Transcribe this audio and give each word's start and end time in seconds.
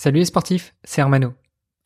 Salut 0.00 0.20
les 0.20 0.26
sportifs, 0.26 0.76
c'est 0.84 1.00
Hermano. 1.00 1.34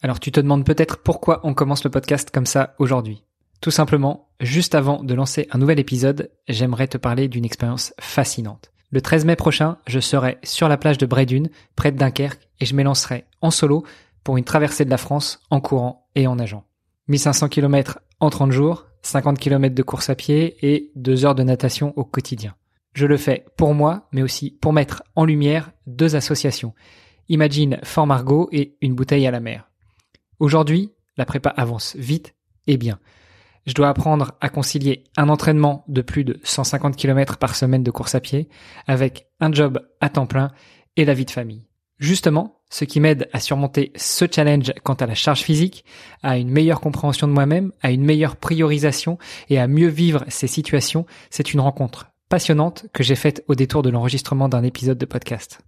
Alors 0.02 0.20
tu 0.20 0.30
te 0.30 0.38
demandes 0.38 0.66
peut-être 0.66 0.98
pourquoi 0.98 1.40
on 1.44 1.54
commence 1.54 1.82
le 1.82 1.88
podcast 1.88 2.30
comme 2.30 2.44
ça 2.44 2.74
aujourd'hui. 2.78 3.24
Tout 3.62 3.70
simplement, 3.70 4.28
juste 4.38 4.74
avant 4.74 5.02
de 5.02 5.14
lancer 5.14 5.48
un 5.50 5.56
nouvel 5.56 5.80
épisode, 5.80 6.30
j'aimerais 6.46 6.88
te 6.88 6.98
parler 6.98 7.28
d'une 7.28 7.46
expérience 7.46 7.94
fascinante. 7.98 8.70
Le 8.90 9.00
13 9.00 9.24
mai 9.24 9.34
prochain, 9.34 9.78
je 9.86 9.98
serai 9.98 10.36
sur 10.42 10.68
la 10.68 10.76
plage 10.76 10.98
de 10.98 11.06
Brédune, 11.06 11.48
près 11.74 11.90
de 11.90 11.96
Dunkerque, 11.96 12.50
et 12.60 12.66
je 12.66 12.74
m'élancerai 12.74 13.24
en 13.40 13.50
solo 13.50 13.82
pour 14.24 14.36
une 14.36 14.44
traversée 14.44 14.84
de 14.84 14.90
la 14.90 14.98
France 14.98 15.40
en 15.48 15.62
courant 15.62 16.10
et 16.14 16.26
en 16.26 16.36
nageant. 16.36 16.66
1500 17.08 17.48
km 17.48 17.98
en 18.20 18.28
30 18.28 18.52
jours, 18.52 18.88
50 19.00 19.38
km 19.38 19.74
de 19.74 19.82
course 19.82 20.10
à 20.10 20.16
pied 20.16 20.58
et 20.60 20.90
2 20.96 21.24
heures 21.24 21.34
de 21.34 21.44
natation 21.44 21.94
au 21.96 22.04
quotidien. 22.04 22.54
Je 22.92 23.06
le 23.06 23.16
fais 23.16 23.46
pour 23.56 23.72
moi, 23.72 24.06
mais 24.12 24.20
aussi 24.20 24.50
pour 24.50 24.74
mettre 24.74 25.02
en 25.16 25.24
lumière 25.24 25.70
deux 25.86 26.14
associations 26.14 26.74
Imagine 27.28 27.78
Fort 27.82 28.06
Margot 28.06 28.48
et 28.52 28.76
une 28.80 28.94
bouteille 28.94 29.26
à 29.26 29.30
la 29.30 29.40
mer. 29.40 29.68
Aujourd'hui, 30.38 30.90
la 31.16 31.24
prépa 31.24 31.50
avance 31.50 31.96
vite 31.96 32.34
et 32.66 32.76
bien. 32.76 32.98
Je 33.66 33.74
dois 33.74 33.88
apprendre 33.88 34.32
à 34.40 34.48
concilier 34.48 35.04
un 35.16 35.28
entraînement 35.28 35.84
de 35.88 36.02
plus 36.02 36.24
de 36.24 36.40
150 36.42 36.96
km 36.96 37.38
par 37.38 37.54
semaine 37.54 37.84
de 37.84 37.90
course 37.90 38.14
à 38.14 38.20
pied 38.20 38.48
avec 38.86 39.28
un 39.40 39.52
job 39.52 39.80
à 40.00 40.08
temps 40.08 40.26
plein 40.26 40.50
et 40.96 41.04
la 41.04 41.14
vie 41.14 41.24
de 41.24 41.30
famille. 41.30 41.64
Justement, 41.98 42.60
ce 42.70 42.84
qui 42.84 42.98
m'aide 42.98 43.28
à 43.32 43.38
surmonter 43.38 43.92
ce 43.94 44.24
challenge 44.28 44.72
quant 44.82 44.94
à 44.94 45.06
la 45.06 45.14
charge 45.14 45.42
physique, 45.42 45.84
à 46.22 46.38
une 46.38 46.50
meilleure 46.50 46.80
compréhension 46.80 47.28
de 47.28 47.32
moi-même, 47.32 47.70
à 47.80 47.92
une 47.92 48.04
meilleure 48.04 48.36
priorisation 48.36 49.18
et 49.48 49.60
à 49.60 49.68
mieux 49.68 49.88
vivre 49.88 50.24
ces 50.26 50.48
situations, 50.48 51.06
c'est 51.30 51.54
une 51.54 51.60
rencontre 51.60 52.08
passionnante 52.28 52.86
que 52.92 53.04
j'ai 53.04 53.14
faite 53.14 53.44
au 53.46 53.54
détour 53.54 53.82
de 53.82 53.90
l'enregistrement 53.90 54.48
d'un 54.48 54.64
épisode 54.64 54.98
de 54.98 55.06
podcast. 55.06 55.60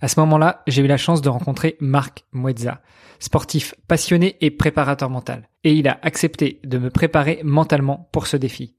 À 0.00 0.08
ce 0.08 0.20
moment-là, 0.20 0.62
j'ai 0.66 0.82
eu 0.82 0.86
la 0.86 0.96
chance 0.96 1.22
de 1.22 1.28
rencontrer 1.28 1.76
Marc 1.80 2.24
Muezza, 2.32 2.82
sportif 3.18 3.74
passionné 3.88 4.36
et 4.40 4.50
préparateur 4.50 5.10
mental. 5.10 5.48
Et 5.62 5.72
il 5.72 5.88
a 5.88 5.98
accepté 6.02 6.60
de 6.64 6.78
me 6.78 6.90
préparer 6.90 7.40
mentalement 7.42 8.08
pour 8.12 8.26
ce 8.26 8.36
défi. 8.36 8.74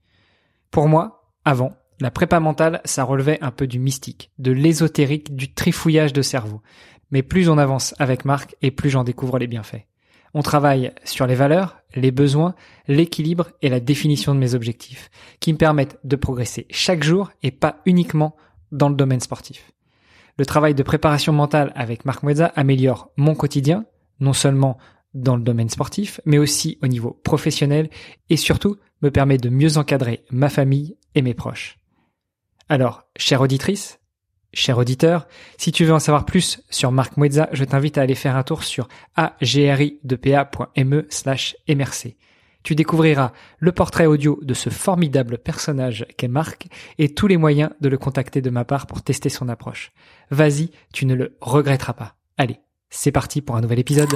Pour 0.72 0.88
moi, 0.88 1.32
avant, 1.46 1.74
la 2.02 2.12
prépa 2.12 2.40
mentale, 2.40 2.82
ça 2.86 3.04
relevait 3.04 3.40
un 3.42 3.52
peu 3.52 3.68
du 3.68 3.80
mystique, 3.80 4.32
de 4.38 4.52
l'ésotérique, 4.52 5.36
du 5.36 5.54
trifouillage 5.54 6.14
de 6.14 6.22
cerveau. 6.22 6.62
Mais 7.12 7.24
plus 7.24 7.50
on 7.50 7.58
avance 7.58 7.96
avec 7.98 8.26
Marc 8.26 8.56
et 8.62 8.72
plus 8.72 8.90
j'en 8.90 9.04
découvre 9.04 9.40
les 9.40 9.48
bienfaits. 9.48 9.86
On 10.34 10.42
travaille 10.42 10.92
sur 11.06 11.28
les 11.28 11.36
valeurs, 11.36 11.78
les 11.96 12.12
besoins, 12.12 12.56
l'équilibre 12.90 13.52
et 13.62 13.70
la 13.70 13.80
définition 13.80 14.36
de 14.36 14.40
mes 14.40 14.54
objectifs, 14.54 15.10
qui 15.40 15.54
me 15.54 15.58
permettent 15.58 15.98
de 16.04 16.18
progresser 16.18 16.68
chaque 16.70 17.04
jour 17.04 17.32
et 17.42 17.52
pas 17.52 17.78
uniquement 17.86 18.36
dans 18.74 18.90
le 18.90 18.96
domaine 18.96 19.22
sportif. 19.22 19.72
Le 20.38 20.46
travail 20.46 20.76
de 20.76 20.84
préparation 20.84 21.32
mentale 21.32 21.72
avec 21.76 22.06
Marc 22.06 22.24
Muezza 22.24 22.48
améliore 22.56 23.12
mon 23.16 23.36
quotidien, 23.36 23.86
non 24.20 24.34
seulement 24.34 24.78
dans 25.14 25.38
le 25.38 25.44
domaine 25.44 25.70
sportif, 25.70 26.20
mais 26.26 26.38
aussi 26.38 26.78
au 26.84 26.88
niveau 26.88 27.12
professionnel 27.24 27.90
et 28.30 28.36
surtout 28.36 28.76
me 29.02 29.12
permet 29.12 29.38
de 29.38 29.50
mieux 29.50 29.78
encadrer 29.78 30.26
ma 30.30 30.50
famille 30.50 30.98
et 31.16 31.22
mes 31.22 31.34
proches. 31.34 31.80
Alors, 32.68 33.04
chère 33.16 33.42
auditrice, 33.42 34.00
cher 34.54 34.78
auditeur, 34.78 35.28
si 35.58 35.72
tu 35.72 35.86
veux 35.86 35.94
en 35.94 36.00
savoir 36.00 36.26
plus 36.26 36.62
sur 36.70 36.92
Marc 36.92 37.16
Muezza, 37.16 37.48
je 37.54 37.64
t'invite 37.64 37.98
à 37.98 38.02
aller 38.02 38.16
faire 38.16 38.36
un 38.36 38.44
tour 38.44 38.64
sur 38.64 38.90
agri2pa.me 39.16 41.06
slash 41.10 41.56
mrc 41.70 42.18
tu 42.66 42.76
découvriras 42.76 43.32
le 43.60 43.72
portrait 43.72 44.08
audio 44.08 44.40
de 44.42 44.56
ce 44.56 44.70
formidable 44.70 45.38
personnage 45.38 46.06
qu'est 46.18 46.28
Marc 46.28 46.68
et 46.98 47.14
tous 47.14 47.28
les 47.28 47.38
moyens 47.38 47.70
de 47.80 47.88
le 47.88 47.98
contacter 48.00 48.42
de 48.42 48.50
ma 48.50 48.66
part 48.66 48.88
pour 48.88 49.04
tester 49.04 49.30
son 49.30 49.48
approche. 49.48 49.94
Vas-y, 50.32 50.72
tu 50.92 51.06
ne 51.06 51.14
le 51.14 51.38
regretteras 51.42 51.94
pas. 51.94 52.16
Allez, 52.38 52.60
c'est 52.90 53.12
parti 53.12 53.42
pour 53.42 53.56
un 53.56 53.62
nouvel 53.62 53.80
épisode. 53.80 54.10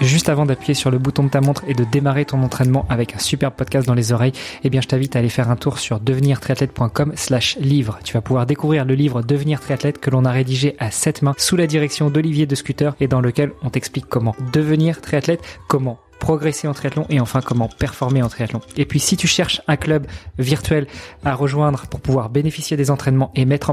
Juste 0.00 0.28
avant 0.28 0.46
d'appuyer 0.46 0.74
sur 0.74 0.90
le 0.90 0.98
bouton 0.98 1.22
de 1.22 1.28
ta 1.28 1.40
montre 1.40 1.62
et 1.68 1.74
de 1.74 1.84
démarrer 1.84 2.24
ton 2.24 2.42
entraînement 2.42 2.86
avec 2.88 3.14
un 3.14 3.20
super 3.20 3.52
podcast 3.52 3.86
dans 3.86 3.94
les 3.94 4.12
oreilles, 4.12 4.32
eh 4.64 4.70
bien, 4.70 4.80
je 4.80 4.88
t'invite 4.88 5.14
à 5.14 5.20
aller 5.20 5.28
faire 5.28 5.48
un 5.48 5.54
tour 5.54 5.78
sur 5.78 6.00
devenirtriathlète.com 6.00 7.12
slash 7.14 7.56
livre. 7.60 8.00
Tu 8.02 8.14
vas 8.14 8.20
pouvoir 8.20 8.46
découvrir 8.46 8.84
le 8.84 8.94
livre 8.94 9.22
Devenir 9.22 9.60
triathlète 9.60 10.00
que 10.00 10.10
l'on 10.10 10.24
a 10.24 10.32
rédigé 10.32 10.74
à 10.80 10.90
sept 10.90 11.22
mains 11.22 11.34
sous 11.38 11.56
la 11.56 11.68
direction 11.68 12.10
d'Olivier 12.10 12.46
de 12.46 12.56
Scooter 12.56 12.96
et 12.98 13.06
dans 13.06 13.20
lequel 13.20 13.52
on 13.62 13.70
t'explique 13.70 14.06
comment 14.06 14.34
devenir 14.52 15.00
triathlète, 15.00 15.60
comment 15.68 16.00
progresser 16.22 16.68
en 16.68 16.72
triathlon 16.72 17.04
et 17.10 17.18
enfin 17.18 17.40
comment 17.40 17.68
performer 17.68 18.22
en 18.22 18.28
triathlon. 18.28 18.60
Et 18.76 18.86
puis 18.86 19.00
si 19.00 19.16
tu 19.16 19.26
cherches 19.26 19.60
un 19.66 19.76
club 19.76 20.06
virtuel 20.38 20.86
à 21.24 21.34
rejoindre 21.34 21.88
pour 21.88 22.00
pouvoir 22.00 22.30
bénéficier 22.30 22.76
des 22.76 22.92
entraînements 22.92 23.32
et 23.34 23.44
mettre 23.44 23.72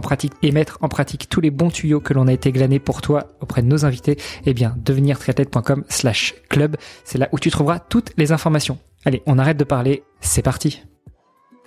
en 0.81 0.89
pratique 0.89 1.29
tous 1.29 1.41
les 1.41 1.51
bons 1.51 1.69
tuyaux 1.69 1.99
que 1.99 2.15
l'on 2.15 2.27
a 2.27 2.33
été 2.33 2.51
glanés 2.51 2.79
pour 2.79 3.03
toi 3.03 3.27
auprès 3.39 3.61
de 3.61 3.67
nos 3.67 3.85
invités, 3.85 4.17
eh 4.47 4.55
bien 4.55 4.73
devenirtriathlète.com 4.83 5.83
slash 5.89 6.33
club, 6.49 6.75
c'est 7.03 7.19
là 7.19 7.29
où 7.31 7.37
tu 7.37 7.51
trouveras 7.51 7.77
toutes 7.77 8.13
les 8.17 8.31
informations. 8.31 8.79
Allez, 9.05 9.21
on 9.27 9.37
arrête 9.37 9.57
de 9.57 9.63
parler, 9.63 10.01
c'est 10.19 10.41
parti. 10.41 10.81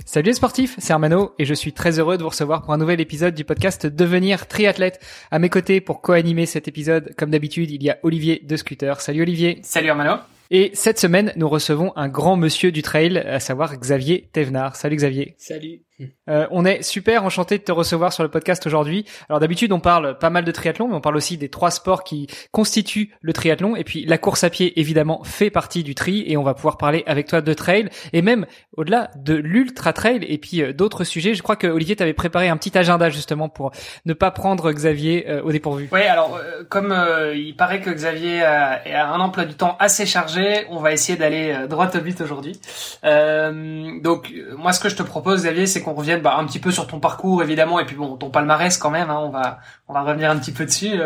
Salut 0.04 0.30
les 0.30 0.34
sportifs, 0.34 0.74
c'est 0.78 0.92
Armano 0.92 1.32
et 1.38 1.44
je 1.44 1.54
suis 1.54 1.72
très 1.72 2.00
heureux 2.00 2.16
de 2.16 2.24
vous 2.24 2.30
recevoir 2.30 2.62
pour 2.62 2.74
un 2.74 2.78
nouvel 2.78 3.00
épisode 3.00 3.36
du 3.36 3.44
podcast 3.44 3.86
Devenir 3.86 4.48
triathlète. 4.48 4.98
À 5.30 5.38
mes 5.38 5.48
côtés 5.48 5.80
pour 5.80 6.00
co-animer 6.00 6.46
cet 6.46 6.66
épisode, 6.66 7.14
comme 7.16 7.30
d'habitude, 7.30 7.70
il 7.70 7.84
y 7.84 7.90
a 7.90 7.98
Olivier 8.02 8.42
de 8.44 8.56
Scooter. 8.56 9.00
Salut 9.00 9.22
Olivier. 9.22 9.60
Salut 9.62 9.90
Armano. 9.90 10.16
Et 10.54 10.70
cette 10.74 10.98
semaine, 10.98 11.32
nous 11.36 11.48
recevons 11.48 11.94
un 11.96 12.10
grand 12.10 12.36
monsieur 12.36 12.72
du 12.72 12.82
trail, 12.82 13.16
à 13.16 13.40
savoir 13.40 13.74
Xavier 13.74 14.28
Thévenard. 14.34 14.76
Salut 14.76 14.96
Xavier. 14.96 15.34
Salut. 15.38 15.80
Euh, 16.28 16.46
on 16.50 16.64
est 16.64 16.82
super 16.82 17.24
enchanté 17.24 17.58
de 17.58 17.62
te 17.62 17.72
recevoir 17.72 18.12
sur 18.12 18.22
le 18.22 18.28
podcast 18.28 18.66
aujourd'hui. 18.66 19.04
Alors 19.28 19.40
d'habitude, 19.40 19.72
on 19.72 19.80
parle 19.80 20.18
pas 20.18 20.30
mal 20.30 20.44
de 20.44 20.52
triathlon, 20.52 20.88
mais 20.88 20.94
on 20.94 21.00
parle 21.00 21.16
aussi 21.16 21.36
des 21.36 21.48
trois 21.48 21.70
sports 21.70 22.04
qui 22.04 22.28
constituent 22.50 23.14
le 23.20 23.32
triathlon. 23.32 23.76
Et 23.76 23.84
puis 23.84 24.04
la 24.04 24.18
course 24.18 24.44
à 24.44 24.50
pied, 24.50 24.78
évidemment, 24.80 25.24
fait 25.24 25.50
partie 25.50 25.82
du 25.82 25.94
tri. 25.94 26.24
Et 26.26 26.36
on 26.36 26.42
va 26.42 26.54
pouvoir 26.54 26.76
parler 26.76 27.02
avec 27.06 27.26
toi 27.26 27.40
de 27.40 27.54
trail 27.54 27.88
et 28.12 28.22
même 28.22 28.46
au-delà 28.76 29.10
de 29.16 29.34
l'ultra 29.34 29.92
trail 29.92 30.24
et 30.28 30.38
puis 30.38 30.62
euh, 30.62 30.72
d'autres 30.72 31.04
sujets. 31.04 31.34
Je 31.34 31.42
crois 31.42 31.56
que 31.56 31.66
Olivier 31.66 31.96
t'avait 31.96 32.12
préparé 32.12 32.48
un 32.48 32.56
petit 32.56 32.76
agenda 32.76 33.10
justement 33.10 33.48
pour 33.48 33.72
ne 34.06 34.12
pas 34.12 34.30
prendre 34.30 34.70
Xavier 34.72 35.28
euh, 35.28 35.42
au 35.42 35.52
dépourvu. 35.52 35.88
Oui, 35.92 36.02
alors 36.02 36.40
comme 36.68 36.94
il 37.34 37.54
paraît 37.56 37.80
que 37.80 37.90
Xavier 37.90 38.42
a, 38.42 39.12
un 39.12 39.20
emploi 39.20 39.44
du 39.44 39.54
temps 39.54 39.76
assez 39.78 40.06
chargé, 40.06 40.66
on 40.70 40.78
va 40.78 40.92
essayer 40.92 41.18
d'aller 41.18 41.66
droit 41.68 41.90
au 41.94 42.00
but 42.00 42.20
aujourd'hui. 42.20 42.60
donc 43.02 44.32
moi, 44.56 44.72
ce 44.72 44.80
que 44.80 44.88
je 44.88 44.96
te 44.96 45.02
propose, 45.02 45.42
Xavier, 45.42 45.66
c'est 45.66 45.82
qu'on 45.82 45.91
revienne 45.94 46.20
bah, 46.20 46.36
un 46.38 46.46
petit 46.46 46.58
peu 46.58 46.70
sur 46.70 46.86
ton 46.86 47.00
parcours 47.00 47.42
évidemment 47.42 47.78
et 47.78 47.84
puis 47.84 47.96
bon 47.96 48.16
ton 48.16 48.30
palmarès 48.30 48.76
quand 48.78 48.90
même. 48.90 49.10
Hein, 49.10 49.20
on 49.22 49.30
va 49.30 49.58
on 49.88 49.92
va 49.92 50.02
revenir 50.02 50.30
un 50.30 50.38
petit 50.38 50.52
peu 50.52 50.64
dessus 50.64 51.00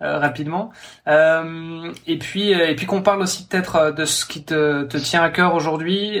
euh, 0.00 0.14
euh, 0.14 0.18
rapidement. 0.18 0.70
Euh, 1.08 1.92
et 2.06 2.18
puis 2.18 2.50
et 2.50 2.74
puis 2.74 2.86
qu'on 2.86 3.02
parle 3.02 3.22
aussi 3.22 3.46
peut-être 3.46 3.92
de 3.92 4.04
ce 4.04 4.24
qui 4.26 4.44
te, 4.44 4.84
te 4.84 4.96
tient 4.96 5.22
à 5.22 5.30
cœur 5.30 5.54
aujourd'hui, 5.54 6.20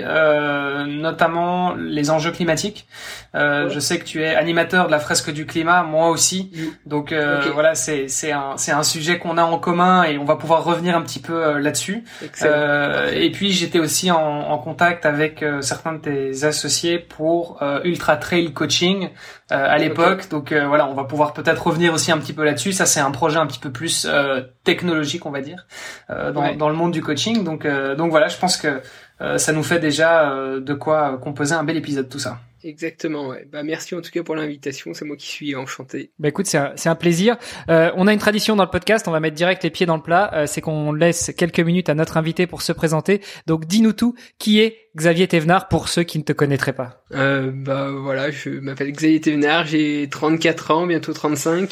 notamment 0.86 1.74
les 1.74 2.10
enjeux 2.10 2.30
climatiques. 2.30 2.86
Je 3.34 3.78
sais 3.78 3.98
que 3.98 4.04
tu 4.04 4.22
es 4.22 4.34
animateur 4.34 4.86
de 4.86 4.90
la 4.90 4.98
fresque 4.98 5.30
du 5.32 5.46
climat, 5.46 5.82
moi 5.82 6.08
aussi. 6.08 6.50
Donc 6.86 7.12
voilà, 7.12 7.74
c'est 7.74 8.08
c'est 8.08 8.32
un 8.32 8.56
c'est 8.56 8.72
un 8.72 8.82
sujet 8.82 9.18
qu'on 9.18 9.38
a 9.38 9.42
en 9.42 9.58
commun 9.58 10.04
et 10.04 10.18
on 10.18 10.24
va 10.24 10.36
pouvoir 10.36 10.64
revenir 10.64 10.96
un 10.96 11.02
petit 11.02 11.20
peu 11.20 11.58
là-dessus. 11.58 12.04
et 12.22 13.30
puis 13.32 13.52
j'étais 13.52 13.78
aussi 13.78 14.10
en, 14.10 14.18
en, 14.18 14.58
contact 14.58 15.06
avec 15.06 15.44
certains 15.60 15.94
de 15.94 15.98
tes 15.98 16.44
associés 16.44 16.98
pour 16.98 17.62
Ultra 17.84 18.16
Trail 18.16 18.52
Coaching 18.52 19.10
à 19.50 19.78
l'époque. 19.78 20.28
Donc 20.30 20.52
voilà, 20.52 20.86
on 20.86 20.94
va 20.94 21.04
pouvoir 21.04 21.32
peut-être 21.32 21.66
revenir 21.66 21.92
aussi 21.92 22.12
un 22.12 22.18
petit 22.18 22.32
peu 22.32 22.44
là-dessus. 22.44 22.72
Ça, 22.72 22.86
c'est 22.86 23.00
un 23.00 23.10
projet 23.10 23.38
un 23.38 23.46
petit 23.46 23.58
peu 23.58 23.70
plus 23.70 24.06
euh, 24.08 24.42
technologique, 24.64 25.26
on 25.26 25.30
va 25.30 25.40
dire, 25.40 25.66
euh, 26.10 26.32
dans, 26.32 26.54
dans, 26.54 26.68
le 26.68 26.74
monde 26.74 26.92
du 26.92 27.02
coaching. 27.02 27.44
Donc, 27.44 27.64
euh, 27.64 27.94
donc 27.94 28.10
voilà, 28.10 28.28
je 28.28 28.38
pense 28.38 28.56
que 28.56 28.80
ça 29.18 29.52
nous 29.52 29.62
fait 29.62 29.78
déjà 29.78 30.34
de 30.60 30.74
quoi 30.74 31.18
composer 31.18 31.54
un 31.54 31.64
bel 31.64 31.76
épisode, 31.76 32.08
tout 32.08 32.18
ça. 32.18 32.40
Exactement, 32.64 33.28
ouais. 33.28 33.46
Bah 33.52 33.62
merci 33.62 33.94
en 33.94 34.00
tout 34.00 34.10
cas 34.10 34.22
pour 34.22 34.34
l'invitation, 34.34 34.94
c'est 34.94 35.04
moi 35.04 35.16
qui 35.16 35.26
suis 35.26 35.54
enchanté. 35.54 36.10
Bah 36.18 36.28
écoute, 36.28 36.46
c'est 36.46 36.56
un, 36.56 36.72
un, 36.84 36.94
plaisir. 36.94 37.36
Euh, 37.68 37.90
on 37.96 38.06
a 38.06 38.12
une 38.12 38.18
tradition 38.18 38.56
dans 38.56 38.64
le 38.64 38.70
podcast, 38.70 39.06
on 39.06 39.10
va 39.10 39.20
mettre 39.20 39.36
direct 39.36 39.62
les 39.62 39.70
pieds 39.70 39.84
dans 39.84 39.96
le 39.96 40.02
plat, 40.02 40.30
euh, 40.32 40.46
c'est 40.46 40.62
qu'on 40.62 40.92
laisse 40.92 41.30
quelques 41.36 41.60
minutes 41.60 41.90
à 41.90 41.94
notre 41.94 42.16
invité 42.16 42.46
pour 42.46 42.62
se 42.62 42.72
présenter. 42.72 43.20
Donc 43.46 43.66
dis-nous 43.66 43.92
tout, 43.92 44.14
qui 44.38 44.60
est 44.60 44.78
Xavier 44.96 45.28
Thévenard 45.28 45.68
pour 45.68 45.88
ceux 45.88 46.04
qui 46.04 46.18
ne 46.18 46.24
te 46.24 46.32
connaîtraient 46.32 46.72
pas? 46.72 47.02
Euh, 47.12 47.50
Bah 47.52 47.90
voilà, 47.90 48.30
je 48.30 48.48
m'appelle 48.48 48.92
Xavier 48.92 49.20
Thévenard, 49.20 49.66
j'ai 49.66 50.08
34 50.10 50.70
ans, 50.70 50.86
bientôt 50.86 51.12
35. 51.12 51.68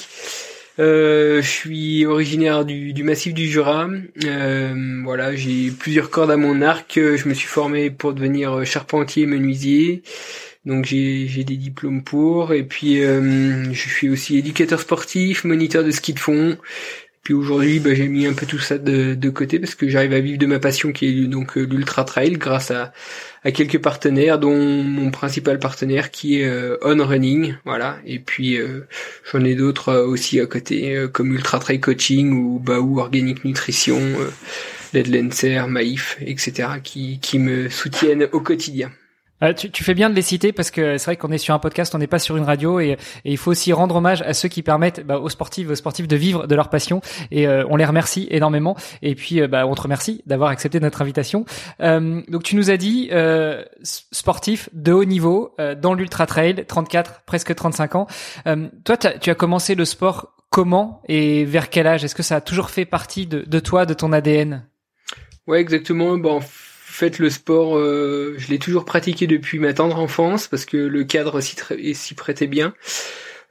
Euh, 0.79 1.43
je 1.43 1.49
suis 1.49 2.07
originaire 2.07 2.65
du, 2.65 3.03
massif 3.03 3.35
du 3.35 3.47
Jura. 3.47 3.89
Euh, 4.25 5.03
voilà, 5.05 5.35
j'ai 5.37 5.71
plusieurs 5.71 6.11
cordes 6.11 6.31
à 6.31 6.37
mon 6.37 6.63
arc. 6.63 6.95
Je 6.95 7.29
me 7.29 7.35
suis 7.35 7.49
formé 7.49 7.91
pour 7.91 8.15
devenir 8.15 8.65
charpentier 8.65 9.27
menuisier. 9.27 10.03
Donc 10.65 10.85
j'ai 10.85 11.27
j'ai 11.27 11.43
des 11.43 11.57
diplômes 11.57 12.05
pour 12.05 12.53
et 12.53 12.63
puis 12.63 13.03
euh, 13.03 13.73
je 13.73 13.89
suis 13.89 14.09
aussi 14.09 14.39
éducateur 14.39 14.79
sportif, 14.81 15.45
moniteur 15.45 15.83
de 15.83 15.91
ski 15.91 16.13
de 16.15 16.21
fond. 16.21 16.57
Puis 17.23 17.35
aujourd'hui, 17.35 17.79
bah, 17.79 17.95
j'ai 17.95 18.09
mis 18.09 18.27
un 18.27 18.33
peu 18.33 18.47
tout 18.47 18.59
ça 18.59 18.79
de, 18.79 19.31
côté 19.31 19.61
parce 19.61 19.77
que 19.77 19.89
j'arrive 19.89 20.13
à 20.13 20.19
vivre 20.19 20.39
de 20.39 20.47
ma 20.47 20.59
passion 20.59 20.91
qui 20.91 21.07
est 21.07 21.27
donc 21.29 21.57
euh, 21.57 21.63
l'ultra 21.63 22.03
trail 22.05 22.33
grâce 22.33 22.73
à, 22.73 22.93
à 23.45 23.53
quelques 23.53 23.79
partenaires, 23.79 24.41
dont 24.41 24.83
mon 24.83 25.13
principal 25.13 25.61
partenaire 25.61 26.11
qui 26.11 26.41
est 26.41 26.47
euh, 26.47 26.79
On 26.83 27.05
Running, 27.05 27.55
voilà. 27.65 27.99
Et 28.05 28.19
puis 28.19 28.57
euh, 28.57 28.89
j'en 29.31 29.45
ai 29.45 29.55
d'autres 29.55 29.95
aussi 29.95 30.41
à 30.41 30.47
côté, 30.47 31.07
comme 31.13 31.33
Ultra 31.33 31.61
Trail 31.61 31.81
Coaching 31.81 32.33
ou 32.33 32.59
Baou 32.59 32.99
Organic 32.99 33.45
Nutrition, 33.45 34.01
Led 34.93 35.07
Lenser, 35.07 35.63
Maïf, 35.69 36.17
etc. 36.21 36.71
qui 36.83 37.21
qui 37.21 37.39
me 37.39 37.69
soutiennent 37.69 38.29
au 38.33 38.41
quotidien. 38.41 38.91
Euh, 39.43 39.53
tu, 39.53 39.71
tu, 39.71 39.85
fais 39.85 39.95
bien 39.95 40.11
de 40.11 40.15
les 40.15 40.23
citer 40.23 40.53
parce 40.53 40.71
que 40.71 40.99
c'est 40.99 41.07
vrai 41.07 41.17
qu'on 41.17 41.33
est 41.33 41.39
sur 41.39 41.55
un 41.55 41.59
podcast, 41.59 41.95
on 41.95 41.99
n'est 41.99 42.07
pas 42.07 42.19
sur 42.19 42.37
une 42.37 42.45
radio 42.45 42.81
et, 42.81 42.97
il 43.25 43.37
faut 43.37 43.51
aussi 43.51 43.73
rendre 43.73 43.97
hommage 43.97 44.23
à 44.23 44.35
ceux 44.35 44.49
qui 44.49 44.63
permettent 44.63 45.05
bah, 45.05 45.19
aux 45.19 45.29
sportifs, 45.29 45.69
aux 45.69 45.75
sportifs 45.75 46.09
de 46.09 46.17
vivre 46.17 46.47
de 46.47 46.55
leur 46.55 46.71
passion 46.71 47.01
et 47.31 47.47
euh, 47.47 47.65
on 47.69 47.77
les 47.77 47.85
remercie 47.85 48.29
énormément. 48.31 48.77
Et 49.03 49.15
puis 49.15 49.41
euh, 49.41 49.49
bah, 49.49 49.67
on 49.67 49.75
te 49.75 49.83
remercie 49.83 50.23
d'avoir 50.27 50.51
accepté 50.51 50.81
notre 50.81 51.03
invitation. 51.03 51.45
donc 51.81 52.43
tu 52.43 52.57
nous 52.57 52.71
as 52.71 52.77
dit 52.77 53.11
sportif 53.83 54.69
de 54.73 54.93
haut 54.93 55.05
niveau 55.05 55.57
dans 55.81 55.95
l'ultra 55.95 56.27
trail, 56.27 56.65
34, 56.67 57.23
presque 57.27 57.55
35 57.55 57.95
ans. 57.95 58.07
toi, 58.85 58.97
tu 58.97 59.31
as 59.31 59.35
commencé 59.35 59.75
le 59.75 59.85
sport 59.85 60.35
comment 60.51 61.03
et 61.09 61.45
vers 61.45 61.71
quel 61.71 61.87
âge? 61.87 62.05
Est-ce 62.05 62.15
que 62.15 62.23
ça 62.23 62.37
a 62.37 62.41
toujours 62.41 62.71
fait 62.71 62.85
partie 62.85 63.27
de, 63.27 63.41
de 63.41 63.59
toi, 63.59 63.87
de 63.87 63.95
ton 63.95 64.13
ADN 64.13 64.65
Ouais, 65.47 65.61
exactement. 65.61 66.17
Bon, 66.19 66.41
fait, 66.93 67.19
le 67.19 67.31
sport, 67.31 67.77
euh, 67.77 68.35
je 68.39 68.49
l'ai 68.49 68.59
toujours 68.59 68.85
pratiqué 68.85 69.27
depuis 69.27 69.59
ma 69.59 69.73
tendre 69.73 69.99
enfance 69.99 70.47
parce 70.47 70.65
que 70.65 70.77
le 70.77 71.05
cadre 71.05 71.41
s'y 71.41 72.15
prêtait 72.15 72.47
bien. 72.47 72.75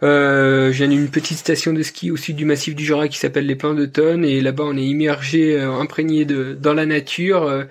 Euh, 0.04 0.72
j'ai 0.72 0.86
une 0.86 1.10
petite 1.10 1.38
station 1.38 1.74
de 1.74 1.84
ski 1.84 2.10
au 2.10 2.18
sud 2.18 2.36
du 2.36 2.46
massif 2.46 2.76
du 2.76 2.84
Jura 2.84 3.08
qui 3.08 3.20
s'appelle 3.20 3.46
les 3.46 3.56
Pins 3.56 3.76
de 3.76 3.86
et 4.24 4.42
là-bas 4.42 4.64
on 4.66 4.76
est 4.76 4.84
immergé, 4.84 5.60
euh, 5.60 5.72
imprégné 5.74 6.26
de 6.26 6.58
dans 6.60 6.74
la 6.74 6.86
nature. 6.86 7.66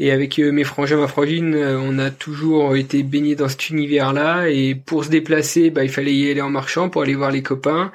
Et 0.00 0.12
avec 0.12 0.38
euh, 0.38 0.52
mes 0.52 0.62
frangins, 0.62 0.96
ma 0.96 1.08
frangine, 1.08 1.54
euh, 1.56 1.76
on 1.76 1.98
a 1.98 2.10
toujours 2.10 2.76
été 2.76 3.02
baignés 3.02 3.34
dans 3.34 3.48
cet 3.48 3.70
univers-là. 3.70 4.48
Et 4.48 4.76
pour 4.76 5.04
se 5.04 5.10
déplacer, 5.10 5.70
bah, 5.70 5.82
il 5.82 5.90
fallait 5.90 6.14
y 6.14 6.30
aller 6.30 6.40
en 6.40 6.50
marchant 6.50 6.88
pour 6.88 7.02
aller 7.02 7.16
voir 7.16 7.32
les 7.32 7.42
copains. 7.42 7.90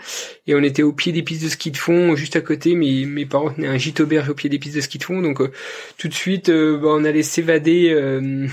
Et 0.46 0.54
on 0.54 0.62
était 0.64 0.84
au 0.84 0.92
pied 0.92 1.14
des 1.14 1.24
pistes 1.24 1.44
de 1.44 1.50
ski 1.50 1.72
de 1.72 1.78
fond, 1.78 2.16
juste 2.18 2.36
à 2.36 2.42
côté. 2.42 2.76
Mes, 2.76 3.06
mes 3.06 3.26
parents 3.26 3.52
tenaient 3.52 3.70
un 3.70 3.78
gîte 3.78 4.02
auberge 4.02 4.28
au 4.30 4.34
pied 4.34 4.50
des 4.50 4.60
pistes 4.60 4.76
de 4.76 4.82
ski 4.82 4.98
de 4.98 5.04
fond. 5.06 5.22
Donc 5.22 5.40
euh, 5.40 5.52
tout 5.98 6.10
de 6.10 6.14
suite, 6.14 6.52
bah, 6.52 6.90
on 6.90 7.06
allait 7.06 7.24
s'évader 7.24 7.96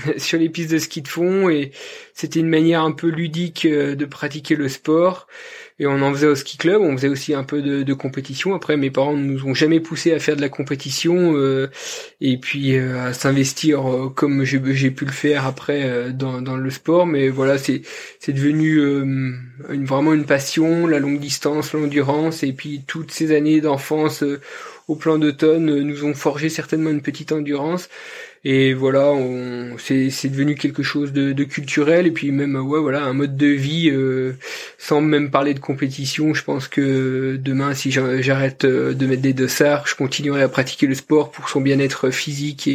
sur 0.17 0.39
les 0.39 0.47
pistes 0.47 0.71
de 0.71 0.79
ski 0.79 1.01
de 1.01 1.09
fond. 1.09 1.49
Et 1.49 1.71
c'était 2.13 2.39
une 2.39 2.49
manière 2.49 2.83
un 2.83 2.93
peu 2.93 3.07
ludique 3.07 3.67
de 3.67 4.05
pratiquer 4.05 4.55
le 4.55 4.69
sport 4.69 5.27
et 5.81 5.87
on 5.87 5.99
en 6.03 6.13
faisait 6.13 6.27
au 6.27 6.35
ski 6.35 6.57
club, 6.57 6.79
on 6.79 6.95
faisait 6.95 7.07
aussi 7.07 7.33
un 7.33 7.43
peu 7.43 7.63
de, 7.63 7.93
compétition. 7.95 8.53
Après, 8.53 8.77
mes 8.77 8.91
parents 8.91 9.17
ne 9.17 9.23
nous 9.23 9.47
ont 9.47 9.55
jamais 9.55 9.79
poussé 9.79 10.13
à 10.13 10.19
faire 10.19 10.35
de 10.35 10.41
la 10.41 10.47
compétition 10.47 11.35
euh, 11.35 11.71
et 12.21 12.37
puis 12.37 12.77
euh, 12.77 13.07
à 13.07 13.13
s'investir 13.13 13.89
euh, 13.89 14.09
comme 14.09 14.43
j'ai 14.43 14.59
pu 14.91 15.05
le 15.05 15.11
faire 15.11 15.47
après 15.47 16.11
dans, 16.13 16.55
le 16.55 16.69
sport. 16.69 17.07
Mais 17.07 17.29
voilà, 17.29 17.57
c'est 17.57 17.81
c'est 18.19 18.31
devenu 18.31 18.79
vraiment 19.67 20.13
une 20.13 20.25
passion, 20.25 20.85
la 20.85 20.99
longue 20.99 21.19
distance, 21.19 21.73
l'endurance 21.73 22.43
et 22.43 22.53
puis 22.53 22.83
toutes 22.85 23.09
ces 23.09 23.35
années 23.35 23.59
d'enfance 23.59 24.23
au 24.87 24.95
plan 24.95 25.17
d'automne 25.17 25.65
nous 25.65 26.05
ont 26.05 26.13
forgé 26.13 26.49
certainement 26.49 26.91
une 26.91 27.01
petite 27.01 27.31
endurance. 27.31 27.89
Et 28.43 28.73
voilà, 28.73 29.13
c'est, 29.77 30.09
c'est 30.09 30.29
devenu 30.29 30.55
quelque 30.55 30.81
chose 30.81 31.13
de, 31.13 31.43
culturel 31.43 32.07
et 32.07 32.11
puis 32.11 32.31
même 32.31 32.55
ouais 32.55 32.79
voilà 32.79 33.03
un 33.03 33.13
mode 33.13 33.37
de 33.37 33.47
vie 33.47 33.89
euh, 33.91 34.33
sans 34.79 35.01
même 35.01 35.29
parler 35.29 35.53
de 35.53 35.59
compétition. 35.59 36.33
Je 36.33 36.43
pense 36.43 36.67
que 36.67 37.37
demain, 37.39 37.75
si 37.75 37.91
j'arrête 37.91 38.65
euh, 38.65 38.93
de 38.93 39.05
mettre 39.05 39.21
des 39.21 39.33
dossards, 39.33 39.85
je 39.87 39.95
continuerai 39.95 40.41
à 40.41 40.49
pratiquer 40.49 40.87
le 40.87 40.95
sport 40.95 41.31
pour 41.31 41.49
son 41.49 41.61
bien-être 41.61 42.09
physique 42.09 42.67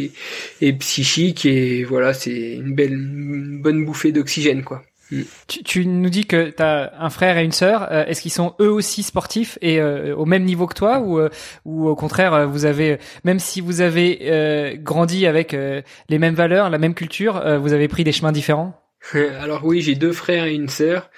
et, 0.61 0.73
psychique. 0.73 1.45
Et 1.45 1.83
voilà, 1.83 2.13
c'est 2.13 2.53
une 2.53 2.73
belle, 2.73 2.97
bonne 2.97 3.83
bouffée 3.85 4.13
d'oxygène 4.13 4.63
quoi. 4.63 4.86
Tu, 5.09 5.63
tu, 5.63 5.85
nous 5.85 6.09
dis 6.09 6.25
que 6.25 6.49
tu 6.49 6.61
as 6.61 6.91
un 6.99 7.09
frère 7.09 7.37
et 7.37 7.43
une 7.45 7.51
sœur. 7.53 7.87
Euh, 7.91 8.05
est-ce 8.05 8.21
qu'ils 8.21 8.31
sont 8.31 8.55
eux 8.59 8.71
aussi 8.71 9.03
sportifs 9.03 9.57
et 9.61 9.79
euh, 9.79 10.15
au 10.15 10.25
même 10.25 10.43
niveau 10.43 10.67
que 10.67 10.73
toi 10.73 10.99
ou, 10.99 11.19
euh, 11.19 11.29
ou 11.63 11.87
au 11.87 11.95
contraire 11.95 12.47
vous 12.47 12.65
avez 12.65 12.99
même 13.23 13.39
si 13.39 13.61
vous 13.61 13.81
avez 13.81 14.77
grandi 14.81 15.25
avec 15.25 15.53
les 15.53 16.19
mêmes 16.19 16.35
valeurs, 16.35 16.69
la 16.69 16.77
même 16.77 16.93
culture, 16.93 17.41
vous 17.59 17.73
avez 17.73 17.87
pris 17.87 18.03
des 18.03 18.11
chemins 18.11 18.31
différents? 18.31 18.81
Alors 19.13 19.63
oui, 19.63 19.81
j'ai 19.81 19.95
deux 19.95 20.11
frères 20.11 20.45
et 20.45 20.53
une 20.53 20.67
sœur 20.67 21.09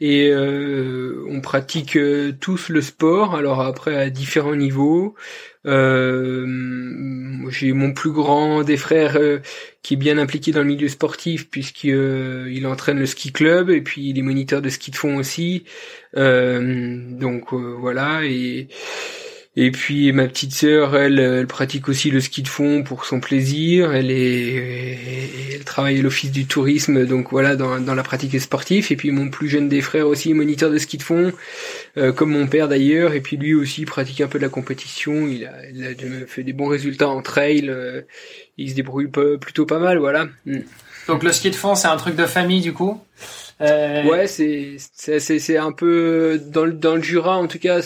et 0.00 0.32
on 0.34 1.40
pratique 1.40 1.98
tous 2.40 2.68
le 2.68 2.80
sport. 2.82 3.34
Alors 3.34 3.60
après 3.60 3.96
à 3.96 4.10
différents 4.10 4.56
niveaux. 4.56 5.14
Euh, 5.68 6.46
j'ai 7.50 7.72
mon 7.72 7.92
plus 7.92 8.10
grand 8.10 8.62
des 8.62 8.78
frères 8.78 9.16
euh, 9.16 9.40
qui 9.82 9.94
est 9.94 9.96
bien 9.98 10.16
impliqué 10.16 10.50
dans 10.50 10.60
le 10.60 10.66
milieu 10.66 10.88
sportif 10.88 11.50
puisqu'il 11.50 11.94
euh, 11.94 12.64
entraîne 12.70 12.98
le 12.98 13.06
ski 13.06 13.32
club 13.32 13.68
et 13.68 13.82
puis 13.82 14.08
il 14.08 14.18
est 14.18 14.22
moniteur 14.22 14.62
de 14.62 14.70
ski 14.70 14.90
de 14.90 14.96
fond 14.96 15.16
aussi. 15.16 15.64
donc 16.14 17.52
voilà 17.52 18.24
et 18.24 18.68
et 19.60 19.72
puis 19.72 20.12
ma 20.12 20.28
petite 20.28 20.54
sœur, 20.54 20.96
elle, 20.96 21.18
elle 21.18 21.48
pratique 21.48 21.88
aussi 21.88 22.12
le 22.12 22.20
ski 22.20 22.42
de 22.42 22.48
fond 22.48 22.84
pour 22.84 23.04
son 23.04 23.18
plaisir. 23.18 23.92
Elle 23.92 24.12
est, 24.12 25.56
elle 25.56 25.64
travaille 25.64 25.98
à 25.98 26.02
l'office 26.02 26.30
du 26.30 26.46
tourisme, 26.46 27.04
donc 27.06 27.32
voilà, 27.32 27.56
dans, 27.56 27.80
dans 27.80 27.96
la 27.96 28.04
pratique 28.04 28.40
sportive. 28.40 28.86
Et 28.92 28.94
puis 28.94 29.10
mon 29.10 29.30
plus 29.30 29.48
jeune 29.48 29.68
des 29.68 29.80
frères 29.80 30.06
aussi, 30.06 30.32
moniteur 30.32 30.70
de 30.70 30.78
ski 30.78 30.96
de 30.96 31.02
fond, 31.02 31.32
euh, 31.96 32.12
comme 32.12 32.30
mon 32.30 32.46
père 32.46 32.68
d'ailleurs. 32.68 33.14
Et 33.14 33.20
puis 33.20 33.36
lui 33.36 33.52
aussi 33.52 33.84
pratique 33.84 34.20
un 34.20 34.28
peu 34.28 34.38
de 34.38 34.44
la 34.44 34.48
compétition. 34.48 35.26
Il 35.26 35.44
a, 35.46 35.68
il 35.74 35.84
a 35.84 36.26
fait 36.28 36.44
des 36.44 36.52
bons 36.52 36.68
résultats 36.68 37.08
en 37.08 37.20
trail. 37.20 37.68
Euh, 37.68 38.02
il 38.58 38.70
se 38.70 38.76
débrouille 38.76 39.08
plutôt 39.40 39.66
pas 39.66 39.80
mal, 39.80 39.98
voilà. 39.98 40.28
Mm. 40.46 40.58
Donc 41.08 41.24
le 41.24 41.32
ski 41.32 41.50
de 41.50 41.56
fond, 41.56 41.74
c'est 41.74 41.88
un 41.88 41.96
truc 41.96 42.14
de 42.14 42.26
famille 42.26 42.60
du 42.60 42.72
coup? 42.72 43.02
Euh... 43.60 44.04
Ouais, 44.04 44.26
c'est 44.26 44.76
c'est 44.94 45.18
c'est 45.18 45.56
un 45.56 45.72
peu 45.72 46.40
dans 46.46 46.64
le 46.64 46.72
dans 46.72 46.94
le 46.94 47.02
Jura 47.02 47.36
en 47.36 47.48
tout 47.48 47.58
cas. 47.58 47.80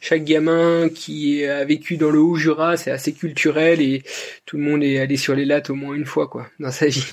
Chaque 0.00 0.24
gamin 0.24 0.88
qui 0.88 1.44
a 1.44 1.64
vécu 1.64 1.96
dans 1.96 2.10
le 2.10 2.20
Haut 2.20 2.36
Jura, 2.36 2.76
c'est 2.76 2.90
assez 2.90 3.12
culturel 3.12 3.80
et 3.80 4.02
tout 4.46 4.56
le 4.56 4.62
monde 4.62 4.84
est 4.84 5.00
allé 5.00 5.16
sur 5.16 5.34
les 5.34 5.44
lattes 5.44 5.70
au 5.70 5.74
moins 5.74 5.94
une 5.94 6.06
fois 6.06 6.28
quoi 6.28 6.46
dans 6.60 6.70
sa 6.70 6.86
vie. 6.86 7.04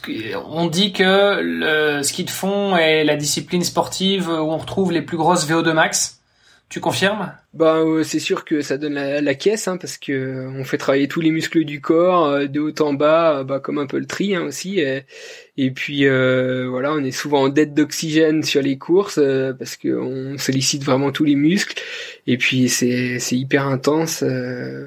On 0.48 0.68
dit 0.68 0.94
que 0.94 1.40
le 1.42 2.04
ski 2.04 2.24
de 2.24 2.30
fond 2.30 2.76
est 2.78 3.04
la 3.04 3.16
discipline 3.16 3.64
sportive 3.64 4.30
où 4.30 4.52
on 4.52 4.58
retrouve 4.58 4.92
les 4.92 5.02
plus 5.02 5.18
grosses 5.18 5.50
VO2 5.50 5.74
max. 5.74 6.22
Tu 6.68 6.80
confirmes? 6.80 7.32
Bah 7.54 7.76
euh, 7.76 8.04
c'est 8.04 8.20
sûr 8.20 8.44
que 8.44 8.62
ça 8.62 8.78
donne 8.78 8.96
la, 8.96 9.36
caisse 9.36 9.68
hein, 9.68 9.78
parce 9.78 9.98
que 9.98 10.12
euh, 10.12 10.50
on 10.50 10.64
fait 10.64 10.80
travailler 10.80 11.08
tous 11.08 11.22
les 11.22 11.30
muscles 11.30 11.64
du 11.64 11.80
corps 11.80 12.26
euh, 12.26 12.48
de 12.48 12.60
haut 12.60 12.82
en 12.82 12.94
bas, 12.94 13.44
bah 13.44 13.60
comme 13.60 13.78
un 13.78 13.86
peu 13.86 14.00
le 14.00 14.08
tri 14.08 14.36
hein, 14.36 14.42
aussi. 14.42 14.80
Et, 14.80 15.72
puis 15.72 16.08
voilà, 16.08 16.94
on 16.94 17.04
est 17.04 17.12
souvent 17.12 17.44
en 17.44 17.50
dette 17.50 17.74
d'oxygène 17.76 18.44
sur 18.44 18.62
les 18.64 18.78
courses 18.78 19.20
parce 19.60 19.78
qu'on 19.78 20.38
sollicite 20.38 20.84
vraiment 20.84 21.12
tous 21.12 21.24
les 21.24 21.36
muscles. 21.36 21.82
Et 22.26 22.38
puis 22.38 22.68
c'est 22.68 23.20
c'est 23.20 23.38
hyper 23.38 23.68
intense. 23.68 24.24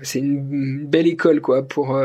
c'est 0.03 0.19
une, 0.19 0.85
belle 0.87 1.07
école 1.07 1.41
quoi 1.41 1.67
pour 1.67 1.99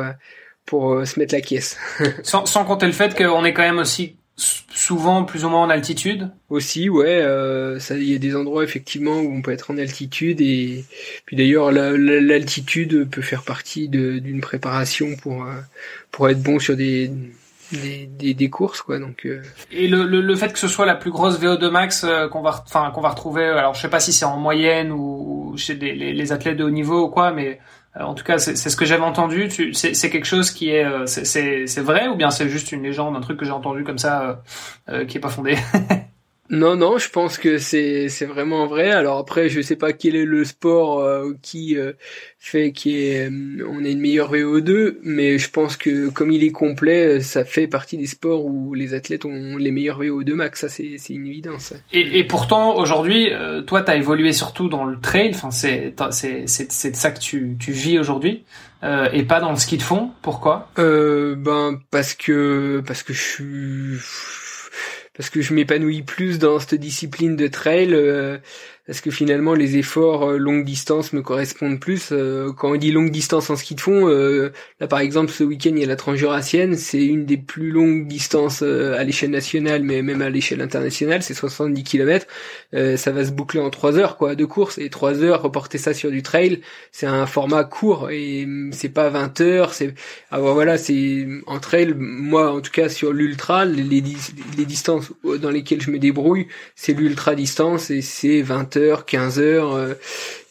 pour 0.66 1.06
se 1.06 1.20
mettre 1.20 1.34
la 1.34 1.42
caisse. 1.42 1.78
sans, 2.24 2.46
sans 2.46 2.64
compter 2.64 2.86
le 2.86 2.94
fait 2.94 3.16
qu'on 3.18 3.44
est 3.44 3.54
quand 3.54 3.64
même 3.64 3.80
aussi 3.80 4.16
souvent 4.36 5.24
plus 5.24 5.46
ou 5.46 5.50
moins 5.50 5.62
en 5.62 5.70
altitude? 5.70 6.30
Aussi 6.50 6.90
ouais 6.90 7.22
euh, 7.22 7.80
ça 7.80 7.96
il 7.96 8.10
y 8.10 8.16
a 8.16 8.20
des 8.20 8.36
endroits 8.36 8.64
effectivement 8.64 9.18
où 9.20 9.34
on 9.34 9.42
peut 9.42 9.52
être 9.52 9.72
en 9.72 9.78
altitude 9.78 10.42
et 10.42 10.84
puis 11.26 11.36
d'ailleurs 11.36 11.72
l'altitude 11.72 13.10
peut 13.10 13.22
faire 13.22 13.44
partie 13.44 13.90
d'une 13.90 14.42
préparation 14.42 15.16
pour 15.16 15.44
euh, 15.44 15.54
pour 16.12 16.30
être 16.30 16.42
bon 16.42 16.60
sur 16.60 16.76
des 16.76 17.12
des, 17.72 18.36
des, 18.36 18.50
courses 18.52 18.84
quoi 18.84 19.00
donc 19.00 19.26
euh. 19.26 19.42
et 19.72 19.88
le, 19.88 20.04
le, 20.06 20.36
fait 20.36 20.54
que 20.54 20.60
ce 20.60 20.68
soit 20.68 20.86
la 20.86 20.94
plus 20.94 21.10
grosse 21.10 21.40
VO2 21.40 21.72
max 21.72 22.06
qu'on 22.32 22.44
va 22.44 22.64
enfin 22.68 22.92
qu'on 22.94 23.02
va 23.02 23.10
retrouver 23.10 23.46
alors 23.46 23.74
je 23.74 23.82
sais 23.82 23.90
pas 23.90 24.00
si 24.00 24.14
c'est 24.14 24.26
en 24.26 24.38
moyenne 24.38 24.92
ou 24.92 25.56
chez 25.58 25.74
les, 25.74 26.14
les, 26.14 26.32
athlètes 26.32 26.58
de 26.58 26.64
haut 26.64 26.70
niveau 26.70 27.06
ou 27.06 27.10
quoi 27.10 27.32
mais 27.32 27.50
euh, 27.50 27.56
en 28.00 28.16
tout 28.16 28.24
cas, 28.24 28.40
c'est 28.40 28.56
ce 28.56 28.76
que 28.76 28.86
j'avais 28.86 29.04
entendu. 29.04 29.50
C'est 29.74 30.10
quelque 30.10 30.26
chose 30.26 30.52
qui 30.52 30.70
est, 30.70 30.84
euh, 30.84 31.06
c'est 31.06 31.82
vrai 31.82 32.08
ou 32.08 32.16
bien 32.16 32.32
c'est 32.32 32.50
juste 32.50 32.72
une 32.72 32.84
légende, 32.84 33.16
un 33.16 33.22
truc 33.22 33.38
que 33.38 33.46
j'ai 33.46 33.52
entendu 33.52 33.84
comme 33.84 34.00
ça, 34.00 34.42
euh, 34.90 35.06
qui 35.06 35.18
est 35.18 35.22
pas 35.22 35.30
fondé? 35.30 35.58
Non, 36.50 36.76
non, 36.76 36.98
je 36.98 37.10
pense 37.10 37.38
que 37.38 37.58
c'est 37.58 38.10
c'est 38.10 38.26
vraiment 38.26 38.68
vrai. 38.68 38.92
Alors 38.92 39.18
après, 39.18 39.48
je 39.48 39.62
sais 39.62 39.78
pas 39.78 39.94
quel 39.94 40.18
est 40.18 40.26
le 40.26 40.44
sport 40.44 41.00
euh, 41.00 41.32
qui 41.42 41.78
euh, 41.78 41.94
fait 42.38 42.74
qu'on 42.74 42.90
est 42.90 43.30
euh, 43.30 43.66
on 43.66 43.80
une 43.80 44.00
meilleure 44.00 44.34
VO2, 44.34 44.98
mais 45.04 45.38
je 45.38 45.50
pense 45.50 45.78
que 45.78 46.10
comme 46.10 46.32
il 46.32 46.44
est 46.44 46.52
complet, 46.52 47.22
ça 47.22 47.46
fait 47.46 47.68
partie 47.68 47.98
des 47.98 48.08
sports 48.08 48.46
où 48.46 48.74
les 48.74 48.94
athlètes 48.94 49.24
ont 49.24 49.56
les 49.56 49.72
meilleurs 49.72 50.02
VO2 50.02 50.34
max. 50.34 50.60
Ça, 50.60 50.70
c'est 50.70 50.98
c'est 50.98 51.14
une 51.14 51.28
évidence. 51.28 51.74
Et, 51.94 52.20
et 52.20 52.26
pourtant, 52.26 52.76
aujourd'hui, 52.76 53.30
toi, 53.66 53.82
t'as 53.82 53.96
évolué 53.96 54.34
surtout 54.34 54.68
dans 54.68 54.84
le 54.84 55.00
trail. 55.00 55.32
Enfin, 55.34 55.50
c'est 55.50 55.96
c'est 56.12 56.44
c'est 56.46 56.92
de 56.92 56.96
ça 56.98 57.12
que 57.12 57.20
tu 57.20 57.56
tu 57.58 57.72
vis 57.72 58.00
aujourd'hui. 58.00 58.44
et 58.84 59.24
pas 59.24 59.40
dans 59.40 59.52
le 59.52 59.58
ski 59.58 59.78
de 59.78 59.82
fond. 59.82 60.12
Pourquoi? 60.22 60.70
Ben 60.76 61.80
parce 61.90 62.14
que 62.14 62.84
parce 62.86 63.02
que 63.02 63.14
je 63.14 63.22
suis 63.22 64.43
parce 65.16 65.30
que 65.30 65.42
je 65.42 65.54
m'épanouis 65.54 66.02
plus 66.02 66.40
dans 66.40 66.60
cette 66.60 66.76
discipline 66.76 67.36
de 67.36 67.48
trail. 67.48 67.94
Parce 68.86 69.00
que 69.00 69.12
finalement 69.12 69.54
les 69.54 69.78
efforts 69.78 70.32
euh, 70.32 70.38
longue 70.38 70.66
distance 70.66 71.14
me 71.14 71.22
correspondent 71.22 71.80
plus. 71.80 72.10
Euh, 72.12 72.52
quand 72.52 72.72
on 72.72 72.76
dit 72.76 72.92
longue 72.92 73.12
distance 73.12 73.50
en 73.50 73.56
ski 73.56 73.76
de 73.76 73.82
fond, 73.82 74.10
euh, 74.10 74.52
là 74.82 74.88
par 74.88 75.00
exemple 75.00 75.32
ce 75.32 75.46
week-end 75.46 75.72
il 75.74 75.80
y 75.80 75.84
a 75.86 75.88
la 75.88 75.96
Transjurassienne, 75.96 76.76
c'est 76.76 77.06
une 77.06 77.26
des 77.26 77.38
plus 77.38 77.72
longues 77.72 78.08
distances 78.08 78.62
à 78.62 79.02
l'échelle 79.06 79.32
nationale, 79.32 79.84
mais 79.84 80.02
même 80.02 80.22
à 80.22 80.30
l'échelle 80.30 80.60
internationale, 80.62 81.24
c'est 81.24 81.34
70 81.34 81.84
km. 81.84 82.28
ça 82.74 83.12
va 83.12 83.26
se 83.26 83.32
boucler 83.32 83.62
en 83.62 83.70
3 83.70 83.98
heures 83.98 84.18
quoi 84.18 84.36
de 84.36 84.46
course 84.46 84.78
et 84.78 84.90
3 84.90 85.24
heures 85.24 85.42
reporter 85.42 85.78
ça 85.78 85.94
sur 85.94 86.12
du 86.12 86.22
trail, 86.22 86.60
c'est 86.92 87.08
un 87.08 87.26
format 87.26 87.64
court 87.64 88.10
et 88.12 88.46
mm, 88.46 88.74
c'est 88.74 88.90
pas 88.90 89.10
20 89.10 89.40
heures. 89.42 89.74
C'est 89.74 89.94
ah, 90.32 90.40
voilà, 90.40 90.78
c'est 90.78 91.28
en 91.48 91.60
trail. 91.60 91.94
Moi 91.98 92.52
en 92.52 92.60
tout 92.62 92.72
cas 92.72 92.90
sur 92.90 93.14
l'ultra, 93.14 93.66
les, 93.66 93.84
les 93.84 94.66
distances 94.66 95.12
dans 95.42 95.52
lesquelles 95.52 95.82
je 95.82 95.92
me 95.92 96.00
débrouille, 96.00 96.48
c'est 96.76 96.94
l'ultra 96.94 97.36
distance 97.36 97.90
et 97.90 98.02
c'est 98.02 98.42
20 98.42 98.73
heures, 98.78 99.06
15 99.06 99.40
heures, 99.40 99.96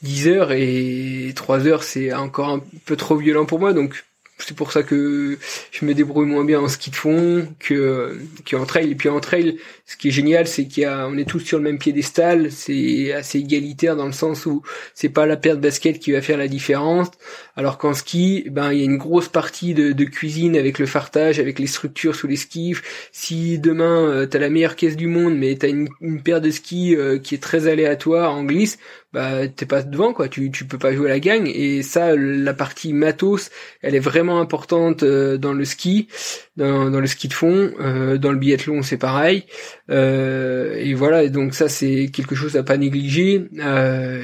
10 0.03 0.29
euh, 0.29 0.31
heures 0.33 0.53
et 0.53 1.33
3 1.35 1.67
heures 1.67 1.83
c'est 1.83 2.13
encore 2.13 2.49
un 2.49 2.63
peu 2.85 2.97
trop 2.97 3.17
violent 3.17 3.47
pour 3.47 3.61
moi 3.61 3.73
donc 3.73 4.05
c'est 4.47 4.57
pour 4.57 4.73
ça 4.73 4.83
que 4.83 5.39
je 5.71 5.85
me 5.85 5.95
débrouille 5.95 6.27
moins 6.27 6.45
bien 6.45 6.61
en 6.61 6.69
ski 6.69 6.91
de 6.91 6.97
fond 6.97 7.49
que 7.59 8.19
qu'en 8.49 8.65
trail. 8.65 8.91
Et 8.91 8.95
puis 8.95 9.09
en 9.09 9.21
trail 9.21 9.59
ce 9.87 9.97
qui 9.97 10.09
est 10.09 10.11
génial 10.13 10.47
c'est 10.47 10.67
qu'il 10.67 10.83
y 10.83 10.87
a 10.87 11.07
on 11.09 11.17
est 11.17 11.29
tous 11.29 11.41
sur 11.41 11.59
le 11.59 11.65
même 11.65 11.79
piédestal. 11.79 12.51
C'est 12.51 13.13
assez 13.13 13.39
égalitaire 13.39 13.97
dans 13.97 14.07
le 14.07 14.13
sens 14.13 14.47
où 14.47 14.63
c'est 14.95 15.09
pas 15.09 15.27
la 15.27 15.37
paire 15.37 15.57
de 15.57 15.61
basket 15.61 15.99
qui 15.99 16.13
va 16.13 16.23
faire 16.23 16.39
la 16.39 16.49
différence. 16.49 17.09
Alors 17.57 17.79
qu'en 17.79 17.95
ski 17.95 18.45
ben 18.51 18.73
il 18.73 18.79
y 18.79 18.83
a 18.83 18.85
une 18.85 18.99
grosse 18.99 19.29
partie 19.29 19.75
de, 19.75 19.93
de, 19.93 20.05
cuisine 20.05 20.57
avec 20.57 20.79
le 20.79 20.87
fartage 20.87 21.39
avec 21.39 21.59
les 21.59 21.67
structures 21.67 22.15
sous 22.15 22.27
les 22.27 22.37
skis. 22.37 22.75
Si 23.13 23.59
demain 23.59 24.09
tu 24.11 24.17
euh, 24.17 24.27
t'as 24.27 24.39
la 24.39 24.51
meilleure 24.51 24.77
caisse 24.77 24.97
du 24.97 25.07
monde 25.07 25.37
mais 25.37 25.57
t'as 25.57 25.69
une, 25.69 25.89
une 26.01 26.23
paire 26.23 26.41
de 26.41 26.51
skis 26.51 26.97
euh, 26.97 27.19
qui 27.19 27.35
est 27.35 27.43
très 27.43 27.67
aléatoire 27.67 28.35
en 28.35 28.45
glisse 28.45 28.79
bah 29.13 29.47
t'es 29.49 29.67
pas 29.67 29.83
devant 29.83 30.13
quoi. 30.13 30.29
Tu 30.29 30.51
tu 30.51 30.65
peux 30.65 30.79
pas 30.79 30.93
jouer 30.95 31.09
la 31.09 31.21
gagne. 31.21 31.49
Et 31.49 31.83
ça 31.83 32.17
la 32.17 32.55
partie 32.55 32.93
matos 32.93 33.51
elle 33.83 33.95
est 33.95 34.01
vraiment 34.01 34.41
importante 34.41 35.03
euh, 35.03 35.37
dans 35.39 35.53
le 35.53 35.65
ski 35.65 36.09
dans, 36.57 36.91
dans 36.91 37.01
le 37.01 37.07
ski 37.07 37.29
de 37.29 37.35
fond. 37.35 37.73
Euh, 37.81 38.19
dans 38.19 38.33
le 38.33 38.39
biathlon 38.39 38.83
c'est 38.83 38.99
pareil 38.99 39.45
euh, 39.93 40.75
et 40.77 40.95
voilà 40.95 41.29
donc 41.29 41.55
ça 41.55 41.69
c'est 41.69 42.11
quelque 42.13 42.35
chose 42.35 42.57
à 42.57 42.63
pas 42.63 42.77
négliger. 42.77 43.49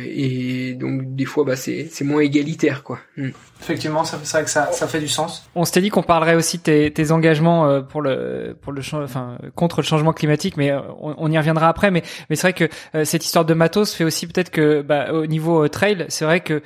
Et 0.06 0.74
donc 0.74 1.14
des 1.14 1.24
fois 1.24 1.44
bah 1.44 1.56
c'est 1.56 1.88
c'est 1.90 2.04
moins 2.04 2.20
égalitaire 2.20 2.82
quoi. 2.82 2.98
Mm. 3.16 3.28
effectivement 3.60 4.04
ça 4.04 4.18
c'est 4.22 4.36
vrai 4.38 4.44
que 4.44 4.50
ça 4.50 4.72
ça 4.72 4.88
fait 4.88 5.00
du 5.00 5.08
sens. 5.08 5.48
On 5.54 5.64
s'était 5.64 5.80
dit 5.80 5.90
qu'on 5.90 6.02
parlerait 6.02 6.34
aussi 6.34 6.58
de 6.58 6.62
tes, 6.62 6.90
tes 6.90 7.12
engagements 7.12 7.82
pour 7.82 8.02
le 8.02 8.56
pour 8.60 8.72
le 8.72 8.82
enfin 8.94 9.38
contre 9.54 9.80
le 9.80 9.86
changement 9.86 10.12
climatique 10.12 10.56
mais 10.56 10.72
on, 10.72 11.14
on 11.18 11.30
y 11.30 11.38
reviendra 11.38 11.68
après. 11.68 11.90
Mais 11.90 12.02
mais 12.30 12.36
c'est 12.36 12.50
vrai 12.50 12.52
que 12.52 13.04
cette 13.04 13.24
histoire 13.24 13.44
de 13.44 13.54
matos 13.54 13.94
fait 13.94 14.04
aussi 14.04 14.26
peut-être 14.26 14.50
que 14.50 14.82
bah, 14.82 15.12
au 15.12 15.26
niveau 15.26 15.64
euh, 15.64 15.68
trail, 15.68 16.06
c'est 16.08 16.24
vrai 16.24 16.40
que, 16.40 16.62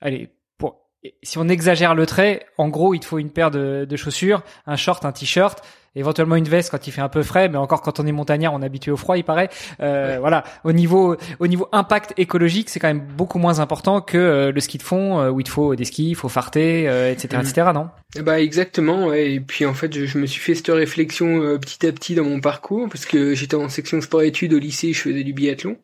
allez, 0.00 0.30
pour, 0.58 0.82
si 1.22 1.38
on 1.38 1.48
exagère 1.48 1.94
le 1.94 2.06
trait, 2.06 2.46
en 2.58 2.68
gros, 2.68 2.94
il 2.94 3.00
te 3.00 3.06
faut 3.06 3.18
une 3.18 3.30
paire 3.30 3.50
de, 3.50 3.86
de 3.88 3.96
chaussures, 3.96 4.42
un 4.66 4.76
short, 4.76 5.04
un 5.04 5.12
t-shirt, 5.12 5.62
éventuellement 5.96 6.36
une 6.36 6.48
veste 6.48 6.70
quand 6.70 6.86
il 6.86 6.90
fait 6.90 7.00
un 7.00 7.08
peu 7.08 7.22
frais, 7.22 7.48
mais 7.48 7.58
encore 7.58 7.82
quand 7.82 8.00
on 8.00 8.06
est 8.06 8.12
montagnard, 8.12 8.52
on 8.54 8.62
est 8.62 8.66
habitué 8.66 8.90
au 8.90 8.96
froid, 8.96 9.16
il 9.16 9.24
paraît. 9.24 9.48
Euh, 9.80 10.16
Voilà, 10.20 10.44
au 10.64 10.72
niveau 10.72 11.16
au 11.38 11.46
niveau 11.46 11.68
impact 11.72 12.14
écologique, 12.16 12.70
c'est 12.70 12.80
quand 12.80 12.88
même 12.88 13.04
beaucoup 13.16 13.38
moins 13.38 13.60
important 13.60 14.00
que 14.00 14.18
euh, 14.18 14.52
le 14.52 14.60
ski 14.60 14.78
de 14.78 14.82
fond 14.82 15.20
euh, 15.20 15.30
où 15.30 15.40
il 15.40 15.48
faut 15.48 15.74
des 15.76 15.84
skis, 15.84 16.10
il 16.10 16.14
faut 16.14 16.28
farter, 16.28 16.80
etc., 17.10 17.28
euh, 17.34 17.40
etc. 17.40 17.70
Non? 17.74 17.88
Bah 18.22 18.40
exactement. 18.40 19.06
Ouais. 19.06 19.32
Et 19.32 19.40
puis 19.40 19.66
en 19.66 19.74
fait, 19.74 19.92
je, 19.94 20.06
je 20.06 20.18
me 20.18 20.26
suis 20.26 20.40
fait 20.40 20.54
cette 20.54 20.68
réflexion 20.68 21.58
petit 21.58 21.86
à 21.86 21.92
petit 21.92 22.14
dans 22.14 22.24
mon 22.24 22.40
parcours 22.40 22.88
parce 22.88 23.06
que 23.06 23.34
j'étais 23.34 23.56
en 23.56 23.68
section 23.68 24.00
sport-études 24.00 24.52
au 24.54 24.58
lycée, 24.58 24.92
je 24.92 25.00
faisais 25.00 25.24
du 25.24 25.32
biathlon. 25.32 25.76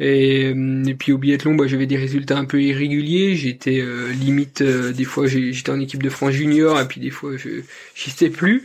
Et, 0.00 0.50
et 0.50 0.94
puis 0.94 1.12
au 1.12 1.18
biathlon, 1.18 1.54
bah, 1.54 1.66
j'avais 1.66 1.86
des 1.86 1.96
résultats 1.96 2.38
un 2.38 2.44
peu 2.44 2.62
irréguliers. 2.62 3.34
J'étais 3.34 3.82
limite, 4.12 4.62
des 4.62 5.04
fois 5.04 5.26
j'étais 5.26 5.70
en 5.70 5.80
équipe 5.80 6.02
de 6.02 6.10
France 6.10 6.32
junior, 6.32 6.80
et 6.80 6.86
puis 6.86 7.00
des 7.00 7.10
fois 7.10 7.36
je 7.36 7.62
j'y 7.94 8.10
sais 8.10 8.30
plus. 8.30 8.64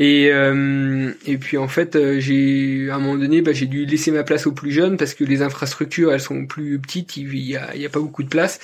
Et, 0.00 0.30
euh, 0.32 1.12
et 1.26 1.38
puis 1.38 1.58
en 1.58 1.66
fait, 1.66 1.96
euh, 1.96 2.20
j'ai 2.20 2.88
à 2.88 2.94
un 2.94 2.98
moment 3.00 3.18
donné, 3.18 3.42
bah, 3.42 3.52
j'ai 3.52 3.66
dû 3.66 3.84
laisser 3.84 4.12
ma 4.12 4.22
place 4.22 4.46
aux 4.46 4.52
plus 4.52 4.70
jeunes 4.70 4.96
parce 4.96 5.12
que 5.12 5.24
les 5.24 5.42
infrastructures, 5.42 6.12
elles 6.12 6.20
sont 6.20 6.46
plus 6.46 6.78
petites, 6.78 7.16
il 7.16 7.34
y 7.34 7.48
y 7.48 7.56
a 7.56 7.88
pas 7.90 7.98
beaucoup 7.98 8.22
de 8.22 8.28
place. 8.28 8.60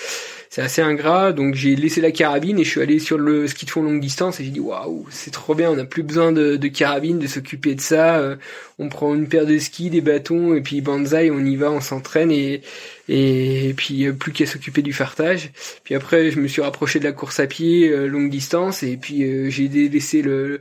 C'est 0.54 0.62
assez 0.62 0.82
ingrat, 0.82 1.32
donc 1.32 1.56
j'ai 1.56 1.74
laissé 1.74 2.00
la 2.00 2.12
carabine 2.12 2.60
et 2.60 2.64
je 2.64 2.70
suis 2.70 2.80
allé 2.80 3.00
sur 3.00 3.18
le 3.18 3.48
ski 3.48 3.66
de 3.66 3.72
fond 3.72 3.82
longue 3.82 3.98
distance 3.98 4.38
et 4.38 4.44
j'ai 4.44 4.52
dit 4.52 4.60
waouh, 4.60 5.04
c'est 5.10 5.32
trop 5.32 5.56
bien, 5.56 5.68
on 5.72 5.74
n'a 5.74 5.84
plus 5.84 6.04
besoin 6.04 6.30
de, 6.30 6.54
de 6.54 6.68
carabine, 6.68 7.18
de 7.18 7.26
s'occuper 7.26 7.74
de 7.74 7.80
ça. 7.80 8.18
Euh, 8.18 8.36
on 8.78 8.88
prend 8.88 9.16
une 9.16 9.26
paire 9.26 9.46
de 9.46 9.58
skis, 9.58 9.90
des 9.90 10.00
bâtons 10.00 10.54
et 10.54 10.60
puis 10.60 10.80
banzai, 10.80 11.32
on 11.32 11.44
y 11.44 11.56
va, 11.56 11.72
on 11.72 11.80
s'entraîne 11.80 12.30
et 12.30 12.62
et, 13.08 13.74
puis 13.76 14.12
plus 14.12 14.30
qu'à 14.30 14.46
s'occuper 14.46 14.82
du 14.82 14.92
fartage. 14.92 15.50
Puis 15.82 15.96
après, 15.96 16.30
je 16.30 16.38
me 16.38 16.46
suis 16.46 16.62
rapproché 16.62 17.00
de 17.00 17.04
la 17.04 17.10
course 17.10 17.40
à 17.40 17.48
pied 17.48 17.88
longue 18.06 18.30
distance 18.30 18.84
et 18.84 18.96
puis 18.96 19.50
j'ai 19.50 19.66
laissé 19.66 20.22
le 20.22 20.60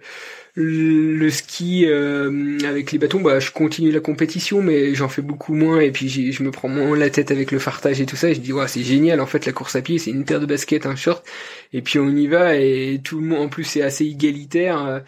le 0.55 1.29
ski 1.31 1.85
euh, 1.87 2.59
avec 2.67 2.91
les 2.91 2.99
bâtons, 2.99 3.21
bah 3.21 3.39
je 3.39 3.49
continue 3.49 3.91
la 3.91 3.99
compétition, 3.99 4.61
mais 4.61 4.93
j'en 4.93 5.09
fais 5.09 5.23
beaucoup 5.23 5.55
moins 5.55 5.79
et 5.79 5.91
puis 5.91 6.09
je 6.09 6.43
me 6.43 6.51
prends 6.51 6.67
moins 6.67 6.95
la 6.95 7.09
tête 7.09 7.31
avec 7.31 7.51
le 7.51 7.57
fartage 7.57 7.99
et 8.01 8.05
tout 8.05 8.15
ça. 8.15 8.29
Et 8.29 8.35
je 8.35 8.39
dis 8.39 8.53
ouais 8.53 8.67
c'est 8.67 8.83
génial 8.83 9.19
en 9.19 9.25
fait 9.25 9.47
la 9.47 9.51
course 9.51 9.75
à 9.75 9.81
c'est 9.99 10.11
une 10.11 10.25
paire 10.25 10.39
de 10.39 10.45
baskets, 10.45 10.85
un 10.85 10.95
short 10.95 11.25
et 11.73 11.81
puis 11.81 11.99
on 11.99 12.09
y 12.09 12.27
va 12.27 12.55
et 12.55 13.01
tout 13.03 13.19
le 13.19 13.27
monde 13.27 13.41
en 13.41 13.49
plus 13.49 13.63
c'est 13.63 13.81
assez 13.81 14.05
égalitaire. 14.05 15.03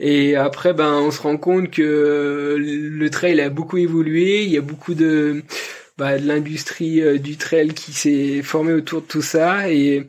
Et 0.00 0.36
après 0.36 0.74
ben 0.74 0.94
on 0.94 1.10
se 1.10 1.22
rend 1.22 1.36
compte 1.36 1.70
que 1.70 2.56
le 2.58 3.10
trail 3.10 3.40
a 3.40 3.50
beaucoup 3.50 3.78
évolué, 3.78 4.44
il 4.44 4.50
y 4.50 4.58
a 4.58 4.62
beaucoup 4.62 4.94
de 4.94 5.42
bah, 5.98 6.18
de 6.18 6.26
l'industrie 6.26 7.00
euh, 7.00 7.18
du 7.18 7.36
trail 7.38 7.72
qui 7.72 7.92
s'est 7.92 8.42
formée 8.42 8.74
autour 8.74 9.00
de 9.00 9.06
tout 9.06 9.22
ça 9.22 9.70
et 9.70 10.06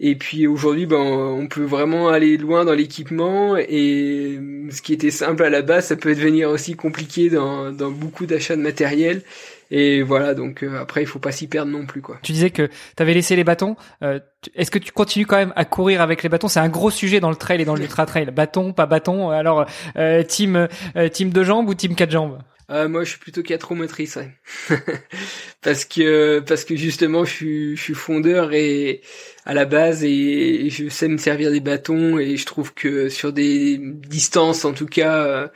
et 0.00 0.16
puis 0.16 0.46
aujourd'hui, 0.46 0.86
ben, 0.86 0.98
on 0.98 1.46
peut 1.46 1.62
vraiment 1.62 2.08
aller 2.08 2.36
loin 2.36 2.64
dans 2.64 2.74
l'équipement 2.74 3.56
et 3.56 4.38
ce 4.70 4.82
qui 4.82 4.92
était 4.92 5.10
simple 5.10 5.44
à 5.44 5.50
la 5.50 5.62
base, 5.62 5.86
ça 5.86 5.96
peut 5.96 6.14
devenir 6.14 6.50
aussi 6.50 6.74
compliqué 6.74 7.30
dans, 7.30 7.70
dans 7.70 7.90
beaucoup 7.90 8.26
d'achats 8.26 8.56
de 8.56 8.62
matériel. 8.62 9.22
Et 9.76 10.02
voilà, 10.02 10.34
donc 10.34 10.62
euh, 10.62 10.80
après, 10.80 11.02
il 11.02 11.06
faut 11.06 11.18
pas 11.18 11.32
s'y 11.32 11.48
perdre 11.48 11.72
non 11.72 11.84
plus, 11.84 12.00
quoi. 12.00 12.20
Tu 12.22 12.30
disais 12.30 12.50
que 12.50 12.68
tu 12.68 13.02
avais 13.02 13.12
laissé 13.12 13.34
les 13.34 13.42
bâtons. 13.42 13.74
Euh, 14.04 14.20
Est-ce 14.54 14.70
que 14.70 14.78
tu 14.78 14.92
continues 14.92 15.26
quand 15.26 15.36
même 15.36 15.52
à 15.56 15.64
courir 15.64 16.00
avec 16.00 16.22
les 16.22 16.28
bâtons? 16.28 16.46
C'est 16.46 16.60
un 16.60 16.68
gros 16.68 16.92
sujet 16.92 17.18
dans 17.18 17.28
le 17.28 17.34
trail 17.34 17.60
et 17.60 17.64
dans 17.64 17.74
l'ultra 17.74 18.06
trail. 18.06 18.30
Bâton, 18.30 18.72
pas 18.72 18.86
bâton. 18.86 19.30
Alors, 19.30 19.66
euh, 19.96 20.22
team 20.22 20.68
euh, 20.96 21.08
team 21.08 21.30
deux 21.30 21.42
jambes 21.42 21.68
ou 21.68 21.74
team 21.74 21.96
quatre 21.96 22.12
jambes? 22.12 22.38
Euh, 22.70 22.88
moi, 22.88 23.02
je 23.02 23.10
suis 23.10 23.18
plutôt 23.18 23.42
quatre 23.42 23.74
motrice, 23.74 24.14
ouais. 24.14 24.30
parce 25.60 25.84
que 25.84 26.38
parce 26.38 26.64
que 26.64 26.76
justement, 26.76 27.24
je 27.24 27.32
suis 27.32 27.76
je 27.76 27.82
suis 27.82 27.94
fondeur 27.94 28.52
et 28.52 29.00
à 29.44 29.54
la 29.54 29.64
base 29.64 30.04
et, 30.04 30.70
je 30.70 30.88
sais 30.88 31.08
me 31.08 31.18
servir 31.18 31.50
des 31.50 31.58
bâtons 31.58 32.16
et 32.20 32.36
je 32.36 32.46
trouve 32.46 32.72
que 32.74 33.08
sur 33.08 33.32
des 33.32 33.78
distances, 33.82 34.64
en 34.64 34.72
tout 34.72 34.86
cas, 34.86 35.50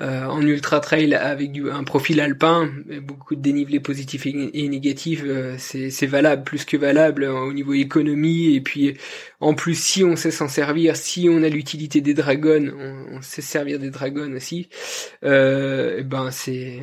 euh, 0.00 0.24
en 0.24 0.40
ultra 0.40 0.80
trail 0.80 1.14
avec 1.14 1.52
du, 1.52 1.70
un 1.70 1.84
profil 1.84 2.20
alpin, 2.20 2.70
beaucoup 3.02 3.34
de 3.34 3.42
dénivelé 3.42 3.80
positif 3.80 4.26
et, 4.26 4.68
négatif, 4.68 5.22
euh, 5.26 5.56
c'est 5.58 6.06
valable, 6.06 6.42
plus 6.42 6.64
que 6.64 6.78
valable 6.78 7.26
hein, 7.26 7.42
au 7.42 7.52
niveau 7.52 7.74
économie. 7.74 8.54
Et 8.54 8.62
puis 8.62 8.96
en 9.40 9.52
plus, 9.52 9.78
si 9.78 10.02
on 10.02 10.16
sait 10.16 10.30
s'en 10.30 10.48
servir, 10.48 10.96
si 10.96 11.28
on 11.30 11.42
a 11.42 11.48
l'utilité 11.50 12.00
des 12.00 12.14
dragons, 12.14 12.72
on, 13.12 13.20
sait 13.20 13.42
servir 13.42 13.78
des 13.78 13.90
dragons 13.90 14.32
aussi. 14.34 14.70
Euh, 15.22 16.02
ben 16.02 16.30
c'est 16.30 16.78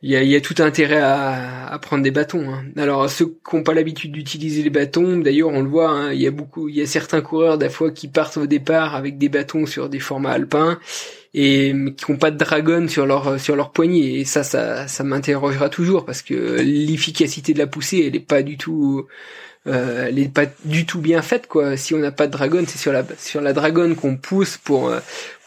il 0.00 0.10
y 0.10 0.16
a, 0.16 0.22
y 0.22 0.36
a, 0.36 0.40
tout 0.40 0.54
intérêt 0.58 1.00
à, 1.00 1.66
à, 1.66 1.78
prendre 1.80 2.04
des 2.04 2.12
bâtons. 2.12 2.54
Hein. 2.54 2.64
Alors 2.76 3.10
ceux 3.10 3.26
qui 3.26 3.56
n'ont 3.56 3.64
pas 3.64 3.74
l'habitude 3.74 4.12
d'utiliser 4.12 4.62
les 4.62 4.70
bâtons, 4.70 5.16
d'ailleurs 5.16 5.48
on 5.48 5.62
le 5.62 5.68
voit, 5.68 5.90
hein, 5.90 6.12
il 6.12 6.20
y 6.20 6.26
a 6.28 6.30
beaucoup, 6.30 6.68
il 6.68 6.76
y 6.76 6.80
a 6.80 6.86
certains 6.86 7.20
coureurs 7.20 7.58
fois 7.72 7.90
qui 7.90 8.06
partent 8.06 8.36
au 8.36 8.46
départ 8.46 8.94
avec 8.94 9.18
des 9.18 9.28
bâtons 9.28 9.66
sur 9.66 9.88
des 9.88 9.98
formats 9.98 10.30
alpins 10.30 10.78
et 11.34 11.74
qui 11.96 12.10
n'ont 12.10 12.18
pas 12.18 12.30
de 12.30 12.38
dragon 12.38 12.88
sur 12.88 13.06
leur 13.06 13.38
sur 13.40 13.56
leur 13.56 13.70
poignet. 13.70 14.20
Et 14.20 14.24
ça 14.24 14.42
ça 14.42 14.88
ça 14.88 15.04
m'interrogera 15.04 15.68
toujours 15.68 16.04
parce 16.04 16.22
que 16.22 16.60
l'efficacité 16.60 17.52
de 17.52 17.58
la 17.58 17.66
poussée 17.66 18.04
elle 18.06 18.16
est 18.16 18.20
pas 18.20 18.42
du 18.42 18.56
tout 18.56 19.06
euh, 19.66 20.06
elle 20.08 20.18
est 20.18 20.32
pas 20.32 20.46
du 20.64 20.86
tout 20.86 21.00
bien 21.00 21.22
faite 21.22 21.46
quoi. 21.46 21.76
Si 21.76 21.94
on 21.94 21.98
n'a 21.98 22.12
pas 22.12 22.26
de 22.26 22.32
dragon 22.32 22.64
c'est 22.66 22.78
sur 22.78 22.92
la 22.92 23.04
sur 23.18 23.40
la 23.40 23.52
dragon 23.52 23.94
qu'on 23.94 24.16
pousse 24.16 24.56
pour 24.56 24.92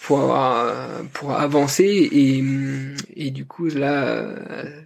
euh, 0.09 1.03
pour 1.13 1.21
pour 1.21 1.31
avancer 1.33 2.09
et 2.11 2.43
et 3.15 3.29
du 3.29 3.45
coup 3.45 3.67
là 3.67 4.25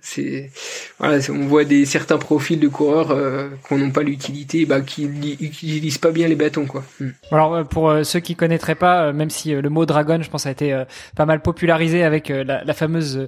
c'est 0.01 0.51
voilà 0.99 1.17
on 1.29 1.47
voit 1.47 1.63
des 1.63 1.85
certains 1.85 2.17
profils 2.17 2.59
de 2.59 2.67
coureurs 2.67 3.11
euh, 3.11 3.49
qu'on 3.63 3.77
n'ont 3.77 3.91
pas 3.91 4.03
l'utilité 4.03 4.65
bah 4.65 4.81
qui 4.81 5.05
utilisent 5.39 5.97
pas 5.97 6.11
bien 6.11 6.27
les 6.27 6.35
bâtons 6.35 6.65
quoi 6.65 6.83
hmm. 6.99 7.09
alors 7.31 7.55
euh, 7.55 7.63
pour 7.63 7.89
euh, 7.89 8.03
ceux 8.03 8.19
qui 8.19 8.35
connaîtraient 8.35 8.75
pas 8.75 9.13
même 9.13 9.29
si 9.29 9.53
le 9.53 9.69
mot 9.69 9.85
dragon 9.85 10.19
je 10.21 10.29
pense 10.29 10.45
a 10.45 10.51
été 10.51 10.83
pas 11.15 11.25
mal 11.25 11.41
popularisé 11.41 12.03
avec 12.03 12.27
la, 12.29 12.63
la 12.63 12.73
fameuse 12.73 13.27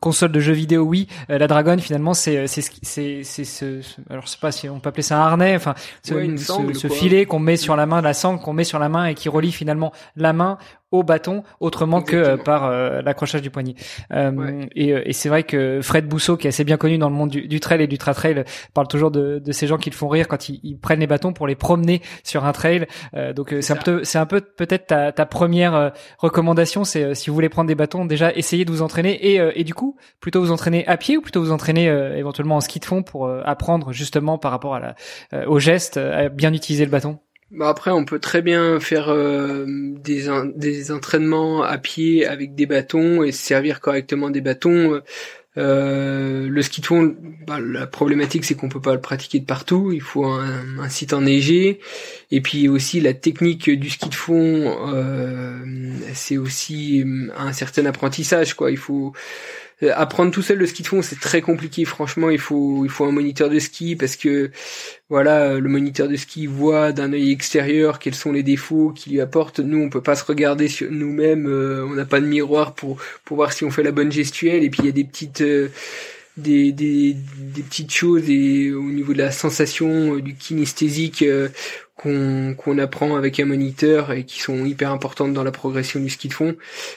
console 0.00 0.30
de 0.30 0.40
jeux 0.40 0.52
vidéo 0.52 0.82
oui 0.82 1.08
la 1.28 1.48
dragon 1.48 1.76
finalement 1.78 2.14
c'est 2.14 2.46
c'est 2.46 2.62
c'est 2.82 3.22
c'est 3.24 3.44
ce 3.44 3.80
alors 4.08 4.24
je 4.26 4.30
sais 4.30 4.38
pas 4.40 4.52
si 4.52 4.68
on 4.68 4.78
peut 4.78 4.90
appeler 4.90 5.02
ça 5.02 5.18
un 5.18 5.26
harnais 5.26 5.56
enfin 5.56 5.74
ce, 6.04 6.14
ce, 6.74 6.88
filet 6.88 7.26
qu'on 7.26 7.40
met 7.40 7.56
sur 7.56 7.74
la 7.74 7.86
main 7.86 8.00
la 8.00 8.14
sangle 8.14 8.40
qu'on 8.40 8.52
met 8.52 8.64
sur 8.64 8.78
la 8.78 8.88
main 8.88 9.06
et 9.06 9.14
qui 9.14 9.28
relie 9.28 9.52
finalement 9.52 9.92
la 10.16 10.32
main 10.32 10.43
main 10.44 10.58
au 10.94 11.02
bâton 11.02 11.42
autrement 11.58 12.02
que 12.02 12.14
euh, 12.16 12.36
par 12.36 12.66
euh, 12.66 13.02
l'accrochage 13.02 13.42
du 13.42 13.50
poignet. 13.50 13.74
Euh, 14.12 14.64
Et, 14.76 14.90
et 14.90 15.12
c'est 15.12 15.28
vrai 15.28 15.42
que 15.42 15.80
Fred 15.82 16.06
Bousseau, 16.06 16.36
qui 16.36 16.46
est 16.46 16.50
assez 16.50 16.64
bien 16.64 16.76
connu 16.76 16.98
dans 16.98 17.08
le 17.08 17.16
monde 17.16 17.30
du, 17.30 17.48
du 17.48 17.58
trail 17.58 17.82
et 17.82 17.86
du 17.88 17.98
tra 17.98 18.14
trail, 18.14 18.44
parle 18.74 18.86
toujours 18.86 19.10
de, 19.10 19.40
de, 19.40 19.52
ces 19.52 19.66
gens 19.66 19.76
qui 19.76 19.90
le 19.90 19.96
font 19.96 20.08
rire 20.08 20.28
quand 20.28 20.48
ils, 20.48 20.60
ils, 20.62 20.78
prennent 20.78 21.00
les 21.00 21.06
bâtons 21.08 21.32
pour 21.32 21.46
les 21.48 21.56
promener 21.56 22.00
sur 22.22 22.44
un 22.44 22.52
trail. 22.52 22.86
donc 23.34 23.54
c'est 23.60 23.72
un 23.72 23.76
peu, 23.76 24.04
c'est 24.04 24.18
un 24.18 24.26
peu 24.26 24.40
peut-être 24.40 24.86
ta, 24.86 25.12
ta 25.12 25.26
première 25.26 25.92
recommandation, 26.18 26.84
c'est 26.84 27.14
si 27.14 27.30
vous 27.30 27.34
voulez 27.34 27.48
prendre 27.48 27.68
des 27.68 27.74
bâtons, 27.74 28.04
déjà 28.04 28.32
essayez 28.32 28.64
de 28.64 28.70
vous 28.70 28.82
entraîner 28.82 29.12
et, 29.14 29.40
et 29.54 29.64
du 29.64 29.74
coup 29.74 29.96
plutôt 30.20 30.40
vous 30.40 30.52
entraîner 30.52 30.86
à 30.86 30.96
pied 30.96 31.16
ou 31.16 31.22
plutôt 31.22 31.40
vous 31.40 31.52
entraîner 31.52 31.86
éventuellement 32.16 32.56
en 32.56 32.60
ski 32.60 32.80
de 32.80 32.84
fond 32.84 33.02
pour 33.02 33.28
apprendre 33.44 33.92
justement 33.92 34.38
par 34.38 34.50
rapport 34.50 34.74
à 34.74 34.80
la, 34.80 35.48
au 35.48 35.58
geste 35.58 35.96
à 35.96 36.28
bien 36.28 36.52
utiliser 36.52 36.84
le 36.84 36.90
bâton? 36.90 37.18
Bah 37.54 37.68
après, 37.68 37.92
on 37.92 38.04
peut 38.04 38.18
très 38.18 38.42
bien 38.42 38.80
faire 38.80 39.10
euh, 39.10 39.64
des, 39.68 40.28
des 40.56 40.90
entraînements 40.90 41.62
à 41.62 41.78
pied 41.78 42.26
avec 42.26 42.56
des 42.56 42.66
bâtons 42.66 43.22
et 43.22 43.30
servir 43.30 43.80
correctement 43.80 44.28
des 44.28 44.40
bâtons. 44.40 45.00
Euh, 45.56 46.48
le 46.48 46.62
ski 46.62 46.80
de 46.80 46.86
fond, 46.86 47.14
bah, 47.46 47.60
la 47.60 47.86
problématique 47.86 48.44
c'est 48.44 48.56
qu'on 48.56 48.68
peut 48.68 48.80
pas 48.80 48.94
le 48.94 49.00
pratiquer 49.00 49.38
de 49.38 49.44
partout. 49.44 49.92
Il 49.92 50.00
faut 50.00 50.24
un, 50.24 50.80
un, 50.80 50.88
site 50.88 51.12
enneigé 51.12 51.78
et 52.32 52.40
puis 52.40 52.66
aussi 52.66 53.00
la 53.00 53.14
technique 53.14 53.70
du 53.70 53.88
ski 53.88 54.08
de 54.08 54.14
fond, 54.16 54.76
euh, 54.92 55.56
c'est 56.12 56.38
aussi 56.38 57.04
un 57.36 57.52
certain 57.52 57.86
apprentissage 57.86 58.54
quoi. 58.54 58.72
Il 58.72 58.78
faut 58.78 59.12
apprendre 59.82 60.30
tout 60.30 60.42
seul 60.42 60.58
le 60.58 60.66
ski 60.66 60.82
de 60.82 60.88
fond, 60.88 61.02
c'est 61.02 61.20
très 61.20 61.40
compliqué. 61.40 61.84
Franchement, 61.84 62.30
il 62.30 62.38
faut 62.38 62.84
il 62.84 62.90
faut 62.90 63.04
un 63.04 63.12
moniteur 63.12 63.50
de 63.50 63.58
ski 63.58 63.96
parce 63.96 64.16
que 64.16 64.50
voilà, 65.10 65.58
le 65.58 65.68
moniteur 65.68 66.08
de 66.08 66.16
ski 66.16 66.46
voit 66.46 66.92
d'un 66.92 67.12
œil 67.12 67.30
extérieur 67.30 67.98
quels 67.98 68.14
sont 68.14 68.32
les 68.32 68.42
défauts 68.42 68.90
qu'il 68.90 69.12
lui 69.12 69.20
apporte. 69.20 69.60
Nous, 69.60 69.78
on 69.78 69.90
peut 69.90 70.00
pas 70.00 70.16
se 70.16 70.24
regarder 70.24 70.68
sur 70.68 70.90
nous-mêmes. 70.90 71.46
Euh, 71.46 71.84
on 71.86 71.94
n'a 71.94 72.04
pas 72.06 72.20
de 72.20 72.26
miroir 72.26 72.74
pour 72.74 72.98
pour 73.24 73.36
voir 73.36 73.52
si 73.52 73.64
on 73.64 73.70
fait 73.70 73.82
la 73.82 73.92
bonne 73.92 74.12
gestuelle. 74.12 74.64
Et 74.64 74.70
puis 74.70 74.80
il 74.82 74.86
y 74.86 74.88
a 74.88 74.92
des 74.92 75.04
petites 75.04 75.42
euh, 75.42 75.68
des, 76.36 76.72
des, 76.72 77.14
des, 77.14 77.62
petites 77.62 77.92
choses 77.92 78.28
et 78.28 78.72
au 78.72 78.90
niveau 78.90 79.12
de 79.12 79.18
la 79.18 79.30
sensation 79.30 80.16
du 80.16 80.34
kinesthésique 80.34 81.24
qu'on 81.96 82.54
qu'on 82.56 82.78
apprend 82.78 83.16
avec 83.16 83.38
un 83.38 83.44
moniteur 83.44 84.12
et 84.12 84.24
qui 84.24 84.40
sont 84.40 84.64
hyper 84.64 84.90
importantes 84.90 85.32
dans 85.32 85.44
la 85.44 85.52
progression 85.52 86.00
du 86.00 86.10
ski 86.10 86.28
de 86.28 86.32
fond. 86.32 86.56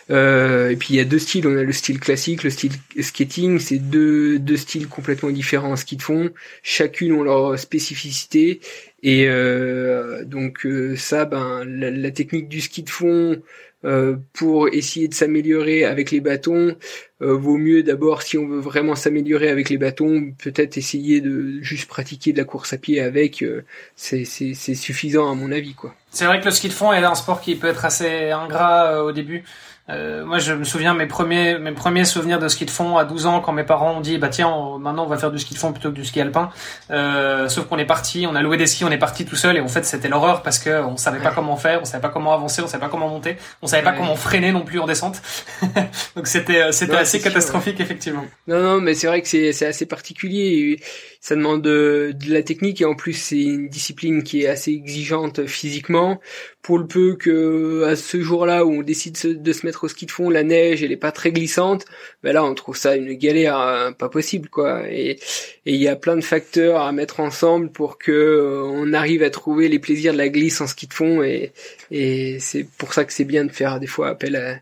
Euh, 0.09 0.69
et 0.69 0.75
puis 0.75 0.95
il 0.95 0.97
y 0.97 0.99
a 0.99 1.05
deux 1.05 1.19
styles, 1.19 1.47
on 1.47 1.55
a 1.55 1.63
le 1.63 1.71
style 1.71 1.99
classique, 1.99 2.43
le 2.43 2.49
style 2.49 2.73
skating, 2.99 3.59
c'est 3.59 3.77
deux 3.77 4.39
deux 4.39 4.57
styles 4.57 4.87
complètement 4.87 5.29
différents 5.29 5.71
en 5.73 5.75
ski 5.75 5.97
de 5.97 6.01
fond. 6.01 6.31
Chacune 6.63 7.13
ont 7.13 7.23
leur 7.23 7.59
spécificité 7.59 8.59
et 9.03 9.27
euh, 9.27 10.25
donc 10.25 10.65
euh, 10.65 10.95
ça, 10.95 11.25
ben 11.25 11.63
la, 11.65 11.91
la, 11.91 12.11
technique 12.11 12.49
du 12.49 12.61
ski 12.61 12.81
de 12.81 12.89
fond 12.89 13.35
euh, 13.35 13.41
pour 14.33 14.69
essayer 14.69 15.07
de 15.07 15.13
s'améliorer 15.13 15.85
avec 15.85 16.11
les 16.11 16.19
bâtons, 16.19 16.75
euh, 17.21 17.35
vaut 17.35 17.57
mieux 17.57 17.81
d'abord, 17.81 18.21
si 18.21 18.37
on 18.37 18.47
veut 18.47 18.59
vraiment 18.59 18.95
s'améliorer 18.95 19.49
avec 19.49 19.69
les 19.69 19.77
bâtons, 19.77 20.31
peut-être 20.37 20.77
essayer 20.77 21.19
de 21.19 21.61
juste 21.61 21.87
pratiquer 21.87 22.31
de 22.31 22.37
la 22.37 22.43
course 22.43 22.73
à 22.73 22.77
pied 22.77 23.01
avec. 23.01 23.41
Euh, 23.41 23.63
c'est 23.95 24.25
suffisant 24.25 25.31
à 25.31 25.35
mon 25.35 25.51
avis, 25.51 25.73
quoi. 25.73 25.95
C'est 26.11 26.25
vrai 26.25 26.39
que 26.39 26.45
le 26.45 26.51
ski 26.51 26.67
de 26.67 26.73
fond 26.73 26.93
est 26.93 27.03
un 27.03 27.15
sport 27.15 27.41
qui 27.41 27.55
peut 27.55 27.67
être 27.67 27.85
assez 27.85 28.29
ingrat 28.29 29.03
au 29.03 29.11
début. 29.11 29.43
Euh, 29.89 30.25
moi, 30.25 30.37
je 30.39 30.53
me 30.53 30.65
souviens 30.65 30.93
mes 30.93 31.05
premiers 31.05 31.57
mes 31.59 31.71
premiers 31.71 32.03
souvenirs 32.03 32.39
de 32.39 32.47
ski 32.49 32.65
de 32.65 32.71
fond 32.71 32.97
à 32.97 33.05
12 33.05 33.25
ans 33.25 33.39
quand 33.39 33.53
mes 33.53 33.63
parents 33.63 33.93
ont 33.93 34.01
dit 34.01 34.17
bah 34.17 34.27
tiens 34.27 34.49
maintenant 34.79 35.05
on 35.05 35.07
va 35.07 35.17
faire 35.17 35.31
du 35.31 35.39
ski 35.39 35.53
de 35.53 35.59
fond 35.59 35.71
plutôt 35.71 35.91
que 35.91 35.95
du 35.95 36.03
ski 36.03 36.19
alpin. 36.19 36.49
Euh, 36.91 37.47
sauf 37.47 37.67
qu'on 37.67 37.77
est 37.77 37.85
parti, 37.85 38.27
on 38.29 38.35
a 38.35 38.41
loué 38.41 38.57
des 38.57 38.67
skis, 38.67 38.83
on 38.83 38.91
est 38.91 38.97
parti 38.97 39.25
tout 39.25 39.37
seul 39.37 39.55
et 39.55 39.61
en 39.61 39.69
fait 39.69 39.85
c'était 39.85 40.09
l'horreur 40.09 40.41
parce 40.41 40.59
que 40.59 40.83
on 40.83 40.97
savait 40.97 41.19
pas 41.19 41.31
comment 41.31 41.55
faire, 41.55 41.79
on 41.81 41.85
savait 41.85 42.01
pas 42.01 42.09
comment 42.09 42.33
avancer, 42.33 42.61
on 42.61 42.67
savait 42.67 42.81
pas 42.81 42.89
comment 42.89 43.07
monter, 43.07 43.37
on 43.61 43.67
savait 43.67 43.83
pas 43.83 43.93
comment 43.93 44.15
freiner 44.15 44.51
non 44.51 44.65
plus 44.65 44.79
en 44.79 44.87
descente. 44.87 45.21
Donc 46.15 46.27
c'était 46.27 46.63
euh, 46.63 46.71
c'était 46.73 46.97
assez 46.97 47.21
catastrophique 47.21 47.79
effectivement. 47.79 48.25
Non 48.47 48.61
non 48.61 48.81
mais 48.81 48.93
c'est 48.93 49.07
vrai 49.07 49.21
que 49.21 49.27
c'est 49.29 49.53
c'est 49.53 49.67
assez 49.67 49.85
particulier. 49.85 50.81
Ça 51.21 51.35
demande 51.35 51.61
de, 51.61 52.13
la 52.27 52.43
technique 52.43 52.81
et 52.81 52.85
en 52.85 52.95
plus 52.95 53.13
c'est 53.13 53.41
une 53.41 53.69
discipline 53.69 54.23
qui 54.23 54.43
est 54.43 54.47
assez 54.47 54.71
exigeante 54.71 55.45
physiquement 55.45 56.19
pour 56.61 56.79
le 56.79 56.85
peu 56.85 57.15
que 57.15 57.85
à 57.85 57.95
ce 57.95 58.21
jour-là 58.21 58.65
où 58.65 58.71
on 58.73 58.81
décide 58.81 59.41
de 59.41 59.53
se 59.53 59.65
mettre 59.65 59.85
au 59.85 59.87
ski 59.87 60.05
de 60.05 60.11
fond, 60.11 60.29
la 60.29 60.43
neige 60.43 60.83
elle 60.83 60.91
est 60.91 60.97
pas 60.97 61.13
très 61.13 61.31
glissante, 61.31 61.85
ben 62.23 62.33
là 62.33 62.43
on 62.43 62.53
trouve 62.55 62.75
ça 62.75 62.97
une 62.97 63.13
galère 63.13 63.57
hein, 63.57 63.93
pas 63.93 64.09
possible 64.09 64.49
quoi. 64.49 64.83
Et 64.89 65.17
il 65.65 65.75
y 65.75 65.87
a 65.87 65.95
plein 65.95 66.17
de 66.17 66.21
facteurs 66.21 66.81
à 66.81 66.91
mettre 66.91 67.21
ensemble 67.21 67.71
pour 67.71 67.97
que 67.97 68.11
euh, 68.11 68.63
on 68.65 68.91
arrive 68.91 69.23
à 69.23 69.29
trouver 69.29 69.69
les 69.69 69.79
plaisirs 69.79 70.11
de 70.11 70.17
la 70.17 70.27
glisse 70.27 70.59
en 70.59 70.67
ski 70.67 70.87
de 70.87 70.93
fond 70.93 71.23
et, 71.23 71.53
et 71.89 72.39
c'est 72.39 72.67
pour 72.77 72.93
ça 72.93 73.05
que 73.05 73.13
c'est 73.13 73.23
bien 73.23 73.45
de 73.45 73.51
faire 73.51 73.79
des 73.79 73.87
fois 73.87 74.09
appel 74.09 74.35
à, 74.35 74.57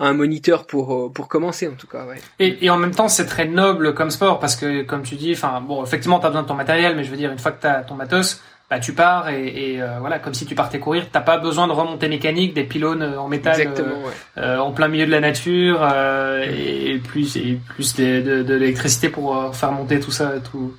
un 0.00 0.12
moniteur 0.12 0.66
pour 0.66 0.94
euh, 0.94 1.08
pour 1.08 1.28
commencer 1.28 1.66
en 1.66 1.74
tout 1.74 1.86
cas. 1.86 2.04
Ouais. 2.04 2.16
Et, 2.38 2.58
et 2.60 2.68
en 2.68 2.76
même 2.76 2.94
temps 2.94 3.08
c'est 3.08 3.26
très 3.26 3.46
noble 3.46 3.94
comme 3.94 4.10
sport 4.10 4.38
parce 4.38 4.54
que 4.54 4.82
comme 4.82 5.02
tu 5.02 5.14
dis, 5.14 5.32
enfin 5.32 5.62
bon 5.62 5.86
effectivement 5.88 6.20
t'as 6.20 6.28
besoin 6.28 6.42
de 6.42 6.48
ton 6.48 6.54
matériel, 6.54 6.94
mais 6.94 7.04
je 7.04 7.10
veux 7.10 7.16
dire 7.16 7.32
une 7.32 7.38
fois 7.38 7.52
que 7.52 7.62
t'as 7.62 7.82
ton 7.82 7.94
matos 7.94 8.40
bah 8.70 8.78
tu 8.80 8.92
pars 8.92 9.30
et, 9.30 9.46
et 9.46 9.82
euh, 9.82 9.96
voilà 9.98 10.18
comme 10.18 10.34
si 10.34 10.44
tu 10.44 10.54
partais 10.54 10.78
courir 10.78 11.06
t'as 11.10 11.22
pas 11.22 11.38
besoin 11.38 11.66
de 11.66 11.72
remontée 11.72 12.08
mécanique 12.08 12.52
des 12.52 12.64
pylônes 12.64 13.02
euh, 13.02 13.18
en 13.18 13.26
métal 13.26 13.58
euh, 13.60 13.82
euh, 14.36 14.58
en 14.58 14.72
plein 14.72 14.88
milieu 14.88 15.06
de 15.06 15.10
la 15.10 15.20
nature 15.20 15.88
et, 16.46 16.98
plus 16.98 17.36
et 17.36 17.58
plus 17.68 17.94
de, 17.96 18.20
de, 18.20 18.42
de 18.42 18.54
l'électricité 18.54 19.08
pour 19.08 19.54
faire 19.54 19.72
monter 19.72 20.00
tout 20.00 20.10
ça 20.10 20.32
tout 20.52 20.74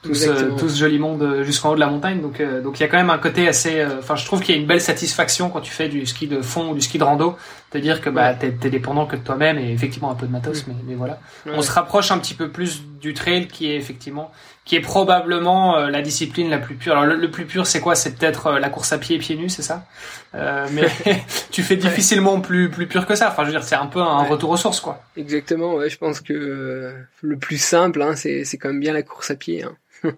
tout 0.00 0.14
ce, 0.14 0.30
tout 0.56 0.68
ce, 0.68 0.78
joli 0.78 0.98
monde 1.00 1.42
jusqu'en 1.42 1.72
haut 1.72 1.74
de 1.74 1.80
la 1.80 1.88
montagne. 1.88 2.20
Donc 2.22 2.40
donc 2.62 2.78
il 2.78 2.82
y 2.82 2.86
a 2.86 2.88
quand 2.88 2.96
même 2.96 3.10
un 3.10 3.18
côté 3.18 3.48
assez 3.48 3.84
enfin 3.98 4.14
je 4.14 4.24
trouve 4.24 4.40
qu'il 4.40 4.54
y 4.54 4.58
a 4.58 4.60
une 4.60 4.66
belle 4.66 4.80
satisfaction 4.80 5.50
quand 5.50 5.60
tu 5.60 5.72
fais 5.72 5.88
du 5.88 6.06
ski 6.06 6.28
de 6.28 6.40
fond 6.40 6.70
ou 6.70 6.74
du 6.74 6.80
ski 6.80 6.98
de 6.98 7.04
rando 7.04 7.36
te 7.70 7.78
dire 7.78 8.00
que 8.00 8.10
bah 8.10 8.34
t'es 8.34 8.48
es 8.48 8.70
dépendant 8.70 9.06
que 9.06 9.16
de 9.16 9.20
toi-même 9.20 9.58
et 9.58 9.72
effectivement 9.72 10.10
un 10.10 10.14
peu 10.14 10.26
de 10.26 10.32
matos 10.32 10.66
mais, 10.66 10.74
mais 10.86 10.94
voilà 10.94 11.20
on 11.46 11.60
se 11.60 11.70
rapproche 11.70 12.10
un 12.10 12.18
petit 12.18 12.34
peu 12.34 12.48
plus 12.48 12.82
du 13.00 13.12
trail 13.12 13.46
qui 13.46 13.70
est 13.70 13.76
effectivement 13.76 14.32
qui 14.68 14.76
est 14.76 14.80
probablement 14.80 15.78
euh, 15.78 15.88
la 15.88 16.02
discipline 16.02 16.50
la 16.50 16.58
plus 16.58 16.74
pure. 16.74 16.92
Alors 16.92 17.06
le, 17.06 17.30
plus 17.30 17.46
pur, 17.46 17.66
c'est 17.66 17.80
quoi? 17.80 17.94
C'est 17.94 18.16
peut-être 18.16 18.48
euh, 18.48 18.58
la 18.58 18.68
course 18.68 18.92
à 18.92 18.98
pied 18.98 19.16
pieds 19.16 19.34
nus, 19.34 19.48
c'est 19.48 19.62
ça? 19.62 19.86
Euh, 20.34 20.68
Mais 20.72 20.86
tu 21.50 21.62
fais 21.62 21.76
difficilement 21.76 22.40
plus 22.40 22.68
plus 22.68 22.86
pur 22.86 23.06
que 23.06 23.14
ça. 23.14 23.30
Enfin, 23.30 23.44
je 23.44 23.46
veux 23.46 23.52
dire, 23.52 23.64
c'est 23.64 23.76
un 23.76 23.86
peu 23.86 24.00
un 24.00 24.24
retour 24.24 24.50
aux 24.50 24.58
sources, 24.58 24.80
quoi. 24.80 25.02
Exactement. 25.16 25.74
Ouais, 25.74 25.88
je 25.88 25.96
pense 25.96 26.20
que 26.20 26.92
le 27.22 27.38
plus 27.38 27.56
simple, 27.56 28.02
hein, 28.02 28.14
c'est 28.14 28.44
c'est 28.44 28.58
quand 28.58 28.68
même 28.68 28.80
bien 28.80 28.92
la 28.92 29.02
course 29.02 29.30
à 29.30 29.36
pied. 29.36 29.64
Hein. 29.64 29.74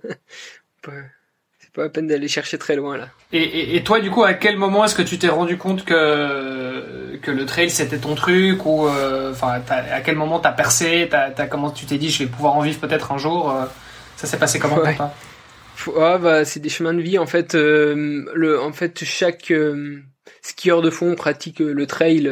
c'est 1.70 1.76
pas 1.76 1.82
la 1.82 1.88
peine 1.88 2.06
d'aller 2.08 2.28
chercher 2.28 2.58
très 2.58 2.74
loin 2.74 2.96
là. 2.96 3.08
Et, 3.32 3.76
et, 3.76 3.84
toi, 3.84 4.00
du 4.00 4.10
coup, 4.10 4.24
à 4.24 4.34
quel 4.34 4.56
moment 4.56 4.84
est-ce 4.84 4.96
que 4.96 5.02
tu 5.02 5.18
t'es 5.18 5.28
rendu 5.28 5.56
compte 5.56 5.84
que 5.84 7.16
que 7.22 7.30
le 7.30 7.46
trail 7.46 7.70
c'était 7.70 7.98
ton 7.98 8.14
truc 8.14 8.64
ou 8.66 8.88
enfin 8.88 9.60
à 9.68 10.00
quel 10.00 10.16
moment 10.16 10.40
t'as 10.40 10.52
percé 10.52 11.08
T'as 11.10 11.46
comment 11.46 11.70
tu 11.70 11.86
t'es 11.86 11.98
dit 11.98 12.10
je 12.10 12.24
vais 12.24 12.30
pouvoir 12.30 12.56
en 12.56 12.62
vivre 12.62 12.80
peut-être 12.80 13.12
un 13.12 13.18
jour 13.18 13.54
ça 14.16 14.26
s'est 14.26 14.38
passé 14.38 14.58
comment 14.58 14.76
ouais. 14.76 14.94
pour 14.94 14.96
toi 14.96 15.14
bah, 16.18 16.44
c'est 16.44 16.60
des 16.60 16.68
chemins 16.68 16.94
de 16.94 17.00
vie 17.00 17.18
en 17.18 17.26
fait. 17.26 17.54
Euh, 17.54 18.24
le, 18.34 18.60
en 18.60 18.72
fait, 18.72 19.04
chaque 19.04 19.50
euh, 19.50 20.02
skieur 20.42 20.82
de 20.82 20.90
fond 20.90 21.14
pratique 21.14 21.60
euh, 21.60 21.72
le 21.72 21.86
trail 21.86 22.30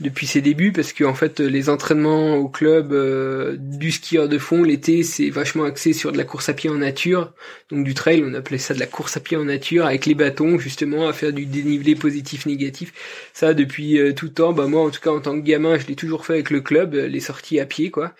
depuis 0.00 0.28
ses 0.28 0.40
débuts 0.40 0.70
parce 0.70 0.92
que 0.92 1.02
en 1.02 1.14
fait 1.14 1.40
les 1.40 1.68
entraînements 1.68 2.36
au 2.36 2.48
club 2.48 2.92
euh, 2.92 3.56
du 3.58 3.90
skieur 3.90 4.28
de 4.28 4.38
fond 4.38 4.62
l'été 4.62 5.02
c'est 5.02 5.28
vachement 5.28 5.64
axé 5.64 5.92
sur 5.92 6.12
de 6.12 6.16
la 6.16 6.24
course 6.24 6.48
à 6.48 6.54
pied 6.54 6.70
en 6.70 6.76
nature. 6.76 7.32
Donc 7.70 7.84
du 7.84 7.94
trail 7.94 8.22
on 8.24 8.32
appelait 8.34 8.58
ça 8.58 8.74
de 8.74 8.78
la 8.78 8.86
course 8.86 9.16
à 9.16 9.20
pied 9.20 9.36
en 9.36 9.44
nature 9.44 9.86
avec 9.86 10.06
les 10.06 10.14
bâtons 10.14 10.58
justement 10.58 11.08
à 11.08 11.12
faire 11.12 11.32
du 11.32 11.46
dénivelé 11.46 11.96
positif 11.96 12.46
négatif. 12.46 12.92
Ça 13.32 13.54
depuis 13.54 13.98
euh, 13.98 14.12
tout 14.12 14.28
temps. 14.28 14.52
Bah 14.52 14.66
moi 14.66 14.82
en 14.82 14.90
tout 14.90 15.00
cas 15.00 15.10
en 15.10 15.20
tant 15.20 15.34
que 15.34 15.44
gamin 15.44 15.78
je 15.78 15.86
l'ai 15.88 15.96
toujours 15.96 16.26
fait 16.26 16.34
avec 16.34 16.50
le 16.50 16.60
club 16.60 16.94
les 16.94 17.20
sorties 17.20 17.58
à 17.58 17.66
pied 17.66 17.90
quoi. 17.90 18.14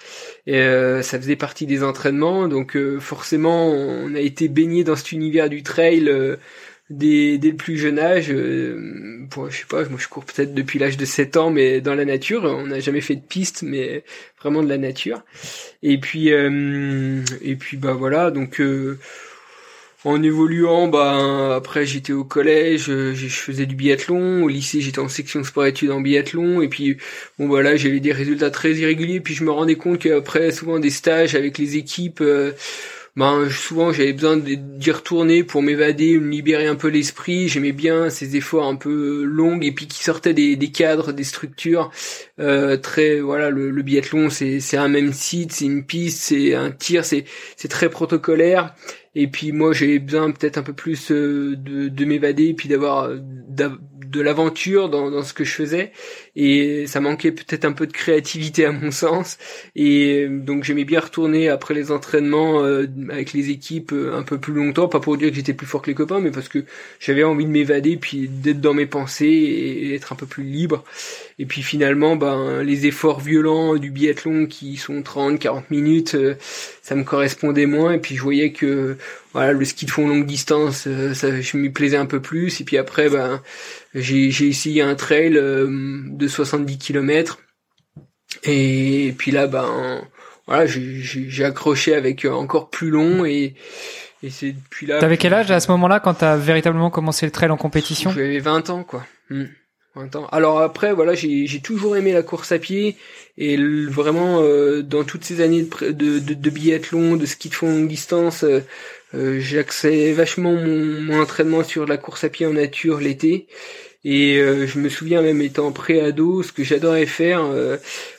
Et 0.47 0.61
euh, 0.61 1.03
ça 1.03 1.19
faisait 1.21 1.37
partie 1.37 1.67
des 1.67 1.85
entraînements. 1.85 2.49
Donc 2.49 2.77
forcément 2.99 3.71
on 3.71 4.15
a 4.17 4.21
été 4.21 4.49
baigné 4.49 4.83
dans 4.83 4.97
cet 4.97 5.13
univers 5.13 5.49
du 5.49 5.63
trail 5.63 6.11
dès, 6.91 7.39
dès 7.39 7.51
le 7.51 7.57
plus 7.57 7.77
jeune 7.77 7.99
âge, 7.99 8.31
euh, 8.31 9.27
je 9.51 9.57
sais 9.57 9.65
pas, 9.69 9.85
moi 9.89 9.99
je 9.99 10.09
cours 10.09 10.25
peut-être 10.25 10.55
depuis 10.55 10.79
l'âge 10.79 10.97
de 10.97 11.05
7 11.05 11.37
ans, 11.37 11.51
mais 11.51 11.81
dans 11.81 11.95
la 11.95 12.05
nature, 12.05 12.45
on 12.45 12.67
n'a 12.67 12.81
jamais 12.81 13.01
fait 13.01 13.17
de 13.17 13.21
piste, 13.21 13.63
mais 13.63 14.05
vraiment 14.41 14.63
de 14.63 14.69
la 14.69 14.79
nature. 14.79 15.23
Et 15.83 15.99
puis, 15.99 16.33
euh, 16.33 17.23
et 17.43 17.57
puis 17.57 17.77
bah 17.77 17.93
voilà, 17.93 18.31
donc 18.31 18.61
euh, 18.61 18.99
en 20.05 20.23
évoluant, 20.23 20.89
bah 20.89 21.57
après 21.57 21.85
j'étais 21.85 22.13
au 22.13 22.25
collège, 22.25 22.85
je, 22.87 23.15
je 23.15 23.29
faisais 23.29 23.67
du 23.67 23.75
biathlon, 23.75 24.45
au 24.45 24.49
lycée 24.49 24.81
j'étais 24.81 25.01
en 25.01 25.09
section 25.09 25.45
sport-études 25.45 25.91
en 25.91 26.01
biathlon, 26.01 26.63
et 26.63 26.69
puis 26.69 26.97
bon 27.39 27.49
voilà, 27.49 27.77
j'avais 27.77 28.01
des 28.01 28.13
résultats 28.13 28.51
très 28.51 28.73
irréguliers, 28.75 29.21
puis 29.21 29.35
je 29.35 29.45
me 29.45 29.51
rendais 29.51 29.77
compte 29.77 29.99
qu'après 29.99 30.53
souvent 30.53 30.79
des 30.79 30.91
stages 30.91 31.35
avec 31.35 31.59
les 31.59 31.77
équipes 31.77 32.23
ben 33.17 33.49
souvent 33.51 33.93
j'avais 33.93 34.13
besoin 34.13 34.37
d'y 34.37 34.91
retourner 34.91 35.43
pour 35.43 35.63
m'évader, 35.63 36.19
me 36.19 36.31
libérer 36.31 36.67
un 36.67 36.77
peu 36.77 36.89
l'esprit. 36.89 37.49
J'aimais 37.49 37.73
bien 37.73 38.11
ces 38.11 38.37
efforts 38.37 38.67
un 38.67 38.77
peu 38.77 39.25
longs 39.25 39.61
et 39.61 39.73
puis 39.73 39.87
qui 39.87 40.03
sortaient 40.03 40.35
des, 40.35 40.57
cadres, 40.71 41.13
des 41.13 41.25
structures 41.25 41.91
euh, 42.39 42.77
très 42.77 43.21
voilà. 43.21 43.51
Le, 43.51 43.83
biathlon 43.83 44.31
c'est 44.31 44.61
c'est 44.61 44.77
un 44.77 44.89
même 44.89 45.13
site, 45.13 45.53
c'est 45.53 45.65
une 45.65 45.85
piste, 45.85 46.21
c'est 46.21 46.55
un 46.55 46.71
tir, 46.71 47.05
c'est 47.05 47.25
c'est 47.57 47.69
très 47.69 47.89
protocolaire. 47.91 48.75
Et 49.15 49.27
puis 49.27 49.53
moi 49.53 49.73
j'avais 49.73 49.99
besoin 49.99 50.31
peut-être 50.31 50.59
un 50.59 50.63
peu 50.63 50.75
plus 50.75 51.11
euh, 51.11 51.57
de, 51.57 51.89
de 51.89 52.05
m'évader 52.05 52.49
et 52.49 52.55
puis 52.55 52.69
d'avoir 52.69 53.11
de 54.11 54.21
l'aventure 54.21 54.89
dans, 54.89 55.23
ce 55.23 55.33
que 55.33 55.45
je 55.45 55.53
faisais. 55.53 55.93
Et 56.37 56.87
ça 56.87 57.01
manquait 57.01 57.33
peut-être 57.33 57.65
un 57.65 57.73
peu 57.73 57.87
de 57.87 57.93
créativité 57.93 58.65
à 58.65 58.73
mon 58.73 58.91
sens. 58.91 59.39
Et 59.77 60.27
donc 60.29 60.65
j'aimais 60.65 60.85
bien 60.85 61.01
retourner 61.01 61.49
après 61.49 61.75
les 61.75 61.91
entraînements 61.91 62.63
euh, 62.63 62.87
avec 63.11 63.33
les 63.33 63.51
équipes 63.51 63.93
euh, 63.93 64.17
un 64.17 64.23
peu 64.23 64.39
plus 64.39 64.55
longtemps. 64.55 64.89
Pas 64.89 65.01
pour 65.01 65.17
dire 65.17 65.31
que 65.31 65.37
j'étais 65.37 65.55
plus 65.55 65.67
fort 65.67 65.83
que 65.83 65.91
les 65.91 65.95
copains 65.95 66.21
mais 66.21 66.31
parce 66.31 66.49
que 66.49 66.65
j'avais 67.01 67.25
envie 67.25 67.45
de 67.45 67.51
m'évader 67.51 67.97
puis 67.97 68.29
d'être 68.29 68.61
dans 68.61 68.75
mes 68.75 68.87
pensées 68.87 69.27
et 69.27 69.95
être 69.95 70.13
un 70.13 70.17
peu 70.17 70.27
plus 70.27 70.45
libre 70.45 70.85
et 71.39 71.47
puis 71.47 71.63
finalement 71.63 72.17
ben 72.17 72.63
les 72.63 72.87
efforts 72.87 73.21
violents 73.21 73.77
du 73.77 73.91
biathlon 73.91 74.47
qui 74.47 74.77
sont 74.77 75.03
30 75.03 75.39
40 75.39 75.71
minutes 75.71 76.15
euh, 76.15 76.35
ça 76.83 76.95
me 76.95 77.05
correspondait 77.05 77.67
moins 77.67 77.93
et 77.93 77.99
puis 77.99 78.17
je 78.17 78.23
voyais 78.23 78.53
que 78.53 78.97
voilà 79.33 79.53
le 79.53 79.65
ski 79.65 79.87
de 79.87 79.91
fond 79.91 80.09
longue 80.09 80.27
distance 80.27 80.89
ça 81.15 81.41
je 81.41 81.57
m'y 81.57 81.71
plaisais 81.71 81.97
un 81.97 82.07
peu 82.07 82.21
plus 82.21 82.61
et 82.61 82.65
puis 82.65 82.77
après 82.77 83.09
ben 83.09 83.41
j'ai 83.95 84.31
j'ai 84.31 84.49
essayé 84.49 84.83
un 84.83 84.95
trail 84.95 85.31
de 85.33 86.29
70 86.29 86.79
km. 86.79 87.39
Et 88.45 89.15
puis 89.19 89.31
là, 89.31 89.47
ben, 89.47 90.03
voilà, 90.47 90.67
j'ai 90.67 91.45
accroché 91.45 91.95
avec 91.95 92.25
encore 92.25 92.71
plus 92.71 92.91
long 92.91 93.25
et, 93.25 93.55
et 94.23 94.31
c'est 94.31 94.53
depuis 94.53 94.87
là. 94.87 94.99
T'avais 94.99 95.17
quel 95.17 95.35
âge 95.35 95.51
à 95.51 95.61
ce 95.61 95.71
moment-là 95.73 96.01
quand 96.01 96.15
t'as 96.15 96.37
véritablement 96.37 96.91
commencé 96.91 97.27
le 97.27 97.33
trail 97.33 97.51
en 97.51 97.57
compétition? 97.57 98.11
J'avais 98.11 98.39
20 98.39 98.71
ans, 98.71 98.85
quoi. 98.85 99.05
20 99.99 100.17
ans. 100.17 100.27
Alors 100.33 100.61
après, 100.61 100.93
voilà, 100.93 101.15
j'ai 101.15 101.61
toujours 101.61 101.97
aimé 101.97 102.13
la 102.13 102.23
course 102.23 102.53
à 102.53 102.59
pied 102.59 102.97
et 103.37 103.57
vraiment 103.89 104.43
euh, 104.43 104.83
dans 104.83 105.05
toutes 105.05 105.25
ces 105.25 105.41
années 105.41 105.63
de, 105.63 105.91
de, 105.91 106.19
de, 106.19 106.35
de, 106.35 106.51
biathlon, 106.51 107.17
de 107.17 107.27
ski 107.27 107.49
de 107.49 107.55
fond 107.55 107.69
longue 107.69 107.89
distance, 107.89 108.45
euh, 108.45 108.61
euh 109.15 109.41
vachement 110.15 110.55
mon, 110.55 111.21
entraînement 111.21 111.63
sur 111.63 111.87
la 111.87 111.97
course 111.97 112.25
à 112.25 112.29
pied 112.29 112.47
en 112.47 112.53
nature 112.53 113.01
l'été. 113.01 113.47
Et 114.05 114.39
euh, 114.39 114.67
je 114.67 114.79
me 114.79 114.89
souviens 114.89 115.23
même 115.23 115.43
étant 115.43 115.73
pré-ado, 115.73 116.43
ce 116.43 116.53
que 116.53 116.65
j'adorais 116.65 117.07
faire 117.07 117.45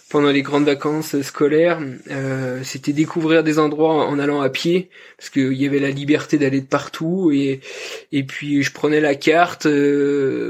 pendant 0.09 0.31
les 0.31 0.41
grandes 0.41 0.65
vacances 0.65 1.21
scolaires, 1.21 1.79
euh, 2.09 2.61
c'était 2.63 2.93
découvrir 2.93 3.43
des 3.43 3.59
endroits 3.59 4.07
en 4.07 4.19
allant 4.19 4.41
à 4.41 4.49
pied, 4.49 4.89
parce 5.17 5.29
qu'il 5.29 5.53
y 5.53 5.65
avait 5.65 5.79
la 5.79 5.91
liberté 5.91 6.37
d'aller 6.37 6.61
de 6.61 6.65
partout. 6.65 7.31
Et, 7.31 7.61
puis 8.23 8.63
je 8.63 8.71
prenais 8.71 8.99
la 8.99 9.15
carte, 9.15 9.67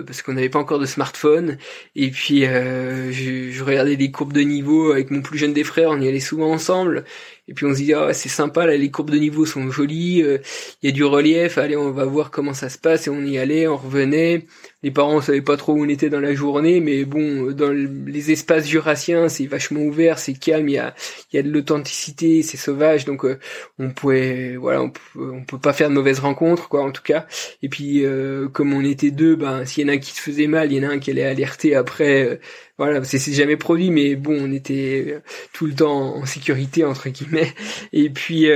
parce 0.05 0.21
qu'on 0.21 0.33
n'avait 0.33 0.49
pas 0.49 0.59
encore 0.59 0.79
de 0.79 0.85
smartphone, 0.85 1.57
et 1.95 2.09
puis 2.09 2.41
je, 2.41 3.49
je 3.51 3.63
regardais 3.63 3.97
des 3.97 4.11
courbes 4.11 4.33
de 4.33 4.41
niveau 4.41 4.91
avec 4.91 5.11
mon 5.11 5.21
plus 5.21 5.37
jeune 5.37 5.53
des 5.53 5.63
frères, 5.63 5.89
on 5.91 5.99
y 5.99 6.07
allait 6.07 6.19
souvent 6.19 6.51
ensemble. 6.51 7.03
Et 7.49 7.53
puis 7.53 7.65
on 7.65 7.71
se 7.73 7.79
dit 7.79 7.93
ah 7.93 8.13
c'est 8.13 8.29
sympa 8.29 8.65
là 8.65 8.77
les 8.77 8.91
courbes 8.91 9.09
de 9.09 9.17
niveau 9.17 9.45
sont 9.45 9.69
jolies, 9.71 10.19
il 10.19 10.39
y 10.83 10.87
a 10.87 10.91
du 10.91 11.03
relief, 11.03 11.57
allez 11.57 11.75
on 11.75 11.91
va 11.91 12.05
voir 12.05 12.31
comment 12.31 12.53
ça 12.53 12.69
se 12.69 12.77
passe 12.77 13.07
et 13.07 13.09
on 13.09 13.21
y 13.21 13.37
allait, 13.37 13.67
on 13.67 13.75
revenait 13.75 14.45
les 14.81 14.91
parents 14.91 15.19
savaient 15.21 15.41
pas 15.41 15.57
trop 15.57 15.73
où 15.73 15.83
on 15.83 15.89
était 15.89 16.09
dans 16.09 16.21
la 16.21 16.33
journée, 16.33 16.79
mais 16.79 17.03
bon, 17.03 17.51
dans 17.51 17.71
les 17.71 18.31
espaces 18.31 18.65
jurassiens, 18.67 19.27
c'est 19.27 19.45
vachement 19.45 19.81
ouvert, 19.81 20.19
c'est 20.19 20.33
calme, 20.33 20.69
il 20.69 20.75
y 20.75 20.77
a, 20.77 20.95
il 21.31 21.35
y 21.35 21.39
a 21.39 21.43
de 21.43 21.49
l'authenticité, 21.49 22.43
c'est 22.43 22.55
sauvage, 22.55 23.03
donc 23.03 23.25
euh, 23.25 23.39
on 23.77 23.89
pouvait, 23.89 24.55
voilà, 24.55 24.81
on, 24.83 24.93
on, 25.17 25.43
peut 25.43 25.59
pas 25.59 25.73
faire 25.73 25.89
de 25.89 25.95
mauvaises 25.95 26.19
rencontres, 26.19 26.69
quoi, 26.69 26.81
en 26.83 26.91
tout 26.91 27.03
cas. 27.03 27.27
Et 27.61 27.67
puis, 27.67 28.05
euh, 28.05 28.47
comme 28.47 28.73
on 28.73 28.83
était 28.83 29.11
deux, 29.11 29.35
ben, 29.35 29.65
s'il 29.65 29.83
y 29.83 29.89
en 29.89 29.91
a 29.91 29.95
un 29.95 29.97
qui 29.97 30.11
se 30.13 30.21
faisait 30.21 30.47
mal, 30.47 30.71
il 30.71 30.81
y 30.81 30.85
en 30.85 30.89
a 30.89 30.93
un 30.93 30.99
qui 30.99 31.11
allait 31.11 31.25
alerter 31.25 31.75
après. 31.75 32.23
Euh, 32.23 32.35
voilà, 32.77 33.03
c'est 33.03 33.33
jamais 33.33 33.57
produit, 33.57 33.91
mais 33.91 34.15
bon, 34.15 34.37
on 34.39 34.53
était 34.53 35.19
tout 35.51 35.65
le 35.65 35.73
temps 35.73 36.15
en 36.15 36.25
sécurité 36.25 36.85
entre 36.85 37.09
guillemets. 37.09 37.38
Et 37.93 38.09
puis, 38.09 38.47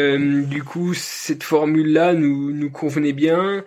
du 0.47 0.63
coup, 0.63 0.93
cette 0.93 1.43
formule-là 1.43 2.13
nous 2.13 2.51
nous 2.51 2.69
convenait 2.69 3.13
bien. 3.13 3.63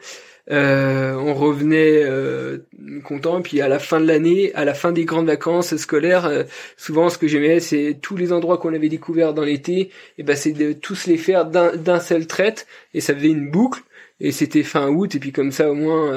Euh, 0.50 1.14
on 1.14 1.34
revenait 1.34 2.02
euh, 2.04 2.58
content. 3.04 3.42
Puis 3.42 3.60
à 3.60 3.68
la 3.68 3.78
fin 3.78 4.00
de 4.00 4.06
l'année, 4.06 4.52
à 4.54 4.64
la 4.64 4.74
fin 4.74 4.92
des 4.92 5.04
grandes 5.04 5.26
vacances 5.26 5.76
scolaires, 5.76 6.26
euh, 6.26 6.44
souvent 6.76 7.10
ce 7.10 7.18
que 7.18 7.26
j'aimais, 7.26 7.60
c'est 7.60 7.98
tous 8.00 8.16
les 8.16 8.32
endroits 8.32 8.58
qu'on 8.58 8.74
avait 8.74 8.88
découverts 8.88 9.34
dans 9.34 9.42
l'été, 9.42 9.90
et 10.18 10.22
ben 10.22 10.36
c'est 10.36 10.52
de 10.52 10.72
tous 10.72 11.06
les 11.06 11.16
faire 11.16 11.46
d'un 11.46 12.00
seul 12.00 12.26
trait, 12.26 12.54
et 12.94 13.00
ça 13.00 13.14
faisait 13.14 13.28
une 13.28 13.50
boucle. 13.50 13.82
Et 14.18 14.32
c'était 14.32 14.62
fin 14.62 14.88
août, 14.88 15.14
et 15.14 15.18
puis 15.18 15.30
comme 15.30 15.52
ça 15.52 15.70
au 15.70 15.74
moins 15.74 16.10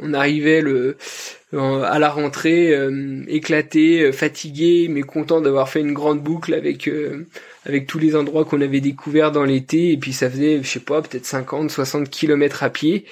on 0.00 0.14
arrivait 0.14 0.60
le 0.60 0.96
à 1.52 1.98
la 1.98 2.08
rentrée 2.08 2.72
éclaté, 3.26 4.12
fatigué, 4.12 4.86
mais 4.88 5.02
content 5.02 5.40
d'avoir 5.40 5.68
fait 5.68 5.80
une 5.80 5.92
grande 5.92 6.22
boucle 6.22 6.54
avec 6.54 6.88
avec 7.66 7.86
tous 7.86 7.98
les 7.98 8.16
endroits 8.16 8.44
qu'on 8.44 8.60
avait 8.60 8.80
découverts 8.80 9.32
dans 9.32 9.44
l'été 9.44 9.92
et 9.92 9.98
puis 9.98 10.12
ça 10.12 10.30
faisait 10.30 10.62
je 10.62 10.68
sais 10.68 10.80
pas 10.80 11.02
peut-être 11.02 11.26
50 11.26 11.70
60 11.70 12.08
kilomètres 12.08 12.62
à 12.62 12.70
pied. 12.70 13.04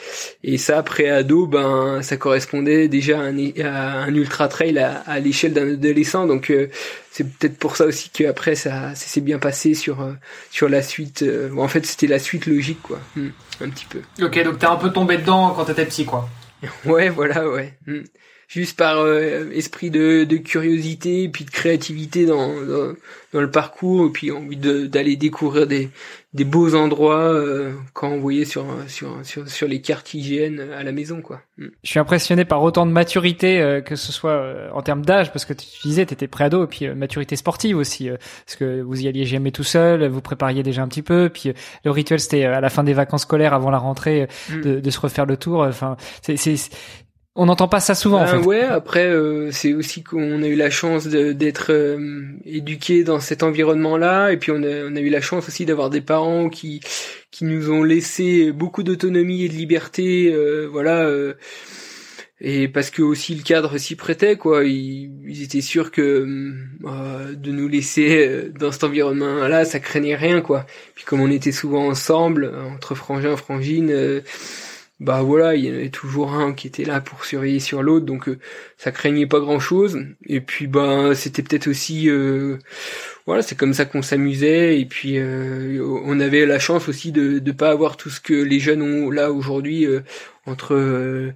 Et 0.42 0.56
ça 0.56 0.78
après 0.78 1.08
ado 1.08 1.46
ben 1.46 2.00
ça 2.02 2.16
correspondait 2.16 2.88
déjà 2.88 3.20
à 3.20 3.24
un, 3.24 4.14
ultra 4.14 4.48
trail 4.48 4.78
à, 4.78 5.20
l'échelle 5.20 5.52
d'un 5.52 5.74
adolescent. 5.74 6.26
Donc 6.26 6.50
euh, 6.50 6.68
c'est 7.10 7.24
peut-être 7.24 7.58
pour 7.58 7.76
ça 7.76 7.84
aussi 7.84 8.10
que 8.10 8.24
après 8.24 8.54
ça, 8.54 8.94
s'est 8.94 9.20
bien 9.20 9.38
passé 9.38 9.74
sur 9.74 10.00
euh, 10.00 10.12
sur 10.50 10.68
la 10.68 10.82
suite 10.82 11.22
euh, 11.22 11.54
en 11.56 11.68
fait 11.68 11.84
c'était 11.84 12.06
la 12.06 12.18
suite 12.18 12.46
logique 12.46 12.82
quoi. 12.82 13.00
Hmm, 13.16 13.28
un 13.60 13.68
petit 13.68 13.86
peu. 13.86 14.00
Ok 14.24 14.42
donc 14.42 14.58
t'es 14.58 14.66
un 14.66 14.76
peu 14.76 14.90
tombé 14.90 15.18
dedans 15.18 15.50
quand 15.50 15.66
t'étais 15.66 15.84
petit 15.84 16.04
quoi. 16.06 16.28
Ouais 16.84 17.08
voilà 17.10 17.48
ouais. 17.48 17.74
Hmm 17.86 18.02
juste 18.48 18.78
par 18.78 18.96
euh, 19.00 19.50
esprit 19.52 19.90
de, 19.90 20.24
de, 20.24 20.36
curiosité 20.38 21.24
et 21.24 21.28
puis 21.28 21.44
de 21.44 21.50
créativité 21.50 22.24
dans, 22.24 22.48
dans, 22.64 22.94
dans 23.34 23.40
le 23.42 23.50
parcours 23.50 24.06
et 24.06 24.10
puis 24.10 24.32
envie 24.32 24.56
d'aller 24.56 25.16
découvrir 25.16 25.66
des, 25.66 25.90
des 26.32 26.44
beaux 26.44 26.74
endroits 26.74 27.24
euh, 27.24 27.74
quand 27.92 28.08
on 28.08 28.20
voyait 28.20 28.46
sur, 28.46 28.64
sur, 28.86 29.18
sur, 29.22 29.46
sur 29.46 29.68
les 29.68 29.82
cartes 29.82 30.14
hygiène 30.14 30.60
à 30.74 30.82
la 30.82 30.92
maison 30.92 31.20
quoi. 31.20 31.42
Mm. 31.58 31.66
Je 31.84 31.90
suis 31.90 31.98
impressionné 31.98 32.46
par 32.46 32.62
autant 32.62 32.86
de 32.86 32.90
maturité 32.90 33.60
euh, 33.60 33.82
que 33.82 33.96
ce 33.96 34.12
soit 34.12 34.70
en 34.72 34.80
termes 34.80 35.04
d'âge 35.04 35.30
parce 35.30 35.44
que 35.44 35.52
tu 35.52 35.66
disais 35.82 36.06
tu 36.06 36.14
étais 36.14 36.26
pré-ado 36.26 36.64
et 36.64 36.68
puis 36.68 36.88
maturité 36.88 37.36
sportive 37.36 37.76
aussi 37.76 38.08
parce 38.46 38.56
que 38.56 38.80
vous 38.80 39.02
y 39.02 39.08
alliez 39.08 39.26
jamais 39.26 39.52
tout 39.52 39.62
seul, 39.62 40.08
vous 40.08 40.22
prépariez 40.22 40.62
déjà 40.62 40.80
un 40.80 40.88
petit 40.88 41.02
peu 41.02 41.28
puis 41.28 41.52
le 41.84 41.90
rituel 41.90 42.18
c'était 42.18 42.44
à 42.44 42.62
la 42.62 42.70
fin 42.70 42.82
des 42.82 42.94
vacances 42.94 43.22
scolaires 43.22 43.52
avant 43.52 43.70
la 43.70 43.78
rentrée 43.78 44.26
mm. 44.48 44.62
de, 44.62 44.80
de 44.80 44.90
se 44.90 45.00
refaire 45.00 45.26
le 45.26 45.36
tour 45.36 45.60
enfin 45.60 45.98
c'est 46.22 46.56
on 47.38 47.46
n'entend 47.46 47.68
pas 47.68 47.78
ça 47.78 47.94
souvent. 47.94 48.18
en 48.18 48.24
ben 48.24 48.40
fait. 48.40 48.46
Ouais, 48.46 48.62
après 48.62 49.06
euh, 49.06 49.52
c'est 49.52 49.72
aussi 49.72 50.02
qu'on 50.02 50.42
a 50.42 50.46
eu 50.48 50.56
la 50.56 50.70
chance 50.70 51.06
d'être 51.06 51.70
euh, 51.70 52.24
éduqué 52.44 53.04
dans 53.04 53.20
cet 53.20 53.44
environnement-là, 53.44 54.32
et 54.32 54.36
puis 54.38 54.50
on 54.50 54.60
a, 54.64 54.84
on 54.90 54.96
a 54.96 55.00
eu 55.00 55.08
la 55.08 55.20
chance 55.20 55.46
aussi 55.46 55.64
d'avoir 55.64 55.88
des 55.88 56.00
parents 56.00 56.48
qui 56.48 56.80
qui 57.30 57.44
nous 57.44 57.70
ont 57.70 57.84
laissé 57.84 58.50
beaucoup 58.50 58.82
d'autonomie 58.82 59.44
et 59.44 59.48
de 59.48 59.54
liberté, 59.54 60.32
euh, 60.32 60.66
voilà. 60.70 61.08
et 62.40 62.66
parce 62.66 62.90
que 62.90 63.02
aussi 63.02 63.36
le 63.36 63.42
cadre 63.42 63.78
s'y 63.78 63.94
prêtait, 63.94 64.34
quoi. 64.34 64.64
Ils, 64.64 65.12
ils 65.24 65.42
étaient 65.44 65.60
sûrs 65.60 65.92
que 65.92 66.26
de 67.34 67.52
nous 67.52 67.68
laisser 67.68 68.50
dans 68.58 68.72
cet 68.72 68.82
environnement-là, 68.82 69.64
ça 69.64 69.78
craignait 69.78 70.16
rien, 70.16 70.40
quoi. 70.40 70.66
Puis 70.96 71.04
comme 71.04 71.20
on 71.20 71.30
était 71.30 71.52
souvent 71.52 71.86
ensemble 71.86 72.52
entre 72.74 72.96
frangins, 72.96 73.36
frangines 73.36 74.22
bah 75.00 75.22
voilà, 75.22 75.54
il 75.54 75.64
y 75.64 75.70
en 75.70 75.74
avait 75.74 75.90
toujours 75.90 76.32
un 76.32 76.52
qui 76.52 76.66
était 76.66 76.84
là 76.84 77.00
pour 77.00 77.24
surveiller 77.24 77.60
sur 77.60 77.84
l'autre, 77.84 78.04
donc 78.04 78.28
euh, 78.28 78.38
ça 78.78 78.90
craignait 78.90 79.26
pas 79.28 79.38
grand 79.38 79.60
chose. 79.60 80.04
Et 80.26 80.40
puis 80.40 80.66
bah 80.66 81.14
c'était 81.14 81.42
peut-être 81.42 81.68
aussi 81.68 82.10
euh, 82.10 82.58
voilà, 83.26 83.42
c'est 83.42 83.54
comme 83.54 83.74
ça 83.74 83.84
qu'on 83.84 84.02
s'amusait. 84.02 84.80
Et 84.80 84.86
puis 84.86 85.18
euh, 85.18 85.80
on 86.04 86.18
avait 86.18 86.46
la 86.46 86.58
chance 86.58 86.88
aussi 86.88 87.12
de 87.12 87.38
de 87.38 87.52
pas 87.52 87.70
avoir 87.70 87.96
tout 87.96 88.10
ce 88.10 88.20
que 88.20 88.34
les 88.34 88.58
jeunes 88.58 88.82
ont 88.82 89.10
là 89.10 89.30
aujourd'hui 89.32 89.86
entre 90.46 91.32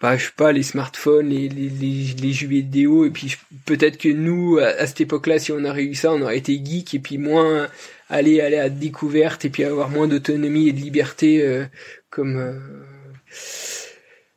bah 0.00 0.16
je 0.16 0.24
sais 0.26 0.32
pas 0.36 0.52
les 0.52 0.62
smartphones, 0.62 1.28
les 1.28 1.48
les, 1.50 1.68
les, 1.68 2.32
jeux 2.32 2.48
vidéo. 2.48 3.04
Et 3.04 3.10
puis 3.10 3.36
peut-être 3.66 3.98
que 3.98 4.08
nous 4.08 4.58
à, 4.58 4.86
cette 4.86 5.02
époque-là, 5.02 5.38
si 5.38 5.52
on 5.52 5.64
a 5.64 5.72
réussi 5.72 6.00
ça, 6.02 6.12
on 6.12 6.22
aurait 6.22 6.38
été 6.38 6.54
geek 6.64 6.94
et 6.94 6.98
puis 6.98 7.18
moins 7.18 7.68
aller 8.08 8.40
aller 8.40 8.58
à 8.58 8.70
découverte 8.70 9.44
et 9.44 9.50
puis 9.50 9.64
avoir 9.64 9.90
moins 9.90 10.08
d'autonomie 10.08 10.68
et 10.68 10.72
de 10.72 10.80
liberté 10.80 11.66
comme 12.12 12.36
euh, 12.36 12.58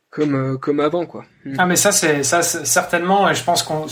comme 0.10 0.80
avant 0.80 1.06
quoi. 1.06 1.26
Ah 1.58 1.66
mais 1.66 1.76
ça 1.76 1.92
c'est 1.92 2.24
ça 2.24 2.42
certainement 2.42 3.30
et 3.30 3.36
je 3.36 3.44
pense 3.44 3.64
qu'on 3.64 3.88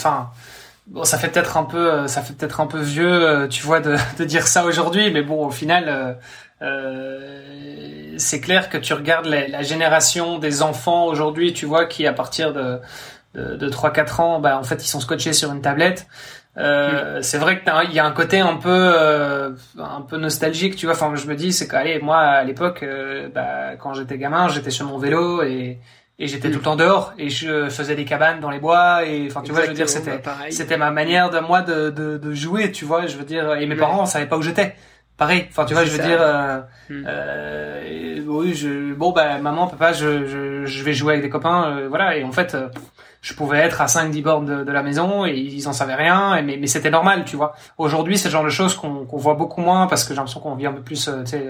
bon 0.87 1.03
ça 1.03 1.17
fait 1.17 1.29
peut-être 1.29 1.57
un 1.57 1.63
peu 1.63 1.91
euh, 1.91 2.07
ça 2.07 2.21
fait 2.21 2.33
peut-être 2.33 2.59
un 2.59 2.67
peu 2.67 2.79
vieux 2.79 3.07
euh, 3.07 3.47
tu 3.47 3.63
vois 3.63 3.79
de, 3.79 3.97
dire 4.25 4.47
ça 4.47 4.65
aujourd'hui 4.65 5.11
mais 5.11 5.21
bon 5.21 5.45
au 5.45 5.51
final 5.51 6.17
euh, 6.61 8.15
c'est 8.17 8.41
clair 8.41 8.69
que 8.69 8.77
tu 8.77 8.93
regardes 8.93 9.25
la, 9.25 9.47
la 9.47 9.63
génération 9.63 10.39
des 10.39 10.61
enfants 10.61 11.05
aujourd'hui 11.05 11.53
tu 11.53 11.65
vois 11.65 11.85
qui 11.85 12.05
à 12.07 12.13
partir 12.13 12.53
de 12.53 12.79
de, 13.33 13.55
de 13.55 13.69
3-4 13.69 14.21
ans 14.21 14.39
bah 14.39 14.57
en 14.59 14.63
fait 14.63 14.83
ils 14.83 14.87
sont 14.87 14.99
scotchés 14.99 15.33
sur 15.33 15.51
une 15.51 15.61
tablette 15.61 16.05
euh, 16.57 17.19
c'est 17.21 17.39
vrai 17.39 17.61
qu'il 17.61 17.93
y 17.93 17.99
a 17.99 18.05
un 18.05 18.11
côté 18.11 18.39
un 18.39 18.57
peu 18.57 18.69
euh, 18.69 19.51
un 19.79 20.01
peu 20.01 20.17
nostalgique 20.17 20.75
tu 20.75 20.85
vois. 20.85 20.93
Enfin 20.93 21.11
je 21.15 21.25
me 21.25 21.35
dis 21.35 21.51
c'est 21.51 21.67
qu'allez 21.67 21.99
moi 21.99 22.17
à 22.17 22.43
l'époque 22.43 22.83
euh, 22.83 23.27
bah, 23.33 23.75
quand 23.79 23.93
j'étais 23.95 24.19
gamin 24.19 24.47
j'étais 24.49 24.69
sur 24.69 24.85
mon 24.85 24.99
vélo 24.99 25.41
et 25.41 25.79
et 26.19 26.27
j'étais 26.27 26.51
tout 26.51 26.59
le 26.59 26.63
temps 26.63 26.75
dehors 26.75 27.13
et 27.17 27.29
je 27.29 27.69
faisais 27.69 27.95
des 27.95 28.05
cabanes 28.05 28.39
dans 28.39 28.51
les 28.51 28.59
bois 28.59 29.03
et 29.03 29.27
enfin 29.31 29.41
tu 29.41 29.51
vois 29.51 29.63
je 29.63 29.69
veux 29.69 29.73
dire 29.73 29.89
c'était 29.89 30.19
bah, 30.23 30.37
c'était 30.51 30.77
ma 30.77 30.91
manière 30.91 31.31
de 31.31 31.39
moi 31.39 31.63
de, 31.63 31.89
de, 31.89 32.19
de 32.19 32.33
jouer 32.35 32.71
tu 32.71 32.85
vois. 32.85 33.07
Je 33.07 33.17
veux 33.17 33.25
dire 33.25 33.55
et 33.55 33.65
mes 33.65 33.75
parents 33.75 34.05
savaient 34.05 34.27
pas 34.27 34.37
où 34.37 34.43
j'étais. 34.43 34.75
Pareil. 35.17 35.47
Enfin 35.49 35.65
tu 35.65 35.73
vois 35.73 35.85
je 35.85 35.91
veux 35.91 36.03
dire 36.03 36.21
euh, 36.21 36.59
hmm. 36.89 37.03
euh, 37.07 38.19
oui 38.27 38.53
je 38.53 38.93
bon 38.93 39.11
bah 39.11 39.39
maman 39.39 39.65
papa 39.65 39.91
je, 39.91 40.25
je 40.27 40.65
je 40.65 40.83
vais 40.83 40.93
jouer 40.93 41.13
avec 41.13 41.23
des 41.23 41.29
copains 41.29 41.87
voilà. 41.89 42.15
Et 42.15 42.23
en 42.23 42.31
fait 42.31 42.55
je 43.23 43.33
pouvais 43.33 43.59
être 43.59 43.81
à 43.81 43.85
5-10 43.85 44.21
bornes 44.21 44.45
de, 44.45 44.63
de, 44.65 44.71
la 44.71 44.83
maison 44.83 45.25
et 45.25 45.31
ils 45.31 45.67
en 45.69 45.73
savaient 45.73 45.95
rien, 45.95 46.35
et, 46.35 46.41
mais, 46.41 46.57
mais 46.57 46.67
c'était 46.67 46.89
normal, 46.89 47.23
tu 47.25 47.37
vois. 47.37 47.55
Aujourd'hui, 47.77 48.17
c'est 48.17 48.27
le 48.27 48.33
genre 48.33 48.43
de 48.43 48.49
choses 48.49 48.75
qu'on 48.75 49.07
voit 49.13 49.35
beaucoup 49.35 49.61
moins 49.61 49.87
parce 49.87 50.03
que 50.03 50.09
j'ai 50.09 50.17
l'impression 50.17 50.41
qu'on 50.41 50.55
vit 50.55 50.67
un 50.67 50.73
peu 50.73 50.81
plus, 50.81 51.05
tu 51.05 51.31
sais, 51.31 51.47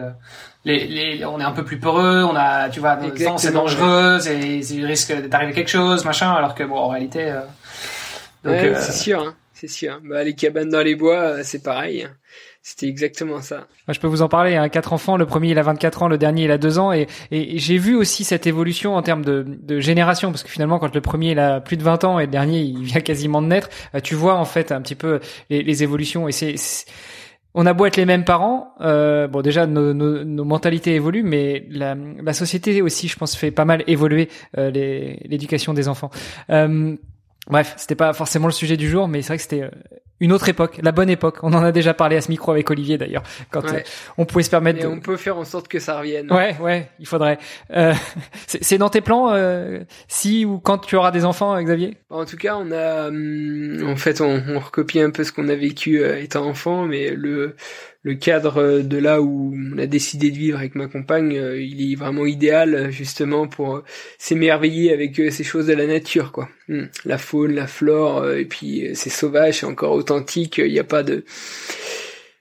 les, 0.66 0.86
les, 0.88 1.26
on 1.26 1.40
est 1.40 1.44
un 1.44 1.52
peu 1.52 1.66
plus 1.66 1.80
peureux, 1.80 2.24
on 2.24 2.36
a, 2.36 2.70
tu 2.70 2.80
vois, 2.80 2.98
c'est 3.38 3.52
dangereux, 3.52 4.20
et 4.28 4.60
il 4.60 4.86
risque 4.86 5.14
d'arriver 5.28 5.54
quelque 5.54 5.72
chose, 5.72 6.06
machin, 6.06 6.32
alors 6.32 6.54
que 6.54 6.64
bon, 6.64 6.78
en 6.78 6.90
réalité. 6.90 7.32
Euh, 7.32 7.42
ouais, 8.46 8.76
c'est 8.80 8.94
sûr, 8.94 9.22
hein, 9.22 9.34
c'est 9.54 9.68
sûr. 9.68 10.00
Bah, 10.04 10.24
les 10.24 10.36
cabanes 10.36 10.70
dans 10.70 10.84
les 10.84 10.96
bois, 10.96 11.44
c'est 11.44 11.64
pareil. 11.64 12.08
C'était 12.66 12.88
exactement 12.88 13.42
ça. 13.42 13.58
Moi, 13.88 13.94
je 13.94 14.00
peux 14.00 14.08
vous 14.08 14.22
en 14.22 14.30
parler. 14.30 14.56
Hein. 14.56 14.70
Quatre 14.70 14.94
enfants, 14.94 15.18
le 15.18 15.26
premier 15.26 15.50
il 15.50 15.60
a 15.60 15.64
24 15.64 16.04
ans, 16.04 16.08
le 16.08 16.18
dernier 16.18 16.46
il 16.46 16.52
a 16.52 16.58
2 16.58 16.80
ans, 16.80 16.94
et, 16.94 17.08
et 17.30 17.60
j'ai 17.60 17.78
vu 17.78 17.94
aussi 17.94 18.24
cette 18.24 18.48
évolution 18.48 18.96
en 18.96 19.02
termes 19.02 19.26
de, 19.26 19.46
de, 19.46 19.82
génération, 19.82 20.32
parce 20.32 20.44
que 20.44 20.50
finalement, 20.50 20.80
quand 20.80 20.96
le 20.96 21.02
premier 21.02 21.32
il 21.32 21.40
a 21.40 21.60
plus 21.60 21.76
de 21.76 21.84
20 21.84 22.06
ans 22.06 22.20
et 22.20 22.26
le 22.26 22.32
dernier 22.32 22.62
il 22.62 22.84
vient 22.84 23.02
quasiment 23.02 23.42
de 23.42 23.48
naître, 23.48 23.70
euh, 23.96 24.00
tu 24.00 24.16
vois 24.16 24.36
en 24.36 24.46
fait 24.46 24.72
un 24.72 24.82
petit 24.82 24.96
peu 24.96 25.20
les, 25.50 25.84
évolutions. 25.84 26.30
Et 26.30 26.32
c'est, 26.32 26.56
on 27.54 27.66
a 27.66 27.74
beau 27.74 27.86
être 27.86 27.98
les 27.98 28.06
mêmes 28.06 28.24
parents, 28.24 28.74
euh, 28.80 29.28
bon 29.28 29.42
déjà 29.42 29.68
nos, 29.68 29.94
nos, 29.94 30.24
nos, 30.24 30.46
mentalités 30.46 30.96
évoluent, 30.96 31.24
mais 31.24 31.66
la, 31.70 31.96
la, 31.96 32.32
société 32.32 32.82
aussi, 32.82 33.10
je 33.10 33.18
pense, 33.18 33.36
fait 33.36 33.52
pas 33.52 33.66
mal 33.66 33.84
évoluer 33.88 34.30
euh, 34.58 34.72
l'éducation 34.72 35.74
des 35.74 35.90
enfants. 35.90 36.12
Euh, 36.50 36.96
Bref, 37.48 37.74
c'était 37.78 37.96
pas 37.96 38.14
forcément 38.14 38.48
le 38.48 38.54
sujet 38.54 38.78
du 38.78 38.90
jour, 38.90 39.08
mais 39.08 39.22
c'est 39.22 39.28
vrai 39.28 39.38
que 39.38 39.44
c'était 39.44 39.64
euh, 39.64 39.70
une 40.24 40.32
autre 40.32 40.48
époque, 40.48 40.80
la 40.82 40.94
bonne 40.94 41.10
époque. 41.10 41.40
On 41.44 41.54
en 41.54 41.62
a 41.62 41.74
déjà 41.74 41.94
parlé 41.94 42.16
à 42.16 42.22
ce 42.22 42.30
micro 42.30 42.52
avec 42.52 42.72
Olivier 42.72 42.98
d'ailleurs, 42.98 43.24
quand 43.52 43.66
euh, 43.66 43.82
on 44.18 44.26
pouvait 44.26 44.44
se 44.44 44.50
permettre. 44.50 44.80
Et 44.80 44.84
de... 44.84 44.88
on 44.88 45.02
peut 45.02 45.18
faire 45.18 45.38
en 45.38 45.44
sorte 45.44 45.68
que 45.68 45.80
ça 45.80 46.00
revienne. 46.00 46.32
Ouais, 46.32 46.56
ouais, 46.62 46.90
il 47.00 47.06
faudrait. 47.06 47.40
Euh, 47.76 47.94
c'est 48.48 48.78
dans 48.78 48.90
tes 48.90 49.02
plans, 49.02 49.34
euh, 49.34 49.80
si 50.08 50.46
ou 50.46 50.60
quand 50.60 50.78
tu 50.78 50.96
auras 50.96 51.12
des 51.12 51.26
enfants, 51.26 51.62
Xavier? 51.62 51.98
En 52.10 52.24
tout 52.24 52.38
cas, 52.38 52.56
on 52.56 52.72
a, 52.72 53.10
hum, 53.10 53.86
en 53.86 53.98
fait, 53.98 54.22
on, 54.22 54.42
on 54.48 54.60
recopie 54.60 55.02
un 55.02 55.12
peu 55.12 55.26
ce 55.26 55.34
qu'on 55.34 55.50
a 55.50 55.56
vécu 55.56 56.02
étant 56.02 56.46
enfant, 56.46 56.86
mais 56.86 57.10
le 57.10 57.58
le 58.04 58.16
cadre 58.16 58.82
de 58.82 58.98
là 58.98 59.22
où 59.22 59.56
on 59.56 59.78
a 59.78 59.86
décidé 59.86 60.30
de 60.30 60.36
vivre 60.36 60.58
avec 60.60 60.76
ma 60.76 60.88
compagne, 60.88 61.38
euh, 61.38 61.62
il 61.62 61.92
est 61.92 61.96
vraiment 61.96 62.26
idéal 62.26 62.92
justement 62.92 63.48
pour 63.48 63.82
s'émerveiller 64.18 64.92
avec 64.92 65.18
euh, 65.20 65.32
ces 65.32 65.46
choses 65.46 65.68
de 65.68 65.74
la 65.74 65.88
nature, 65.88 66.34
quoi. 66.34 66.50
Hmm. 66.68 66.84
La 67.06 67.18
faune, 67.18 67.56
la 67.56 67.66
flore, 67.68 68.20
euh, 68.20 68.38
et 68.38 68.46
puis 68.46 68.90
c'est 68.94 69.10
sauvage, 69.10 69.60
c'est 69.60 69.66
encore 69.66 69.94
authentique. 69.94 70.58
Il 70.58 70.72
n'y 70.72 70.80
a 70.80 70.84
pas 70.84 71.04
de 71.04 71.24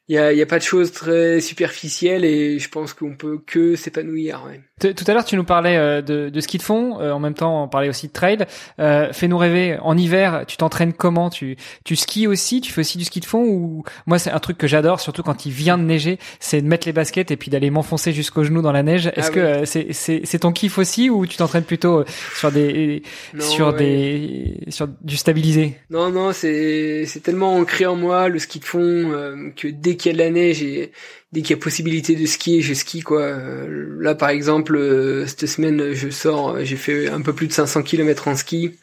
il 0.09 0.17
y 0.17 0.19
a, 0.19 0.33
y 0.33 0.43
a, 0.43 0.47
pas 0.47 0.59
de 0.59 0.65
choses 0.65 0.93
très 0.93 1.41
superficielles 1.41 2.25
et 2.25 2.59
je 2.59 2.69
pense 2.69 2.93
qu'on 2.93 3.17
peut 3.17 3.38
que 3.47 3.77
s'épanouir. 3.77 4.43
Ouais. 4.47 4.61
Tout 4.81 5.05
à 5.07 5.15
l'heure, 5.15 5.25
tu 5.25 5.37
nous 5.37 5.45
parlais 5.45 5.77
euh, 5.77 6.03
de, 6.03 6.29
de 6.29 6.41
ski 6.41 6.59
de 6.59 6.62
fond. 6.62 7.01
Euh, 7.01 7.12
en 7.12 7.21
même 7.21 7.35
temps, 7.35 7.62
on 7.62 7.69
parlait 7.69 7.88
aussi 7.88 8.09
de 8.09 8.12
trail. 8.12 8.38
Euh, 8.81 9.12
Fais-nous 9.12 9.38
rêver. 9.38 9.79
En 9.81 9.97
hiver, 9.97 10.45
tu 10.49 10.57
t'entraînes 10.57 10.93
comment? 10.93 11.31
Tu 11.31 11.57
tu 11.85 11.95
skis 11.95 12.27
aussi? 12.27 12.61
Tu 12.61 12.73
fais 12.73 12.81
aussi 12.81 12.99
du 12.99 13.05
ski 13.05 13.21
de 13.21 13.27
fond? 13.27 13.45
Ou 13.45 13.85
moi 14.07 14.19
c'est 14.19 14.31
un 14.31 14.38
truc 14.41 14.59
que 14.59 14.67
j'adore, 14.67 15.01
surtout 15.01 15.23
quand 15.23 15.47
il 15.47 15.53
vient 15.53 15.79
de 15.79 15.85
neiger, 15.85 16.19
c'est 16.41 16.61
de 16.61 16.67
mettre 16.67 16.87
les 16.87 16.93
baskets 16.93 17.31
et 17.31 17.37
puis 17.37 17.51
d'aller 17.51 17.71
m'enfoncer 17.71 18.12
jusqu'aux 18.12 18.43
genoux 18.43 18.62
dans 18.62 18.73
la 18.73 18.83
neige. 18.83 19.12
Est-ce 19.15 19.29
ah 19.29 19.35
que 19.35 19.65
c'est 19.67 19.93
c'est 19.93 20.23
c'est 20.25 20.41
ton 20.41 20.53
kiff 20.53 20.79
aussi 20.79 21.11
ou 21.11 21.27
tu 21.27 21.37
t'entraînes 21.37 21.65
plutôt 21.65 22.05
sur 22.35 22.51
des 22.51 23.03
sur 23.38 23.73
des 23.73 24.59
sur 24.69 24.88
du 24.88 25.17
stabilisé? 25.17 25.77
Non 25.91 26.11
non, 26.11 26.33
c'est 26.33 27.05
c'est 27.07 27.21
tellement 27.21 27.55
ancré 27.55 27.87
en 27.87 27.95
moi 27.95 28.29
le 28.29 28.38
ski 28.41 28.59
de 28.59 28.65
fond 28.65 29.53
que 29.57 29.69
dès 29.69 29.92
qu'il 29.97 30.13
y 30.13 30.15
a 30.15 30.19
de 30.19 30.23
la 30.25 30.31
neige 30.31 30.63
et 30.63 30.93
dès 31.33 31.43
qu'il 31.43 31.57
y 31.57 31.59
a 31.59 31.63
possibilité 31.63 32.15
de 32.15 32.27
skier, 32.27 32.63
je 32.63 32.75
skie 32.75 33.01
quoi. 33.01 33.23
Euh, 33.23 33.97
là 34.01 34.15
par 34.15 34.31
exemple, 34.31 34.77
euh, 34.77 35.27
cette 35.27 35.47
semaine 35.47 35.93
je 35.93 36.11
sors, 36.11 36.65
j'ai 36.65 36.77
fait 36.77 37.09
un 37.09 37.23
peu 37.23 37.33
plus 37.35 37.49
de 37.49 37.53
500 37.53 37.83
km 37.83 38.29
en 38.29 38.37
ski 38.37 38.79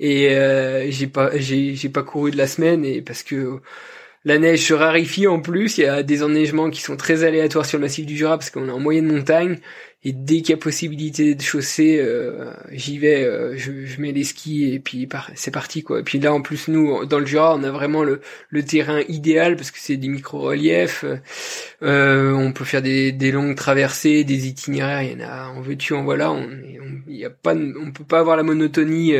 et 0.00 0.30
euh, 0.30 0.90
j'ai 0.90 1.06
pas 1.06 1.36
j'ai 1.36 1.74
j'ai 1.74 1.88
pas 1.88 2.02
couru 2.02 2.30
de 2.30 2.36
la 2.36 2.46
semaine 2.46 2.84
et 2.84 3.02
parce 3.02 3.22
que 3.22 3.60
la 4.24 4.38
neige 4.38 4.66
se 4.66 4.74
raréfie 4.74 5.26
en 5.26 5.40
plus, 5.40 5.78
il 5.78 5.82
y 5.82 5.86
a 5.86 6.02
des 6.02 6.22
enneigements 6.22 6.70
qui 6.70 6.82
sont 6.82 6.96
très 6.96 7.24
aléatoires 7.24 7.66
sur 7.66 7.78
le 7.78 7.82
massif 7.82 8.04
du 8.06 8.16
Jura 8.16 8.36
parce 8.36 8.50
qu'on 8.50 8.68
est 8.68 8.72
en 8.72 8.80
moyenne 8.80 9.06
montagne 9.06 9.58
et 10.08 10.12
dès 10.12 10.36
qu'il 10.36 10.50
y 10.50 10.52
a 10.54 10.56
possibilité 10.56 11.34
de 11.34 11.42
chausser, 11.42 11.98
euh, 12.00 12.50
j'y 12.72 12.96
vais, 12.96 13.24
euh, 13.24 13.58
je, 13.58 13.84
je, 13.84 14.00
mets 14.00 14.10
les 14.10 14.24
skis 14.24 14.72
et 14.72 14.78
puis 14.78 15.06
c'est 15.34 15.50
parti 15.50 15.82
quoi. 15.82 16.00
Et 16.00 16.02
puis 16.02 16.18
là 16.18 16.32
en 16.32 16.40
plus 16.40 16.68
nous 16.68 17.04
dans 17.04 17.18
le 17.18 17.26
Jura 17.26 17.54
on 17.54 17.62
a 17.62 17.70
vraiment 17.70 18.04
le, 18.04 18.22
le 18.48 18.64
terrain 18.64 19.02
idéal 19.08 19.56
parce 19.56 19.70
que 19.70 19.76
c'est 19.78 19.98
des 19.98 20.08
micro-reliefs, 20.08 21.04
euh, 21.82 22.32
on 22.32 22.52
peut 22.52 22.64
faire 22.64 22.80
des, 22.80 23.12
des, 23.12 23.30
longues 23.32 23.54
traversées, 23.54 24.24
des 24.24 24.48
itinéraires, 24.48 25.02
il 25.02 25.12
y 25.12 25.22
en 25.22 25.28
a 25.28 25.48
en 25.48 25.60
veux-tu 25.60 25.92
voilà, 25.92 26.32
on, 26.32 26.48
on, 26.48 27.10
y 27.10 27.26
a 27.26 27.30
pas, 27.30 27.54
on 27.54 27.90
peut 27.90 28.04
pas 28.04 28.20
avoir 28.20 28.38
la 28.38 28.44
monotonie 28.44 29.12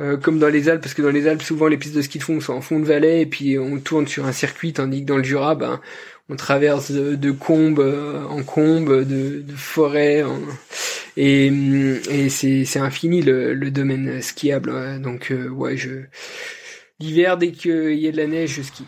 euh, 0.00 0.18
comme 0.18 0.38
dans 0.38 0.48
les 0.48 0.68
Alpes 0.68 0.82
parce 0.82 0.92
que 0.92 1.00
dans 1.00 1.08
les 1.08 1.28
Alpes 1.28 1.42
souvent 1.42 1.66
les 1.66 1.78
pistes 1.78 1.96
de 1.96 2.02
ski 2.02 2.18
de 2.18 2.24
fond 2.24 2.40
sont 2.40 2.52
en 2.52 2.60
fond 2.60 2.78
de 2.78 2.84
vallée 2.84 3.22
et 3.22 3.26
puis 3.26 3.58
on 3.58 3.78
tourne 3.78 4.06
sur 4.06 4.26
un 4.26 4.32
circuit 4.32 4.74
tandis 4.74 5.00
que 5.00 5.06
dans 5.06 5.16
le 5.16 5.24
Jura 5.24 5.54
ben 5.54 5.80
on 6.30 6.36
traverse 6.36 6.90
de, 6.90 7.16
de 7.16 7.30
combes 7.30 7.80
euh, 7.80 8.24
en 8.28 8.42
combes, 8.42 9.04
de, 9.04 9.42
de 9.42 9.56
forêts, 9.56 10.24
et, 11.16 11.46
et 11.46 12.28
c'est, 12.28 12.78
infini 12.78 13.22
le, 13.22 13.70
domaine 13.70 14.22
skiable. 14.22 15.00
Donc 15.00 15.30
euh, 15.30 15.48
ouais, 15.48 15.76
je 15.76 16.04
l'hiver 17.00 17.36
dès 17.36 17.50
qu'il 17.50 17.98
y 17.98 18.08
a 18.08 18.12
de 18.12 18.16
la 18.16 18.26
neige, 18.26 18.54
je 18.54 18.62
skie. 18.62 18.86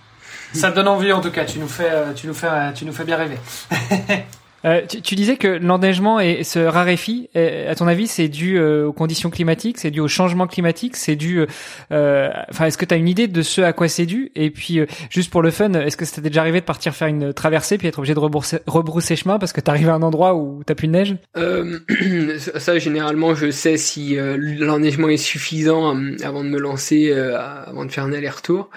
Ça 0.52 0.70
donne 0.70 0.88
envie 0.88 1.12
en 1.12 1.20
tout 1.20 1.31
cas. 1.31 1.44
Tu 1.44 1.59
nous 1.59 1.68
fais, 1.68 1.90
euh, 1.90 2.12
tu 2.12 2.26
nous 2.26 2.35
fais, 2.35 2.72
tu 2.74 2.85
nous 2.85 2.92
fais 2.92 3.05
bien 3.05 3.16
rêver. 3.16 3.38
Euh, 4.64 4.83
tu, 4.88 5.03
tu, 5.03 5.14
disais 5.14 5.37
que 5.37 5.48
l'enneigement 5.48 6.18
se 6.42 6.59
raréfie. 6.59 7.29
À 7.35 7.75
ton 7.75 7.87
avis, 7.87 8.07
c'est 8.07 8.29
dû 8.29 8.59
euh, 8.59 8.87
aux 8.87 8.92
conditions 8.92 9.31
climatiques, 9.31 9.79
c'est 9.79 9.90
dû 9.90 10.01
au 10.01 10.09
changement 10.09 10.46
climatique, 10.46 10.96
c'est 10.96 11.16
dû. 11.16 11.44
Euh, 11.90 12.29
enfin, 12.51 12.66
est-ce 12.66 12.79
que 12.79 12.85
tu 12.85 12.94
as 12.94 12.96
une 12.96 13.09
idée 13.09 13.29
de 13.29 13.42
ce 13.42 13.61
à 13.61 13.72
quoi 13.72 13.88
c'est 13.88 14.07
dû? 14.07 14.31
Et 14.35 14.51
puis, 14.51 14.81
juste 15.11 15.31
pour 15.31 15.42
le 15.42 15.51
fun, 15.51 15.72
est-ce 15.72 15.96
que 15.96 16.05
c'était 16.05 16.20
déjà 16.20 16.40
arrivé 16.40 16.61
de 16.61 16.64
partir 16.64 16.94
faire 16.94 17.09
une 17.09 17.33
traversée 17.33 17.79
puis 17.79 17.88
être 17.88 17.98
obligé 17.98 18.14
de 18.14 18.20
rebrousser, 18.20 18.59
rebrousser 18.66 19.16
chemin 19.16 19.38
parce 19.38 19.53
que 19.53 19.61
t'arrives 19.61 19.88
à 19.88 19.94
un 19.94 20.03
endroit 20.03 20.35
où 20.35 20.62
t'as 20.64 20.75
plus 20.75 20.88
de 20.88 20.92
neige? 20.92 21.16
Ça, 22.38 22.79
généralement, 22.79 23.35
je 23.35 23.51
sais 23.51 23.77
si 23.77 24.16
l'enneigement 24.16 25.09
est 25.09 25.16
suffisant 25.16 25.96
avant 26.22 26.44
de 26.44 26.48
me 26.48 26.59
lancer, 26.59 27.12
avant 27.12 27.85
de 27.85 27.90
faire 27.90 28.05
un 28.05 28.12
aller-retour. 28.12 28.70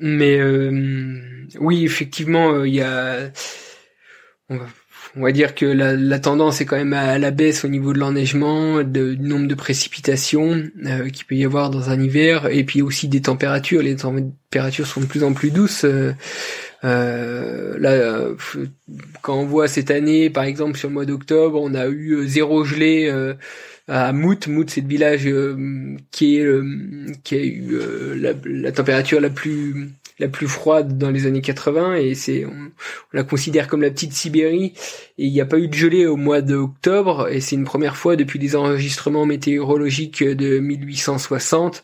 mais 0.00 0.40
oui, 1.60 1.84
effectivement, 1.84 2.52
euh, 2.52 2.68
il 2.68 2.74
y 2.74 2.80
a, 2.80 3.30
on 4.48 5.22
va, 5.22 5.32
dire 5.32 5.54
que 5.54 5.66
la, 5.66 5.94
la, 5.94 6.18
tendance 6.18 6.60
est 6.60 6.66
quand 6.66 6.76
même 6.76 6.92
à 6.92 7.18
la 7.18 7.30
baisse 7.30 7.64
au 7.64 7.68
niveau 7.68 7.92
de 7.92 7.98
l'enneigement, 7.98 8.82
du 8.82 9.16
nombre 9.18 9.46
de 9.46 9.54
précipitations 9.54 10.62
euh, 10.86 11.08
qu'il 11.08 11.24
peut 11.26 11.34
y 11.36 11.44
avoir 11.44 11.70
dans 11.70 11.90
un 11.90 12.00
hiver, 12.00 12.48
et 12.50 12.64
puis 12.64 12.82
aussi 12.82 13.08
des 13.08 13.22
températures. 13.22 13.82
Les 13.82 13.96
températures 13.96 14.86
sont 14.86 15.00
de 15.00 15.06
plus 15.06 15.24
en 15.24 15.32
plus 15.32 15.50
douces. 15.50 15.84
Euh, 15.84 16.12
euh 16.84 17.76
là, 17.78 18.28
quand 19.22 19.36
on 19.36 19.46
voit 19.46 19.68
cette 19.68 19.90
année, 19.90 20.30
par 20.30 20.44
exemple 20.44 20.78
sur 20.78 20.88
le 20.88 20.94
mois 20.94 21.06
d'octobre, 21.06 21.60
on 21.60 21.74
a 21.74 21.88
eu 21.88 22.26
zéro 22.26 22.64
gelée 22.64 23.12
à 23.88 24.12
Mout. 24.12 24.46
Mout, 24.46 24.68
c'est 24.70 24.80
le 24.80 24.88
village 24.88 25.28
qui 26.10 26.36
est 26.36 26.46
qui 27.24 27.34
a 27.34 27.42
eu 27.42 27.78
la, 28.16 28.72
température 28.72 29.20
la 29.20 29.30
plus 29.30 29.90
la 30.18 30.28
plus 30.28 30.46
froide 30.46 30.96
dans 30.96 31.10
les 31.10 31.26
années 31.26 31.40
80 31.40 31.96
et 31.96 32.14
c'est 32.14 32.44
on, 32.44 32.70
la 33.12 33.24
considère 33.24 33.66
comme 33.66 33.82
la 33.82 33.90
petite 33.90 34.12
Sibérie 34.12 34.72
et 35.18 35.26
il 35.26 35.32
n'y 35.32 35.40
a 35.40 35.46
pas 35.46 35.58
eu 35.58 35.68
de 35.68 35.74
gelée 35.74 36.06
au 36.06 36.16
mois 36.16 36.40
d'octobre 36.40 37.28
et 37.28 37.40
c'est 37.40 37.56
une 37.56 37.64
première 37.64 37.96
fois 37.96 38.14
depuis 38.14 38.38
les 38.38 38.54
enregistrements 38.54 39.26
météorologiques 39.26 40.22
de 40.22 40.60
1860 40.60 41.82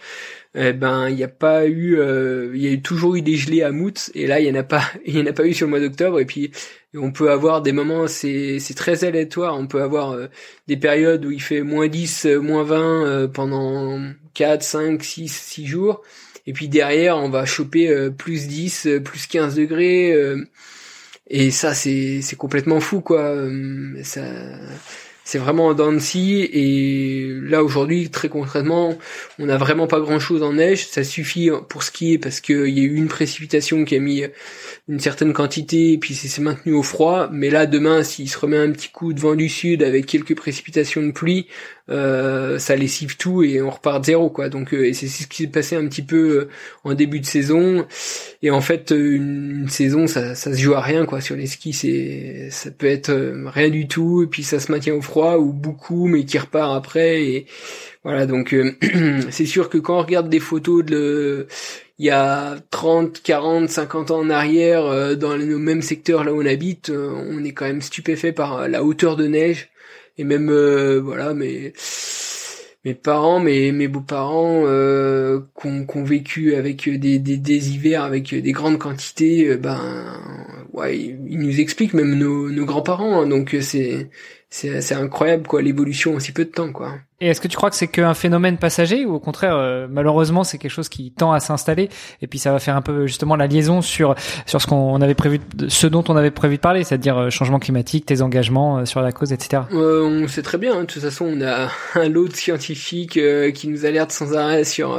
eh 0.55 0.73
ben 0.73 1.09
il 1.09 1.17
n'y 1.17 1.23
a 1.23 1.29
pas 1.29 1.67
eu 1.67 1.99
euh, 1.99 2.51
il 2.55 2.63
y 2.63 2.73
a 2.73 2.77
toujours 2.79 3.15
eu 3.17 3.23
des 3.23 3.37
gelées 3.37 3.63
à 3.63 3.71
Mout 3.71 4.11
et 4.15 4.27
là 4.27 4.41
il 4.41 4.47
y 4.47 4.51
en 4.51 4.55
a 4.55 4.65
pas 4.65 4.83
il 5.07 5.17
y 5.17 5.23
en 5.23 5.27
a 5.27 5.33
pas 5.33 5.47
eu 5.47 5.55
sur 5.55 5.67
le 5.67 5.71
mois 5.71 5.81
d'octobre 5.81 6.21
et 6.21 6.27
puis 6.27 6.51
on 6.95 7.13
peut 7.13 7.31
avoir 7.31 7.63
des 7.63 7.73
moments 7.73 8.09
c'est 8.09 8.59
c'est 8.59 8.75
très 8.75 9.05
aléatoire 9.05 9.57
on 9.57 9.67
peut 9.67 9.83
avoir 9.83 10.13
euh, 10.13 10.27
des 10.67 10.77
périodes 10.77 11.25
où 11.25 11.31
il 11.31 11.41
fait 11.43 11.63
moins 11.63 11.89
10 11.89 12.27
moins 12.43 12.65
20 12.65 13.07
euh, 13.07 13.29
pendant 13.29 14.01
4 14.35 14.63
5 14.63 15.03
6 15.05 15.29
6 15.29 15.67
jours 15.67 16.03
et 16.47 16.53
puis 16.53 16.69
derrière, 16.69 17.17
on 17.17 17.29
va 17.29 17.45
choper 17.45 17.89
euh, 17.89 18.11
plus 18.11 18.49
10, 18.49 18.87
euh, 18.87 19.01
plus 19.01 19.27
15 19.27 19.55
degrés. 19.55 20.13
Euh, 20.13 20.45
et 21.29 21.51
ça, 21.51 21.75
c'est, 21.75 22.23
c'est 22.23 22.37
complètement 22.37 22.81
fou, 22.81 23.01
quoi. 23.01 23.37
ça, 24.03 24.23
c'est 25.25 25.39
vraiment 25.39 25.69
en 25.69 25.75
dents 25.75 25.93
Et 26.15 27.29
là, 27.43 27.63
aujourd'hui, 27.63 28.11
très 28.11 28.29
concrètement, 28.29 28.99
on 29.39 29.47
n'a 29.47 29.57
vraiment 29.57 29.87
pas 29.87 30.01
grand-chose 30.01 30.43
en 30.43 30.55
neige. 30.55 30.87
Ça 30.87 31.05
suffit 31.05 31.51
pour 31.69 31.83
skier 31.83 32.19
parce 32.19 32.41
qu'il 32.41 32.69
y 32.69 32.81
a 32.81 32.85
eu 32.85 32.97
une 32.97 33.09
précipitation 33.09 33.85
qui 33.85 33.97
a 33.97 34.01
mis 34.01 34.25
une 34.89 35.01
certaine 35.01 35.33
quantité 35.33 35.93
et 35.93 35.99
puis 35.99 36.15
c'est 36.15 36.41
maintenu 36.43 36.73
au 36.73 36.83
froid. 36.83 37.29
Mais 37.33 37.51
là, 37.51 37.67
demain, 37.67 38.03
s'il 38.03 38.29
se 38.29 38.39
remet 38.39 38.59
un 38.59 38.73
petit 38.73 38.91
coup 38.91 39.13
de 39.13 39.21
vent 39.21 39.35
du 39.35 39.49
sud 39.49 39.83
avec 39.83 40.07
quelques 40.07 40.35
précipitations 40.35 41.03
de 41.03 41.13
pluie, 41.13 41.47
euh, 41.91 42.59
ça 42.59 42.77
lessive 42.77 43.17
tout 43.17 43.43
et 43.43 43.61
on 43.61 43.71
repart 43.71 44.01
de 44.01 44.07
zéro 44.07 44.31
quoi. 44.31 44.49
Donc 44.49 44.73
euh, 44.73 44.87
et 44.87 44.93
c'est 44.93 45.09
ce 45.09 45.27
qui 45.27 45.45
s'est 45.45 45.49
passé 45.49 45.75
un 45.75 45.87
petit 45.89 46.03
peu 46.03 46.17
euh, 46.17 46.49
en 46.85 46.95
début 46.95 47.21
de 47.21 47.27
saison. 47.27 47.87
Et 48.43 48.51
en 48.51 48.61
fait, 48.61 48.93
une, 48.97 49.69
saison, 49.69 50.07
ça, 50.07 50.35
ça 50.35 50.55
se 50.55 50.59
joue 50.61 50.75
à 50.75 50.81
rien 50.81 51.05
quoi. 51.05 51.21
Sur 51.21 51.37
les 51.37 51.47
skis, 51.47 51.73
c'est 51.73 52.49
ça 52.51 52.71
peut 52.71 52.87
être 52.87 53.13
rien 53.47 53.71
du 53.71 53.89
tout 53.89 54.23
et 54.23 54.27
puis 54.27 54.45
ça 54.45 54.61
se 54.61 54.71
maintient 54.71 54.95
au 54.95 55.03
froid 55.03 55.37
ou 55.39 55.53
beaucoup 55.53 56.07
mais 56.07 56.25
qui 56.25 56.39
repart 56.39 56.77
après 56.77 57.25
et 57.25 57.47
voilà 58.05 58.27
donc 58.27 58.55
c'est 59.31 59.47
sûr 59.47 59.69
que 59.69 59.79
quand 59.79 59.99
on 59.99 60.03
regarde 60.03 60.29
des 60.29 60.41
photos 60.41 60.85
de 60.85 61.47
il 61.99 62.07
y 62.07 62.11
a 62.11 62.57
30, 62.71 63.21
40, 63.23 63.69
50 63.69 64.11
ans 64.11 64.21
en 64.21 64.31
arrière 64.31 65.17
dans 65.19 65.37
nos 65.37 65.59
mêmes 65.59 65.83
secteurs 65.83 66.25
là 66.25 66.33
où 66.33 66.41
on 66.43 66.47
habite, 66.47 66.91
on 66.91 67.45
est 67.45 67.53
quand 67.53 67.67
même 67.67 67.83
stupéfait 67.83 68.33
par 68.33 68.69
la 68.69 68.83
hauteur 68.83 69.17
de 69.17 69.27
neige 69.27 69.71
et 70.19 70.25
même 70.25 70.51
voilà 70.99 71.35
mais 71.35 71.73
mes 72.85 72.95
parents, 72.95 73.41
mes, 73.41 73.73
mes 73.73 73.89
beaux-parents 73.89 74.63
euh, 74.65 75.41
qu'on 75.55 76.03
vécu 76.03 76.55
avec 76.55 76.89
des, 76.89 77.19
des, 77.19 77.37
des, 77.37 77.71
hivers 77.75 78.05
avec 78.05 78.35
des 78.35 78.53
grandes 78.53 78.79
quantités, 78.79 79.49
euh, 79.49 79.57
ben 79.59 79.79
ouais, 80.73 80.99
ils 80.99 81.39
nous 81.39 81.61
expliquent 81.61 81.95
même 81.95 82.15
nos, 82.15 82.51
nos 82.51 82.65
grands-parents, 82.65 83.23
hein, 83.23 83.27
donc 83.27 83.57
c'est 83.61 84.11
c'est 84.49 84.95
incroyable 84.95 85.47
quoi 85.47 85.63
l'évolution 85.63 86.17
en 86.17 86.21
si 86.21 86.33
peu 86.33 86.45
de 86.45 86.51
temps 86.51 86.73
quoi. 86.73 86.99
Et 87.23 87.29
est-ce 87.29 87.43
que 87.43 87.49
tu 87.49 87.57
crois 87.57 87.69
que 87.69 87.77
c'est 87.77 87.89
qu'un 87.89 88.15
phénomène 88.15 88.57
passager 88.57 89.05
ou 89.05 89.15
au 89.15 89.21
contraire 89.21 89.55
euh, 89.55 89.87
malheureusement 89.91 90.43
c'est 90.43 90.57
quelque 90.57 90.71
chose 90.71 90.89
qui 90.89 91.13
tend 91.13 91.33
à 91.33 91.41
s'installer 91.41 91.91
et 92.23 92.27
puis 92.27 92.39
ça 92.39 92.51
va 92.51 92.59
faire 92.59 92.77
un 92.77 92.81
peu 92.81 93.07
justement 93.07 93.37
la 93.37 93.47
liaison 93.47 93.83
sur 93.83 94.15
sur 94.47 94.63
ce 94.63 94.67
qu'on 94.67 94.99
avait 95.03 95.15
prévu 95.15 95.39
ce 95.69 95.87
dont 95.87 96.03
on 96.09 96.17
avait 96.17 96.31
prévu 96.31 96.57
de 96.57 96.63
parler 96.63 96.83
c'est-à-dire 96.83 97.19
euh, 97.19 97.31
changement 97.31 97.59
climatique, 97.59 98.07
tes 98.07 98.23
engagements 98.23 98.79
euh, 98.79 98.85
sur 98.87 99.03
la 99.03 99.13
cause 99.13 99.33
etc. 99.33 99.65
on 99.71 100.27
sait 100.29 100.41
très 100.41 100.57
bien 100.57 100.75
hein. 100.75 100.81
de 100.81 100.87
toute 100.87 101.03
façon 101.03 101.27
on 101.27 101.43
a 101.43 101.69
un 101.95 102.09
lot 102.09 102.27
de 102.27 102.35
scientifiques 102.35 103.21
qui 103.55 103.69
nous 103.69 103.85
alerte 103.85 104.13
sans 104.13 104.35
arrêt 104.35 104.65
sur 104.65 104.99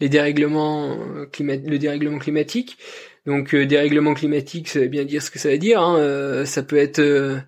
les 0.00 0.08
dérèglements 0.08 0.96
climat 1.30 1.56
le 1.64 1.78
dérèglement 1.78 2.18
climatique. 2.18 2.76
Donc 3.24 3.54
euh, 3.54 3.66
dérèglement 3.66 4.14
climatique, 4.14 4.68
ça 4.68 4.80
veut 4.80 4.88
bien 4.88 5.04
dire 5.04 5.22
ce 5.22 5.30
que 5.30 5.38
ça 5.38 5.50
veut 5.50 5.58
dire. 5.58 5.80
Hein. 5.80 5.96
Euh, 5.98 6.44
ça 6.44 6.62
peut 6.62 6.76
être 6.76 6.98
euh, 6.98 7.38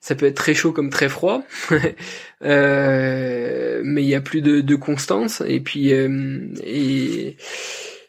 ça 0.00 0.14
peut 0.14 0.26
être 0.26 0.36
très 0.36 0.54
chaud 0.54 0.70
comme 0.70 0.90
très 0.90 1.08
froid, 1.08 1.42
euh, 2.44 3.80
mais 3.84 4.02
il 4.04 4.08
y 4.08 4.14
a 4.14 4.20
plus 4.20 4.42
de, 4.42 4.74
constance. 4.76 5.42
Et 5.46 5.60
puis 5.60 5.90
et 5.90 7.36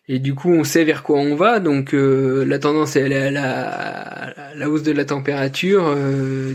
et 0.08 0.20
du 0.20 0.36
coup, 0.36 0.52
on 0.52 0.64
sait 0.64 0.84
vers 0.84 1.02
quoi 1.02 1.18
on 1.18 1.36
va. 1.36 1.60
Donc 1.60 1.94
la 1.94 2.60
tendance 2.60 2.96
est 2.96 3.12
à 3.12 3.32
la, 4.56 4.70
hausse 4.70 4.84
de 4.84 4.92
la 4.92 5.06
température 5.06 5.96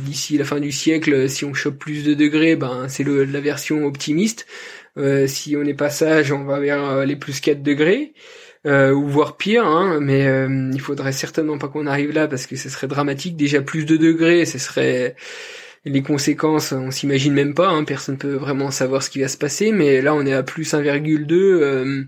d'ici 0.05 0.39
la 0.39 0.45
fin 0.45 0.61
du 0.61 0.71
siècle. 0.71 1.29
Si 1.29 1.45
on 1.45 1.53
chope 1.53 1.79
plus 1.79 2.05
de 2.05 2.15
degrés, 2.15 2.55
ben 2.55 2.87
c'est 2.89 3.05
la 3.05 3.41
version 3.41 3.85
optimiste. 3.87 4.47
si 5.27 5.57
on 5.57 5.65
est 5.65 5.75
pas 5.75 5.91
sage, 5.91 6.31
on 6.31 6.45
va 6.45 6.61
vers 6.61 7.05
les 7.05 7.17
plus 7.17 7.41
4 7.41 7.61
degrés 7.61 8.13
euh, 8.67 8.93
ou 8.93 9.07
voire 9.07 9.37
pire, 9.37 9.67
hein, 9.67 10.01
mais 10.01 10.27
euh, 10.27 10.71
il 10.73 10.81
faudrait 10.81 11.13
certainement 11.13 11.59
pas 11.59 11.69
qu'on 11.69 11.87
arrive 11.87 12.13
là 12.13 12.29
parce 12.29 12.47
que 12.47 12.57
ce 12.57 12.69
serait 12.69 12.89
dramatique. 12.89 13.37
Déjà 13.37 13.63
plus 13.63 13.87
de 13.87 13.97
degrés, 13.97 14.45
ce 14.45 14.59
serait 14.59 15.17
les 15.85 16.03
conséquences, 16.03 16.73
on 16.73 16.91
s'imagine 16.91 17.33
même 17.33 17.55
pas. 17.55 17.69
Hein, 17.69 17.85
personne 17.85 18.19
peut 18.19 18.35
vraiment 18.35 18.71
savoir 18.71 19.03
ce 19.03 19.11
qui 19.11 19.21
va 19.21 19.29
se 19.29 19.39
passer, 19.39 19.73
mais 19.73 20.03
là 20.03 20.15
on 20.15 20.27
est 20.27 20.33
à 20.33 20.43
plus 20.43 20.75
1,2. 20.75 21.33
Euh, 21.33 22.05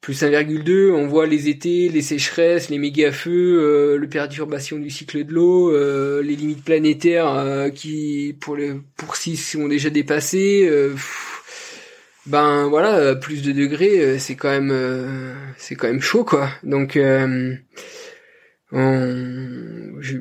plus 0.00 0.22
1,2, 0.22 0.92
on 0.92 1.06
voit 1.06 1.26
les 1.26 1.50
étés, 1.50 1.90
les 1.90 2.00
sécheresses, 2.00 2.70
les 2.70 2.78
méga-feux, 2.78 3.60
euh, 3.60 3.98
le 3.98 4.08
perturbation 4.08 4.78
du 4.78 4.88
cycle 4.88 5.24
de 5.24 5.32
l'eau, 5.34 5.74
euh, 5.74 6.22
les 6.22 6.36
limites 6.36 6.64
planétaires 6.64 7.70
qui, 7.74 8.34
pour 8.40 8.56
les 8.56 8.76
pour 8.96 9.16
6, 9.16 9.36
sont 9.36 9.68
déjà 9.68 9.90
dépassées 9.90 10.70
ben 12.30 12.68
voilà, 12.68 12.94
euh, 12.94 13.14
plus 13.16 13.42
de 13.42 13.50
degrés, 13.50 13.98
euh, 14.00 14.18
c'est 14.18 14.36
quand 14.36 14.50
même 14.50 14.70
euh, 14.72 15.34
c'est 15.56 15.74
quand 15.74 15.88
même 15.88 16.00
chaud 16.00 16.22
quoi. 16.22 16.48
Donc 16.62 16.96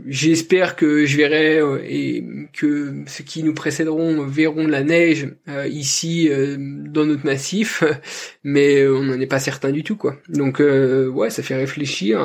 j'espère 0.10 0.76
que 0.76 1.06
je 1.06 1.18
verrai 1.18 1.62
et 1.88 2.26
que 2.54 3.04
ceux 3.06 3.24
qui 3.24 3.44
nous 3.44 3.54
précéderont 3.54 4.26
verront 4.26 4.68
la 4.68 4.84
neige 4.84 5.28
ici 5.70 6.30
dans 6.58 7.06
notre 7.06 7.26
massif, 7.26 7.84
mais 8.44 8.88
on 8.88 9.04
n'en 9.04 9.20
est 9.20 9.28
pas 9.28 9.40
certain 9.40 9.72
du 9.72 9.84
tout 9.84 9.96
quoi. 9.96 10.18
Donc 10.30 10.60
ouais, 10.60 11.30
ça 11.30 11.44
fait 11.44 11.56
réfléchir. 11.56 12.22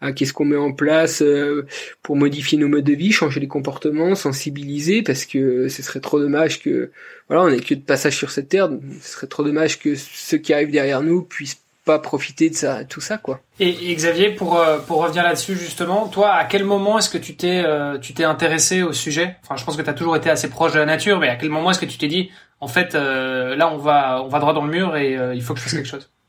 À, 0.00 0.12
qu'est-ce 0.12 0.32
qu'on 0.32 0.44
met 0.44 0.56
en 0.56 0.72
place 0.72 1.22
euh, 1.22 1.66
pour 2.02 2.16
modifier 2.16 2.58
nos 2.58 2.68
modes 2.68 2.84
de 2.84 2.92
vie, 2.92 3.12
changer 3.12 3.40
les 3.40 3.48
comportements, 3.48 4.14
sensibiliser, 4.14 5.02
parce 5.02 5.24
que 5.24 5.68
ce 5.68 5.82
serait 5.82 6.00
trop 6.00 6.20
dommage 6.20 6.62
que 6.62 6.90
voilà, 7.28 7.44
on 7.44 7.50
n'est 7.50 7.60
que 7.60 7.74
de 7.74 7.80
passage 7.80 8.16
sur 8.16 8.30
cette 8.30 8.48
terre, 8.50 8.70
ce 9.00 9.12
serait 9.12 9.26
trop 9.26 9.44
dommage 9.44 9.78
que 9.78 9.94
ceux 9.94 10.38
qui 10.38 10.52
arrivent 10.52 10.70
derrière 10.70 11.02
nous 11.02 11.22
puissent 11.22 11.63
pas 11.84 11.98
profiter 11.98 12.50
de 12.50 12.54
ça, 12.54 12.84
tout 12.84 13.00
ça 13.00 13.18
quoi. 13.18 13.40
Et, 13.60 13.94
Xavier, 13.94 14.30
pour 14.30 14.58
euh, 14.58 14.78
pour 14.78 15.02
revenir 15.02 15.22
là-dessus 15.22 15.56
justement, 15.56 16.08
toi, 16.08 16.32
à 16.32 16.44
quel 16.44 16.64
moment 16.64 16.98
est-ce 16.98 17.10
que 17.10 17.18
tu 17.18 17.36
t'es 17.36 17.62
euh, 17.64 17.98
tu 17.98 18.14
t'es 18.14 18.24
intéressé 18.24 18.82
au 18.82 18.92
sujet? 18.92 19.36
Enfin, 19.42 19.56
je 19.56 19.64
pense 19.64 19.76
que 19.76 19.82
tu 19.82 19.90
as 19.90 19.94
toujours 19.94 20.16
été 20.16 20.30
assez 20.30 20.48
proche 20.48 20.72
de 20.72 20.78
la 20.78 20.86
nature, 20.86 21.20
mais 21.20 21.28
à 21.28 21.36
quel 21.36 21.50
moment 21.50 21.70
est-ce 21.70 21.80
que 21.80 21.86
tu 21.86 21.98
t'es 21.98 22.08
dit, 22.08 22.30
en 22.60 22.68
fait, 22.68 22.94
là, 22.94 23.70
on 23.72 23.78
va 23.78 24.22
on 24.22 24.28
va 24.28 24.38
droit 24.38 24.52
dans 24.52 24.64
le 24.64 24.70
mur 24.70 24.96
et 24.96 25.18
il 25.34 25.42
faut 25.42 25.54
que 25.54 25.60
je 25.60 25.64
fasse 25.64 25.74
quelque 25.74 25.88
chose? 25.88 26.10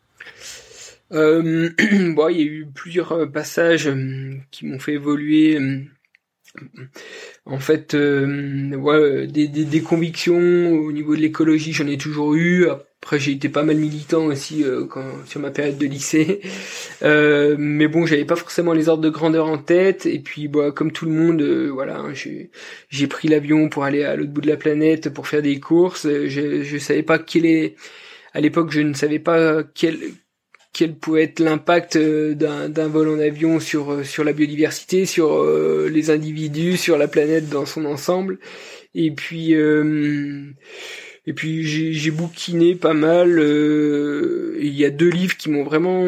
Euh, 1.11 1.69
bon, 2.13 2.29
il 2.29 2.37
y 2.37 2.41
a 2.41 2.45
eu 2.45 2.67
plusieurs 2.73 3.11
euh, 3.11 3.25
passages 3.25 3.87
euh, 3.87 4.35
qui 4.51 4.65
m'ont 4.65 4.79
fait 4.79 4.93
évoluer. 4.93 5.57
Euh, 5.59 5.81
en 7.45 7.59
fait, 7.59 7.93
ouais, 7.93 9.27
des, 9.27 9.47
des, 9.49 9.65
des, 9.65 9.81
convictions 9.81 10.37
au 10.71 10.91
niveau 10.93 11.15
de 11.15 11.21
l'écologie, 11.21 11.73
j'en 11.73 11.87
ai 11.87 11.97
toujours 11.97 12.33
eu. 12.35 12.67
Après, 13.05 13.19
j'ai 13.19 13.33
été 13.33 13.49
pas 13.49 13.63
mal 13.63 13.77
militant 13.77 14.25
aussi 14.25 14.65
quand, 14.89 15.05
sur 15.27 15.39
ma 15.39 15.51
période 15.51 15.77
de 15.77 15.85
lycée. 15.85 16.41
Euh, 17.03 17.55
mais 17.59 17.87
bon, 17.87 18.07
j'avais 18.07 18.25
pas 18.25 18.35
forcément 18.35 18.73
les 18.73 18.89
ordres 18.89 19.03
de 19.03 19.09
grandeur 19.09 19.45
en 19.45 19.59
tête. 19.59 20.07
Et 20.07 20.19
puis, 20.19 20.47
bah, 20.47 20.71
comme 20.71 20.91
tout 20.91 21.05
le 21.05 21.11
monde, 21.11 21.43
voilà, 21.71 21.99
hein, 21.99 22.13
j'ai 22.13 23.07
pris 23.07 23.27
l'avion 23.27 23.69
pour 23.69 23.83
aller 23.83 24.03
à 24.03 24.15
l'autre 24.15 24.31
bout 24.31 24.41
de 24.41 24.47
la 24.47 24.57
planète 24.57 25.13
pour 25.13 25.27
faire 25.27 25.43
des 25.43 25.59
courses. 25.59 26.07
Je, 26.07 26.63
je 26.63 26.77
savais 26.79 27.03
pas 27.03 27.19
quel 27.19 27.45
est 27.45 27.75
à 28.33 28.41
l'époque, 28.41 28.71
je 28.71 28.81
ne 28.81 28.93
savais 28.93 29.19
pas 29.19 29.63
quel 29.63 29.97
quel 30.75 30.93
pouvait 30.93 31.23
être 31.23 31.39
l'impact 31.39 31.95
euh, 31.95 32.33
d'un 32.33 32.87
vol 32.89 33.07
en 33.07 33.19
avion 33.19 33.61
sur 33.61 33.93
euh, 33.93 34.03
sur 34.03 34.25
la 34.25 34.33
biodiversité, 34.33 35.05
sur 35.05 35.33
euh, 35.33 35.89
les 35.89 36.09
individus, 36.09 36.75
sur 36.75 36.97
la 36.97 37.07
planète 37.07 37.47
dans 37.47 37.65
son 37.65 37.85
ensemble. 37.85 38.39
Et 38.93 39.11
puis 39.11 39.53
et 41.27 41.33
puis 41.33 41.63
j'ai 41.63 42.11
bouquiné 42.11 42.75
pas 42.75 42.93
mal. 42.93 43.39
il 44.59 44.75
y 44.75 44.85
a 44.85 44.89
deux 44.89 45.09
livres 45.09 45.37
qui 45.37 45.49
m'ont 45.49 45.63
vraiment 45.63 46.07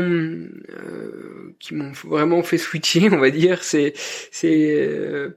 qui 1.60 1.74
m'ont 1.74 1.92
vraiment 2.06 2.44
fait 2.44 2.60
switcher, 2.60 3.10
on 3.12 3.18
va 3.18 3.32
dire. 3.32 3.64
C'est 3.64 3.94
c'est 4.32 5.32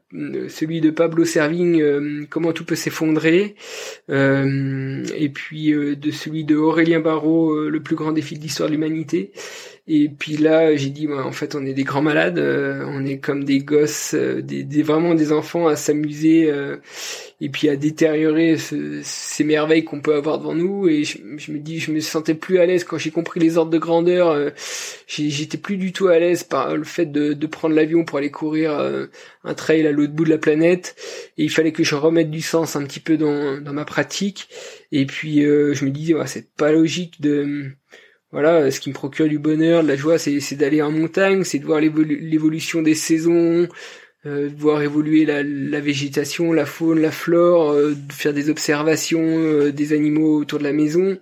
celui 0.48 0.80
de 0.80 0.90
Pablo 0.90 1.24
Servigne, 1.24 2.26
Comment 2.28 2.52
tout 2.52 2.64
peut 2.64 2.74
s'effondrer, 2.74 3.54
et 4.08 5.28
puis 5.32 5.72
de 5.72 6.10
celui 6.10 6.44
de 6.44 6.56
Aurélien 6.56 7.00
Barraud, 7.00 7.68
Le 7.68 7.80
plus 7.80 7.96
grand 7.96 8.12
défi 8.12 8.36
de 8.36 8.42
l'histoire 8.42 8.68
de 8.68 8.74
l'humanité. 8.74 9.32
Et 9.92 10.08
puis 10.08 10.36
là, 10.36 10.76
j'ai 10.76 10.90
dit, 10.90 11.08
en 11.12 11.32
fait, 11.32 11.56
on 11.56 11.66
est 11.66 11.72
des 11.72 11.82
grands 11.82 12.00
malades, 12.00 12.38
euh, 12.38 12.84
on 12.86 13.04
est 13.04 13.18
comme 13.18 13.42
des 13.42 13.58
gosses, 13.58 14.14
euh, 14.14 14.40
des, 14.40 14.62
des, 14.62 14.84
vraiment 14.84 15.16
des 15.16 15.32
enfants 15.32 15.66
à 15.66 15.74
s'amuser 15.74 16.48
euh, 16.48 16.76
et 17.40 17.48
puis 17.48 17.68
à 17.68 17.74
détériorer 17.74 18.56
ces 18.56 19.42
merveilles 19.42 19.82
qu'on 19.82 20.00
peut 20.00 20.14
avoir 20.14 20.38
devant 20.38 20.54
nous. 20.54 20.86
Et 20.86 21.02
je, 21.02 21.18
me 21.50 21.58
dis, 21.58 21.80
je 21.80 21.90
me 21.90 21.98
sentais 21.98 22.34
plus 22.34 22.60
à 22.60 22.66
l'aise 22.66 22.84
quand 22.84 22.98
j'ai 22.98 23.10
compris 23.10 23.40
les 23.40 23.58
ordres 23.58 23.72
de 23.72 23.78
grandeur. 23.78 24.52
J'étais 25.08 25.58
plus 25.58 25.76
du 25.76 25.92
tout 25.92 26.06
à 26.06 26.20
l'aise 26.20 26.44
par 26.44 26.76
le 26.76 26.84
fait 26.84 27.06
de, 27.06 27.46
prendre 27.46 27.74
l'avion 27.74 28.04
pour 28.04 28.18
aller 28.18 28.30
courir 28.30 28.78
un 29.42 29.54
trail 29.54 29.84
à 29.88 29.90
l'autre 29.90 30.12
bout 30.12 30.24
de 30.24 30.30
la 30.30 30.38
planète. 30.38 30.94
Et 31.36 31.42
il 31.42 31.50
fallait 31.50 31.72
que 31.72 31.82
je 31.82 31.96
remette 31.96 32.30
du 32.30 32.42
sens 32.42 32.76
un 32.76 32.84
petit 32.84 33.00
peu 33.00 33.16
dans, 33.16 33.72
ma 33.72 33.84
pratique. 33.84 34.48
Et 34.92 35.04
puis 35.04 35.40
je 35.40 35.84
me 35.84 35.90
dis, 35.90 36.14
ouais, 36.14 36.28
c'est 36.28 36.54
pas 36.54 36.70
logique 36.70 37.20
de 37.20 37.72
voilà, 38.32 38.70
ce 38.70 38.80
qui 38.80 38.90
me 38.90 38.94
procure 38.94 39.28
du 39.28 39.38
bonheur, 39.38 39.82
de 39.82 39.88
la 39.88 39.96
joie, 39.96 40.18
c'est 40.18 40.54
d'aller 40.54 40.82
en 40.82 40.92
montagne, 40.92 41.42
c'est 41.42 41.58
de 41.58 41.66
voir 41.66 41.80
l'évolution 41.80 42.80
des 42.80 42.94
saisons, 42.94 43.68
euh, 44.26 44.50
de 44.50 44.56
voir 44.56 44.82
évoluer 44.82 45.24
la, 45.24 45.42
la, 45.42 45.80
végétation, 45.80 46.52
la 46.52 46.66
faune, 46.66 47.00
la 47.00 47.10
flore, 47.10 47.72
euh, 47.72 47.94
de 47.94 48.12
faire 48.12 48.34
des 48.34 48.50
observations 48.50 49.22
euh, 49.22 49.72
des 49.72 49.94
animaux 49.94 50.36
autour 50.38 50.58
de 50.58 50.64
la 50.64 50.74
maison. 50.74 51.18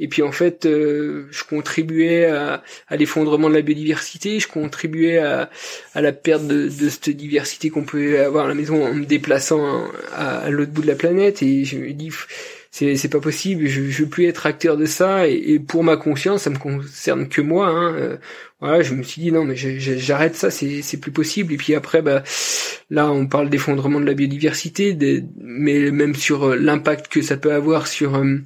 Et 0.00 0.08
puis 0.08 0.22
en 0.22 0.30
fait, 0.30 0.60
je 0.62 1.44
contribuais 1.50 2.26
à, 2.26 2.62
à 2.86 2.96
l'effondrement 2.96 3.50
de 3.50 3.54
la 3.54 3.62
biodiversité, 3.62 4.38
je 4.38 4.46
contribuais 4.46 5.18
à, 5.18 5.50
à 5.92 6.00
la 6.00 6.12
perte 6.12 6.46
de, 6.46 6.68
de 6.68 6.88
cette 6.88 7.10
diversité 7.10 7.68
qu'on 7.68 7.82
peut 7.82 8.20
avoir 8.20 8.44
à 8.44 8.48
la 8.48 8.54
maison 8.54 8.86
en 8.86 8.94
me 8.94 9.04
déplaçant 9.04 9.88
à, 10.12 10.38
à 10.38 10.50
l'autre 10.50 10.70
bout 10.70 10.82
de 10.82 10.86
la 10.86 10.94
planète. 10.94 11.42
Et 11.42 11.64
je 11.64 11.78
me 11.78 11.92
dis, 11.92 12.10
c'est 12.78 12.94
c'est 12.94 13.08
pas 13.08 13.20
possible 13.20 13.66
je, 13.66 13.90
je 13.90 14.02
veux 14.04 14.08
plus 14.08 14.26
être 14.26 14.46
acteur 14.46 14.76
de 14.76 14.86
ça 14.86 15.26
et, 15.26 15.58
pour 15.58 15.82
ma 15.82 15.96
conscience 15.96 16.42
ça 16.42 16.50
me 16.50 16.58
concerne 16.58 17.28
que 17.28 17.40
moi 17.40 17.66
hein, 17.66 17.94
euh, 17.94 18.16
voilà 18.60 18.82
je 18.82 18.94
me 18.94 19.02
suis 19.02 19.20
dit 19.20 19.32
non 19.32 19.44
mais 19.44 19.56
j'arrête 19.56 20.36
ça 20.36 20.50
c'est 20.50 20.82
c'est 20.82 20.98
plus 20.98 21.10
possible 21.10 21.52
et 21.52 21.56
puis 21.56 21.74
après 21.74 22.02
bah 22.02 22.22
là 22.90 23.10
on 23.10 23.26
parle 23.26 23.50
d'effondrement 23.50 24.00
de 24.00 24.06
la 24.06 24.14
biodiversité 24.14 24.96
mais 25.40 25.90
même 25.90 26.14
sur 26.14 26.50
euh, 26.50 26.56
l'impact 26.56 27.08
que 27.08 27.20
ça 27.20 27.36
peut 27.36 27.52
avoir 27.52 27.88
sur 27.88 28.14
euh, 28.14 28.36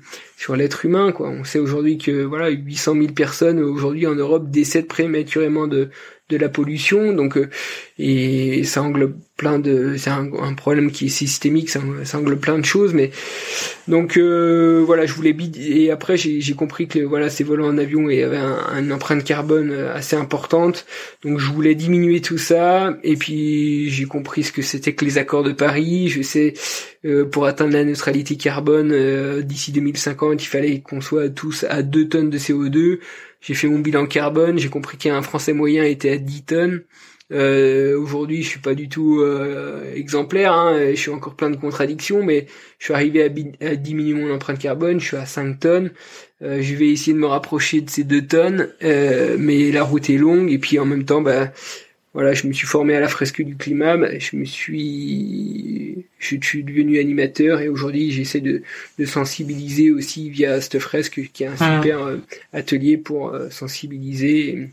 sur 0.43 0.57
l'être 0.57 0.85
humain 0.85 1.13
quoi. 1.13 1.29
On 1.31 1.45
sait 1.45 1.61
aujourd'hui 1.61 1.99
que 1.99 2.25
voilà 2.25 2.49
800 2.49 2.95
000 2.95 3.07
personnes 3.13 3.61
aujourd'hui 3.61 4.09
en 4.09 4.15
Europe 4.17 4.51
décèdent 4.51 4.89
prématurément 4.89 5.69
de 5.69 5.91
de 6.33 6.39
la 6.39 6.49
pollution. 6.49 7.13
Donc 7.13 7.39
et 7.99 8.65
ça 8.65 8.83
englobe 8.83 9.15
plein 9.37 9.59
de 9.59 9.97
c'est 9.97 10.11
un, 10.11 10.55
problème 10.55 10.91
qui 10.91 11.07
est 11.07 11.09
systémique, 11.09 11.69
ça, 11.69 11.81
ça, 12.05 12.19
englobe 12.19 12.39
plein 12.39 12.59
de 12.59 12.65
choses. 12.65 12.95
Mais 12.95 13.11
donc 13.89 14.19
voilà, 14.19 15.07
je 15.07 15.15
voulais 15.15 15.37
et 15.57 15.91
après 15.91 16.17
j'ai 16.17 16.55
compris 16.55 16.89
que 16.89 16.99
voilà 17.01 17.31
ces 17.31 17.45
vols 17.45 17.63
en 17.63 17.79
avion 17.79 18.07
avaient 18.07 18.37
un, 18.37 18.79
une 18.79 18.93
empreinte 18.93 19.25
carbone 19.25 19.73
assez 19.95 20.17
importante. 20.17 20.87
Donc 21.23 21.39
je 21.39 21.51
voulais 21.51 21.75
diminuer 21.75 22.21
tout 22.21 22.39
ça 22.39 22.97
et 23.03 23.17
puis 23.17 23.91
j'ai 23.91 24.05
compris 24.05 24.45
ce 24.45 24.53
que 24.53 24.63
c'était 24.63 24.95
que 24.95 25.05
les 25.05 25.19
accords 25.19 25.45
de 25.45 25.53
Paris. 25.53 26.09
Je 26.09 26.23
sais 26.23 26.55
pour 27.31 27.47
atteindre 27.47 27.73
la 27.73 27.85
neutralité 27.85 28.37
carbone 28.37 29.43
d'ici 29.43 29.73
2050, 29.73 30.43
il 30.43 30.47
fallait 30.47 30.81
qu'on 30.81 31.01
soit 31.01 31.29
tous 31.29 31.65
à 31.69 31.83
2 31.83 32.09
tonnes 32.09 32.31
de 32.31 32.39
CO2. 32.39 32.99
J'ai 33.43 33.55
fait 33.55 33.67
mon 33.67 33.81
bilan 33.81 34.07
carbone, 34.07 34.59
j'ai 34.59 34.69
compris 34.69 34.97
qu'un 34.97 35.21
Français 35.21 35.53
moyen 35.53 35.85
était 35.85 36.11
à 36.11 36.17
10 36.17 36.45
tonnes. 36.45 36.83
Euh, 37.33 37.99
Aujourd'hui, 37.99 38.43
je 38.43 38.49
suis 38.49 38.61
pas 38.61 38.75
du 38.75 38.89
tout 38.89 39.21
euh, 39.21 39.93
exemplaire, 39.95 40.53
hein, 40.53 40.91
je 40.91 40.95
suis 40.95 41.11
encore 41.11 41.35
plein 41.35 41.51
de 41.51 41.57
contradictions, 41.57 42.23
mais 42.23 42.47
je 42.79 42.85
suis 42.85 42.95
arrivé 42.95 43.23
à, 43.61 43.75
diminuer 43.77 44.15
mon 44.15 44.33
empreinte 44.33 44.59
carbone, 44.59 45.01
je 45.01 45.07
suis 45.07 45.17
à 45.17 45.27
5 45.27 45.59
tonnes. 45.59 45.91
Euh, 46.43 46.63
je 46.63 46.75
vais 46.75 46.89
essayer 46.89 47.15
de 47.15 47.19
me 47.19 47.27
rapprocher 47.27 47.81
de 47.81 47.91
ces 47.91 48.05
2 48.05 48.27
tonnes, 48.27 48.69
euh, 48.85 49.37
mais 49.39 49.73
la 49.73 49.83
route 49.83 50.09
est 50.09 50.19
longue 50.19 50.51
et 50.51 50.59
puis 50.59 50.79
en 50.79 50.85
même 50.85 51.05
temps, 51.05 51.21
bah, 51.21 51.53
voilà, 52.15 52.35
je 52.35 52.47
me 52.47 52.53
suis 52.53 52.67
formé 52.67 52.95
à 52.95 53.01
la 53.01 53.09
fresque 53.09 53.41
du 53.41 53.57
climat, 53.57 53.97
je 54.19 54.37
me 54.37 54.45
suis, 54.45 56.05
je 56.19 56.37
suis 56.43 56.63
devenu 56.63 57.01
animateur 57.01 57.61
et 57.61 57.71
aujourd'hui 57.71 58.11
j'essaie 58.11 58.43
de, 58.43 58.63
de, 58.99 59.05
sensibiliser 59.07 59.91
aussi 59.91 60.29
via 60.29 60.61
cette 60.61 60.79
fresque 60.79 61.31
qui 61.33 61.45
est 61.45 61.47
un 61.47 61.55
ah. 61.59 61.77
super 61.77 62.03
euh, 62.03 62.19
atelier 62.53 62.99
pour 62.99 63.29
euh, 63.29 63.49
sensibiliser. 63.49 64.69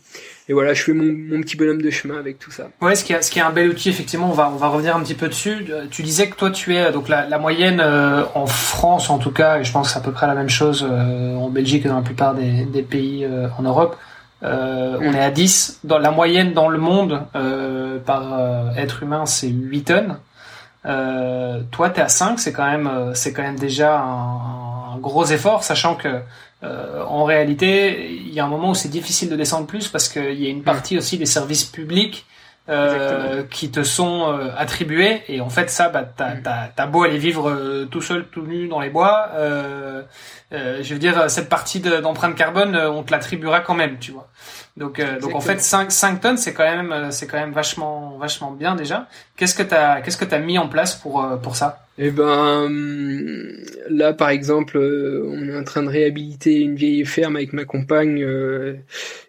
Et, 0.49 0.53
voilà, 0.53 0.73
je 0.73 0.83
fais 0.83 0.91
mon, 0.91 1.13
mon, 1.13 1.41
petit 1.41 1.55
bonhomme 1.55 1.81
de 1.81 1.89
chemin 1.89 2.17
avec 2.17 2.39
tout 2.39 2.51
ça. 2.51 2.71
Ouais, 2.81 2.95
ce 2.95 3.05
qui 3.05 3.13
est, 3.13 3.21
ce 3.21 3.31
qui 3.31 3.39
est 3.39 3.43
un 3.43 3.51
bel 3.51 3.69
outil 3.69 3.87
effectivement. 3.87 4.29
On 4.29 4.33
va, 4.33 4.51
on 4.53 4.57
va 4.57 4.67
revenir 4.67 4.97
un 4.97 5.01
petit 5.01 5.13
peu 5.13 5.29
dessus. 5.29 5.65
Euh, 5.69 5.85
tu 5.89 6.01
disais 6.01 6.27
que 6.27 6.35
toi 6.35 6.51
tu 6.51 6.75
es 6.75 6.91
donc 6.91 7.07
la, 7.07 7.25
la 7.25 7.39
moyenne 7.39 7.79
en 7.79 8.47
France 8.47 9.09
en 9.09 9.17
tout 9.17 9.31
cas, 9.31 9.61
et 9.61 9.63
je 9.63 9.71
pense 9.71 9.87
que 9.87 9.93
c'est 9.93 9.99
à 9.99 10.03
peu 10.03 10.11
près 10.11 10.27
la 10.27 10.35
même 10.35 10.49
chose 10.49 10.83
en 10.83 11.49
Belgique 11.49 11.85
et 11.85 11.87
dans 11.87 11.95
la 11.95 12.01
plupart 12.01 12.35
des, 12.35 12.65
des 12.65 12.83
pays 12.83 13.25
en 13.57 13.61
Europe 13.61 13.95
euh, 14.43 14.97
on 15.01 15.13
est 15.13 15.19
à 15.19 15.31
10. 15.31 15.81
Dans 15.83 15.99
la 15.99 16.11
moyenne 16.11 16.53
dans 16.53 16.69
le 16.69 16.77
monde 16.77 17.23
euh, 17.35 17.99
par 17.99 18.33
euh, 18.33 18.71
être 18.75 19.03
humain, 19.03 19.25
c'est 19.25 19.49
8 19.49 19.83
tonnes. 19.83 20.19
Euh, 20.85 21.61
toi, 21.71 21.89
t'es 21.89 22.01
à 22.01 22.07
5, 22.07 22.39
c'est 22.39 22.53
quand 22.53 22.65
même, 22.65 22.87
euh, 22.87 23.13
c'est 23.13 23.33
quand 23.33 23.41
même 23.41 23.59
déjà 23.59 23.99
un, 23.99 24.97
gros 24.99 25.25
effort, 25.25 25.63
sachant 25.63 25.95
que 25.95 26.21
en 26.61 27.23
réalité, 27.23 28.11
il 28.11 28.33
y 28.33 28.41
a 28.41 28.43
un 28.43 28.49
moment 28.49 28.71
où 28.71 28.75
c'est 28.75 28.89
difficile 28.89 29.29
de 29.29 29.37
descendre 29.37 29.65
plus 29.65 29.87
parce 29.87 30.09
qu'il 30.09 30.33
y 30.33 30.45
a 30.45 30.49
une 30.49 30.63
partie 30.63 30.97
aussi 30.97 31.17
des 31.17 31.25
services 31.25 31.63
publics 31.63 32.25
euh, 32.69 33.43
qui 33.49 33.71
te 33.71 33.81
sont 33.83 34.31
euh, 34.31 34.51
attribués 34.55 35.23
et 35.27 35.41
en 35.41 35.49
fait 35.49 35.69
ça 35.71 35.89
bah 35.89 36.03
t'as 36.03 36.35
mm. 36.35 36.69
t'as 36.75 36.85
beau 36.85 37.03
aller 37.03 37.17
vivre 37.17 37.49
euh, 37.49 37.87
tout 37.89 38.01
seul 38.01 38.27
tout 38.27 38.43
nu 38.43 38.67
dans 38.67 38.79
les 38.79 38.89
bois 38.89 39.29
euh, 39.33 40.03
je 40.51 40.93
veux 40.93 40.99
dire 40.99 41.29
cette 41.29 41.49
partie 41.49 41.79
d'empreinte 41.79 42.35
carbone 42.35 42.75
on 42.75 43.01
te 43.01 43.11
l'attribuera 43.11 43.61
quand 43.61 43.75
même 43.75 43.97
tu 43.99 44.11
vois. 44.11 44.27
Donc 44.77 45.01
donc 45.19 45.35
en 45.35 45.41
fait 45.41 45.61
5 45.61 45.91
5 45.91 46.21
tonnes 46.21 46.37
c'est 46.37 46.53
quand 46.53 46.63
même 46.63 47.11
c'est 47.11 47.27
quand 47.27 47.37
même 47.37 47.51
vachement 47.51 48.17
vachement 48.17 48.51
bien 48.51 48.75
déjà. 48.75 49.07
Qu'est-ce 49.35 49.53
que 49.53 49.63
t'as 49.63 50.01
qu'est-ce 50.01 50.17
que 50.17 50.25
t'as 50.25 50.39
mis 50.39 50.57
en 50.57 50.67
place 50.67 50.95
pour 50.95 51.23
pour 51.41 51.55
ça? 51.55 51.85
Eh 52.01 52.11
ben 52.11 52.63
hum, 52.65 53.51
là 53.89 54.13
par 54.13 54.29
exemple, 54.29 54.77
euh, 54.77 55.21
on 55.27 55.49
est 55.49 55.57
en 55.57 55.65
train 55.65 55.83
de 55.83 55.89
réhabiliter 55.89 56.61
une 56.61 56.75
vieille 56.75 57.03
ferme 57.05 57.35
avec 57.35 57.51
ma 57.51 57.65
compagne 57.65 58.23
euh, 58.23 58.75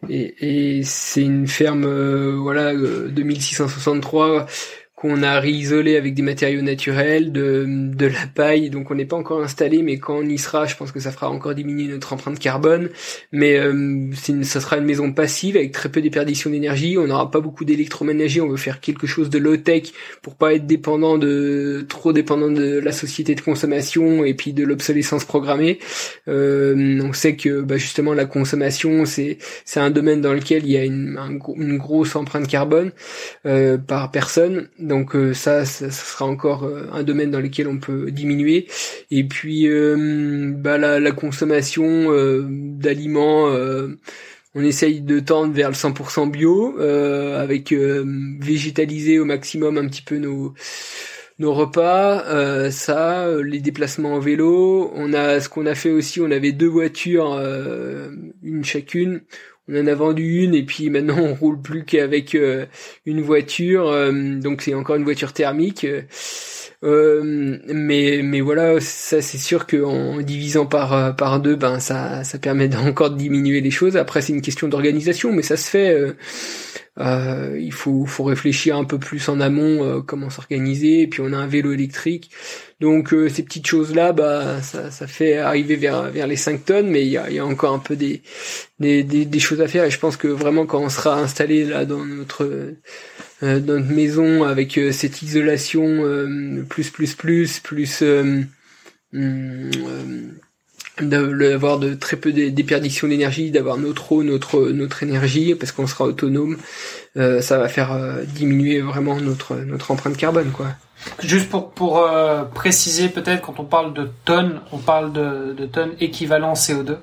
et, 0.09 0.83
c'est 0.85 1.23
une 1.23 1.49
ferme 1.49 1.85
euh, 1.85 2.37
voilà 2.37 2.73
2663 2.75 4.47
qu'on 5.01 5.23
a 5.23 5.41
réisolé 5.41 5.97
avec 5.97 6.13
des 6.13 6.21
matériaux 6.21 6.61
naturels, 6.61 7.33
de, 7.33 7.65
de 7.67 8.07
la 8.07 8.27
paille, 8.35 8.69
donc 8.69 8.91
on 8.91 8.95
n'est 8.95 9.07
pas 9.07 9.17
encore 9.17 9.43
installé, 9.43 9.83
mais 9.83 9.99
quand 9.99 10.19
on 10.19 10.25
y 10.25 10.37
sera, 10.37 10.67
je 10.67 10.77
pense 10.77 10.93
que 10.93 11.01
ça 11.01 11.11
fera 11.11 11.31
encore 11.31 11.55
diminuer 11.55 11.89
notre 11.89 12.13
empreinte 12.13 12.39
carbone. 12.39 12.91
Mais 13.33 13.59
euh, 13.59 14.11
ça 14.43 14.61
sera 14.61 14.77
une 14.77 14.85
maison 14.85 15.11
passive 15.13 15.57
avec 15.57 15.73
très 15.73 15.89
peu 15.89 16.03
déperdition 16.03 16.51
d'énergie. 16.51 16.99
On 16.99 17.07
n'aura 17.07 17.31
pas 17.31 17.41
beaucoup 17.41 17.65
d'électroménager. 17.65 18.43
On 18.43 18.49
veut 18.49 18.59
faire 18.59 18.81
quelque 18.81 19.07
chose 19.07 19.31
de 19.31 19.39
low 19.39 19.57
tech 19.57 19.85
pour 20.21 20.35
pas 20.35 20.53
être 20.53 20.67
dépendant 20.67 21.17
de 21.17 21.87
trop 21.89 22.13
dépendant 22.13 22.51
de 22.51 22.79
la 22.79 22.93
société 22.93 23.35
de 23.35 23.41
consommation 23.41 24.25
et 24.27 24.35
puis 24.35 24.53
de 24.53 24.65
l'obsolescence 24.65 25.25
programmée. 25.25 25.79
Euh, 26.29 27.01
on 27.03 27.15
sait 27.15 27.37
que 27.37 27.63
bah, 27.63 27.79
justement 27.79 28.13
la 28.13 28.27
consommation 28.27 29.07
c'est 29.07 29.39
c'est 29.65 29.81
un 29.81 29.91
domaine 29.91 30.21
dans 30.21 30.35
lequel 30.35 30.65
il 30.65 30.73
y 30.73 30.77
a 30.77 30.85
une, 30.85 31.19
une 31.57 31.79
grosse 31.79 32.17
empreinte 32.17 32.49
carbone 32.49 32.93
euh, 33.47 33.79
par 33.79 34.11
personne 34.11 34.69
donc 34.91 35.15
euh, 35.15 35.33
ça, 35.35 35.65
ça, 35.65 35.89
sera 35.89 36.25
encore 36.25 36.65
euh, 36.65 36.89
un 36.93 37.05
domaine 37.05 37.31
dans 37.31 37.39
lequel 37.39 37.69
on 37.69 37.79
peut 37.79 38.11
diminuer. 38.11 38.67
Et 39.13 39.23
puis 39.23 39.69
euh, 39.69 40.53
bah, 40.53 40.79
la, 40.79 41.13
consommation 41.13 42.11
d'aliments 42.51 43.47
on 44.57 44.63
essaye 44.65 45.01
de 45.01 45.21
tendre 45.21 45.53
vers 45.55 45.69
le 45.69 45.77
100% 45.77 46.31
bio, 46.31 46.79
avec 46.81 47.73
végétaliser 47.73 49.19
au 49.21 49.25
maximum 49.25 49.79
un 49.79 49.87
petit 49.87 50.03
peu 50.03 50.17
nos 50.17 50.55
nos 51.39 51.55
repas, 51.55 52.71
ça, 52.71 53.29
les 53.43 53.61
déplacements 53.61 54.15
en 54.15 54.19
vélo. 54.19 54.91
On 54.95 55.13
a 55.13 55.41
ce 55.41 55.49
qu'on 55.49 55.67
a 55.67 55.75
fait 55.75 55.91
aussi, 55.91 56.21
on 56.21 56.31
avait 56.31 56.53
deux 56.53 56.69
voitures, 56.69 57.41
une 58.43 58.65
chacune 58.65 59.23
on 59.69 59.81
en 59.81 59.87
a 59.87 59.95
vendu 59.95 60.43
une 60.43 60.55
et 60.55 60.65
puis 60.65 60.91
maintenant 60.91 61.19
on 61.19 61.35
roule 61.35 61.61
plus 61.61 61.85
qu'avec 61.85 62.35
euh, 62.35 62.67
une 63.07 63.21
voiture, 63.21 63.89
euh, 63.89 64.13
donc 64.13 64.63
c'est 64.63 64.75
encore 64.75 64.97
une 64.97 65.05
voiture 65.05 65.33
thermique. 65.33 65.87
Euh, 66.83 67.59
mais 67.67 68.21
mais 68.23 68.41
voilà, 68.41 68.81
ça 68.81 69.21
c'est 69.21 69.39
sûr 69.39 69.67
qu'en 69.67 70.21
divisant 70.23 70.67
par 70.67 71.15
par 71.17 71.41
deux, 71.41 71.57
ben 71.57 71.79
ça 71.79 72.25
ça 72.25 72.39
permet 72.39 72.75
encore 72.77 73.11
de 73.11 73.19
diminuer 73.19 73.61
les 73.61 73.71
choses. 73.71 73.97
Après 73.97 74.23
c'est 74.23 74.33
une 74.33 74.43
question 74.43 74.69
d'organisation, 74.69 75.33
mais 75.33 75.43
ça 75.43 75.57
se 75.57 75.69
fait. 75.69 76.15
Euh, 76.99 77.59
il 77.59 77.73
faut, 77.73 78.05
faut 78.05 78.25
réfléchir 78.25 78.77
un 78.77 78.85
peu 78.85 78.99
plus 78.99 79.29
en 79.29 79.41
amont 79.41 79.85
euh, 79.85 80.01
comment 80.03 80.29
s'organiser. 80.29 81.03
Et 81.03 81.07
puis 81.07 81.23
on 81.23 81.33
a 81.33 81.37
un 81.37 81.47
vélo 81.47 81.73
électrique. 81.73 82.31
Donc 82.81 83.13
euh, 83.13 83.29
ces 83.29 83.43
petites 83.43 83.67
choses-là, 83.67 84.13
bah 84.13 84.61
ça, 84.63 84.91
ça 84.91 85.07
fait 85.07 85.39
arriver 85.39 85.77
vers, 85.77 86.11
vers 86.11 86.27
les 86.27 86.37
5 86.37 86.65
tonnes, 86.65 86.89
mais 86.89 87.03
il 87.03 87.11
y 87.11 87.17
a, 87.17 87.31
y 87.31 87.39
a 87.39 87.47
encore 87.47 87.75
un 87.75 87.79
peu 87.79 87.97
des, 87.97 88.23
des, 88.81 89.03
des, 89.05 89.39
choses 89.39 89.61
à 89.61 89.69
faire. 89.69 89.85
Et 89.85 89.91
je 89.91 89.99
pense 89.99 90.17
que 90.17 90.29
vraiment 90.29 90.67
quand 90.67 90.81
on 90.81 90.89
sera 90.89 91.19
installé 91.19 91.65
là 91.65 91.85
dans 91.85 92.05
notre, 92.05 92.75
dans 93.43 93.81
notre 93.81 93.93
maison 93.93 94.45
avec 94.45 94.79
cette 94.93 95.23
isolation 95.23 96.05
plus 96.69 96.91
plus 96.91 97.15
plus 97.15 97.61
plus 97.61 98.03
hum, 98.03 98.47
d'avoir 101.03 101.79
de 101.79 101.95
très 101.95 102.17
peu 102.17 102.33
déperdition 102.33 103.09
d'énergie, 103.09 103.51
d'avoir 103.51 103.77
notre 103.77 104.13
eau, 104.13 104.23
notre 104.23 104.69
notre 104.71 105.03
énergie, 105.03 105.55
parce 105.55 105.73
qu'on 105.73 105.87
sera 105.87 106.05
autonome, 106.05 106.57
euh, 107.17 107.41
ça 107.41 107.59
va 107.59 107.69
faire 107.69 107.93
euh, 107.93 108.25
diminuer 108.25 108.81
vraiment 108.81 109.17
notre 109.17 109.57
notre 109.57 109.91
empreinte 109.91 110.17
carbone, 110.17 110.51
quoi. 110.51 110.69
Juste 111.23 111.49
pour 111.49 111.71
pour 111.71 111.99
euh, 111.99 112.43
préciser 112.43 113.09
peut-être 113.09 113.41
quand 113.41 113.59
on 113.59 113.65
parle 113.65 113.95
de 113.95 114.11
tonnes, 114.25 114.61
on 114.73 114.79
parle 114.79 115.13
de, 115.13 115.55
de 115.55 115.67
tonnes 115.67 115.93
équivalent 116.01 116.53
CO2. 116.53 116.97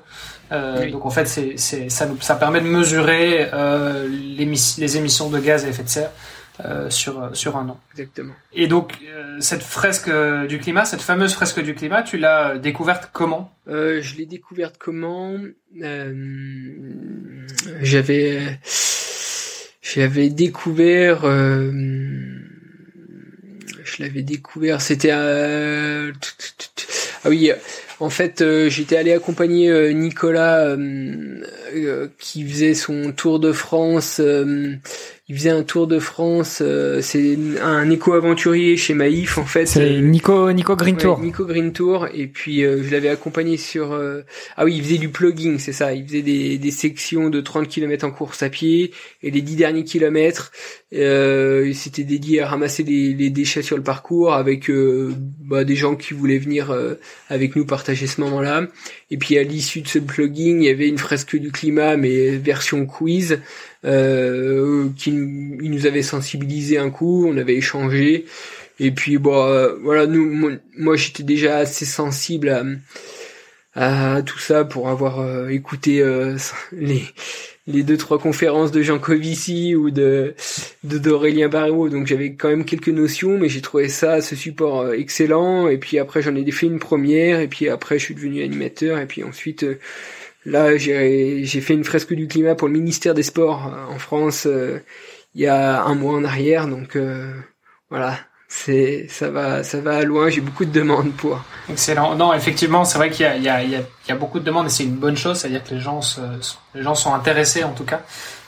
Donc 0.50 1.06
en 1.06 1.10
fait, 1.10 1.26
c'est 1.26 1.54
c'est 1.56 1.88
ça 1.88 2.08
ça 2.20 2.36
permet 2.36 2.60
de 2.60 2.66
mesurer 2.66 3.50
les, 4.08 4.44
les 4.44 4.96
émissions 4.96 5.28
de 5.30 5.38
gaz 5.38 5.64
à 5.64 5.68
effet 5.68 5.82
de 5.82 5.88
serre. 5.88 6.10
Euh, 6.64 6.90
sur 6.90 7.30
sur 7.36 7.56
un 7.56 7.68
an. 7.68 7.78
Exactement. 7.92 8.34
Et 8.52 8.66
donc 8.66 8.98
euh, 9.04 9.36
cette 9.38 9.62
fresque 9.62 10.08
euh, 10.08 10.48
du 10.48 10.58
climat, 10.58 10.84
cette 10.84 11.02
fameuse 11.02 11.32
fresque 11.32 11.62
du 11.62 11.72
climat, 11.72 12.02
tu 12.02 12.18
l'as 12.18 12.58
découverte 12.58 13.10
comment? 13.12 13.54
Je 13.68 14.16
l'ai 14.16 14.26
découverte 14.26 14.74
comment? 14.76 15.36
J'avais 17.80 18.58
j'avais 19.82 20.30
découvert 20.30 21.20
je 21.22 22.42
l'avais 24.00 24.22
découvert 24.22 24.80
c'était 24.80 25.12
ah 25.12 26.10
oui 27.26 27.52
en 28.00 28.10
fait 28.10 28.44
j'étais 28.68 28.96
allé 28.96 29.12
accompagner 29.12 29.92
Nicolas 29.94 30.76
qui 32.18 32.48
faisait 32.48 32.74
son 32.74 33.12
tour 33.12 33.40
de 33.40 33.52
France 33.52 34.20
il 35.30 35.36
faisait 35.36 35.50
un 35.50 35.62
tour 35.62 35.86
de 35.86 35.98
France. 35.98 36.60
Euh, 36.62 37.02
c'est 37.02 37.36
un 37.60 37.90
éco-aventurier 37.90 38.78
chez 38.78 38.94
Maïf 38.94 39.36
en 39.36 39.44
fait. 39.44 39.66
C'est 39.66 40.00
Nico 40.00 40.50
Nico 40.52 40.74
Green 40.74 40.96
Tour. 40.96 41.20
Nico 41.20 41.44
Green 41.44 41.74
Tour. 41.74 42.08
Et 42.14 42.26
puis 42.26 42.64
euh, 42.64 42.82
je 42.82 42.90
l'avais 42.90 43.10
accompagné 43.10 43.58
sur. 43.58 43.92
Euh, 43.92 44.22
ah 44.56 44.64
oui, 44.64 44.76
il 44.76 44.82
faisait 44.82 44.96
du 44.96 45.10
plugging, 45.10 45.58
c'est 45.58 45.74
ça. 45.74 45.92
Il 45.92 46.06
faisait 46.06 46.22
des, 46.22 46.56
des 46.56 46.70
sections 46.70 47.28
de 47.28 47.42
30 47.42 47.68
km 47.68 48.06
en 48.06 48.10
course 48.10 48.42
à 48.42 48.48
pied 48.48 48.92
et 49.22 49.30
les 49.30 49.42
10 49.42 49.56
derniers 49.56 49.84
kilomètres, 49.84 50.50
euh, 50.94 51.70
c'était 51.74 52.04
dédié 52.04 52.40
à 52.40 52.48
ramasser 52.48 52.82
les, 52.82 53.12
les, 53.12 53.28
déchets 53.28 53.60
sur 53.60 53.76
le 53.76 53.82
parcours 53.82 54.32
avec 54.32 54.70
bah, 54.70 55.64
des 55.64 55.76
gens 55.76 55.94
qui 55.94 56.14
voulaient 56.14 56.38
venir 56.38 56.74
avec 57.28 57.54
nous 57.54 57.66
partager 57.66 58.06
ce 58.06 58.22
moment-là. 58.22 58.66
Et 59.10 59.18
puis 59.18 59.36
à 59.36 59.42
l'issue 59.42 59.82
de 59.82 59.88
ce 59.88 59.98
plugging, 59.98 60.62
il 60.62 60.66
y 60.66 60.70
avait 60.70 60.88
une 60.88 60.98
fresque 60.98 61.36
du 61.36 61.52
climat 61.52 61.98
mais 61.98 62.36
version 62.36 62.86
quiz 62.86 63.40
euh, 63.84 64.88
qui 64.96 65.10
il 65.10 65.70
nous 65.70 65.86
avait 65.86 66.02
sensibilisé 66.02 66.78
un 66.78 66.90
coup, 66.90 67.26
on 67.28 67.36
avait 67.36 67.56
échangé. 67.56 68.26
Et 68.80 68.90
puis 68.90 69.18
bon 69.18 69.44
euh, 69.44 69.74
voilà 69.82 70.06
nous 70.06 70.58
moi, 70.76 70.96
j'étais 70.96 71.22
déjà 71.22 71.58
assez 71.58 71.84
sensible 71.84 72.48
à, 73.74 74.16
à 74.16 74.22
tout 74.22 74.38
ça 74.38 74.64
pour 74.64 74.88
avoir 74.88 75.20
euh, 75.20 75.48
écouté 75.48 76.04
les 76.72 77.02
les 77.68 77.82
deux 77.82 77.98
trois 77.98 78.18
conférences 78.18 78.72
de 78.72 78.82
Jean 78.82 78.98
Covici 78.98 79.74
ou 79.76 79.90
de 79.90 80.34
d'Aurélien 80.84 81.48
Barreau 81.48 81.90
donc 81.90 82.06
j'avais 82.06 82.32
quand 82.32 82.48
même 82.48 82.64
quelques 82.64 82.88
notions 82.88 83.36
mais 83.38 83.50
j'ai 83.50 83.60
trouvé 83.60 83.88
ça 83.88 84.22
ce 84.22 84.34
support 84.34 84.80
euh, 84.80 84.92
excellent. 84.92 85.68
Et 85.68 85.76
puis 85.76 85.98
après 85.98 86.22
j'en 86.22 86.34
ai 86.34 86.50
fait 86.50 86.66
une 86.66 86.78
première. 86.78 87.40
Et 87.40 87.48
puis 87.48 87.68
après 87.68 87.98
je 87.98 88.04
suis 88.06 88.14
devenu 88.14 88.42
animateur. 88.42 88.98
Et 88.98 89.06
puis 89.06 89.22
ensuite 89.22 89.64
euh, 89.64 89.78
là 90.48 90.76
j'ai 90.76 91.46
fait 91.60 91.74
une 91.74 91.84
fresque 91.84 92.12
du 92.14 92.28
climat 92.28 92.54
pour 92.54 92.68
le 92.68 92.74
ministère 92.74 93.14
des 93.14 93.22
Sports 93.22 93.66
euh, 93.66 93.94
en 93.94 93.98
France 93.98 94.46
il 95.34 95.40
y 95.40 95.46
a 95.46 95.82
un 95.82 95.94
mois 95.94 96.14
en 96.14 96.24
arrière 96.24 96.66
donc 96.66 96.96
voilà. 97.90 98.18
C'est 98.50 99.06
ça 99.10 99.28
va 99.28 99.62
ça 99.62 99.78
va 99.82 100.02
loin 100.04 100.30
j'ai 100.30 100.40
beaucoup 100.40 100.64
de 100.64 100.72
demandes 100.72 101.12
pour. 101.12 101.44
Excellent. 101.68 102.14
Non 102.14 102.32
effectivement 102.32 102.86
c'est 102.86 102.96
vrai 102.96 103.10
qu'il 103.10 103.26
y 103.26 103.40
y, 103.40 103.42
il 103.42 104.08
y 104.08 104.10
a 104.10 104.14
beaucoup 104.14 104.40
de 104.40 104.44
demandes 104.44 104.66
et 104.68 104.70
c'est 104.70 104.84
une 104.84 104.96
bonne 104.96 105.18
chose 105.18 105.38
c'est 105.38 105.48
à 105.48 105.50
dire 105.50 105.62
que 105.62 105.74
les 105.74 105.80
gens 105.80 106.00
se, 106.00 106.22
les 106.74 106.82
gens 106.82 106.94
sont 106.94 107.12
intéressés 107.12 107.62
en 107.62 107.72
tout 107.72 107.84
cas 107.84 108.00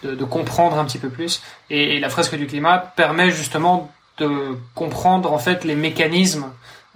de, 0.02 0.14
de 0.14 0.24
comprendre 0.24 0.78
un 0.78 0.86
petit 0.86 0.98
peu 0.98 1.10
plus. 1.10 1.42
Et, 1.68 1.96
et, 1.96 2.00
la 2.00 2.08
fresque 2.08 2.34
du 2.34 2.46
climat 2.46 2.78
permet 2.78 3.30
justement 3.30 3.92
de 4.16 4.56
comprendre 4.74 5.32
en 5.32 5.38
fait 5.38 5.64
les 5.64 5.74
mécanismes 5.74 6.46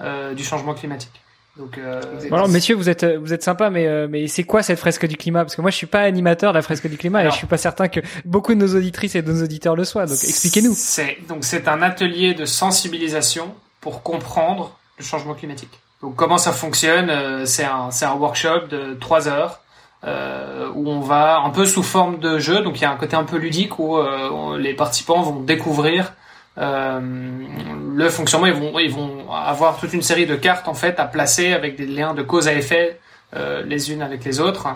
euh, 0.01 0.35
du 0.35 0.45
changement 0.45 0.75
climatique 0.75 1.21
donc, 1.57 1.79
euh, 1.79 2.01
alors 2.33 2.49
messieurs, 2.49 2.75
vous 2.75 2.89
êtes 2.89 3.05
vous 3.05 3.33
êtes 3.33 3.45
sympa, 3.45 3.71
mais 3.71 3.87
euh, 3.87 4.09
mais 4.11 4.27
c'est 4.27 4.43
quoi 4.43 4.65
cette 4.65 4.79
fresque 4.79 5.07
du 5.07 5.17
climat? 5.17 5.45
Parce 5.45 5.55
que 5.55 5.61
moi, 5.61 5.71
je 5.71 5.77
suis 5.77 5.87
pas 5.87 6.01
animateur 6.01 6.53
de 6.53 6.59
la 6.59 6.63
fresque 6.63 6.89
du 6.89 6.97
climat 6.97 7.25
et 7.25 7.31
je 7.31 7.37
suis 7.37 7.47
pas 7.47 7.59
certain 7.59 7.87
que 7.87 8.01
beaucoup 8.25 8.55
de 8.55 8.59
nos 8.59 8.75
auditrices 8.75 9.15
et 9.15 9.23
de 9.23 9.33
nos 9.33 9.45
auditeurs 9.45 9.77
le 9.77 9.85
soient. 9.85 10.07
Donc, 10.07 10.17
expliquez-nous. 10.17 10.75
C'est 10.75 11.19
donc 11.29 11.45
c'est 11.45 11.69
un 11.69 11.81
atelier 11.81 12.35
de 12.35 12.45
sensibilisation 12.45 13.55
pour 13.81 14.03
comprendre 14.03 14.77
le 14.99 15.05
changement 15.05 15.35
climatique. 15.35 15.81
Donc, 16.03 16.17
comment 16.17 16.39
ça 16.39 16.53
fonctionne 16.53 17.09
euh, 17.09 17.47
C'est 17.47 17.65
un 17.65 17.91
c'est 17.93 18.05
un 18.05 18.15
workshop 18.15 18.67
de 18.69 18.95
trois 18.95 19.29
heures 19.29 19.61
euh, 20.05 20.69
où 20.75 20.91
on 20.91 21.01
va 21.01 21.39
un 21.39 21.51
peu 21.51 21.67
sous 21.67 21.83
forme 21.83 22.19
de 22.19 22.39
jeu. 22.39 22.63
Donc, 22.63 22.81
il 22.81 22.83
y 22.83 22.85
a 22.85 22.91
un 22.91 22.97
côté 22.97 23.15
un 23.15 23.25
peu 23.25 23.37
ludique 23.37 23.79
où 23.79 23.97
euh, 23.97 24.59
les 24.59 24.75
participants 24.75 25.23
vont 25.23 25.41
découvrir 25.41 26.15
euh, 26.59 27.01
le 27.01 28.09
fonctionnement, 28.09 28.47
ils 28.47 28.55
vont, 28.55 28.79
ils 28.79 28.91
vont 28.91 29.33
avoir 29.33 29.79
toute 29.79 29.93
une 29.93 30.03
série 30.03 30.27
de 30.27 30.37
cartes 30.37 30.69
en 30.69 30.75
fait 30.75 31.01
à 31.01 31.07
placer 31.07 31.53
avec 31.53 31.77
des 31.77 31.87
liens 31.87 32.15
de 32.15 32.23
cause 32.23 32.49
à 32.49 32.55
effet 32.55 33.01
euh, 33.35 33.63
les 33.65 33.93
unes 33.93 34.03
avec 34.03 34.25
les 34.25 34.41
autres. 34.41 34.69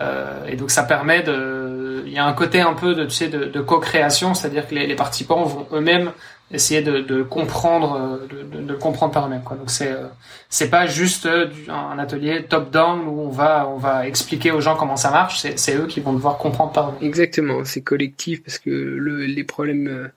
Euh, 0.00 0.46
et 0.46 0.56
donc 0.56 0.70
ça 0.70 0.84
permet 0.84 1.22
de, 1.22 2.02
il 2.06 2.12
y 2.12 2.18
a 2.18 2.24
un 2.24 2.32
côté 2.32 2.60
un 2.60 2.74
peu 2.74 2.94
de, 2.94 3.04
tu 3.04 3.10
sais, 3.10 3.30
co-création, 3.66 4.34
c'est-à-dire 4.34 4.66
que 4.68 4.74
les, 4.74 4.94
participants 4.94 5.44
vont 5.44 5.66
eux-mêmes 5.72 6.12
essayer 6.50 6.82
de, 6.82 7.00
de 7.00 7.22
comprendre, 7.22 8.18
euh, 8.32 8.44
de, 8.44 8.60
de, 8.60 8.74
comprendre 8.74 9.12
par 9.12 9.26
eux-mêmes. 9.26 9.42
Quoi. 9.42 9.56
Donc 9.56 9.70
c'est 9.70 9.90
euh, 9.90 10.06
c'est 10.48 10.70
pas 10.70 10.86
juste 10.86 11.26
euh, 11.26 11.48
un 11.68 11.98
atelier 11.98 12.44
top-down 12.44 13.00
où 13.08 13.20
on 13.20 13.30
va 13.30 13.68
on 13.68 13.78
va 13.78 14.06
expliquer 14.06 14.50
aux 14.50 14.60
gens 14.60 14.76
comment 14.76 14.96
ça 14.96 15.10
marche. 15.10 15.40
C'est 15.40 15.58
c'est 15.58 15.76
eux 15.76 15.86
qui 15.86 16.00
vont 16.00 16.12
devoir 16.12 16.38
comprendre 16.38 16.72
par 16.72 16.90
eux-mêmes. 16.90 17.08
Exactement, 17.08 17.64
c'est 17.64 17.82
collectif 17.82 18.42
parce 18.42 18.58
que 18.58 18.70
le, 18.70 19.24
les 19.24 19.44
problèmes 19.44 20.10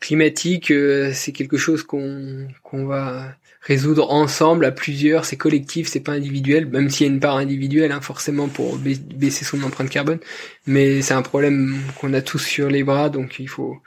climatiques 0.00 0.72
c'est 1.12 1.32
quelque 1.32 1.56
chose 1.56 1.82
qu'on 1.82 2.46
qu'on 2.62 2.86
va 2.86 3.34
résoudre 3.62 4.10
ensemble 4.10 4.64
à 4.64 4.70
plusieurs. 4.70 5.24
C'est 5.24 5.36
collectif, 5.36 5.88
c'est 5.88 6.00
pas 6.00 6.12
individuel, 6.12 6.66
même 6.66 6.88
s'il 6.88 7.06
y 7.06 7.10
a 7.10 7.12
une 7.12 7.20
part 7.20 7.36
individuelle 7.36 7.92
hein, 7.92 8.00
forcément 8.00 8.48
pour 8.48 8.76
baisser 8.76 9.44
son 9.44 9.62
empreinte 9.62 9.90
carbone. 9.90 10.18
Mais 10.66 11.02
c'est 11.02 11.14
un 11.14 11.22
problème 11.22 11.78
qu'on 12.00 12.14
a 12.14 12.22
tous 12.22 12.38
sur 12.38 12.68
les 12.68 12.84
bras, 12.84 13.10
donc 13.10 13.38
il 13.38 13.48
faut 13.48 13.80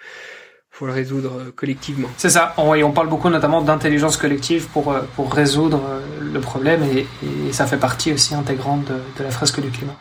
faut 0.74 0.88
le 0.88 0.91
résoudre 0.91 1.38
euh, 1.38 1.53
collectivement. 1.55 2.09
C'est 2.17 2.32
ça. 2.32 2.53
On, 2.57 2.74
et 2.74 2.84
on 2.84 2.91
parle 2.91 3.07
beaucoup 3.07 3.30
notamment 3.30 3.61
d'intelligence 3.61 4.17
collective 4.17 4.67
pour 4.74 4.91
euh, 4.91 5.01
pour 5.15 5.32
résoudre 5.32 5.82
euh, 5.88 6.01
le 6.19 6.39
problème 6.41 6.84
et, 6.84 7.05
et, 7.24 7.53
ça 7.53 7.67
fait 7.67 7.78
partie 7.78 8.11
aussi 8.11 8.34
intégrante 8.34 8.84
de, 8.86 8.95
de 9.17 9.24
la 9.24 9.30
fresque 9.30 9.61
du 9.61 9.69
climat. 9.69 9.95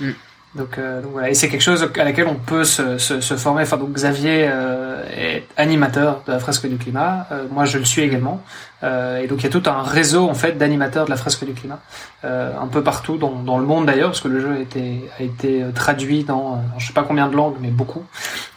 Mm. 0.00 0.10
Donc, 0.54 0.78
euh, 0.78 1.02
donc, 1.02 1.12
voilà, 1.12 1.28
et 1.28 1.34
c'est 1.34 1.48
quelque 1.48 1.62
chose 1.62 1.86
à 1.94 2.04
laquelle 2.04 2.26
on 2.26 2.34
peut 2.34 2.64
se, 2.64 2.96
se, 2.96 3.20
se 3.20 3.36
former. 3.36 3.62
Enfin, 3.62 3.76
donc 3.76 3.92
Xavier 3.92 4.48
euh, 4.50 5.02
est 5.14 5.44
animateur 5.58 6.22
de 6.26 6.32
la 6.32 6.38
fresque 6.38 6.66
du 6.66 6.78
climat. 6.78 7.26
Euh, 7.30 7.44
moi, 7.52 7.66
je 7.66 7.78
le 7.78 7.84
suis 7.84 8.02
également. 8.02 8.42
Euh, 8.82 9.18
et 9.18 9.26
donc 9.26 9.40
il 9.40 9.44
y 9.44 9.46
a 9.46 9.50
tout 9.50 9.68
un 9.68 9.82
réseau 9.82 10.28
en 10.28 10.34
fait 10.34 10.52
d'animateurs 10.52 11.04
de 11.04 11.10
la 11.10 11.16
fresque 11.16 11.44
du 11.44 11.52
climat, 11.52 11.80
euh, 12.24 12.52
un 12.58 12.68
peu 12.68 12.84
partout 12.84 13.16
dans, 13.18 13.32
dans 13.42 13.58
le 13.58 13.66
monde 13.66 13.86
d'ailleurs, 13.86 14.10
parce 14.10 14.20
que 14.20 14.28
le 14.28 14.40
jeu 14.40 14.52
a 14.52 14.60
été, 14.60 15.02
a 15.18 15.22
été 15.24 15.64
traduit 15.74 16.22
dans 16.22 16.62
je 16.78 16.86
sais 16.86 16.92
pas 16.92 17.02
combien 17.02 17.26
de 17.26 17.34
langues, 17.34 17.56
mais 17.60 17.70
beaucoup. 17.70 18.04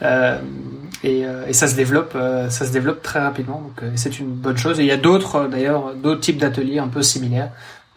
et, 0.01 1.25
et 1.47 1.53
ça 1.53 1.67
se 1.67 1.75
développe, 1.75 2.15
ça 2.49 2.65
se 2.67 2.71
développe 2.71 3.01
très 3.01 3.19
rapidement. 3.19 3.61
Donc 3.61 3.89
c'est 3.95 4.19
une 4.19 4.29
bonne 4.29 4.57
chose. 4.57 4.79
Et 4.79 4.83
il 4.83 4.89
y 4.89 4.91
a 4.91 4.97
d'autres 4.97 5.47
d'ailleurs, 5.47 5.95
d'autres 5.95 6.21
types 6.21 6.37
d'ateliers 6.37 6.77
un 6.77 6.87
peu 6.87 7.01
similaires 7.01 7.49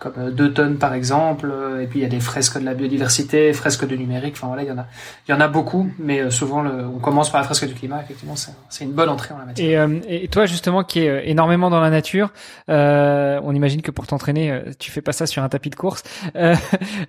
comme 0.04 0.22
euh, 0.22 0.30
deux 0.30 0.52
tonnes 0.52 0.76
par 0.76 0.92
exemple, 0.92 1.50
euh, 1.50 1.80
et 1.80 1.86
puis 1.86 2.00
il 2.00 2.02
y 2.02 2.04
a 2.04 2.08
des 2.08 2.20
fresques 2.20 2.60
de 2.60 2.64
la 2.64 2.74
biodiversité, 2.74 3.52
fresques 3.54 3.86
de 3.86 3.96
numérique, 3.96 4.34
enfin 4.36 4.48
voilà, 4.48 4.62
il 4.62 4.68
y 4.68 4.70
en 4.70 4.78
a, 4.78 4.86
il 5.26 5.32
y 5.32 5.34
en 5.34 5.40
a 5.40 5.48
beaucoup, 5.48 5.90
mais 5.98 6.20
euh, 6.20 6.30
souvent 6.30 6.64
on 6.64 6.98
commence 6.98 7.30
par 7.30 7.40
la 7.40 7.46
fresque 7.46 7.66
du 7.66 7.74
climat, 7.74 8.02
effectivement, 8.02 8.34
c'est 8.68 8.84
une 8.84 8.92
bonne 8.92 9.08
entrée 9.08 9.34
en 9.34 9.38
la 9.38 9.46
matière. 9.46 9.88
Et, 10.08 10.28
toi 10.28 10.46
justement 10.46 10.84
qui 10.84 11.00
est 11.00 11.28
énormément 11.28 11.70
dans 11.70 11.80
la 11.80 11.90
nature, 11.90 12.32
euh, 12.68 13.40
on 13.42 13.54
imagine 13.54 13.82
que 13.82 13.90
pour 13.90 14.06
t'entraîner, 14.06 14.62
tu 14.78 14.90
fais 14.90 15.02
pas 15.02 15.12
ça 15.12 15.26
sur 15.26 15.42
un 15.42 15.48
tapis 15.48 15.70
de 15.70 15.76
course. 15.76 16.02
Euh, 16.36 16.54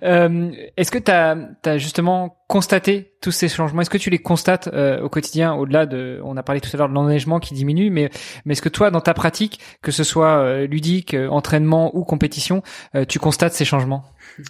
Est-ce 0.76 0.90
que 0.90 0.98
tu 0.98 1.10
as, 1.10 1.78
justement 1.78 2.35
constaté 2.48 3.12
tous 3.20 3.32
ces 3.32 3.48
changements? 3.48 3.82
Est-ce 3.82 3.90
que 3.90 3.98
tu 3.98 4.10
les 4.10 4.18
constates 4.18 4.68
au 4.68 5.08
quotidien, 5.08 5.54
au-delà 5.54 5.86
de, 5.86 6.20
on 6.24 6.36
a 6.36 6.42
parlé 6.42 6.60
tout 6.60 6.70
à 6.72 6.76
l'heure 6.76 6.88
de 6.88 6.94
l'enneigement 6.94 7.40
qui 7.40 7.54
diminue, 7.54 7.90
mais, 7.90 8.10
mais 8.44 8.52
est-ce 8.52 8.62
que 8.62 8.68
toi 8.68 8.90
dans 8.90 9.00
ta 9.00 9.14
pratique, 9.14 9.60
que 9.82 9.90
ce 9.90 10.04
soit 10.04 10.66
ludique, 10.66 11.14
entraînement 11.30 11.96
ou 11.96 12.04
compétition, 12.04 12.62
euh, 12.94 13.04
tu 13.04 13.18
constates 13.18 13.52
ces 13.54 13.64
changements? 13.64 14.04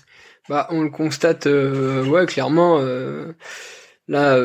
Bah, 0.49 0.69
on 0.71 0.83
le 0.83 0.91
constate, 0.91 1.49
euh, 1.49 2.05
ouais, 2.05 2.25
clairement. 2.25 2.79
Euh, 2.79 3.33
là, 4.07 4.39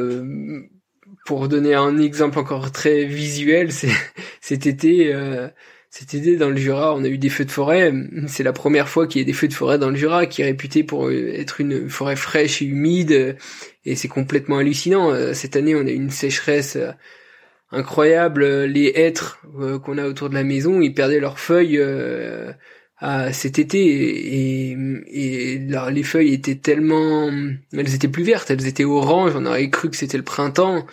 pour 1.27 1.47
donner 1.47 1.75
un 1.75 1.99
exemple 1.99 2.39
encore 2.39 2.71
très 2.71 3.05
visuel, 3.05 3.71
c'est 3.71 3.91
cet 4.41 4.65
été. 4.65 5.13
Cet 5.91 6.13
été 6.13 6.37
dans 6.37 6.49
le 6.49 6.55
Jura, 6.55 6.95
on 6.95 7.03
a 7.03 7.07
eu 7.09 7.17
des 7.17 7.29
feux 7.29 7.43
de 7.43 7.51
forêt. 7.51 7.93
C'est 8.27 8.43
la 8.43 8.53
première 8.53 8.87
fois 8.87 9.07
qu'il 9.07 9.19
y 9.19 9.23
a 9.23 9.25
des 9.25 9.33
feux 9.33 9.49
de 9.49 9.53
forêt 9.53 9.77
dans 9.77 9.89
le 9.89 9.97
Jura, 9.97 10.25
qui 10.25 10.41
est 10.41 10.45
réputé 10.45 10.85
pour 10.85 11.11
être 11.11 11.59
une 11.59 11.89
forêt 11.89 12.15
fraîche 12.15 12.61
et 12.61 12.65
humide, 12.65 13.35
et 13.83 13.95
c'est 13.95 14.07
complètement 14.07 14.59
hallucinant. 14.59 15.13
Cette 15.33 15.57
année, 15.57 15.75
on 15.75 15.85
a 15.85 15.91
eu 15.91 15.95
une 15.95 16.09
sécheresse 16.09 16.77
incroyable. 17.71 18.63
Les 18.63 18.93
hêtres 18.95 19.41
qu'on 19.83 19.97
a 19.97 20.07
autour 20.07 20.29
de 20.29 20.33
la 20.33 20.45
maison, 20.45 20.79
ils 20.79 20.93
perdaient 20.93 21.19
leurs 21.19 21.39
feuilles 21.39 21.83
cet 23.33 23.59
été 23.59 23.79
et, 23.79 24.77
et, 25.07 25.59
les 25.59 26.03
feuilles 26.03 26.33
étaient 26.33 26.55
tellement 26.55 27.29
elles 27.73 27.95
étaient 27.95 28.07
plus 28.07 28.23
vertes 28.23 28.51
elles 28.51 28.67
étaient 28.67 28.83
oranges 28.85 29.33
on 29.35 29.47
aurait 29.47 29.71
cru 29.71 29.89
que 29.89 29.95
c'était 29.95 30.17
le 30.17 30.23
printemps 30.23 30.85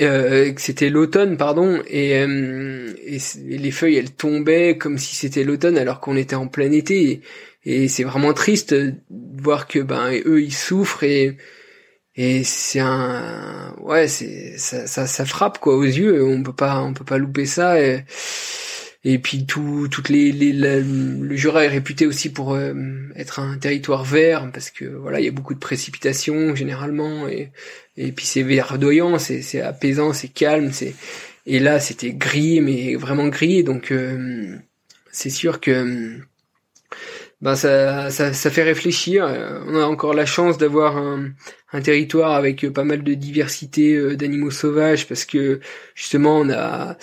euh, 0.00 0.52
que 0.52 0.60
c'était 0.60 0.88
l'automne 0.88 1.36
pardon 1.36 1.82
et, 1.88 2.16
euh, 2.20 2.92
et, 3.04 3.18
les 3.58 3.70
feuilles 3.72 3.96
elles 3.96 4.12
tombaient 4.12 4.78
comme 4.78 4.98
si 4.98 5.16
c'était 5.16 5.42
l'automne 5.42 5.76
alors 5.76 6.00
qu'on 6.00 6.16
était 6.16 6.36
en 6.36 6.46
plein 6.46 6.70
été. 6.70 7.22
Et, 7.64 7.88
c'est 7.88 8.04
vraiment 8.04 8.32
triste 8.32 8.72
de 8.72 8.94
voir 9.10 9.66
que 9.66 9.80
ben 9.80 10.12
eux 10.24 10.42
ils 10.42 10.54
souffrent 10.54 11.04
et 11.04 11.36
et 12.16 12.44
c'est 12.44 12.80
un 12.80 13.74
ouais 13.80 14.08
c'est 14.08 14.56
ça, 14.58 14.86
ça, 14.86 15.06
ça 15.06 15.24
frappe 15.24 15.58
quoi 15.58 15.76
aux 15.76 15.84
yeux. 15.84 16.24
On 16.24 16.42
peut 16.42 16.52
pas 16.52 16.80
on 16.82 16.94
peut 16.94 17.04
pas 17.04 17.18
louper 17.18 17.46
ça 17.46 17.76
et 19.02 19.18
puis 19.18 19.46
tout, 19.46 19.88
toutes 19.90 20.10
les, 20.10 20.30
les 20.30 20.52
le 20.52 21.36
Jura 21.36 21.64
est 21.64 21.68
réputé 21.68 22.06
aussi 22.06 22.30
pour 22.30 22.52
euh, 22.54 22.74
être 23.16 23.38
un 23.40 23.56
territoire 23.56 24.04
vert 24.04 24.50
parce 24.52 24.70
que 24.70 24.84
voilà 24.84 25.20
il 25.20 25.24
y 25.24 25.28
a 25.28 25.32
beaucoup 25.32 25.54
de 25.54 25.58
précipitations 25.58 26.54
généralement 26.54 27.26
et 27.28 27.50
et 27.96 28.12
puis 28.12 28.26
c'est 28.26 28.42
verdoyant, 28.42 29.18
c'est 29.18 29.42
c'est 29.42 29.60
apaisant, 29.62 30.12
c'est 30.12 30.28
calme, 30.28 30.72
c'est 30.72 30.94
et 31.46 31.60
là 31.60 31.80
c'était 31.80 32.12
gris 32.12 32.60
mais 32.60 32.94
vraiment 32.96 33.28
gris 33.28 33.64
donc 33.64 33.90
euh, 33.90 34.58
c'est 35.10 35.30
sûr 35.30 35.60
que 35.60 36.20
ben 37.40 37.56
ça, 37.56 38.10
ça, 38.10 38.34
ça 38.34 38.50
fait 38.50 38.62
réfléchir. 38.62 39.24
On 39.66 39.74
a 39.74 39.84
encore 39.84 40.12
la 40.12 40.26
chance 40.26 40.58
d'avoir 40.58 40.98
un, 40.98 41.32
territoire 41.82 42.34
avec 42.34 42.68
pas 42.70 42.84
mal 42.84 43.02
de 43.02 43.14
diversité 43.14 43.94
euh, 43.94 44.16
d'animaux 44.16 44.50
sauvages 44.50 45.06
parce 45.06 45.24
que 45.24 45.60
justement 45.94 46.40
on 46.40 46.50
a 46.50 46.96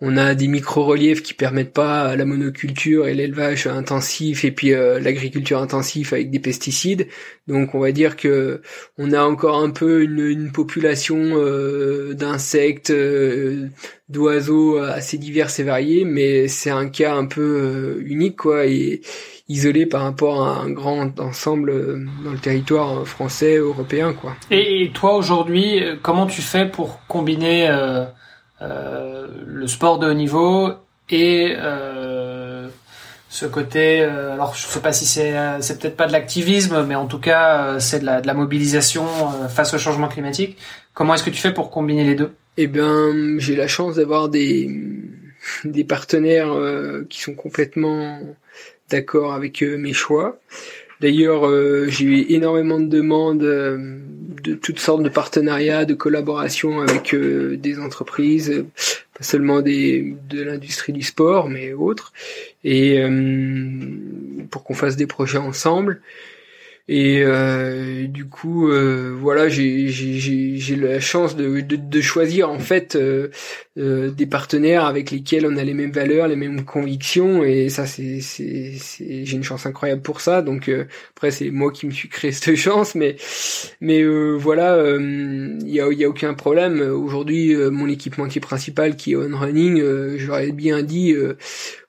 on 0.00 0.16
a 0.16 0.34
des 0.34 0.48
micro-reliefs 0.48 1.22
qui 1.22 1.34
permettent 1.34 1.74
pas 1.74 2.16
la 2.16 2.24
monoculture 2.24 3.06
et 3.06 3.14
l'élevage 3.14 3.66
intensif 3.66 4.44
et 4.46 4.52
puis 4.52 4.72
euh, 4.72 4.98
l'agriculture 4.98 5.60
intensive 5.60 6.14
avec 6.14 6.30
des 6.30 6.40
pesticides. 6.40 7.08
Donc 7.46 7.74
on 7.74 7.78
va 7.78 7.92
dire 7.92 8.16
que 8.16 8.62
on 8.96 9.12
a 9.12 9.22
encore 9.22 9.58
un 9.58 9.70
peu 9.70 10.02
une, 10.02 10.18
une 10.18 10.50
population 10.50 11.18
euh, 11.18 12.14
d'insectes, 12.14 12.92
d'oiseaux 14.08 14.78
assez 14.78 15.18
divers 15.18 15.50
et 15.60 15.62
variés, 15.62 16.04
mais 16.04 16.48
c'est 16.48 16.70
un 16.70 16.88
cas 16.88 17.14
un 17.14 17.26
peu 17.26 18.02
unique 18.04 18.36
quoi 18.36 18.66
et 18.66 19.02
isolé 19.48 19.86
par 19.86 20.02
rapport 20.02 20.46
à 20.46 20.60
un 20.60 20.70
grand 20.70 21.20
ensemble 21.20 22.04
dans 22.24 22.32
le 22.32 22.38
territoire 22.38 23.06
français, 23.06 23.56
européen 23.56 24.12
quoi. 24.12 24.34
Et, 24.50 24.90
toi 24.92 25.14
aujourd'hui, 25.16 25.80
comment 26.02 26.26
tu 26.26 26.42
fais 26.42 26.66
pour 26.66 27.00
combiner 27.06 27.68
le 28.60 29.66
sport 29.66 29.98
de 29.98 30.08
haut 30.08 30.14
niveau 30.14 30.72
et 31.10 31.54
ce 33.28 33.46
côté 33.46 34.02
alors 34.02 34.54
je 34.54 34.66
sais 34.66 34.80
pas 34.80 34.92
si 34.92 35.04
c'est 35.04 35.34
c'est 35.60 35.78
peut-être 35.80 35.96
pas 35.96 36.06
de 36.06 36.12
l'activisme 36.12 36.84
mais 36.88 36.94
en 36.94 37.06
tout 37.06 37.18
cas 37.18 37.78
c'est 37.78 38.00
de 38.00 38.06
la, 38.06 38.20
de 38.20 38.26
la 38.26 38.34
mobilisation 38.34 39.04
face 39.48 39.74
au 39.74 39.78
changement 39.78 40.08
climatique 40.08 40.56
comment 40.96 41.14
est-ce 41.14 41.22
que 41.22 41.30
tu 41.30 41.40
fais 41.40 41.52
pour 41.52 41.70
combiner 41.70 42.02
les 42.02 42.16
deux? 42.16 42.32
Eh 42.56 42.66
bien, 42.66 43.12
j'ai 43.38 43.54
la 43.54 43.68
chance 43.68 43.94
d'avoir 43.96 44.28
des 44.28 44.68
des 45.64 45.84
partenaires 45.84 46.52
euh, 46.52 47.06
qui 47.08 47.20
sont 47.20 47.34
complètement 47.34 48.18
d'accord 48.90 49.34
avec 49.34 49.62
euh, 49.62 49.76
mes 49.76 49.92
choix. 49.92 50.38
D'ailleurs, 51.00 51.46
euh, 51.46 51.86
j'ai 51.88 52.04
eu 52.04 52.26
énormément 52.30 52.80
de 52.80 52.86
demandes 52.86 53.38
de 53.38 54.54
toutes 54.54 54.78
sortes 54.78 55.02
de 55.02 55.08
partenariats, 55.08 55.84
de 55.84 55.94
collaborations 55.94 56.80
avec 56.80 57.14
des 57.14 57.78
entreprises, 57.78 58.64
pas 59.16 59.24
seulement 59.24 59.60
de 59.60 60.42
l'industrie 60.42 60.92
du 60.92 61.02
sport, 61.02 61.50
mais 61.50 61.72
autres, 61.74 62.12
et 62.64 63.02
pour 64.50 64.64
qu'on 64.64 64.74
fasse 64.74 64.96
des 64.96 65.06
projets 65.06 65.38
ensemble. 65.38 66.00
Et 66.88 67.22
euh, 67.24 68.06
du 68.06 68.28
coup, 68.28 68.70
euh, 68.70 69.12
voilà, 69.20 69.48
j'ai 69.48 70.76
la 70.76 71.00
chance 71.00 71.34
de, 71.34 71.60
de, 71.60 71.74
de, 71.74 72.00
choisir 72.00 72.48
en 72.48 72.60
fait 72.60 72.94
euh, 72.94 73.28
euh, 73.76 74.12
des 74.12 74.26
partenaires 74.26 74.84
avec 74.84 75.10
lesquels 75.10 75.46
on 75.46 75.56
a 75.56 75.64
les 75.64 75.74
mêmes 75.74 75.90
valeurs, 75.90 76.28
les 76.28 76.36
mêmes 76.36 76.64
convictions, 76.64 77.42
et 77.42 77.70
ça 77.70 77.86
c'est 77.86 78.20
j'ai 78.20 79.32
une 79.32 79.42
chance 79.42 79.66
incroyable 79.66 80.02
pour 80.02 80.20
ça. 80.20 80.42
Donc 80.42 80.68
euh, 80.68 80.84
après 81.16 81.32
c'est 81.32 81.50
moi 81.50 81.72
qui 81.72 81.86
me 81.86 81.90
suis 81.90 82.08
créé 82.08 82.30
cette 82.32 82.54
chance, 82.54 82.94
mais 82.94 83.16
mais 83.80 84.04
voilà, 84.36 84.96
il 84.96 85.68
y 85.68 85.80
a 85.80 85.90
y 85.92 86.04
a 86.04 86.08
aucun 86.08 86.34
problème. 86.34 86.80
Aujourd'hui, 86.80 87.56
mon 87.56 87.88
équipementier 87.88 88.40
principal 88.40 88.94
qui 88.94 89.12
est 89.12 89.16
on 89.16 89.36
running, 89.36 89.82
j'aurais 90.18 90.52
bien 90.52 90.84
dit 90.84 91.16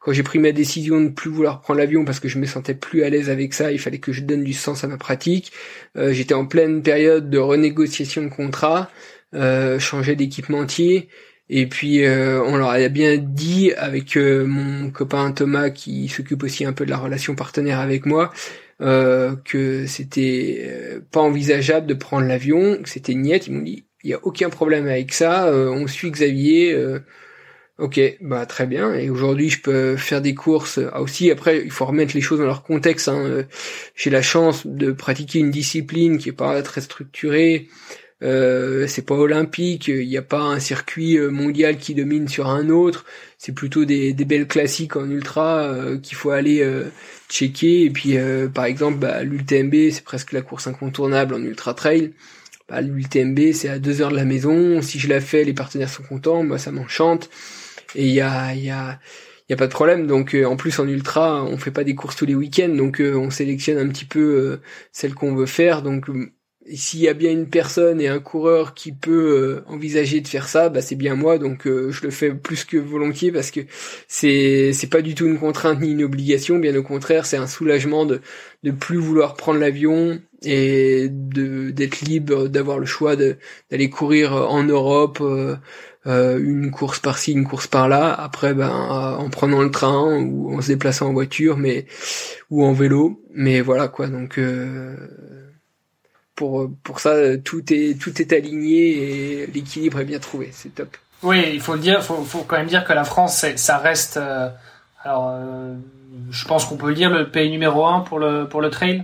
quand 0.07 0.13
j'ai 0.13 0.23
pris 0.23 0.39
ma 0.39 0.53
décision 0.53 1.01
de 1.01 1.07
ne 1.07 1.09
plus 1.09 1.29
vouloir 1.29 1.59
prendre 1.59 1.81
l'avion 1.81 2.05
parce 2.05 2.21
que 2.21 2.29
je 2.29 2.39
me 2.39 2.45
sentais 2.45 2.73
plus 2.73 3.03
à 3.03 3.09
l'aise 3.09 3.29
avec 3.29 3.53
ça, 3.53 3.73
il 3.73 3.77
fallait 3.77 3.97
que 3.97 4.13
je 4.13 4.21
donne 4.21 4.41
du 4.41 4.53
sens 4.53 4.85
à 4.85 4.87
ma 4.87 4.95
pratique. 4.95 5.51
Euh, 5.97 6.13
j'étais 6.13 6.33
en 6.33 6.45
pleine 6.45 6.81
période 6.81 7.29
de 7.29 7.37
renégociation 7.37 8.23
de 8.23 8.29
contrat, 8.29 8.89
euh, 9.33 9.79
changer 9.79 10.15
d'équipementier. 10.15 11.09
Et 11.49 11.67
puis 11.67 12.05
euh, 12.05 12.41
on 12.41 12.55
leur 12.55 12.69
a 12.69 12.87
bien 12.87 13.17
dit 13.17 13.73
avec 13.73 14.15
euh, 14.15 14.45
mon 14.45 14.91
copain 14.91 15.29
Thomas 15.33 15.71
qui 15.71 16.07
s'occupe 16.07 16.41
aussi 16.43 16.63
un 16.63 16.71
peu 16.71 16.85
de 16.85 16.89
la 16.89 16.97
relation 16.97 17.35
partenaire 17.35 17.81
avec 17.81 18.05
moi 18.05 18.31
que 18.79 19.87
c'était 19.87 21.01
pas 21.11 21.19
envisageable 21.19 21.87
de 21.87 21.95
prendre 21.95 22.27
l'avion, 22.27 22.77
que 22.81 22.87
c'était 22.87 23.15
niette. 23.15 23.47
Ils 23.47 23.53
m'ont 23.53 23.63
dit 23.63 23.83
il 24.03 24.11
y 24.11 24.13
a 24.13 24.19
aucun 24.23 24.49
problème 24.49 24.87
avec 24.87 25.13
ça, 25.13 25.51
on 25.51 25.87
suit 25.87 26.11
Xavier 26.11 26.77
Ok, 27.79 27.99
bah 28.21 28.47
très 28.47 28.65
bien. 28.65 28.95
Et 28.95 29.11
aujourd'hui, 29.11 29.49
je 29.51 29.61
peux 29.61 29.97
faire 29.97 30.19
des 30.19 30.33
courses. 30.33 30.79
Ah, 30.93 31.01
aussi, 31.01 31.29
après, 31.29 31.61
il 31.63 31.69
faut 31.69 31.85
remettre 31.85 32.15
les 32.15 32.21
choses 32.21 32.39
dans 32.39 32.45
leur 32.45 32.63
contexte. 32.63 33.07
Hein. 33.07 33.23
Euh, 33.23 33.43
j'ai 33.95 34.09
la 34.09 34.23
chance 34.23 34.65
de 34.65 34.91
pratiquer 34.91 35.37
une 35.39 35.51
discipline 35.51 36.17
qui 36.17 36.29
est 36.29 36.31
pas 36.31 36.59
très 36.63 36.81
structurée. 36.81 37.67
Euh, 38.23 38.87
c'est 38.87 39.03
pas 39.03 39.13
olympique. 39.13 39.89
Il 39.89 40.07
n'y 40.07 40.17
a 40.17 40.23
pas 40.23 40.41
un 40.41 40.59
circuit 40.59 41.19
euh, 41.19 41.29
mondial 41.29 41.77
qui 41.77 41.93
domine 41.93 42.27
sur 42.27 42.47
un 42.47 42.69
autre. 42.69 43.05
C'est 43.37 43.51
plutôt 43.51 43.85
des, 43.85 44.11
belles 44.13 44.47
classiques 44.47 44.95
en 44.95 45.07
ultra 45.07 45.71
qu'il 46.01 46.17
faut 46.17 46.31
aller 46.31 46.67
checker. 47.29 47.83
Et 47.83 47.91
puis, 47.91 48.17
par 48.55 48.65
exemple, 48.65 48.97
bah, 48.97 49.21
l'UTMB, 49.23 49.91
c'est 49.91 50.03
presque 50.03 50.31
la 50.31 50.41
course 50.41 50.65
incontournable 50.65 51.35
en 51.35 51.43
ultra 51.43 51.75
trail. 51.75 52.13
Bah, 52.67 52.81
L'UTMB, 52.81 53.51
c'est 53.53 53.69
à 53.69 53.77
deux 53.77 54.01
heures 54.01 54.09
de 54.09 54.15
la 54.15 54.25
maison. 54.25 54.81
Si 54.81 54.97
je 54.97 55.07
la 55.07 55.21
fais, 55.21 55.43
les 55.43 55.53
partenaires 55.53 55.89
sont 55.89 56.01
contents. 56.01 56.43
Moi, 56.43 56.57
ça 56.57 56.71
m'enchante 56.71 57.29
et 57.97 58.05
il 58.05 58.13
y 58.13 58.21
a 58.21 58.53
y 58.55 58.69
a 58.69 58.99
y 59.49 59.53
a 59.53 59.57
pas 59.57 59.67
de 59.67 59.71
problème. 59.71 60.07
Donc 60.07 60.33
euh, 60.35 60.45
en 60.45 60.55
plus 60.55 60.79
en 60.79 60.87
ultra 60.87 61.43
on 61.43 61.57
fait 61.57 61.71
pas 61.71 61.83
des 61.83 61.95
courses 61.95 62.15
tous 62.15 62.25
les 62.25 62.35
week-ends. 62.35 62.69
Donc 62.69 63.01
euh, 63.01 63.15
on 63.15 63.29
sélectionne 63.29 63.77
un 63.77 63.89
petit 63.89 64.05
peu 64.05 64.61
euh, 65.03 65.09
qu'on 65.15 65.35
veut 65.35 65.45
faire. 65.45 65.81
Donc 65.81 66.05
s'il 66.73 66.99
y 66.99 67.07
a 67.07 67.13
bien 67.13 67.31
une 67.31 67.49
personne 67.49 68.01
et 68.01 68.09
un 68.09 68.19
coureur 68.19 68.73
qui 68.73 68.91
peut 68.91 69.63
envisager 69.67 70.19
de 70.19 70.27
faire 70.27 70.49
ça, 70.49 70.67
bah 70.67 70.81
c'est 70.81 70.97
bien 70.97 71.15
moi, 71.15 71.37
donc 71.37 71.61
je 71.65 72.03
le 72.03 72.09
fais 72.11 72.33
plus 72.33 72.65
que 72.65 72.75
volontiers 72.75 73.31
parce 73.31 73.51
que 73.51 73.61
c'est 74.09 74.73
c'est 74.73 74.89
pas 74.89 75.01
du 75.01 75.15
tout 75.15 75.25
une 75.27 75.39
contrainte 75.39 75.79
ni 75.79 75.91
une 75.91 76.03
obligation, 76.03 76.59
bien 76.59 76.75
au 76.75 76.83
contraire, 76.83 77.25
c'est 77.25 77.37
un 77.37 77.47
soulagement 77.47 78.05
de 78.05 78.19
de 78.63 78.71
plus 78.71 78.97
vouloir 78.97 79.35
prendre 79.35 79.61
l'avion 79.61 80.19
et 80.43 81.07
de 81.09 81.71
d'être 81.71 82.01
libre, 82.01 82.49
d'avoir 82.49 82.79
le 82.79 82.85
choix 82.85 83.15
d'aller 83.15 83.89
courir 83.89 84.33
en 84.33 84.63
Europe, 84.63 85.23
euh, 86.07 86.39
une 86.39 86.71
course 86.71 86.99
par-ci, 86.99 87.33
une 87.33 87.45
course 87.45 87.67
par-là. 87.67 88.13
Après, 88.13 88.53
ben, 88.53 88.69
euh, 88.69 89.15
en 89.17 89.29
prenant 89.29 89.61
le 89.61 89.71
train 89.71 90.21
ou 90.21 90.55
en 90.55 90.61
se 90.61 90.67
déplaçant 90.67 91.07
en 91.07 91.13
voiture, 91.13 91.57
mais 91.57 91.85
ou 92.49 92.63
en 92.63 92.73
vélo. 92.73 93.21
Mais 93.33 93.59
voilà 93.61 93.89
quoi. 93.89 94.07
Donc 94.07 94.39
euh, 94.39 94.95
pour 96.35 96.69
pour 96.83 96.99
ça, 97.01 97.37
tout 97.37 97.73
est 97.73 97.99
tout 97.99 98.21
est 98.21 98.31
aligné 98.31 99.41
et 99.41 99.47
l'équilibre 99.47 99.99
est 99.99 100.05
bien 100.05 100.19
trouvé. 100.19 100.49
C'est 100.53 100.73
top. 100.73 100.95
Oui, 101.23 101.43
il 101.53 101.61
faut 101.61 101.75
dire. 101.75 102.01
Faut 102.03 102.23
faut 102.23 102.43
quand 102.43 102.57
même 102.57 102.67
dire 102.67 102.85
que 102.85 102.93
la 102.93 103.03
France, 103.03 103.45
ça 103.55 103.77
reste. 103.77 104.17
alors, 105.03 105.37
je 106.29 106.45
pense 106.45 106.65
qu'on 106.65 106.77
peut 106.77 106.89
le 106.89 106.95
dire 106.95 107.09
le 107.09 107.29
pays 107.29 107.49
numéro 107.51 107.85
un 107.85 107.99
pour 108.01 108.19
le 108.19 108.47
pour 108.47 108.61
le 108.61 108.69
trail. 108.69 109.03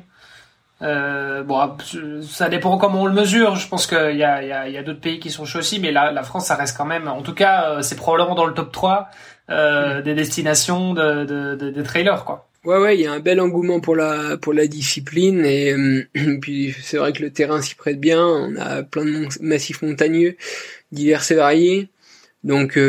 Euh, 0.84 1.43
bon, 1.43 1.77
ça 2.23 2.49
dépend 2.49 2.77
comment 2.77 3.03
on 3.03 3.05
le 3.05 3.13
mesure. 3.13 3.55
Je 3.55 3.67
pense 3.67 3.88
qu'il 3.88 4.17
y 4.17 4.23
a, 4.23 4.43
y 4.43 4.51
a, 4.51 4.67
y 4.67 4.77
a 4.77 4.84
d'autres 4.84 4.99
pays 4.99 5.19
qui 5.19 5.31
sont 5.31 5.45
chauds 5.45 5.59
aussi, 5.59 5.79
mais 5.79 5.91
la, 5.91 6.11
la, 6.11 6.23
France, 6.23 6.47
ça 6.47 6.55
reste 6.55 6.75
quand 6.75 6.86
même. 6.86 7.07
En 7.07 7.21
tout 7.21 7.34
cas, 7.34 7.69
euh, 7.69 7.81
c'est 7.81 7.95
probablement 7.95 8.36
dans 8.36 8.45
le 8.45 8.53
top 8.53 8.71
3 8.71 9.07
euh, 9.49 10.01
des 10.01 10.13
destinations 10.13 10.93
de, 10.93 11.23
de, 11.23 11.55
de, 11.55 11.69
des 11.69 11.84
trailers, 11.84 12.25
quoi. 12.25 12.49
Ouais, 12.65 12.77
ouais, 12.77 12.97
il 12.97 13.01
y 13.01 13.07
a 13.07 13.11
un 13.11 13.19
bel 13.19 13.41
engouement 13.41 13.81
pour 13.81 13.95
la 13.95 14.38
pour 14.38 14.53
la 14.53 14.67
discipline 14.67 15.45
et 15.45 15.73
euh, 15.73 16.05
puis 16.41 16.73
c'est 16.81 16.95
vrai 16.95 17.11
que 17.11 17.21
le 17.21 17.29
terrain 17.29 17.61
s'y 17.61 17.75
prête 17.75 17.99
bien. 17.99 18.25
On 18.25 18.55
a 18.55 18.84
plein 18.84 19.03
de 19.03 19.27
massifs 19.41 19.81
montagneux 19.81 20.38
divers 20.93 21.29
et 21.29 21.36
variés, 21.36 21.89
donc 22.45 22.79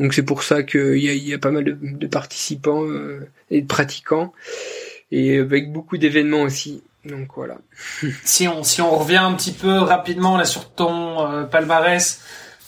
donc 0.00 0.12
c'est 0.12 0.24
pour 0.24 0.42
ça 0.42 0.64
qu'il 0.64 0.98
y 0.98 1.08
a, 1.08 1.14
y 1.14 1.34
a 1.34 1.38
pas 1.38 1.52
mal 1.52 1.62
de, 1.62 1.78
de 1.80 2.06
participants 2.08 2.84
et 3.52 3.60
de 3.62 3.66
pratiquants 3.68 4.32
et 5.10 5.38
avec 5.38 5.72
beaucoup 5.72 5.98
d'événements 5.98 6.42
aussi. 6.42 6.84
Donc 7.04 7.30
voilà. 7.34 7.56
si 8.24 8.46
on 8.48 8.62
si 8.62 8.80
on 8.82 8.96
revient 8.96 9.16
un 9.16 9.32
petit 9.34 9.52
peu 9.52 9.78
rapidement 9.78 10.36
là 10.36 10.44
sur 10.44 10.70
ton 10.70 11.30
euh, 11.30 11.42
palmarès, 11.44 12.22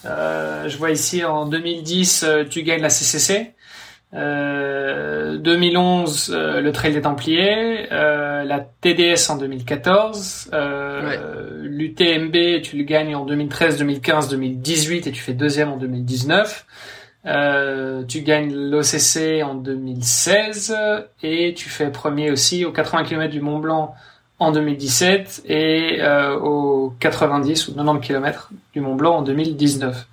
euh, 0.05 0.69
je 0.69 0.79
vois 0.79 0.93
ici 0.93 1.25
en 1.25 1.47
2010 1.47 2.25
euh, 2.25 2.45
tu 2.45 2.63
gagnes 2.63 2.83
la 2.83 2.91
CCC. 2.91 3.55
2011 4.11 6.33
le 6.33 6.71
Trail 6.71 6.95
des 6.95 7.03
Templiers, 7.03 7.89
la 7.91 8.61
TDS 8.81 9.29
en 9.29 9.37
2014, 9.37 10.51
l'UTMB 11.61 12.63
tu 12.63 12.79
le 12.79 12.85
gagnes 12.85 13.15
en 13.15 13.27
2013, 13.27 13.77
2015, 13.77 14.31
2018 14.31 15.09
et 15.09 15.13
tu 15.13 15.21
fais 15.21 15.35
deuxième 15.35 15.69
en 15.69 15.77
2019. 15.77 16.65
Euh, 17.29 18.03
tu 18.05 18.23
gagnes 18.23 18.53
l'OCC 18.53 19.43
en 19.45 19.55
2016 19.55 20.77
et 21.23 21.55
tu 21.55 21.69
fais 21.69 21.91
premier 21.91 22.31
aussi 22.31 22.65
aux 22.65 22.73
80 22.73 23.05
km 23.05 23.31
du 23.31 23.41
Mont 23.41 23.59
Blanc 23.59 23.95
en 24.39 24.51
2017 24.51 25.43
et 25.47 25.99
euh, 26.01 26.37
aux 26.39 26.95
90 27.01 27.69
ou 27.69 27.75
90 27.75 28.07
km 28.07 28.51
du 28.73 28.81
Mont 28.81 28.95
Blanc 28.95 29.17
en 29.19 29.23
2019. 29.23 30.07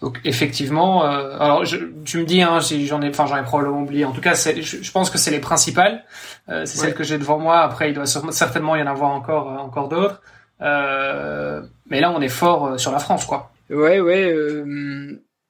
Donc 0.00 0.20
effectivement, 0.24 1.04
euh, 1.04 1.36
alors 1.40 1.64
je, 1.64 1.76
tu 2.04 2.18
me 2.18 2.24
dis, 2.24 2.40
hein, 2.40 2.60
j'en 2.60 3.02
ai, 3.02 3.08
enfin 3.08 3.26
j'en 3.26 3.36
ai 3.36 3.42
probablement 3.42 3.82
oublié. 3.82 4.04
En 4.04 4.12
tout 4.12 4.20
cas, 4.20 4.34
je, 4.34 4.62
je 4.62 4.92
pense 4.92 5.10
que 5.10 5.18
c'est 5.18 5.32
les 5.32 5.40
principales. 5.40 6.04
Euh, 6.48 6.64
c'est 6.66 6.78
celles 6.78 6.94
que 6.94 7.02
j'ai 7.02 7.18
devant 7.18 7.38
moi. 7.38 7.58
Après, 7.58 7.90
il 7.90 7.94
doit 7.94 8.06
certainement 8.06 8.76
y 8.76 8.82
en 8.82 8.86
avoir 8.86 9.10
encore, 9.10 9.50
euh, 9.50 9.56
encore 9.56 9.88
d'autres. 9.88 10.22
mais 10.60 12.00
là, 12.00 12.12
on 12.12 12.20
est 12.20 12.28
fort 12.28 12.78
sur 12.78 12.92
la 12.92 13.00
France, 13.00 13.24
quoi. 13.24 13.50
Ouais, 13.70 14.00
ouais. 14.00 14.32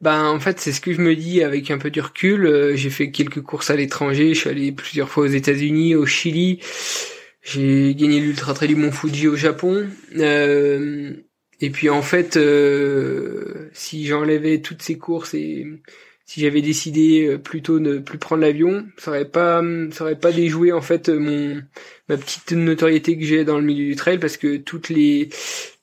Ben 0.00 0.26
en 0.26 0.38
fait 0.38 0.60
c'est 0.60 0.72
ce 0.72 0.80
que 0.80 0.92
je 0.92 1.00
me 1.00 1.16
dis 1.16 1.42
avec 1.42 1.70
un 1.70 1.78
peu 1.78 1.90
de 1.90 2.00
recul. 2.00 2.46
Euh, 2.46 2.76
j'ai 2.76 2.90
fait 2.90 3.10
quelques 3.10 3.42
courses 3.42 3.70
à 3.70 3.76
l'étranger. 3.76 4.34
Je 4.34 4.40
suis 4.40 4.50
allé 4.50 4.72
plusieurs 4.72 5.08
fois 5.08 5.24
aux 5.24 5.28
États-Unis, 5.28 5.96
au 5.96 6.06
Chili. 6.06 6.60
J'ai 7.42 7.94
gagné 7.94 8.20
l'ultra 8.20 8.54
trail 8.54 8.68
du 8.68 8.76
Mont 8.76 8.92
Fuji 8.92 9.26
au 9.26 9.36
Japon. 9.36 9.88
Euh, 10.16 11.14
et 11.60 11.70
puis 11.70 11.88
en 11.90 12.02
fait, 12.02 12.36
euh, 12.36 13.70
si 13.72 14.06
j'enlevais 14.06 14.60
toutes 14.60 14.82
ces 14.82 14.98
courses 14.98 15.34
et 15.34 15.66
si 16.26 16.40
j'avais 16.42 16.60
décidé 16.62 17.38
plutôt 17.42 17.80
de 17.80 17.94
ne 17.94 17.98
plus 17.98 18.18
prendre 18.18 18.42
l'avion, 18.42 18.86
ça 18.98 19.10
aurait 19.10 19.24
pas, 19.24 19.62
ça 19.90 20.04
aurait 20.04 20.18
pas 20.18 20.30
déjoué 20.30 20.72
en 20.72 20.82
fait 20.82 21.08
mon 21.08 21.62
ma 22.08 22.16
petite 22.16 22.52
notoriété 22.52 23.18
que 23.18 23.24
j'ai 23.24 23.44
dans 23.44 23.58
le 23.58 23.64
milieu 23.64 23.86
du 23.86 23.96
trail 23.96 24.18
parce 24.18 24.36
que 24.36 24.56
toutes 24.56 24.88
les 24.88 25.28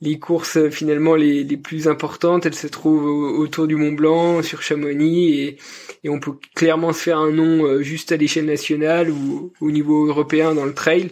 les 0.02 0.20
courses 0.20 0.70
finalement 0.70 1.16
les, 1.16 1.44
les 1.44 1.58
plus 1.58 1.88
importantes, 1.88 2.46
elles 2.46 2.56
se 2.56 2.68
trouvent 2.68 3.06
autour 3.40 3.68
du 3.68 3.76
Mont 3.76 3.94
Blanc, 3.94 4.42
sur 4.42 4.62
Chamonix 4.62 5.40
et 5.40 5.58
et 6.04 6.10
on 6.10 6.20
peut 6.20 6.34
clairement 6.54 6.94
se 6.94 7.02
faire 7.02 7.18
un 7.18 7.32
nom 7.32 7.66
euh, 7.66 7.82
juste 7.82 8.12
à 8.12 8.18
l'échelle 8.18 8.46
nationale 8.46 9.10
ou 9.10 9.54
au 9.60 9.72
niveau 9.72 10.06
européen 10.06 10.54
dans 10.54 10.66
le 10.66 10.74
trail. 10.74 11.10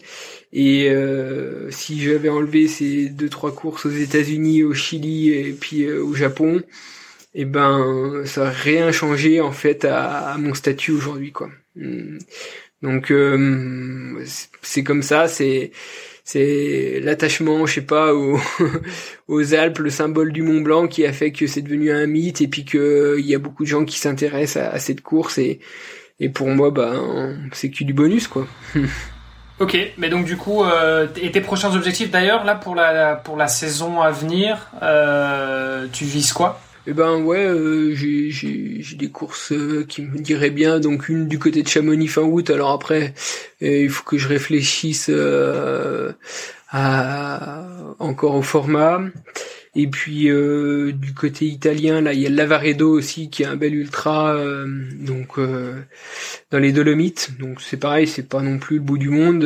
Et 0.52 0.90
euh, 0.90 1.72
si 1.72 2.00
j'avais 2.00 2.30
enlevé 2.30 2.68
ces 2.68 3.10
deux 3.10 3.30
trois 3.30 3.56
courses 3.56 3.88
aux 3.88 3.92
États-Unis, 3.92 4.64
au 4.64 4.76
Chili 4.76 5.30
et 5.32 5.52
puis 5.52 5.92
au 5.92 6.14
Japon, 6.14 6.62
et 7.36 7.46
ben 7.46 8.24
ça 8.26 8.46
n'a 8.46 8.50
rien 8.52 8.92
changé 8.92 9.42
en 9.42 9.52
fait 9.52 9.86
à, 9.86 10.36
mon 10.38 10.54
statut 10.54 10.92
aujourd'hui 10.92 11.32
quoi. 11.32 11.50
Donc 12.84 13.12
euh, 13.12 14.24
c'est 14.62 14.84
comme 14.84 15.02
ça, 15.02 15.28
c'est 15.28 15.72
c'est 16.26 17.00
l'attachement, 17.02 17.66
je 17.66 17.76
sais 17.76 17.82
pas, 17.82 18.14
aux, 19.28 19.54
Alpes, 19.54 19.80
le 19.80 19.90
symbole 19.90 20.32
du 20.32 20.42
Mont 20.42 20.62
Blanc 20.62 20.88
qui 20.88 21.06
a 21.06 21.14
fait 21.14 21.32
que 21.32 21.48
c'est 21.48 21.62
devenu 21.62 21.92
un 21.92 22.06
mythe 22.06 22.42
et 22.42 22.48
puis 22.48 22.66
que 22.66 23.16
il 23.18 23.26
y 23.26 23.34
a 23.34 23.40
beaucoup 23.40 23.64
de 23.64 23.70
gens 23.70 23.86
qui 23.86 23.98
s'intéressent 23.98 24.74
à, 24.74 24.78
cette 24.80 25.02
course 25.02 25.38
et 25.38 25.60
et 26.20 26.30
pour 26.30 26.48
moi 26.48 26.70
ben 26.70 27.50
c'est 27.54 27.72
que 27.72 27.84
du 27.84 27.94
bonus 27.94 28.28
quoi. 28.28 28.48
Ok, 29.60 29.78
mais 29.98 30.10
donc 30.10 30.26
du 30.26 30.36
coup, 30.36 30.64
euh, 30.64 31.08
et 31.16 31.32
tes 31.32 31.40
prochains 31.40 31.76
objectifs 31.76 32.10
d'ailleurs 32.10 32.44
là 32.44 32.56
pour 32.56 32.74
la 32.74 33.16
pour 33.16 33.38
la 33.38 33.48
saison 33.48 34.02
à 34.02 34.10
venir, 34.10 34.72
euh, 34.82 35.86
tu 35.94 36.06
vises 36.06 36.34
quoi? 36.34 36.60
Eh 36.86 36.92
ben 36.92 37.22
ouais, 37.22 37.46
euh, 37.46 37.94
j'ai 37.96 38.96
des 38.96 39.10
courses 39.10 39.54
euh, 39.54 39.86
qui 39.88 40.02
me 40.02 40.18
diraient 40.20 40.50
bien. 40.50 40.80
Donc 40.80 41.08
une 41.08 41.28
du 41.28 41.40
côté 41.40 41.64
de 41.64 41.68
Chamonix 41.68 42.08
fin 42.08 42.24
août. 42.24 42.50
Alors 42.50 42.72
après, 42.72 43.14
euh, 43.62 43.84
il 43.84 43.90
faut 43.90 44.04
que 44.04 44.18
je 44.18 44.28
réfléchisse 44.28 45.10
à, 46.70 47.68
encore 48.00 48.36
au 48.36 48.42
format. 48.42 49.02
Et 49.76 49.88
puis 49.88 50.26
du 50.26 51.14
côté 51.16 51.46
italien, 51.46 52.02
là, 52.02 52.14
il 52.14 52.20
y 52.20 52.28
a 52.28 52.30
Lavaredo 52.30 52.92
aussi 52.92 53.30
qui 53.30 53.42
est 53.44 53.48
un 53.48 53.56
bel 53.56 53.74
ultra, 53.74 54.38
donc 55.00 55.40
dans 55.40 56.60
les 56.60 56.72
Dolomites. 56.72 57.32
Donc 57.40 57.60
c'est 57.60 57.78
pareil, 57.78 58.08
c'est 58.08 58.30
pas 58.30 58.42
non 58.42 58.60
plus 58.60 58.76
le 58.76 58.84
bout 58.84 59.00
du 59.00 59.10
monde 59.10 59.44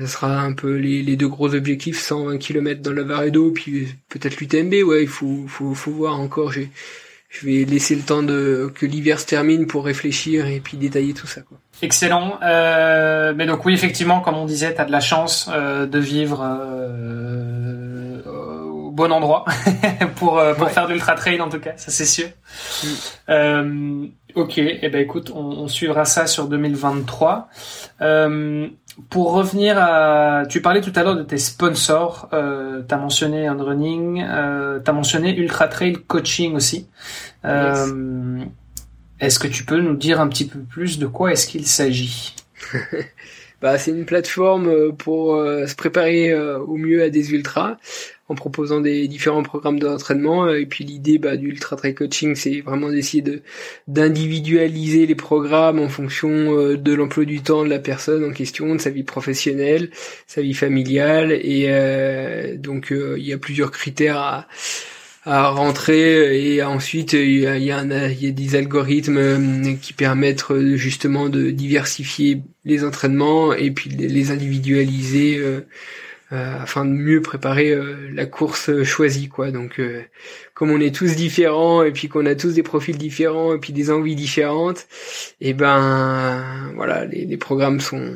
ça 0.00 0.06
sera 0.06 0.40
un 0.40 0.52
peu 0.52 0.76
les, 0.76 1.02
les 1.02 1.16
deux 1.16 1.28
gros 1.28 1.54
objectifs 1.54 2.00
120 2.00 2.38
km 2.38 2.80
dans 2.80 2.92
la 2.92 3.02
Varedo 3.02 3.50
puis 3.50 3.88
peut-être 4.08 4.40
l'UTMB 4.40 4.74
ouais 4.86 5.02
il 5.02 5.08
faut, 5.08 5.44
faut, 5.46 5.74
faut 5.74 5.92
voir 5.92 6.18
encore 6.18 6.52
je 7.30 7.46
vais 7.46 7.64
laisser 7.64 7.94
le 7.94 8.02
temps 8.02 8.22
de 8.24 8.72
que 8.74 8.84
l'hiver 8.86 9.20
se 9.20 9.26
termine 9.26 9.66
pour 9.66 9.84
réfléchir 9.84 10.46
et 10.46 10.60
puis 10.60 10.76
détailler 10.76 11.14
tout 11.14 11.28
ça 11.28 11.42
quoi. 11.42 11.58
Excellent. 11.82 12.38
Euh, 12.42 13.32
mais 13.34 13.46
donc 13.46 13.64
oui 13.64 13.72
effectivement 13.72 14.20
comme 14.20 14.36
on 14.36 14.46
disait 14.46 14.74
tu 14.74 14.80
as 14.80 14.84
de 14.84 14.92
la 14.92 15.00
chance 15.00 15.48
euh, 15.52 15.86
de 15.86 15.98
vivre 15.98 16.42
euh, 16.42 18.22
au 18.66 18.90
bon 18.90 19.12
endroit 19.12 19.44
pour 20.16 20.40
faire 20.70 20.88
de 20.88 20.92
l'ultra 20.92 21.14
trail 21.14 21.40
en 21.40 21.48
tout 21.48 21.60
cas 21.60 21.74
ça 21.76 21.90
c'est 21.90 22.04
sûr. 22.04 22.28
Mm. 23.28 24.08
Ok 24.34 24.58
et 24.58 24.80
eh 24.82 24.88
ben 24.88 25.00
écoute 25.00 25.30
on, 25.34 25.40
on, 25.40 25.68
suivra 25.68 26.04
ça 26.04 26.26
sur 26.26 26.48
2023. 26.48 27.48
Pour 29.08 29.32
revenir 29.32 29.76
à, 29.78 30.44
tu 30.48 30.60
parlais 30.60 30.80
tout 30.80 30.92
à 30.94 31.02
l'heure 31.02 31.16
de 31.16 31.22
tes 31.22 31.38
sponsors. 31.38 32.28
Euh, 32.32 32.82
t'as 32.86 32.98
mentionné 32.98 33.46
Unrunning, 33.46 34.22
euh, 34.22 34.78
t'as 34.80 34.92
mentionné 34.92 35.36
Ultra 35.36 35.68
Trail 35.68 35.94
Coaching 36.06 36.54
aussi. 36.54 36.86
Euh, 37.44 38.40
Est-ce 39.20 39.38
que 39.38 39.48
tu 39.48 39.64
peux 39.64 39.80
nous 39.80 39.96
dire 39.96 40.20
un 40.20 40.28
petit 40.28 40.46
peu 40.46 40.58
plus 40.58 40.98
de 40.98 41.06
quoi 41.06 41.32
est-ce 41.32 41.46
qu'il 41.46 41.66
s'agit? 41.66 42.34
Bah, 43.60 43.76
c'est 43.76 43.90
une 43.90 44.06
plateforme 44.06 44.68
euh, 44.68 44.92
pour 44.92 45.34
euh, 45.34 45.66
se 45.66 45.74
préparer 45.74 46.30
euh, 46.30 46.58
au 46.58 46.76
mieux 46.76 47.02
à 47.02 47.10
des 47.10 47.32
ultras 47.32 47.76
en 48.30 48.34
proposant 48.34 48.80
des 48.80 49.08
différents 49.08 49.42
programmes 49.42 49.78
d'entraînement. 49.78 50.48
Et 50.48 50.66
puis 50.66 50.84
l'idée 50.84 51.18
bah, 51.18 51.36
du 51.36 51.48
ultra 51.48 51.76
trail 51.76 51.94
coaching, 51.94 52.34
c'est 52.34 52.60
vraiment 52.60 52.90
d'essayer 52.90 53.22
de 53.22 53.42
d'individualiser 53.88 55.06
les 55.06 55.14
programmes 55.14 55.78
en 55.78 55.88
fonction 55.88 56.28
de 56.74 56.94
l'emploi 56.94 57.24
du 57.24 57.42
temps 57.42 57.64
de 57.64 57.68
la 57.68 57.78
personne 57.78 58.24
en 58.24 58.32
question, 58.32 58.74
de 58.74 58.80
sa 58.80 58.90
vie 58.90 59.02
professionnelle, 59.02 59.90
sa 60.26 60.42
vie 60.42 60.54
familiale. 60.54 61.32
Et 61.32 62.56
donc 62.56 62.92
il 62.92 63.22
y 63.22 63.32
a 63.32 63.38
plusieurs 63.38 63.70
critères 63.70 64.18
à 64.18 64.48
à 65.24 65.50
rentrer 65.50 66.54
et 66.54 66.62
ensuite 66.62 67.12
il 67.12 67.40
y 67.40 67.46
a, 67.46 67.58
il 67.58 67.64
y 67.64 67.72
a, 67.72 67.84
des 67.84 68.56
algorithmes 68.56 69.18
euh, 69.18 69.74
qui 69.80 69.92
permettent 69.92 70.50
euh, 70.50 70.76
justement 70.76 71.28
de 71.28 71.50
diversifier 71.50 72.42
les 72.64 72.84
entraînements 72.84 73.52
et 73.52 73.70
puis 73.70 73.90
les 73.90 74.30
individualiser 74.30 75.36
euh, 75.38 75.60
afin 76.30 76.84
de 76.84 76.90
mieux 76.90 77.20
préparer 77.22 77.76
la 78.12 78.24
course 78.24 78.84
choisie 78.84 79.28
quoi 79.28 79.50
donc 79.50 79.80
comme 80.54 80.70
on 80.70 80.80
est 80.80 80.94
tous 80.94 81.16
différents 81.16 81.82
et 81.82 81.90
puis 81.90 82.08
qu'on 82.08 82.24
a 82.24 82.36
tous 82.36 82.54
des 82.54 82.62
profils 82.62 82.96
différents 82.96 83.54
et 83.54 83.58
puis 83.58 83.72
des 83.72 83.90
envies 83.90 84.14
différentes 84.14 84.86
et 85.40 85.54
ben 85.54 86.70
voilà 86.76 87.04
les, 87.04 87.24
les 87.26 87.36
programmes 87.36 87.80
sont 87.80 88.14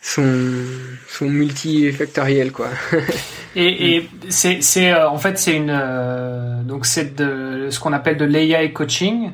sont 0.00 0.64
sont 1.08 1.28
multifactoriels 1.28 2.52
quoi 2.52 2.70
Et, 3.56 3.96
et 3.96 4.10
c'est, 4.28 4.62
c'est 4.62 4.92
euh, 4.92 5.08
en 5.08 5.18
fait 5.18 5.38
c'est 5.38 5.56
une 5.56 5.70
euh, 5.74 6.62
donc 6.62 6.86
c'est 6.86 7.16
de 7.16 7.68
ce 7.70 7.80
qu'on 7.80 7.92
appelle 7.92 8.16
de 8.16 8.24
l'AI 8.24 8.72
coaching. 8.72 9.32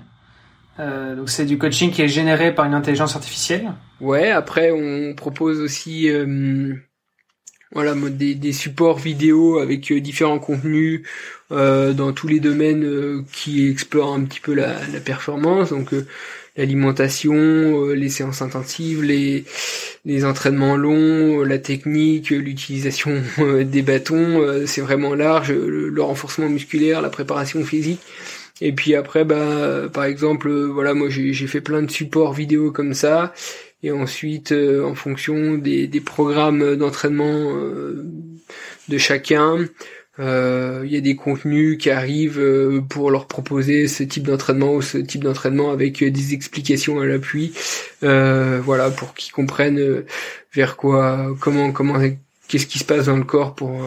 Euh, 0.78 1.16
donc 1.16 1.30
c'est 1.30 1.47
du 1.47 1.59
coaching 1.59 1.91
qui 1.91 2.03
est 2.03 2.09
généré 2.09 2.55
par 2.55 2.64
une 2.64 2.74
intelligence 2.74 3.14
artificielle. 3.14 3.72
Ouais. 4.01 4.30
Après 4.30 4.70
on 4.70 5.14
propose 5.14 5.61
aussi 5.61 6.09
euh, 6.09 6.74
voilà 7.73 7.95
des, 7.95 8.53
supports 8.53 8.99
vidéo 8.99 9.59
avec 9.59 9.93
différents 9.93 10.39
contenus 10.39 11.03
dans 11.51 12.12
tous 12.12 12.29
les 12.29 12.41
domaines 12.41 13.25
qui 13.33 13.69
explorent 13.69 14.14
un 14.14 14.25
petit 14.25 14.41
peu 14.41 14.55
la, 14.55 14.77
performance. 15.05 15.71
Donc 15.71 15.93
l'alimentation, 16.57 17.35
euh, 17.35 17.95
les 17.95 18.09
séances 18.09 18.43
intensives, 18.43 19.03
les, 19.03 19.45
les 20.05 20.25
entraînements 20.25 20.77
longs, 20.77 21.41
euh, 21.41 21.45
la 21.45 21.59
technique, 21.59 22.31
l'utilisation 22.31 23.23
euh, 23.39 23.64
des 23.64 23.83
bâtons, 23.83 24.43
c'est 24.67 24.81
vraiment 24.81 25.14
large, 25.14 25.53
le, 25.53 26.03
renforcement 26.03 26.49
musculaire, 26.49 27.03
la 27.03 27.11
préparation 27.11 27.64
physique. 27.64 28.01
Et 28.62 28.73
puis 28.73 28.95
après, 28.95 29.25
bah, 29.25 29.83
par 29.93 30.05
exemple, 30.05 30.51
voilà, 30.51 30.95
moi 30.95 31.09
j'ai 31.11 31.47
fait 31.47 31.61
plein 31.61 31.83
de 31.83 31.91
supports 31.91 32.33
vidéo 32.33 32.71
comme 32.71 32.95
ça. 32.95 33.35
Et 33.83 33.93
ensuite, 33.93 34.53
en 34.53 34.95
fonction 34.95 35.59
des, 35.59 35.87
des 35.87 36.01
programmes 36.01 36.77
d'entraînement 36.77 37.53
de 38.89 38.99
chacun, 38.99 39.68
euh, 40.18 40.83
il 40.85 40.93
y 40.93 40.97
a 40.97 41.01
des 41.01 41.14
contenus 41.14 41.77
qui 41.79 41.91
arrivent 41.91 42.41
euh, 42.41 42.81
pour 42.81 43.11
leur 43.11 43.27
proposer 43.27 43.87
ce 43.87 44.03
type 44.03 44.27
d'entraînement 44.27 44.72
ou 44.74 44.81
ce 44.81 44.97
type 44.99 45.22
d'entraînement 45.22 45.70
avec 45.70 46.03
euh, 46.03 46.11
des 46.11 46.33
explications 46.33 47.01
à 47.01 47.07
l'appui, 47.07 47.53
voilà, 48.01 48.91
pour 48.91 49.14
qu'ils 49.14 49.33
comprennent 49.33 50.05
vers 50.55 50.77
quoi, 50.77 51.35
comment, 51.41 51.72
comment, 51.72 52.01
qu'est-ce 52.49 52.66
qui 52.66 52.79
se 52.79 52.85
passe 52.85 53.07
dans 53.07 53.16
le 53.16 53.24
corps 53.24 53.55
pour 53.55 53.83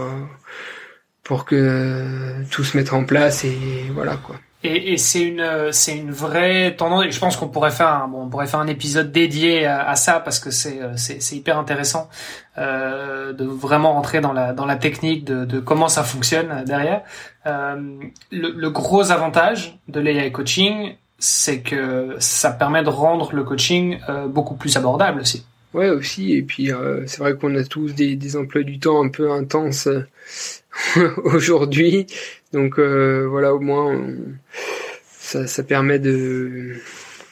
pour 1.24 1.46
que 1.46 2.44
tout 2.52 2.64
se 2.64 2.76
mette 2.76 2.92
en 2.92 3.06
place 3.06 3.44
et 3.46 3.58
voilà 3.94 4.18
quoi. 4.18 4.40
Et, 4.64 4.94
et 4.94 4.98
c'est 4.98 5.22
une 5.22 5.72
c'est 5.72 5.98
une 5.98 6.12
vraie 6.12 6.76
tendance. 6.76 7.06
Je 7.10 7.20
pense 7.20 7.38
qu'on 7.38 7.48
pourrait 7.48 7.72
faire 7.72 7.88
un, 7.88 8.08
bon, 8.10 8.24
on 8.24 8.30
pourrait 8.30 8.48
faire 8.48 8.60
un 8.60 8.68
épisode 8.68 9.12
dédié 9.12 9.66
à, 9.66 9.96
ça 9.96 10.20
parce 10.20 10.40
que 10.40 10.52
c'est 10.52 10.82
c'est 10.98 11.36
hyper 11.36 11.58
intéressant 11.58 12.10
euh, 12.58 13.32
de 13.32 13.46
vraiment 13.46 13.94
rentrer 13.94 14.20
dans 14.20 14.34
la 14.34 14.52
dans 14.52 14.66
la 14.66 14.76
technique 14.76 15.24
de, 15.24 15.46
de 15.46 15.60
comment 15.60 15.88
ça 15.88 16.04
fonctionne 16.04 16.66
derrière. 16.66 17.04
Euh, 17.46 18.00
le, 18.32 18.52
le, 18.52 18.70
gros 18.70 19.12
avantage 19.12 19.80
de 19.88 20.02
l'AI 20.02 20.30
coaching, 20.32 20.96
c'est 21.20 21.62
que 21.62 22.18
ça 22.20 22.52
permet 22.52 22.84
de 22.84 22.90
rendre 22.90 23.34
le 23.34 23.46
coaching 23.46 24.00
euh, 24.10 24.28
beaucoup 24.28 24.56
plus 24.56 24.76
abordable 24.76 25.22
aussi. 25.22 25.46
Ouais 25.74 25.90
aussi 25.90 26.34
et 26.34 26.42
puis 26.42 26.72
euh, 26.72 27.06
c'est 27.06 27.20
vrai 27.20 27.36
qu'on 27.36 27.56
a 27.56 27.64
tous 27.64 27.94
des, 27.94 28.16
des 28.16 28.36
emplois 28.36 28.64
du 28.64 28.80
temps 28.80 29.04
un 29.04 29.10
peu 29.10 29.32
intenses 29.32 29.88
aujourd'hui. 31.24 32.08
Donc 32.54 32.80
euh, 32.80 33.28
voilà, 33.30 33.54
au 33.54 33.60
moins 33.60 34.02
ça, 35.04 35.46
ça 35.48 35.64
permet 35.64 36.00
de 36.00 36.76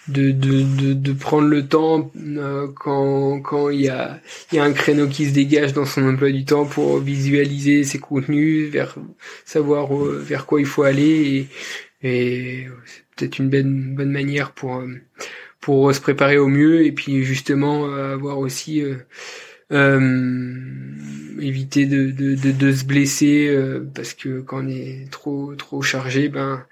de, 0.07 0.31
de, 0.31 0.93
de, 0.93 1.13
prendre 1.13 1.47
le 1.49 1.67
temps 1.67 2.11
euh, 2.15 2.67
quand 2.75 3.41
quand 3.41 3.69
il 3.69 3.81
y 3.81 3.89
a 3.89 4.21
y 4.53 4.57
a 4.59 4.63
un 4.63 4.71
créneau 4.71 5.07
qui 5.07 5.25
se 5.25 5.33
dégage 5.33 5.73
dans 5.73 5.85
son 5.85 6.07
emploi 6.07 6.31
du 6.31 6.45
temps 6.45 6.65
pour 6.65 6.99
visualiser 6.99 7.83
ses 7.83 7.99
contenus, 7.99 8.69
vers 8.69 8.95
savoir 9.45 9.93
euh, 9.95 10.19
vers 10.25 10.45
quoi 10.45 10.61
il 10.61 10.65
faut 10.65 10.83
aller 10.83 11.49
et, 12.01 12.07
et 12.07 12.67
c'est 12.85 13.03
peut-être 13.15 13.39
une 13.39 13.49
bonne 13.49 13.95
bonne 13.95 14.11
manière 14.11 14.51
pour 14.51 14.81
pour 15.67 15.93
se 15.93 15.99
préparer 15.99 16.37
au 16.37 16.47
mieux 16.47 16.85
et 16.85 16.93
puis 16.93 17.25
justement 17.25 17.93
avoir 17.93 18.37
aussi 18.37 18.81
euh, 19.73 20.55
éviter 21.41 21.85
de, 21.85 22.09
de, 22.09 22.35
de, 22.35 22.51
de, 22.51 22.71
se 22.71 22.85
blesser 22.85 23.47
euh, 23.49 23.85
parce 23.93 24.13
que 24.13 24.39
quand 24.39 24.63
on 24.63 24.69
est 24.69 25.11
trop 25.11 25.55
trop 25.55 25.81
chargé, 25.81 26.29
ben 26.29 26.63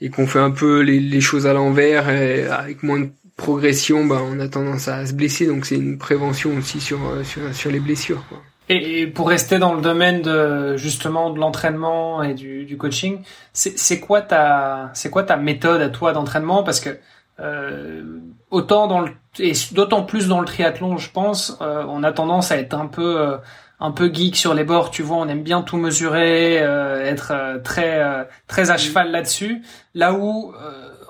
et 0.00 0.10
qu'on 0.10 0.26
fait 0.26 0.40
un 0.40 0.50
peu 0.50 0.80
les, 0.80 0.98
les 0.98 1.20
choses 1.20 1.46
à 1.46 1.52
l'envers 1.52 2.08
avec 2.08 2.82
moins 2.82 2.98
de 2.98 3.10
progression, 3.36 4.04
bah, 4.04 4.20
on 4.20 4.40
a 4.40 4.48
tendance 4.48 4.88
à 4.88 5.06
se 5.06 5.12
blesser. 5.12 5.46
Donc 5.46 5.64
c'est 5.64 5.76
une 5.76 5.96
prévention 5.96 6.56
aussi 6.56 6.80
sur, 6.80 6.98
sur, 7.22 7.54
sur 7.54 7.70
les 7.70 7.78
blessures. 7.78 8.24
Quoi. 8.28 8.42
Et, 8.68 9.06
pour 9.06 9.28
rester 9.28 9.60
dans 9.60 9.74
le 9.74 9.80
domaine 9.80 10.22
de 10.22 10.76
justement 10.76 11.30
de 11.30 11.38
l'entraînement 11.38 12.24
et 12.24 12.34
du, 12.34 12.64
du 12.64 12.76
coaching, 12.76 13.20
c'est 13.52 14.00
quoi 14.00 14.22
ta 14.22 14.90
c'est 14.94 15.08
quoi 15.10 15.22
ta 15.22 15.36
méthode 15.36 15.80
à 15.80 15.88
toi 15.88 16.12
d'entraînement? 16.12 16.64
Parce 16.64 16.80
que 16.80 16.98
euh, 17.40 18.20
autant 18.50 18.86
dans 18.86 19.00
le 19.00 19.10
et 19.38 19.52
d'autant 19.72 20.02
plus 20.02 20.28
dans 20.28 20.40
le 20.40 20.46
triathlon, 20.46 20.98
je 20.98 21.10
pense, 21.10 21.56
euh, 21.62 21.84
on 21.88 22.02
a 22.02 22.12
tendance 22.12 22.52
à 22.52 22.58
être 22.58 22.74
un 22.74 22.86
peu 22.86 23.20
euh, 23.20 23.38
un 23.80 23.90
peu 23.90 24.12
geek 24.12 24.36
sur 24.36 24.54
les 24.54 24.64
bords, 24.64 24.90
tu 24.90 25.02
vois, 25.02 25.16
on 25.16 25.28
aime 25.28 25.42
bien 25.42 25.62
tout 25.62 25.78
mesurer, 25.78 26.60
euh, 26.60 27.02
être 27.04 27.32
euh, 27.34 27.58
très 27.58 28.28
très 28.46 28.70
à 28.70 28.76
cheval 28.76 29.10
là-dessus. 29.10 29.62
Là 29.94 30.12
où 30.12 30.54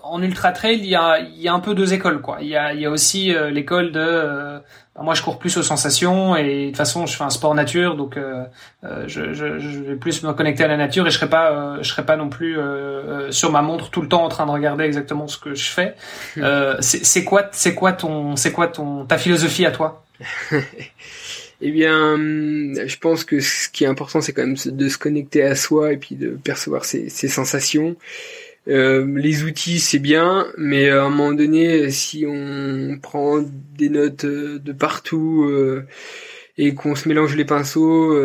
en 0.05 0.23
ultra 0.23 0.53
trail, 0.53 0.79
il 0.79 0.87
y 0.87 0.95
a 0.97 1.18
il 1.18 1.41
y 1.41 1.49
a 1.49 1.53
un 1.53 1.61
peu 1.61 1.75
deux 1.75 1.95
écoles 1.95 2.20
quoi. 2.20 2.39
Il 2.41 2.49
y 2.49 2.57
a 2.57 2.73
il 2.73 2.81
y 2.81 2.87
a 2.87 2.91
aussi 2.91 3.35
l'école 3.51 3.93
de 3.93 4.61
moi, 5.01 5.14
je 5.14 5.22
cours 5.22 5.38
plus 5.38 5.57
aux 5.57 5.62
sensations 5.62 6.36
et 6.36 6.64
de 6.64 6.66
toute 6.66 6.76
façon, 6.76 7.07
je 7.07 7.16
fais 7.16 7.24
un 7.24 7.30
sport 7.30 7.55
nature, 7.55 7.97
donc 7.97 8.18
euh, 8.18 8.45
euh, 8.84 9.05
je, 9.07 9.32
je, 9.32 9.59
je, 9.59 9.78
vais 9.80 9.97
plus 9.97 10.22
me 10.22 10.32
connecter 10.34 10.64
à 10.64 10.68
la 10.68 10.76
nature 10.76 11.07
et 11.07 11.11
je 11.11 11.16
serai 11.16 11.30
pas, 11.30 11.51
euh, 11.51 11.78
je 11.82 11.88
serai 11.88 12.05
pas 12.05 12.16
non 12.16 12.28
plus 12.28 12.59
sur 13.30 13.51
ma 13.51 13.62
montre 13.62 13.90
tout 13.90 14.03
le 14.03 14.09
temps 14.09 14.22
en 14.24 14.28
train 14.28 14.45
de 14.45 14.51
regarder 14.51 14.84
exactement 14.84 15.28
ce 15.28 15.38
que 15.38 15.55
je 15.55 15.70
fais. 15.70 15.95
Hmm. 16.34 16.76
c'est 16.80 17.24
quoi, 17.24 17.49
c'est 17.53 17.74
quoi 17.74 17.93
ton, 17.93 18.36
c'est 18.36 18.53
quoi 18.53 18.66
ton 18.66 19.05
ta 19.05 19.18
philosophie 19.18 19.66
à 19.66 19.70
toi? 19.70 20.05
Eh 21.64 21.70
bien, 21.70 22.16
je 22.16 22.97
pense 22.97 23.22
que 23.22 23.38
ce 23.38 23.68
qui 23.68 23.84
est 23.84 23.86
important, 23.86 24.20
c'est 24.20 24.32
quand 24.32 24.45
même 24.45 24.57
de 24.64 24.88
se 24.88 24.99
connecter 24.99 25.45
à 25.45 25.55
soi 25.55 25.93
et 25.93 25.97
puis 25.97 26.16
de 26.16 26.30
percevoir 26.30 26.84
ses, 26.84 27.09
ses 27.09 27.28
sensations. 27.28 27.95
Euh, 28.68 29.04
les 29.18 29.42
outils 29.42 29.80
c'est 29.80 29.98
bien, 29.98 30.46
mais 30.56 30.88
à 30.88 31.04
un 31.04 31.10
moment 31.10 31.32
donné, 31.32 31.90
si 31.90 32.24
on 32.26 32.98
prend 33.02 33.40
des 33.76 33.88
notes 33.88 34.24
euh, 34.24 34.58
de 34.60 34.72
partout 34.72 35.44
euh, 35.50 35.84
et 36.56 36.74
qu'on 36.74 36.94
se 36.94 37.08
mélange 37.08 37.34
les 37.36 37.44
pinceaux, 37.44 38.16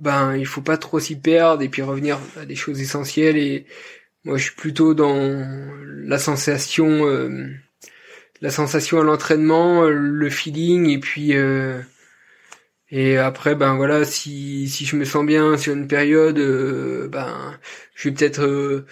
ben 0.00 0.36
il 0.36 0.46
faut 0.46 0.60
pas 0.60 0.76
trop 0.76 0.98
s'y 1.00 1.16
perdre 1.16 1.62
et 1.62 1.68
puis 1.68 1.82
revenir 1.82 2.18
à 2.36 2.46
des 2.46 2.56
choses 2.56 2.80
essentielles. 2.80 3.36
Et 3.36 3.66
moi, 4.24 4.36
je 4.38 4.44
suis 4.44 4.54
plutôt 4.54 4.94
dans 4.94 5.46
la 5.84 6.18
sensation, 6.18 7.06
la 8.40 8.50
sensation 8.50 9.00
à 9.00 9.04
l'entraînement, 9.04 9.82
le 9.84 10.30
feeling 10.30 10.88
et 10.90 10.98
puis 10.98 11.34
et 12.90 13.16
après, 13.18 13.56
ben 13.56 13.74
voilà, 13.76 14.04
si, 14.04 14.68
si 14.68 14.84
je 14.84 14.96
me 14.96 15.04
sens 15.04 15.26
bien 15.26 15.56
sur 15.56 15.72
une 15.74 15.88
période, 15.88 16.38
euh, 16.38 17.08
ben 17.08 17.58
je 17.94 18.08
vais 18.08 18.14
peut-être 18.14 18.42
euh, 18.42 18.86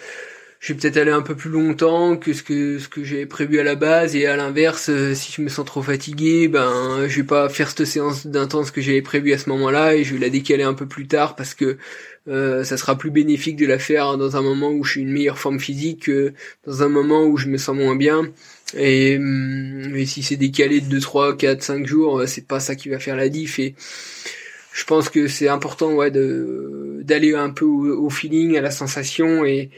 je 0.59 0.73
vais 0.73 0.79
peut-être 0.79 0.97
aller 0.97 1.11
un 1.11 1.21
peu 1.21 1.35
plus 1.35 1.49
longtemps 1.49 2.17
que 2.17 2.33
ce 2.33 2.43
que 2.43 2.77
ce 2.79 2.89
que 2.89 3.03
j'ai 3.05 3.25
prévu 3.25 3.59
à 3.59 3.63
la 3.63 3.75
base. 3.75 4.15
Et 4.15 4.25
à 4.27 4.35
l'inverse, 4.35 4.89
euh, 4.89 5.13
si 5.15 5.31
je 5.31 5.41
me 5.41 5.47
sens 5.49 5.65
trop 5.65 5.81
fatigué, 5.81 6.49
ben 6.49 7.07
je 7.07 7.17
vais 7.21 7.27
pas 7.27 7.47
faire 7.49 7.69
cette 7.69 7.85
séance 7.85 8.27
d'intense 8.27 8.71
que 8.71 8.81
j'avais 8.81 9.01
prévu 9.01 9.31
à 9.33 9.37
ce 9.37 9.49
moment-là 9.49 9.95
et 9.95 10.03
je 10.03 10.13
vais 10.13 10.19
la 10.19 10.29
décaler 10.29 10.63
un 10.63 10.73
peu 10.73 10.87
plus 10.87 11.07
tard 11.07 11.35
parce 11.35 11.53
que 11.53 11.77
ça 12.27 12.77
sera 12.77 12.97
plus 12.97 13.11
bénéfique 13.11 13.55
de 13.55 13.67
la 13.67 13.77
faire 13.79 14.17
dans 14.17 14.35
un 14.35 14.41
moment 14.41 14.71
où 14.71 14.83
je 14.83 14.91
suis 14.93 15.01
une 15.01 15.11
meilleure 15.11 15.37
forme 15.37 15.59
physique 15.59 16.05
que 16.05 16.33
dans 16.65 16.81
un 16.83 16.89
moment 16.89 17.23
où 17.25 17.37
je 17.37 17.47
me 17.47 17.57
sens 17.57 17.75
moins 17.75 17.95
bien. 17.95 18.31
Et, 18.73 19.17
hum, 19.17 19.95
et 19.95 20.05
si 20.05 20.23
c'est 20.23 20.37
décalé 20.37 20.81
de 20.81 20.87
2, 20.87 20.99
3, 20.99 21.37
4, 21.37 21.61
5 21.61 21.85
jours, 21.85 22.19
euh, 22.19 22.25
c'est 22.25 22.47
pas 22.47 22.59
ça 22.59 22.75
qui 22.75 22.89
va 22.89 22.99
faire 22.99 23.15
la 23.15 23.29
diff. 23.29 23.59
Et 23.59 23.75
je 24.73 24.83
pense 24.85 25.09
que 25.09 25.27
c'est 25.27 25.47
important 25.47 25.93
ouais, 25.93 26.11
de 26.11 27.01
d'aller 27.03 27.35
un 27.35 27.51
peu 27.51 27.65
au, 27.65 28.09
feeling, 28.09 28.57
à 28.57 28.61
la 28.61 28.71
sensation. 28.71 29.45
Et, 29.45 29.69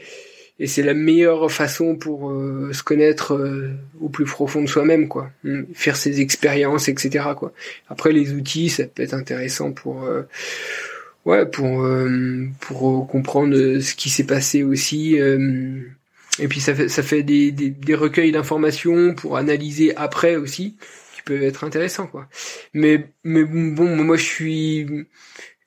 c'est 0.66 0.82
la 0.82 0.94
meilleure 0.94 1.52
façon 1.52 1.94
pour 1.94 2.32
euh, 2.32 2.72
se 2.72 2.82
connaître 2.82 3.34
euh, 3.34 3.70
au 4.00 4.08
plus 4.08 4.24
profond 4.24 4.60
de 4.60 4.66
soi-même 4.66 5.06
quoi 5.06 5.30
hum, 5.44 5.66
faire 5.72 5.94
ses 5.94 6.20
expériences 6.20 6.88
etc 6.88 7.26
quoi 7.36 7.52
après 7.88 8.10
les 8.10 8.32
outils 8.32 8.68
ça 8.68 8.82
peut 8.86 9.04
être 9.04 9.14
intéressant 9.14 9.70
pour 9.70 10.10
ouais 11.26 11.46
pour 11.46 11.86
pour 12.58 13.06
comprendre 13.06 13.78
ce 13.78 13.94
qui 13.94 14.10
s'est 14.10 14.26
passé 14.26 14.64
aussi 14.64 15.16
et 16.38 16.48
puis 16.48 16.60
ça 16.60 16.74
fait, 16.74 16.88
ça 16.88 17.02
fait 17.02 17.22
des, 17.22 17.50
des, 17.52 17.70
des 17.70 17.94
recueils 17.94 18.32
d'informations 18.32 19.14
pour 19.14 19.36
analyser 19.36 19.94
après 19.96 20.36
aussi, 20.36 20.76
qui 21.14 21.22
peuvent 21.24 21.42
être 21.42 21.64
intéressants 21.64 22.06
quoi. 22.06 22.28
Mais 22.74 23.10
mais 23.24 23.44
bon, 23.44 23.96
moi 23.96 24.16
je 24.16 24.24
suis, 24.24 24.86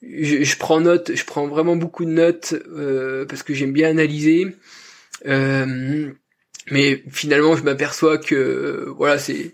je, 0.02 0.44
je 0.44 0.58
prends 0.58 0.82
note, 0.82 1.12
je 1.14 1.26
prends 1.26 1.48
vraiment 1.48 1.76
beaucoup 1.76 2.06
de 2.06 2.12
notes 2.12 2.54
euh, 2.76 3.26
parce 3.26 3.44
que 3.44 3.54
j'aime 3.54 3.74
bien 3.74 3.90
analyser. 3.90 4.48
Euh, 5.28 6.12
mais 6.72 7.04
finalement, 7.12 7.56
je 7.56 7.64
m'aperçois 7.64 8.18
que 8.18 8.88
voilà, 8.96 9.18
c'est 9.18 9.54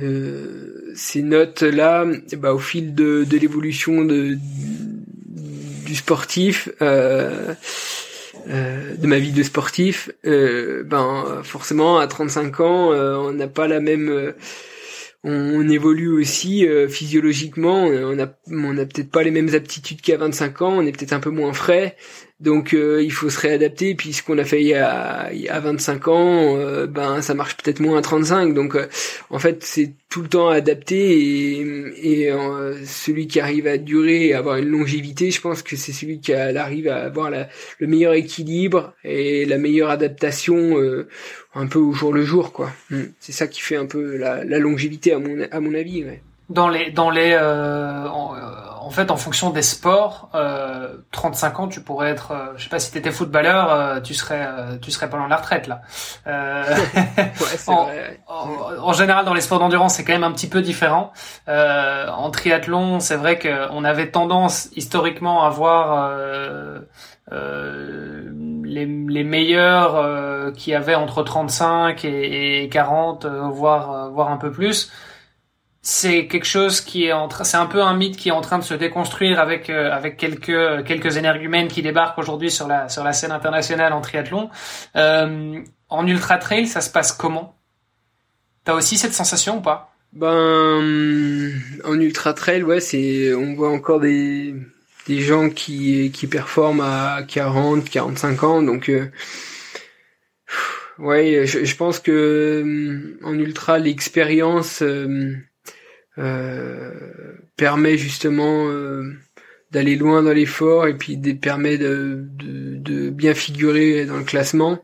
euh, 0.00 0.92
ces 0.94 1.22
notes 1.22 1.62
là, 1.62 2.06
bah, 2.36 2.54
au 2.54 2.58
fil 2.58 2.94
de, 2.94 3.24
de 3.28 3.38
l'évolution 3.38 4.04
de 4.04 4.36
du 5.84 5.94
sportif. 5.94 6.68
Euh, 6.82 7.54
euh, 8.48 8.96
de 8.96 9.06
ma 9.06 9.18
vie 9.18 9.32
de 9.32 9.42
sportif, 9.42 10.10
euh, 10.24 10.82
ben 10.82 11.42
forcément 11.44 11.98
à 11.98 12.06
35 12.06 12.60
ans, 12.60 12.92
euh, 12.92 13.16
on 13.16 13.32
n'a 13.32 13.46
pas 13.46 13.68
la 13.68 13.80
même 13.80 14.32
on, 15.24 15.68
évolue 15.68 16.08
aussi 16.08 16.66
physiologiquement, 16.88 17.84
on 17.84 18.18
a 18.18 18.28
on 18.46 18.78
a 18.78 18.86
peut-être 18.86 19.10
pas 19.10 19.22
les 19.22 19.30
mêmes 19.30 19.54
aptitudes 19.54 20.00
qu'à 20.00 20.16
25 20.16 20.62
ans, 20.62 20.78
on 20.78 20.86
est 20.86 20.92
peut-être 20.92 21.12
un 21.12 21.20
peu 21.20 21.30
moins 21.30 21.52
frais. 21.52 21.96
Donc 22.40 22.72
euh, 22.72 23.02
il 23.02 23.12
faut 23.12 23.30
se 23.30 23.40
réadapter. 23.40 23.94
Puis 23.96 24.12
ce 24.12 24.22
qu'on 24.22 24.38
a 24.38 24.44
fait 24.44 24.60
il 24.60 24.68
y 24.68 24.74
a, 24.74 25.32
il 25.32 25.40
y 25.40 25.48
a 25.48 25.58
25 25.58 26.08
ans, 26.08 26.56
euh, 26.56 26.86
ben 26.86 27.20
ça 27.20 27.34
marche 27.34 27.56
peut-être 27.56 27.80
moins 27.80 27.98
à 27.98 28.02
35. 28.02 28.54
Donc 28.54 28.76
euh, 28.76 28.86
en 29.30 29.40
fait 29.40 29.64
c'est 29.64 29.94
tout 30.08 30.22
le 30.22 30.28
temps 30.28 30.48
adapté 30.48 31.18
et, 31.18 32.26
et 32.28 32.32
celui 32.86 33.26
qui 33.26 33.40
arrive 33.40 33.66
à 33.66 33.76
durer 33.76 34.28
et 34.28 34.34
avoir 34.34 34.56
une 34.56 34.68
longévité, 34.68 35.30
je 35.30 35.40
pense 35.40 35.62
que 35.62 35.76
c'est 35.76 35.92
celui 35.92 36.20
qui 36.20 36.32
arrive 36.32 36.88
à 36.88 37.04
avoir 37.04 37.28
la, 37.28 37.48
le 37.78 37.86
meilleur 37.86 38.14
équilibre 38.14 38.94
et 39.04 39.44
la 39.44 39.58
meilleure 39.58 39.90
adaptation 39.90 40.76
un 41.58 41.66
peu 41.66 41.78
au 41.78 41.92
jour 41.92 42.12
le 42.12 42.24
jour 42.24 42.52
quoi. 42.52 42.70
Hmm. 42.90 43.04
C'est 43.20 43.32
ça 43.32 43.46
qui 43.46 43.60
fait 43.60 43.76
un 43.76 43.86
peu 43.86 44.16
la, 44.16 44.44
la 44.44 44.58
longévité 44.58 45.12
à 45.12 45.18
mon 45.18 45.46
à 45.50 45.60
mon 45.60 45.74
avis. 45.74 46.04
Ouais. 46.04 46.22
Dans 46.48 46.68
les 46.68 46.90
dans 46.90 47.10
les 47.10 47.34
en 48.88 48.90
fait, 48.90 49.10
en 49.10 49.16
fonction 49.16 49.50
des 49.50 49.60
sports, 49.60 50.30
euh, 50.34 50.96
35 51.12 51.60
ans, 51.60 51.68
tu 51.68 51.82
pourrais 51.82 52.08
être, 52.08 52.30
euh, 52.30 52.54
je 52.56 52.64
sais 52.64 52.70
pas 52.70 52.78
si 52.78 52.90
tu 52.90 52.96
étais 52.96 53.10
footballeur, 53.10 53.70
euh, 53.70 54.00
tu 54.00 54.14
serais, 54.14 54.48
euh, 54.48 54.78
tu 54.80 54.90
serais 54.90 55.10
pas 55.10 55.18
loin 55.18 55.28
la 55.28 55.36
retraite 55.36 55.66
là. 55.66 55.82
en, 58.26 58.92
général, 58.94 59.26
dans 59.26 59.34
les 59.34 59.42
sports 59.42 59.58
d'endurance, 59.58 59.96
c'est 59.96 60.04
quand 60.04 60.14
même 60.14 60.24
un 60.24 60.32
petit 60.32 60.48
peu 60.48 60.62
différent. 60.62 61.12
en 61.46 62.30
triathlon, 62.30 62.98
c'est 62.98 63.16
vrai 63.16 63.38
qu'on 63.38 63.84
avait 63.84 64.10
tendance 64.10 64.70
historiquement 64.74 65.44
à 65.44 65.50
voir 65.50 66.10
les, 68.68 68.86
les, 68.86 69.24
meilleurs 69.24 70.52
qui 70.54 70.74
avaient 70.74 70.94
entre 70.94 71.22
35 71.22 72.04
et, 72.04 72.64
et 72.64 72.68
40, 72.68 73.26
voire 73.26 74.10
voire 74.10 74.30
un 74.30 74.36
peu 74.36 74.50
plus 74.52 74.90
c'est 75.90 76.26
quelque 76.26 76.44
chose 76.44 76.82
qui 76.82 77.06
est 77.06 77.12
en 77.12 77.28
train, 77.28 77.44
c'est 77.44 77.56
un 77.56 77.66
peu 77.66 77.82
un 77.82 77.96
mythe 77.96 78.16
qui 78.16 78.28
est 78.28 78.32
en 78.32 78.42
train 78.42 78.58
de 78.58 78.64
se 78.64 78.74
déconstruire 78.74 79.40
avec 79.40 79.70
euh, 79.70 79.90
avec 79.90 80.18
quelques 80.18 80.84
quelques 80.84 81.16
énergumènes 81.16 81.68
qui 81.68 81.80
débarquent 81.80 82.18
aujourd'hui 82.18 82.50
sur 82.50 82.68
la 82.68 82.90
sur 82.90 83.04
la 83.04 83.14
scène 83.14 83.32
internationale 83.32 83.94
en 83.94 84.02
triathlon. 84.02 84.50
Euh, 84.96 85.60
en 85.88 86.06
ultra 86.06 86.36
trail, 86.36 86.66
ça 86.66 86.82
se 86.82 86.90
passe 86.90 87.12
comment? 87.12 87.56
T'as 88.64 88.74
aussi 88.74 88.98
cette 88.98 89.14
sensation 89.14 89.58
ou 89.58 89.60
pas? 89.62 89.94
Ben 90.12 91.52
en 91.84 91.94
ultra 91.94 92.34
trail, 92.34 92.62
ouais, 92.62 92.80
c'est 92.80 93.32
on 93.34 93.54
voit 93.54 93.70
encore 93.70 94.00
des 94.00 94.54
des 95.08 95.20
gens 95.20 95.50
qui 95.50 96.12
qui 96.12 96.26
performent 96.26 96.82
à 96.82 97.24
40, 97.26 97.88
45 97.90 98.44
ans, 98.44 98.62
donc 98.62 98.88
euh, 98.88 99.06
ouais, 100.98 101.46
je, 101.46 101.64
je, 101.64 101.76
pense 101.76 101.98
que 101.98 103.16
en 103.24 103.38
ultra 103.38 103.78
l'expérience 103.78 104.82
euh, 106.18 106.92
permet 107.56 107.96
justement 107.96 108.68
euh, 108.68 109.04
d'aller 109.70 109.94
loin 109.94 110.22
dans 110.22 110.32
l'effort 110.32 110.88
et 110.88 110.96
puis 110.96 111.16
permet 111.34 111.78
de, 111.78 112.24
de, 112.34 112.76
de, 112.76 113.10
bien 113.10 113.34
figurer 113.34 114.04
dans 114.04 114.16
le 114.16 114.24
classement 114.24 114.82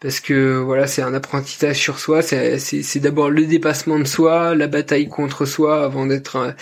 parce 0.00 0.20
que 0.20 0.58
voilà 0.58 0.86
c'est 0.86 1.00
un 1.00 1.14
apprentissage 1.14 1.78
sur 1.78 1.98
soi 1.98 2.20
c'est 2.20 2.58
c'est 2.58 3.00
d'abord 3.00 3.30
le 3.30 3.46
dépassement 3.46 3.98
de 3.98 4.04
soi 4.04 4.54
la 4.54 4.66
bataille 4.66 5.08
contre 5.08 5.46
soi 5.46 5.82
avant 5.84 6.04
d'être 6.04 6.54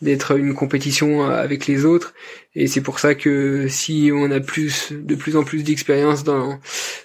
d'être 0.00 0.38
une 0.38 0.54
compétition 0.54 1.28
avec 1.28 1.66
les 1.66 1.84
autres 1.84 2.14
et 2.56 2.66
c'est 2.66 2.80
pour 2.80 2.98
ça 2.98 3.14
que 3.14 3.68
si 3.68 4.10
on 4.12 4.30
a 4.32 4.40
plus 4.40 4.92
de 4.92 5.14
plus 5.14 5.36
en 5.36 5.44
plus 5.44 5.62
d'expérience 5.62 6.24
dans 6.24 6.58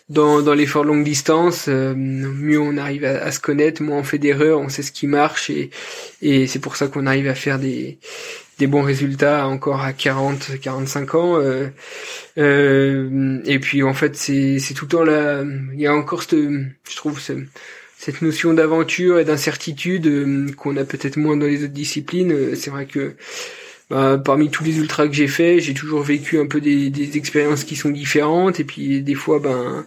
dans, 0.09 0.41
dans 0.41 0.53
l'effort 0.55 0.83
longue 0.83 1.03
distance 1.03 1.65
euh, 1.67 1.93
mieux 1.95 2.59
on 2.59 2.77
arrive 2.77 3.05
à, 3.05 3.23
à, 3.23 3.31
se 3.31 3.39
connaître 3.39 3.83
moins 3.83 3.99
on 3.99 4.03
fait 4.03 4.17
d'erreurs 4.17 4.59
on 4.59 4.69
sait 4.69 4.81
ce 4.81 4.91
qui 4.91 5.05
marche 5.05 5.49
et 5.49 5.69
et 6.23 6.47
c'est 6.47 6.59
pour 6.59 6.75
ça 6.75 6.87
qu'on 6.87 7.05
arrive 7.05 7.27
à 7.27 7.35
faire 7.35 7.59
des 7.59 7.99
des 8.61 8.67
bons 8.67 8.83
résultats 8.83 9.47
encore 9.47 9.81
à 9.81 9.91
40, 9.91 10.59
45 10.61 11.15
ans. 11.15 11.39
Euh, 11.39 11.67
euh, 12.37 13.39
et 13.45 13.57
puis 13.57 13.81
en 13.81 13.95
fait, 13.95 14.15
c'est 14.15 14.59
c'est 14.59 14.75
tout 14.75 14.85
le 14.85 14.91
temps 14.91 15.03
là. 15.03 15.43
Il 15.73 15.79
y 15.79 15.87
a 15.87 15.93
encore 15.93 16.21
je 16.29 16.95
trouve, 16.95 17.19
cette 17.19 18.21
notion 18.21 18.53
d'aventure 18.53 19.17
et 19.19 19.25
d'incertitude 19.25 20.05
euh, 20.05 20.45
qu'on 20.55 20.77
a 20.77 20.83
peut-être 20.85 21.17
moins 21.17 21.35
dans 21.35 21.47
les 21.47 21.63
autres 21.63 21.73
disciplines. 21.73 22.55
C'est 22.55 22.69
vrai 22.69 22.85
que 22.85 23.15
bah, 23.91 24.17
parmi 24.23 24.49
tous 24.49 24.63
les 24.63 24.77
ultras 24.79 25.07
que 25.07 25.13
j'ai 25.13 25.27
fait, 25.27 25.59
j'ai 25.59 25.73
toujours 25.73 26.01
vécu 26.01 26.39
un 26.39 26.47
peu 26.47 26.61
des, 26.61 27.17
expériences 27.17 27.65
qui 27.65 27.75
sont 27.75 27.89
différentes. 27.89 28.61
Et 28.61 28.63
puis 28.63 29.01
des 29.01 29.15
fois, 29.15 29.39
ben 29.39 29.85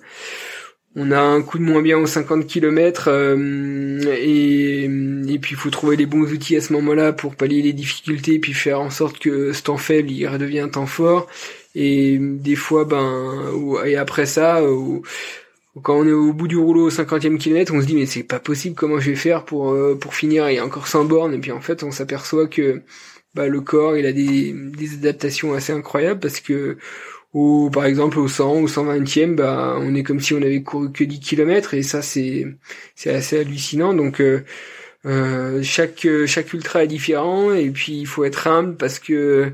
on 0.94 1.10
a 1.10 1.18
un 1.18 1.40
coup 1.40 1.58
de 1.58 1.64
moins 1.64 1.80
bien 1.80 1.98
aux 1.98 2.06
50 2.06 2.46
km 2.46 3.08
euh, 3.08 4.00
et, 4.16 4.84
et 4.84 5.38
puis 5.38 5.54
il 5.54 5.56
faut 5.56 5.70
trouver 5.70 5.96
les 5.96 6.06
bons 6.06 6.30
outils 6.30 6.54
à 6.56 6.60
ce 6.60 6.72
moment-là 6.74 7.12
pour 7.14 7.34
pallier 7.34 7.62
les 7.62 7.72
difficultés 7.72 8.34
et 8.34 8.38
puis 8.38 8.52
faire 8.52 8.80
en 8.80 8.90
sorte 8.90 9.18
que 9.18 9.52
ce 9.52 9.62
temps 9.62 9.78
faible 9.78 10.10
il 10.10 10.28
redevient 10.28 10.60
un 10.60 10.68
temps 10.68 10.86
fort 10.86 11.26
et 11.74 12.18
des 12.20 12.54
fois 12.54 12.84
ben 12.84 13.50
et 13.84 13.96
après 13.96 14.26
ça 14.26 14.60
quand 15.82 15.96
on 15.96 16.06
est 16.06 16.12
au 16.12 16.32
bout 16.32 16.46
du 16.46 16.56
rouleau 16.56 16.86
au 16.86 16.90
50e 16.90 17.38
kilomètre 17.38 17.74
on 17.74 17.80
se 17.80 17.86
dit 17.86 17.96
mais 17.96 18.06
c'est 18.06 18.22
pas 18.22 18.38
possible 18.38 18.76
comment 18.76 19.00
je 19.00 19.10
vais 19.10 19.16
faire 19.16 19.44
pour 19.44 19.72
euh, 19.72 19.96
pour 20.00 20.14
finir 20.14 20.44
a 20.44 20.64
encore 20.64 20.86
100 20.86 21.06
bornes 21.06 21.34
et 21.34 21.38
puis 21.38 21.50
en 21.50 21.60
fait 21.60 21.82
on 21.82 21.90
s'aperçoit 21.90 22.46
que 22.46 22.82
bah, 23.34 23.48
le 23.48 23.60
corps 23.60 23.96
il 23.96 24.06
a 24.06 24.12
des, 24.12 24.52
des 24.52 24.94
adaptations 24.94 25.54
assez 25.54 25.72
incroyables 25.72 26.20
parce 26.20 26.40
que 26.40 26.78
ou 27.34 27.68
par 27.72 27.84
exemple 27.84 28.18
au 28.20 28.28
100 28.28 28.60
ou 28.60 28.66
120e 28.66 29.34
bah 29.34 29.76
on 29.78 29.94
est 29.96 30.04
comme 30.04 30.20
si 30.20 30.34
on 30.34 30.42
avait 30.42 30.62
couru 30.62 30.92
que 30.92 31.02
10 31.04 31.20
km 31.20 31.74
et 31.74 31.82
ça 31.82 32.00
c'est 32.00 32.46
c'est 32.94 33.10
assez 33.12 33.40
hallucinant. 33.40 33.92
Donc 33.92 34.20
euh, 34.20 34.44
euh, 35.06 35.60
chaque 35.62 36.06
chaque 36.26 36.52
ultra 36.54 36.84
est 36.84 36.86
différent 36.88 37.52
et 37.52 37.70
puis 37.70 38.00
il 38.00 38.06
faut 38.06 38.24
être 38.24 38.46
humble 38.46 38.76
parce 38.76 38.98
que 39.00 39.52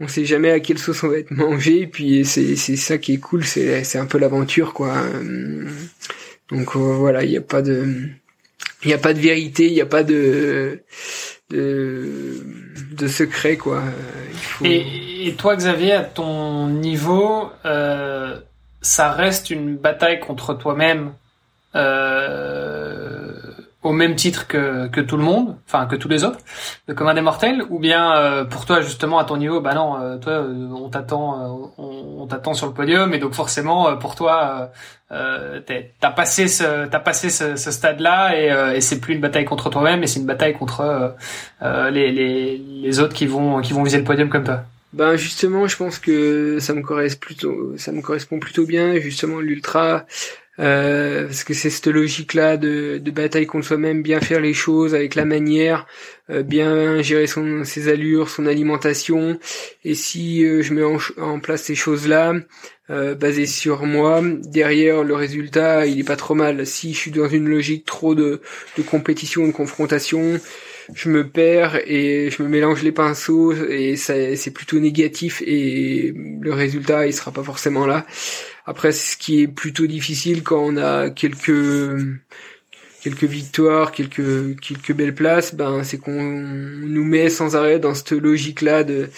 on 0.00 0.08
sait 0.08 0.24
jamais 0.24 0.50
à 0.50 0.60
quelle 0.60 0.78
sauce 0.78 1.02
on 1.04 1.08
va 1.08 1.18
être 1.18 1.32
mangé. 1.32 1.82
Et 1.82 1.86
puis 1.88 2.24
c'est 2.24 2.56
c'est 2.56 2.76
ça 2.76 2.98
qui 2.98 3.14
est 3.14 3.18
cool 3.18 3.44
c'est 3.44 3.82
c'est 3.84 3.98
un 3.98 4.06
peu 4.06 4.18
l'aventure 4.18 4.72
quoi. 4.72 5.02
Donc 6.50 6.76
euh, 6.76 6.78
voilà 6.78 7.24
il 7.24 7.30
n'y 7.30 7.36
a 7.36 7.42
pas 7.42 7.62
de 7.62 7.84
il 8.84 8.88
n'y 8.88 8.94
a 8.94 8.98
pas 8.98 9.14
de 9.14 9.20
vérité 9.20 9.66
il 9.66 9.74
n'y 9.74 9.80
a 9.80 9.86
pas 9.86 10.04
de 10.04 10.82
de, 11.50 12.44
de 12.92 13.06
secret 13.06 13.56
quoi. 13.56 13.82
Faut... 14.32 14.64
et, 14.64 15.34
toi, 15.38 15.56
Xavier, 15.56 15.92
à 15.92 16.04
ton 16.04 16.66
niveau, 16.66 17.50
euh, 17.64 18.38
ça 18.80 19.12
reste 19.12 19.50
une 19.50 19.76
bataille 19.76 20.20
contre 20.20 20.54
toi-même 20.54 21.12
euh, 21.74 23.32
au 23.82 23.92
même 23.92 24.14
titre 24.14 24.46
que, 24.46 24.86
que 24.88 25.00
tout 25.00 25.16
le 25.16 25.24
monde, 25.24 25.56
enfin 25.66 25.86
que 25.86 25.96
tous 25.96 26.08
les 26.08 26.24
autres, 26.24 26.38
de 26.86 26.92
commun 26.92 27.14
des 27.14 27.20
mortels, 27.20 27.64
ou 27.68 27.78
bien 27.78 28.16
euh, 28.16 28.44
pour 28.44 28.64
toi 28.64 28.80
justement 28.80 29.18
à 29.18 29.24
ton 29.24 29.36
niveau, 29.36 29.60
bah 29.60 29.74
non, 29.74 30.00
euh, 30.00 30.18
toi 30.18 30.32
euh, 30.32 30.68
on 30.72 30.88
t'attend, 30.88 31.72
on, 31.78 32.26
t'attend 32.26 32.54
sur 32.54 32.66
le 32.66 32.72
podium, 32.72 33.12
et 33.12 33.18
donc 33.18 33.34
forcément 33.34 33.96
pour 33.96 34.14
toi 34.14 34.70
t'as 35.12 36.10
passé 36.10 36.48
ce 36.48 36.86
t'as 36.86 36.98
passé 36.98 37.28
ce, 37.28 37.56
ce 37.56 37.70
stade-là 37.70 38.36
et, 38.36 38.76
et 38.76 38.80
c'est 38.80 38.98
plus 38.98 39.14
une 39.14 39.20
bataille 39.20 39.44
contre 39.44 39.68
toi-même, 39.68 40.00
mais 40.00 40.06
c'est 40.06 40.20
une 40.20 40.26
bataille 40.26 40.54
contre 40.54 41.14
les, 41.62 42.10
les 42.10 42.56
les 42.56 43.00
autres 43.00 43.14
qui 43.14 43.26
vont 43.26 43.60
qui 43.60 43.72
vont 43.72 43.82
viser 43.82 43.98
le 43.98 44.04
podium 44.04 44.28
comme 44.28 44.44
toi. 44.44 44.64
Ben 44.92 45.16
justement, 45.16 45.66
je 45.66 45.76
pense 45.76 45.98
que 45.98 46.58
ça 46.60 46.74
me 46.74 46.82
correspond 46.82 47.20
plutôt, 47.20 47.76
ça 47.78 47.92
me 47.92 48.02
correspond 48.02 48.38
plutôt 48.38 48.66
bien. 48.66 48.98
Justement, 49.00 49.40
l'ultra, 49.40 50.04
euh, 50.58 51.24
parce 51.26 51.44
que 51.44 51.54
c'est 51.54 51.70
cette 51.70 51.86
logique-là 51.86 52.58
de, 52.58 52.98
de, 52.98 53.10
bataille 53.10 53.46
contre 53.46 53.66
soi-même, 53.66 54.02
bien 54.02 54.20
faire 54.20 54.40
les 54.40 54.52
choses 54.52 54.94
avec 54.94 55.14
la 55.14 55.24
manière, 55.24 55.86
euh, 56.28 56.42
bien 56.42 57.00
gérer 57.00 57.26
son, 57.26 57.64
ses 57.64 57.88
allures, 57.88 58.28
son 58.28 58.44
alimentation. 58.44 59.38
Et 59.84 59.94
si 59.94 60.44
euh, 60.44 60.62
je 60.62 60.74
mets 60.74 60.84
en, 61.18 61.40
place 61.40 61.62
ces 61.62 61.74
choses-là, 61.74 62.34
euh, 62.92 63.14
basées 63.14 63.46
sur 63.46 63.86
moi, 63.86 64.20
derrière 64.44 65.02
le 65.02 65.14
résultat, 65.14 65.86
il 65.86 65.98
est 65.98 66.04
pas 66.04 66.16
trop 66.16 66.34
mal. 66.34 66.66
Si 66.66 66.92
je 66.92 66.98
suis 66.98 67.10
dans 67.10 67.28
une 67.28 67.48
logique 67.48 67.84
trop 67.84 68.14
de, 68.14 68.40
de 68.76 68.82
compétition, 68.82 69.46
de 69.46 69.52
confrontation, 69.52 70.38
je 70.94 71.08
me 71.08 71.28
perds 71.28 71.80
et 71.86 72.30
je 72.30 72.42
me 72.42 72.48
mélange 72.48 72.82
les 72.82 72.92
pinceaux 72.92 73.52
et 73.52 73.96
c'est 73.96 74.50
plutôt 74.52 74.78
négatif 74.78 75.42
et 75.46 76.12
le 76.40 76.52
résultat 76.52 77.06
il 77.06 77.12
sera 77.12 77.30
pas 77.30 77.42
forcément 77.42 77.86
là. 77.86 78.06
Après 78.66 78.92
ce 78.92 79.16
qui 79.16 79.42
est 79.42 79.48
plutôt 79.48 79.86
difficile 79.86 80.42
quand 80.42 80.60
on 80.60 80.76
a 80.76 81.10
quelques 81.10 81.98
quelques 83.02 83.24
victoires, 83.24 83.92
quelques 83.92 84.60
quelques 84.60 84.92
belles 84.92 85.14
places, 85.14 85.54
ben 85.54 85.82
c'est 85.84 85.98
qu'on 85.98 86.22
nous 86.22 87.04
met 87.04 87.30
sans 87.30 87.56
arrêt 87.56 87.78
dans 87.78 87.94
cette 87.94 88.12
logique 88.12 88.60
là 88.60 88.84
de 88.84 89.08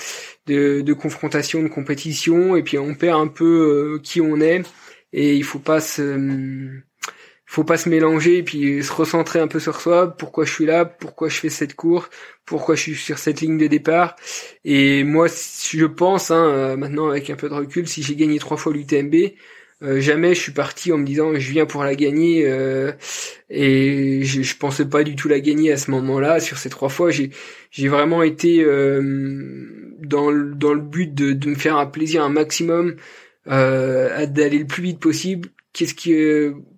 de, 0.47 0.81
de 0.81 0.93
confrontation, 0.93 1.63
de 1.63 1.69
compétition 1.69 2.57
et 2.57 2.63
puis 2.63 2.79
on 2.79 2.95
perd 2.95 3.21
un 3.21 3.29
peu 3.29 3.97
euh, 3.97 4.01
qui 4.03 4.21
on 4.21 4.41
est 4.41 4.63
et 5.13 5.37
il 5.37 5.45
faut 5.45 5.59
pas 5.59 5.81
se 5.81 6.83
faut 7.47 7.65
pas 7.65 7.77
se 7.77 7.89
mélanger 7.89 8.39
et 8.39 8.43
puis 8.43 8.83
se 8.83 8.93
recentrer 8.93 9.39
un 9.39 9.47
peu 9.49 9.61
sur 9.61 9.81
soi. 9.81 10.17
Pourquoi 10.17 10.45
je 10.45 10.53
suis 10.53 10.67
là? 10.67 10.85
Pourquoi 10.85 11.29
je 11.29 11.39
fais 11.39 11.51
cette 11.51 11.75
course? 11.75 12.09
Pourquoi 12.45 12.75
je 12.75 12.83
suis 12.83 12.97
sur 12.97 13.19
cette 13.19 13.41
ligne 13.41 13.59
de 13.59 13.69
départ? 13.69 14.17
Et 14.65 15.05
moi, 15.05 15.29
je 15.29 15.85
pense, 15.87 16.31
hein, 16.31 16.47
euh, 16.49 16.77
maintenant 16.77 17.09
avec 17.09 17.31
un 17.31 17.37
peu 17.37 17.49
de 17.49 17.55
recul, 17.55 17.87
si 17.87 18.03
j'ai 18.03 18.17
gagné 18.17 18.39
trois 18.39 18.57
fois 18.57 18.73
l'UTMB, 18.73 19.15
euh, 19.85 20.01
jamais 20.01 20.35
je 20.35 20.41
suis 20.41 20.53
parti 20.53 20.93
en 20.93 20.99
me 20.99 21.05
disant 21.05 21.35
je 21.35 21.51
viens 21.53 21.67
pour 21.67 21.85
la 21.85 21.95
gagner 21.95 22.47
euh, 22.47 22.93
et 23.51 24.23
je, 24.25 24.43
je 24.43 24.57
pensais 24.57 24.87
pas 24.87 25.05
du 25.05 25.17
tout 25.17 25.29
la 25.29 25.41
gagner 25.41 25.73
à 25.73 25.77
ce 25.77 25.91
moment-là. 25.91 26.41
Sur 26.41 26.59
ces 26.59 26.71
trois 26.71 26.89
fois, 26.89 27.11
j'ai 27.11 27.31
j'ai 27.71 27.89
vraiment 27.89 28.23
été 28.23 28.65
dans 28.65 30.31
le, 30.31 30.55
dans 30.55 30.75
le 30.75 30.81
but 30.81 31.15
de, 31.15 31.33
de 31.33 31.49
me 31.49 31.55
faire 31.55 31.77
un 31.77 31.87
plaisir 31.87 32.23
un 32.25 32.29
maximum, 32.29 32.97
d'aller 33.47 34.59
le 34.59 34.67
plus 34.67 34.83
vite 34.83 35.01
possible. 35.01 35.51
Qu'est-ce 35.73 35.95
qui 35.95 36.13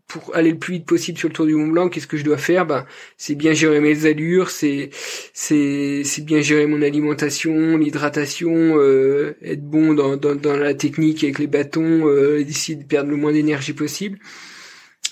pour 0.09 0.35
aller 0.37 0.53
le 0.53 0.59
plus 0.59 0.75
vite 0.75 0.87
possible 0.87 1.19
sur 1.19 1.29
le 1.29 1.35
Tour 1.35 1.47
du 1.47 1.55
Mont 1.55 1.67
Blanc, 1.69 1.89
qu'est-ce 1.89 2.07
que 2.07 2.17
je 2.17 2.25
dois 2.25 2.39
faire? 2.39 2.67
Ben, 2.67 2.87
c'est 3.17 3.35
bien 3.35 3.53
gérer 3.53 3.81
mes 3.81 4.07
allures, 4.07 4.51
c'est 4.51 4.91
c'est 5.35 6.03
c'est 6.05 6.25
bien 6.25 6.41
gérer 6.41 6.67
mon 6.67 6.83
alimentation, 6.83 7.77
l'hydratation, 7.77 8.79
euh, 8.79 9.37
être 9.43 9.65
bon 9.65 9.95
dans, 9.95 10.17
dans, 10.17 10.35
dans 10.37 10.57
la 10.57 10.75
technique 10.75 11.25
avec 11.25 11.39
les 11.39 11.47
bâtons, 11.49 12.07
euh, 12.07 12.39
essayer 12.39 12.77
de 12.77 12.85
perdre 12.85 13.11
le 13.11 13.17
moins 13.17 13.33
d'énergie 13.33 13.73
possible. 13.73 14.19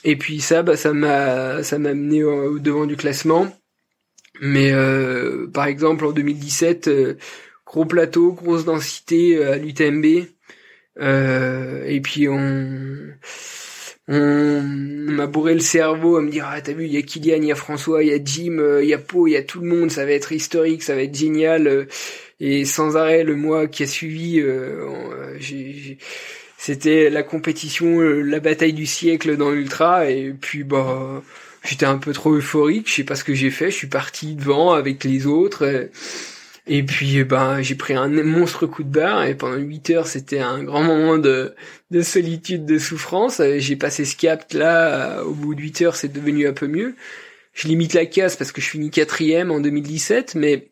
Et 0.05 0.17
puis 0.17 0.41
ça, 0.41 0.63
bah, 0.63 0.77
ça 0.77 0.93
m'a 0.93 1.63
ça 1.63 1.79
m'a 1.79 1.91
amené 1.91 2.23
au, 2.25 2.59
devant 2.59 2.87
du 2.87 2.97
classement. 2.97 3.51
Mais 4.41 4.73
euh, 4.73 5.47
par 5.49 5.67
exemple 5.67 6.05
en 6.05 6.13
2017, 6.13 6.89
euh, 6.89 7.15
gros 7.67 7.85
plateau, 7.87 8.33
grosse 8.33 8.65
densité 8.65 9.37
euh, 9.37 9.53
à 9.55 9.57
l'UTMB, 9.59 10.05
et 10.97 12.01
puis 12.03 12.29
on 12.29 13.09
on 14.07 14.61
m'a 14.63 15.27
bourré 15.27 15.55
le 15.55 15.61
cerveau 15.61 16.17
à 16.17 16.21
me 16.21 16.31
dire 16.31 16.47
ah 16.47 16.61
t'as 16.61 16.73
vu 16.73 16.85
il 16.85 16.93
y 16.93 16.99
a 16.99 17.03
Kylian 17.03 17.37
il 17.37 17.47
y 17.47 17.53
a 17.53 17.55
François 17.55 18.03
il 18.05 18.11
y 18.11 18.13
a 18.13 18.23
Jim 18.23 18.59
euh, 18.59 18.83
il 18.83 18.89
y 18.89 18.95
a 18.95 18.99
Pau 18.99 19.27
il 19.27 19.33
y 19.33 19.37
a 19.37 19.43
tout 19.43 19.61
le 19.61 19.67
monde 19.67 19.91
ça 19.91 20.05
va 20.05 20.13
être 20.13 20.33
historique 20.33 20.83
ça 20.83 20.95
va 20.95 21.03
être 21.03 21.17
génial 21.17 21.67
euh, 21.67 21.85
et 22.39 22.67
sans 22.67 22.97
arrêt 22.97 23.25
le 23.25 23.35
mois 23.35 23.67
qui 23.67 23.83
a 23.83 23.87
suivi 23.87 24.41
euh, 24.41 25.39
c'était 26.59 27.09
la 27.09 27.23
compétition 27.23 28.01
la 28.01 28.41
bataille 28.41 28.75
du 28.75 28.87
siècle 28.87 29.37
dans 29.39 29.51
l'ultra 29.51 30.11
et 30.11 30.35
puis 30.39 30.65
bah 30.65 31.23
j'étais 31.65 31.87
un 31.87 31.97
peu 31.97 32.13
trop 32.13 32.35
euphorique 32.35 32.91
je 32.91 32.97
sais 32.97 33.05
pas 33.05 33.17
ce 33.17 33.25
que 33.25 33.35
j'ai 33.35 33.51
fait 33.51 33.71
je 33.71 33.77
suis 33.77 33.87
parti 33.87 34.35
devant 34.35 34.73
avec 34.73 35.03
les 35.05 35.27
autres 35.27 35.89
puis 36.67 37.19
eh 37.19 37.25
ben 37.25 37.61
j'ai 37.61 37.75
pris 37.75 37.95
un 37.95 38.09
monstre 38.09 38.67
coup 38.67 38.85
de 38.85 38.89
barre 38.89 39.25
et 39.25 39.35
pendant 39.35 39.57
8 39.57 39.91
heures 39.91 40.07
c'était 40.07 40.41
un 40.41 40.63
grand 40.65 40.83
moment 40.83 41.19
de, 41.19 41.55
de 41.91 42.03
solitude, 42.03 42.65
de 42.65 42.79
souffrance. 42.79 43.43
J'ai 43.59 43.77
passé 43.77 44.05
ce 44.05 44.17
cap 44.17 44.51
là, 44.53 45.23
au 45.25 45.33
bout 45.33 45.55
de 45.55 45.61
8 45.61 45.83
heures 45.83 45.97
c'est 45.97 46.13
devenu 46.13 46.47
un 46.49 46.55
peu 46.55 46.67
mieux. 46.67 46.95
Je 47.53 47.69
limite 47.69 47.93
la 47.95 48.07
casse 48.07 48.37
parce 48.37 48.51
que 48.51 48.61
je 48.61 48.69
finis 48.69 48.91
quatrième 48.91 49.51
en 49.51 49.61
2017, 49.61 50.35
mais 50.37 50.71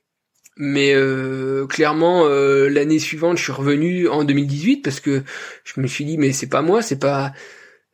mais 0.57 0.95
euh, 0.95 1.67
clairement 1.67 2.27
euh, 2.27 2.69
l'année 2.69 2.99
suivante 2.99 3.39
je 3.39 3.43
suis 3.45 3.53
revenu 3.53 4.09
en 4.09 4.25
2018 4.25 4.83
parce 4.83 5.01
que 5.01 5.23
je 5.65 5.81
me 5.81 5.87
suis 5.87 6.05
dit 6.05 6.19
mais 6.19 6.33
c'est 6.33 6.49
pas 6.49 6.63
moi, 6.63 6.83
c'est 6.83 6.99
pas 6.99 7.33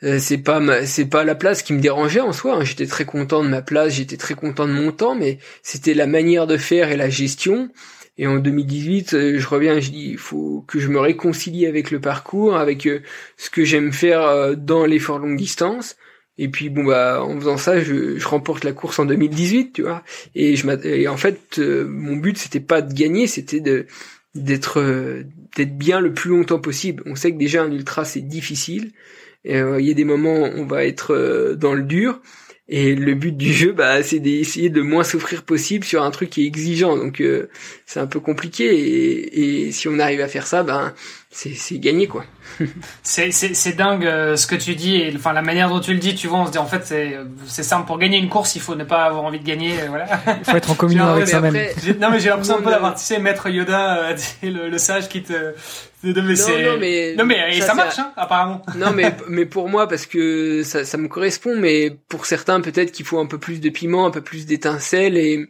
euh, 0.05 0.19
c'est 0.21 0.39
pas 0.39 0.87
c'est 0.87 1.07
pas 1.07 1.25
la 1.25 1.35
place 1.35 1.63
qui 1.63 1.73
me 1.73 1.81
dérangeait 1.81 2.21
en 2.21 2.33
soi. 2.33 2.57
Hein. 2.57 2.65
J'étais 2.65 2.87
très 2.87 3.05
content 3.05 3.43
de 3.43 3.49
ma 3.49 3.63
place, 3.63 3.95
j'étais 3.95 4.17
très 4.17 4.35
content 4.35 4.67
de 4.67 4.73
mon 4.73 4.93
temps, 4.93 5.17
mais 5.17 5.39
c'était 5.63 5.95
la 5.95 6.07
manière 6.07 6.47
de 6.47 6.57
faire 6.57 6.91
et 6.91 6.97
la 6.97 7.09
gestion. 7.11 7.71
Et 8.17 8.27
en 8.27 8.37
2018, 8.39 9.15
euh, 9.15 9.39
je 9.39 9.47
reviens, 9.47 9.81
je 9.81 9.91
dis, 9.91 10.11
il 10.11 10.19
faut 10.19 10.65
que 10.67 10.79
je 10.81 10.89
me 10.89 10.99
réconcilie 11.01 11.67
avec 11.67 11.91
le 11.91 12.01
parcours, 12.01 12.57
avec 12.57 12.87
euh, 12.87 13.01
ce 13.37 13.51
que 13.51 13.65
j'aime 13.65 13.93
faire 13.93 14.57
dans 14.57 14.85
l'effort 14.87 15.19
longue 15.19 15.37
distance. 15.37 15.97
Et 16.41 16.49
puis 16.49 16.69
bon 16.69 16.85
bah 16.85 17.21
en 17.21 17.37
faisant 17.41 17.57
ça, 17.57 17.83
je, 17.83 18.17
je 18.17 18.29
remporte 18.29 18.63
la 18.63 18.73
course 18.73 19.01
en 19.01 19.07
2018, 19.07 19.73
tu 19.73 19.83
vois. 19.83 20.05
Et 20.37 20.55
je 20.55 20.87
et 20.87 21.09
en 21.09 21.17
fait, 21.17 21.59
mon 21.59 22.17
but 22.17 22.39
c'était 22.39 22.61
pas 22.61 22.83
de 22.83 22.95
gagner, 22.95 23.27
c'était 23.27 23.59
de 23.59 23.87
d'être 24.37 24.81
d'être 25.57 25.77
bien 25.77 26.01
le 26.01 26.13
plus 26.15 26.31
longtemps 26.31 26.61
possible. 26.61 27.03
On 27.07 27.17
sait 27.17 27.33
que 27.33 27.39
déjà 27.39 27.65
un 27.65 27.73
ultra 27.73 28.05
c'est 28.05 28.21
difficile. 28.21 28.93
Euh, 29.49 29.81
il 29.81 29.87
y 29.87 29.91
a 29.91 29.95
des 29.95 30.05
moments 30.05 30.41
où 30.41 30.51
on 30.57 30.67
va 30.67 30.85
être 30.85 31.15
euh, 31.15 31.55
dans 31.55 31.75
le 31.75 31.83
dur, 31.83 32.21
Et 32.69 32.95
le 32.95 33.15
but 33.15 33.37
du 33.37 33.53
jeu, 33.53 33.73
bah, 33.73 34.03
c'est 34.03 34.19
d'essayer 34.21 34.69
de 34.71 34.83
moins 34.83 35.05
souffrir 35.05 35.43
possible 35.45 35.85
sur 35.85 36.03
un 36.03 36.11
truc 36.11 36.31
qui 36.31 36.45
est 36.45 36.47
exigeant. 36.47 36.97
Donc 36.97 37.21
euh, 37.21 37.49
c'est 37.87 38.01
un 38.01 38.07
peu 38.07 38.21
compliqué. 38.21 38.67
Et, 38.67 39.67
et, 39.69 39.73
si 39.73 39.89
on 39.89 39.99
arrive 39.99 40.21
à 40.21 40.29
faire 40.29 40.47
ça, 40.47 40.63
ben 40.63 40.95
c'est 41.31 41.79
gagné 41.79 42.07
quoi. 42.07 42.25
C'est 43.03 43.31
c'est 43.33 43.73
dingue 43.73 44.07
euh, 44.07 44.37
ce 44.37 44.47
que 44.47 44.55
tu 44.55 44.75
dis 44.75 44.97
et 44.97 45.13
enfin 45.15 45.33
la 45.33 45.43
manière 45.43 45.69
dont 45.69 45.81
tu 45.81 45.93
le 45.93 45.99
dis. 45.99 46.15
Tu 46.15 46.27
vois, 46.27 46.41
on 46.41 46.47
se 46.47 46.53
dit 46.53 46.59
en 46.59 46.67
fait 46.67 46.85
c'est 46.85 47.19
c'est 47.47 47.63
simple 47.63 47.87
pour 47.87 47.99
gagner 47.99 48.19
une 48.19 48.29
course, 48.29 48.55
il 48.57 48.61
faut 48.61 48.75
ne 48.75 48.85
pas 48.85 49.05
avoir 49.05 49.25
envie 49.25 49.41
de 49.41 49.47
gagner. 49.47 49.75
Voilà. 49.89 50.07
Il 50.27 50.45
faut 50.45 50.57
être 50.57 50.71
en 50.71 50.75
communion 50.77 51.07
avec 51.07 51.29
soi-même. 51.29 51.55
Non 52.01 52.11
mais 52.11 52.21
j'ai 52.21 52.29
l'impression 52.29 52.59
un 52.59 52.63
peu 52.63 52.71
d'avoir 52.71 52.95
tu 52.95 53.05
sais 53.05 53.19
maître 53.19 53.49
Yoda, 53.49 54.15
le, 54.43 54.69
le 54.69 54.79
sage 54.79 55.09
qui 55.09 55.23
te 55.23 55.55
non, 56.05 56.13
non, 56.15 56.79
mais, 56.79 57.15
non, 57.17 57.25
mais 57.25 57.61
ça, 57.61 57.75
marche, 57.75 57.99
hein, 57.99 58.13
apparemment. 58.17 58.63
Non, 58.77 58.93
mais, 58.93 59.17
mais 59.29 59.47
pour 59.47 59.69
moi, 59.69 59.89
parce 59.89 60.07
que 60.07 60.63
ça, 60.63 60.85
ça 60.85 60.97
me 60.97 61.09
correspond, 61.09 61.57
mais 61.57 61.91
pour 62.09 62.25
certains, 62.25 62.61
peut-être 62.61 62.93
qu'il 62.93 63.05
faut 63.05 63.19
un 63.19 63.27
peu 63.27 63.39
plus 63.39 63.61
de 63.61 63.69
piment, 63.69 64.07
un 64.07 64.13
peu 64.13 64.21
plus 64.21 64.47
d'étincelles, 64.47 65.17
et, 65.17 65.49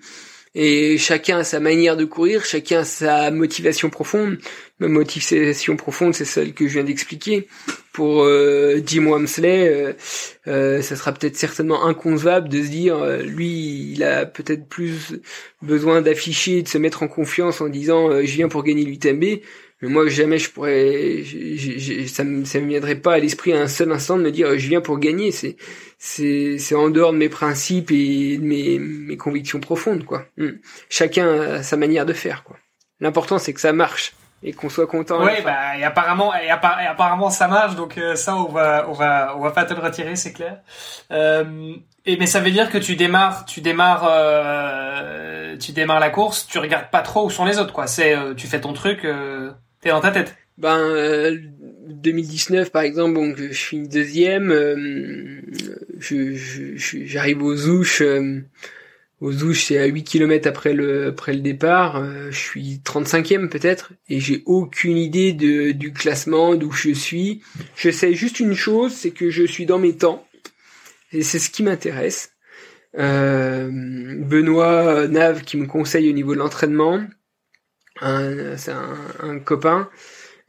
et 0.55 0.99
chacun 0.99 1.39
a 1.39 1.45
sa 1.45 1.61
manière 1.61 1.97
de 1.97 2.05
courir, 2.05 2.45
chacun 2.45 2.81
a 2.81 2.85
sa 2.85 3.31
motivation 3.31 3.91
profonde. 3.91 4.39
Ma 4.81 4.89
motivation 4.89 5.77
profonde, 5.77 6.15
c'est 6.15 6.25
celle 6.25 6.55
que 6.55 6.67
je 6.67 6.75
viens 6.75 6.85
d'expliquer. 6.85 7.49
Pour 7.93 8.23
euh, 8.23 8.81
Jim 8.87 9.07
Wamsley, 9.07 9.69
euh, 9.69 9.93
euh, 10.47 10.83
ça 10.83 10.95
sera 10.95 11.13
peut-être 11.13 11.37
certainement 11.37 11.85
inconcevable 11.85 12.49
de 12.49 12.63
se 12.63 12.69
dire, 12.69 12.97
euh, 12.97 13.23
lui, 13.23 13.93
il 13.93 14.05
a 14.05 14.25
peut-être 14.25 14.69
plus 14.69 15.21
besoin 15.63 16.01
d'afficher, 16.01 16.63
de 16.63 16.69
se 16.69 16.79
mettre 16.79 17.03
en 17.03 17.09
confiance 17.09 17.61
en 17.61 17.69
disant, 17.69 18.11
je 18.21 18.33
viens 18.33 18.49
pour 18.49 18.63
gagner 18.63 18.85
l'UTMB 18.85 19.41
mais 19.81 19.89
moi 19.89 20.09
jamais 20.09 20.39
je 20.39 20.51
pourrais 20.51 21.23
ça 22.07 22.25
me 22.25 22.45
ça 22.45 22.61
me 22.61 22.69
viendrait 22.69 22.97
pas 22.97 23.15
à 23.15 23.19
l'esprit 23.19 23.53
un 23.53 23.69
seul 23.69 23.93
instant 23.93 24.17
de 24.17 24.23
me 24.23 24.31
dire 24.31 24.59
je 24.59 24.69
viens 24.69 24.81
pour 24.81 24.99
gagner 24.99 25.31
c'est 25.31 25.57
c'est 25.99 26.59
c'est 26.59 26.75
en 26.75 26.91
dehors 26.91 27.13
de 27.13 27.19
mes 27.19 27.29
principes 27.29 27.91
et 27.91 28.39
de 28.39 28.45
mes 28.45 28.79
mes 28.79 29.17
convictions 29.17 29.61
profondes 29.61 30.05
quoi 30.05 30.27
hmm. 30.37 30.59
chacun 30.89 31.29
a 31.29 31.63
sa 31.63 31.77
manière 31.77 32.07
de 32.07 32.13
faire 32.13 32.45
quoi 32.45 32.57
l'important 33.01 33.39
c'est 33.39 33.53
que 33.53 33.61
ça 33.61 33.73
marche 33.73 34.15
et 34.43 34.53
qu'on 34.53 34.69
soit 34.69 34.87
content. 34.87 35.23
Oui, 35.25 35.33
bah 35.45 35.77
et 35.77 35.85
apparemment 35.85 36.33
et, 36.35 36.49
apparemment 36.49 37.31
ça 37.31 37.49
marche 37.49 37.75
donc 37.75 37.99
euh, 37.99 38.15
ça 38.15 38.37
on 38.37 38.45
va 38.45 38.87
on 38.89 38.93
va 38.93 39.35
on 39.37 39.41
va 39.41 39.51
pas 39.51 39.65
te 39.65 39.75
le 39.75 39.81
retirer 39.81 40.17
c'est 40.17 40.33
clair. 40.33 40.59
Euh, 41.11 41.75
et 42.07 42.17
mais 42.17 42.27
ça 42.27 42.41
veut 42.41 42.51
dire 42.51 42.71
que 42.71 42.79
tu 42.79 42.95
démarres 42.95 43.45
tu 43.47 43.61
démarres 43.61 44.07
euh, 44.09 45.57
tu 45.59 45.73
démarres 45.73 46.01
la 46.01 46.11
course, 46.11 46.47
tu 46.47 46.59
regardes 46.59 46.91
pas 46.91 47.03
trop 47.03 47.27
où 47.27 47.31
sont 47.31 47.45
les 47.45 47.59
autres 47.59 47.73
quoi. 47.73 47.87
C'est 47.87 48.17
euh, 48.17 48.35
tu 48.35 48.47
fais 48.47 48.61
ton 48.61 48.73
truc 48.73 49.07
T'es 49.81 49.91
dans 49.91 50.01
ta 50.01 50.11
tête 50.11 50.37
Ben 50.57 51.39
2019 51.89 52.67
euh, 52.67 52.71
par 52.71 52.83
exemple, 52.83 53.15
donc 53.15 53.37
je 53.37 53.53
suis 53.53 53.89
deuxième. 53.89 54.51
Euh, 54.51 55.41
je 55.99 56.35
j'arrive 57.05 57.43
aux 57.43 57.69
Ouches. 57.69 58.03
Euh, 58.03 58.41
aux 59.21 59.53
c'est 59.53 59.79
à 59.79 59.87
8 59.87 60.05
km 60.05 60.49
après 60.49 60.75
le 60.75 61.09
après 61.09 61.33
le 61.33 61.41
départ. 61.41 62.05
je 62.31 62.39
suis 62.39 62.81
35e 62.85 63.49
peut-être 63.49 63.93
et 64.09 64.21
j'ai 64.21 64.45
aucune 64.47 64.97
idée 64.97 65.33
de 65.33 65.73
du 65.73 65.93
classement 65.93 66.55
d'où 66.55 66.71
je 66.71 66.93
suis. 66.93 67.43
Je 67.75 67.91
sais 67.91 68.15
juste 68.15 68.39
une 68.39 68.55
chose, 68.55 68.93
c'est 68.93 69.11
que 69.11 69.29
je 69.29 69.43
suis 69.43 69.67
dans 69.67 69.81
mes 69.81 69.97
temps 69.97 70.25
et 71.13 71.25
c'est 71.25 71.41
ce 71.41 71.51
qui 71.51 71.65
m'intéresse. 71.65 72.31
Benoît 72.95 75.09
Nave 75.09 75.43
qui 75.43 75.57
me 75.57 75.67
conseille 75.67 76.09
au 76.09 76.13
niveau 76.13 76.35
de 76.35 76.39
l'entraînement 76.39 77.01
c'est 78.01 78.73
un, 78.73 79.39
copain, 79.41 79.89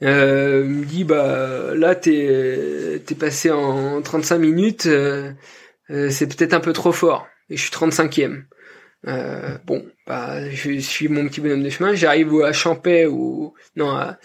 euh, 0.04 0.64
me 0.64 0.86
dit 0.86 1.04
bah 1.04 1.76
là 1.76 1.96
t'es 1.96 3.02
t'es 3.06 3.16
passé 3.16 3.52
en 3.52 4.02
35 4.02 4.38
minutes, 4.38 4.86
euh, 4.86 5.32
euh, 5.90 6.10
c'est 6.10 6.28
peut-être 6.28 6.54
un 6.54 6.60
peu 6.60 6.74
trop 6.74 6.92
fort. 6.92 7.28
Et 7.50 7.58
je 7.58 7.62
suis 7.62 7.72
35e. 7.72 8.44
Euh, 9.08 9.58
bon, 9.66 9.86
bah 10.06 10.50
je 10.52 10.80
suis 10.80 11.08
mon 11.08 11.28
petit 11.28 11.42
bonhomme 11.42 11.64
de 11.64 11.70
chemin. 11.70 11.94
J'arrive 11.94 12.42
à 12.42 12.54
Champais 12.54 13.06
ou 13.08 13.54
non 13.76 13.90
à, 13.92 14.20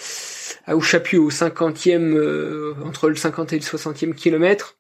à 0.66 0.77
Ouchapu 0.77 1.16
au 1.16 1.31
50e 1.31 2.14
euh, 2.14 2.75
entre 2.85 3.09
le 3.09 3.14
50 3.16 3.53
et 3.53 3.59
le 3.59 3.62
60e 3.62 4.14
kilomètre. 4.14 4.79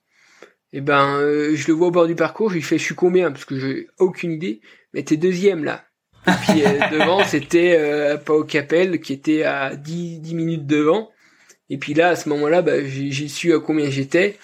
Et 0.72 0.80
ben 0.80 1.20
je 1.54 1.66
le 1.68 1.72
vois 1.72 1.88
au 1.88 1.90
bord 1.92 2.08
du 2.08 2.16
parcours, 2.16 2.50
je 2.50 2.56
lui 2.56 2.62
fais 2.62 2.78
je 2.78 2.84
suis 2.84 2.96
combien? 2.96 3.30
Parce 3.30 3.44
que 3.44 3.58
j'ai 3.58 3.88
aucune 3.98 4.32
idée. 4.32 4.60
Mais 4.92 5.04
t'es 5.04 5.16
deuxième 5.16 5.64
là. 5.64 5.84
Et 6.26 6.30
puis 6.46 6.64
euh, 6.64 6.88
devant, 6.90 7.24
c'était 7.24 7.76
euh, 7.78 8.16
Pau 8.16 8.44
Capel 8.44 9.00
qui 9.00 9.12
était 9.12 9.42
à 9.42 9.76
10, 9.76 10.20
10 10.20 10.34
minutes 10.34 10.66
devant. 10.66 11.10
Et 11.70 11.78
puis 11.78 11.94
là, 11.94 12.10
à 12.10 12.16
ce 12.16 12.28
moment-là, 12.28 12.62
bah, 12.62 12.84
j'ai 12.84 13.28
su 13.28 13.54
à 13.54 13.60
combien 13.60 13.90
j'étais. 13.90 14.38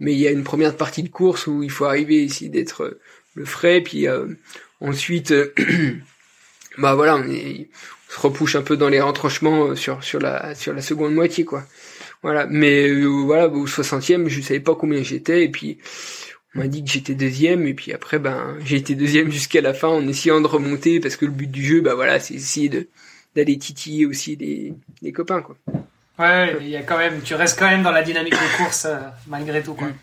Mais 0.00 0.12
il 0.12 0.18
y 0.18 0.26
a 0.26 0.30
une 0.30 0.44
première 0.44 0.76
partie 0.76 1.02
de 1.02 1.08
course 1.08 1.46
où 1.46 1.62
il 1.62 1.70
faut 1.70 1.84
arriver 1.84 2.24
ici 2.24 2.48
d'être 2.48 2.82
euh, 2.84 3.00
le 3.34 3.44
frais. 3.44 3.80
Puis 3.80 4.08
euh, 4.08 4.26
ensuite, 4.80 5.32
bah 6.78 6.94
voilà, 6.94 7.16
on, 7.16 7.26
se 8.08 8.20
repousse 8.20 8.56
un 8.56 8.62
peu 8.62 8.76
dans 8.76 8.88
les 8.88 9.00
retranchements 9.00 9.74
sur 9.74 10.04
sur 10.04 10.20
la 10.20 10.54
sur 10.54 10.74
la 10.74 10.82
seconde 10.82 11.14
moitié, 11.14 11.44
quoi. 11.44 11.64
Voilà. 12.22 12.46
Mais 12.50 12.92
voilà, 12.92 13.48
au 13.48 13.66
60e, 13.66 14.28
je 14.28 14.40
savais 14.40 14.60
pas 14.60 14.74
combien 14.74 15.02
j'étais. 15.02 15.44
Et 15.44 15.48
puis 15.50 15.78
on 16.54 16.58
m'a 16.58 16.68
dit 16.68 16.84
que 16.84 16.90
j'étais 16.90 17.14
deuxième 17.14 17.66
et 17.66 17.74
puis 17.74 17.92
après 17.92 18.18
ben 18.18 18.56
j'ai 18.64 18.76
été 18.76 18.94
deuxième 18.94 19.30
jusqu'à 19.30 19.60
la 19.60 19.74
fin 19.74 19.88
en 19.88 20.06
essayant 20.06 20.40
de 20.40 20.46
remonter 20.46 21.00
parce 21.00 21.16
que 21.16 21.24
le 21.24 21.30
but 21.30 21.50
du 21.50 21.64
jeu 21.64 21.80
bah 21.80 21.94
voilà 21.94 22.20
c'est 22.20 22.34
essayer 22.34 22.68
de 22.68 22.88
d'aller 23.34 23.56
titiller 23.58 24.04
aussi 24.04 24.36
des, 24.36 24.74
des 25.00 25.12
copains 25.12 25.40
quoi. 25.40 25.56
Ouais, 26.18 26.56
il 26.60 26.68
y 26.68 26.76
a 26.76 26.82
quand 26.82 26.98
même 26.98 27.22
tu 27.22 27.34
restes 27.34 27.58
quand 27.58 27.68
même 27.68 27.82
dans 27.82 27.90
la 27.90 28.02
dynamique 28.02 28.34
de 28.34 28.56
course 28.58 28.84
euh, 28.84 28.98
malgré 29.26 29.62
tout 29.62 29.74
quoi. 29.74 29.88
Mm. 29.88 29.94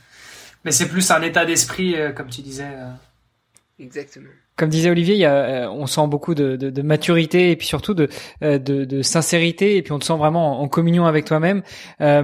Mais 0.65 0.71
c'est 0.71 0.87
plus 0.87 1.09
un 1.11 1.21
état 1.21 1.45
d'esprit 1.45 1.95
euh, 1.95 2.11
comme 2.11 2.29
tu 2.29 2.41
disais. 2.41 2.63
Euh. 2.65 2.91
Exactement 3.79 4.29
comme 4.59 4.69
disait 4.69 4.89
Olivier, 4.89 5.15
il 5.15 5.21
y 5.21 5.25
a, 5.25 5.33
euh, 5.33 5.69
on 5.69 5.87
sent 5.87 6.05
beaucoup 6.07 6.35
de, 6.35 6.57
de, 6.57 6.69
de, 6.69 6.81
maturité 6.81 7.49
et 7.49 7.55
puis 7.55 7.65
surtout 7.65 7.93
de, 7.93 8.09
euh, 8.43 8.59
de, 8.59 8.83
de, 8.83 9.01
sincérité 9.01 9.77
et 9.77 9.81
puis 9.81 9.93
on 9.93 9.99
te 9.99 10.03
sent 10.03 10.17
vraiment 10.17 10.61
en, 10.61 10.67
communion 10.67 11.05
avec 11.05 11.23
toi-même. 11.23 11.63
Euh, 12.01 12.23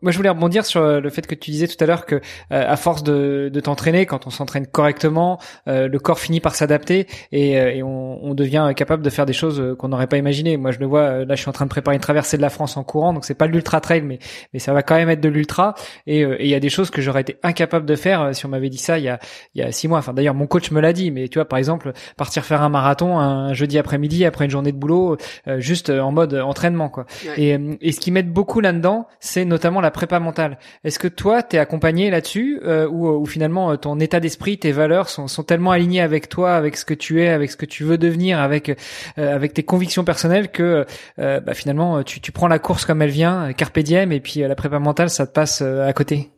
moi, 0.00 0.10
je 0.10 0.16
voulais 0.16 0.30
rebondir 0.30 0.64
sur 0.64 0.82
le 0.82 1.10
fait 1.10 1.26
que 1.26 1.34
tu 1.34 1.50
disais 1.50 1.68
tout 1.68 1.76
à 1.78 1.86
l'heure 1.86 2.06
que 2.06 2.20
à 2.50 2.76
force 2.76 3.02
de, 3.02 3.50
de 3.52 3.60
t'entraîner, 3.60 4.06
quand 4.06 4.26
on 4.26 4.30
s'entraîne 4.30 4.66
correctement, 4.66 5.38
le 5.66 5.96
corps 5.98 6.18
finit 6.18 6.40
par 6.40 6.54
s'adapter 6.54 7.06
et, 7.30 7.52
et 7.52 7.82
on, 7.82 8.24
on, 8.24 8.34
devient 8.34 8.72
capable 8.74 9.02
de 9.02 9.10
faire 9.10 9.26
des 9.26 9.32
choses 9.32 9.76
qu'on 9.78 9.88
n'aurait 9.88 10.06
pas 10.06 10.16
imaginées. 10.16 10.56
Moi, 10.56 10.72
je 10.72 10.78
le 10.78 10.86
vois. 10.86 11.24
Là, 11.24 11.34
je 11.34 11.40
suis 11.40 11.48
en 11.48 11.52
train 11.52 11.66
de 11.66 11.70
préparer 11.70 11.96
une 11.96 12.02
traversée 12.02 12.36
de 12.36 12.42
la 12.42 12.50
France 12.50 12.76
en 12.76 12.84
courant, 12.84 13.12
donc 13.12 13.24
c'est 13.24 13.34
pas 13.34 13.46
l'ultra 13.46 13.80
trail, 13.80 14.02
mais 14.02 14.18
mais 14.52 14.58
ça 14.58 14.72
va 14.72 14.82
quand 14.82 14.96
même 14.96 15.10
être 15.10 15.20
de 15.20 15.28
l'ultra. 15.28 15.74
Et 16.06 16.20
il 16.22 16.48
y 16.48 16.54
a 16.54 16.60
des 16.60 16.70
choses 16.70 16.90
que 16.90 17.02
j'aurais 17.02 17.20
été 17.20 17.36
incapable 17.42 17.86
de 17.86 17.96
faire 17.96 18.34
si 18.34 18.46
on 18.46 18.48
m'avait 18.48 18.70
dit 18.70 18.78
ça 18.78 18.98
il 18.98 19.04
y 19.04 19.08
a 19.08 19.18
il 19.54 19.62
y 19.62 19.64
a 19.64 19.70
six 19.70 19.88
mois. 19.88 19.98
Enfin, 19.98 20.14
d'ailleurs, 20.14 20.34
mon 20.34 20.46
coach 20.46 20.70
me 20.70 20.80
l'a 20.80 20.92
dit. 20.92 21.10
Mais 21.10 21.28
tu 21.28 21.38
vois, 21.38 21.48
par 21.48 21.58
exemple 21.58 21.73
partir 22.16 22.44
faire 22.44 22.62
un 22.62 22.68
marathon 22.68 23.18
un 23.18 23.52
jeudi 23.54 23.78
après-midi 23.78 24.24
après 24.24 24.44
une 24.44 24.50
journée 24.50 24.72
de 24.72 24.76
boulot, 24.76 25.16
euh, 25.48 25.60
juste 25.60 25.90
en 25.90 26.12
mode 26.12 26.34
entraînement 26.34 26.88
quoi. 26.88 27.06
Et, 27.36 27.54
euh, 27.54 27.74
et 27.80 27.92
ce 27.92 28.00
qui 28.00 28.10
m'aide 28.10 28.32
beaucoup 28.32 28.60
là-dedans, 28.60 29.06
c'est 29.20 29.44
notamment 29.44 29.80
la 29.80 29.90
prépa 29.90 30.20
mentale. 30.20 30.58
Est-ce 30.84 30.98
que 30.98 31.08
toi, 31.08 31.42
t'es 31.42 31.58
accompagné 31.58 32.10
là-dessus 32.10 32.60
euh, 32.64 32.88
ou, 32.88 33.08
ou, 33.08 33.26
finalement 33.26 33.76
ton 33.76 33.98
état 34.00 34.20
d'esprit, 34.20 34.58
tes 34.58 34.72
valeurs 34.72 35.08
sont, 35.08 35.28
sont 35.28 35.42
tellement 35.42 35.70
alignées 35.70 36.00
avec 36.00 36.28
toi, 36.28 36.54
avec 36.54 36.76
ce 36.76 36.84
que 36.84 36.94
tu 36.94 37.22
es, 37.22 37.28
avec 37.28 37.50
ce 37.50 37.56
que 37.56 37.66
tu 37.66 37.84
veux 37.84 37.98
devenir, 37.98 38.40
avec 38.40 38.76
avec 39.16 39.54
tes 39.54 39.62
convictions 39.62 40.04
personnelles 40.04 40.50
que 40.50 40.86
bah, 41.18 41.54
finalement 41.54 42.02
tu, 42.02 42.20
tu 42.20 42.32
prends 42.32 42.48
la 42.48 42.58
course 42.58 42.84
comme 42.84 43.02
elle 43.02 43.10
vient, 43.10 43.52
carpe 43.52 43.78
diem, 43.78 44.12
et 44.12 44.20
puis 44.20 44.40
la 44.40 44.54
prépa 44.54 44.78
mentale, 44.78 45.10
ça 45.10 45.26
te 45.26 45.32
passe 45.32 45.62
à 45.62 45.92
côté? 45.92 46.30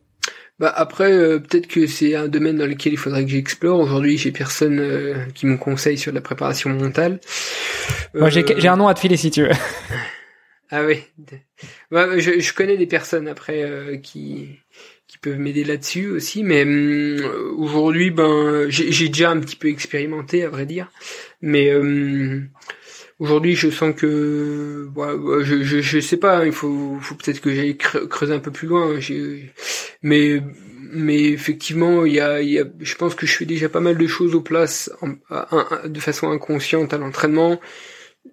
Bah 0.59 0.73
après, 0.75 1.11
euh, 1.11 1.37
peut-être 1.37 1.67
que 1.67 1.85
c'est 1.85 2.15
un 2.15 2.27
domaine 2.27 2.57
dans 2.57 2.65
lequel 2.65 2.93
il 2.93 2.97
faudrait 2.97 3.23
que 3.23 3.29
j'explore. 3.29 3.79
Aujourd'hui, 3.79 4.17
j'ai 4.17 4.31
personne 4.31 4.79
euh, 4.79 5.25
qui 5.35 5.45
me 5.45 5.55
conseille 5.55 5.99
sur 5.99 6.11
la 6.11 6.21
préparation 6.21 6.71
mentale. 6.71 7.19
Moi, 8.15 8.29
j'ai 8.29 8.43
euh, 8.43 8.71
un 8.71 8.77
nom 8.77 8.87
à 8.87 8.95
te 8.95 8.99
filer 8.99 9.17
si 9.17 9.29
tu 9.29 9.43
veux. 9.43 9.51
ah 10.71 10.83
oui. 10.83 11.03
Bah, 11.91 12.17
je, 12.17 12.39
je, 12.39 12.53
connais 12.53 12.75
des 12.75 12.87
personnes 12.87 13.27
après 13.27 13.99
qui 14.01 14.59
qui 15.05 15.19
peuvent 15.19 15.37
m'aider 15.37 15.63
là-dessus 15.63 16.09
aussi, 16.09 16.43
mais 16.43 16.63
hum, 16.63 17.55
aujourd'hui, 17.57 18.09
ben, 18.09 18.65
j'ai 18.69 19.07
déjà 19.07 19.29
un 19.29 19.39
petit 19.39 19.55
peu 19.55 19.69
expérimenté, 19.69 20.43
à 20.43 20.49
vrai 20.49 20.65
dire, 20.65 20.91
mais 21.39 21.71
Aujourd'hui, 23.19 23.55
je 23.55 23.69
sens 23.69 23.95
que, 23.95 24.89
je, 25.43 25.63
je, 25.63 25.81
je, 25.81 25.99
sais 25.99 26.17
pas, 26.17 26.45
il 26.45 26.51
faut, 26.51 26.99
faut 27.01 27.15
peut-être 27.15 27.41
que 27.41 27.51
j'aille 27.51 27.75
creuser 27.75 28.33
un 28.33 28.39
peu 28.39 28.51
plus 28.51 28.67
loin. 28.67 28.95
Hein, 28.95 28.99
mais, 30.03 30.41
mais 30.91 31.23
effectivement, 31.23 32.05
il 32.05 32.13
y 32.13 32.19
a, 32.19 32.41
il 32.41 32.49
y 32.49 32.59
a, 32.59 32.65
je 32.79 32.95
pense 32.95 33.15
que 33.15 33.25
je 33.25 33.35
fais 33.35 33.45
déjà 33.45 33.69
pas 33.69 33.79
mal 33.79 33.97
de 33.97 34.07
choses 34.07 34.35
aux 34.35 34.41
places 34.41 34.91
de 35.85 35.99
façon 35.99 36.29
inconsciente 36.29 36.93
à 36.93 36.99
l'entraînement. 36.99 37.59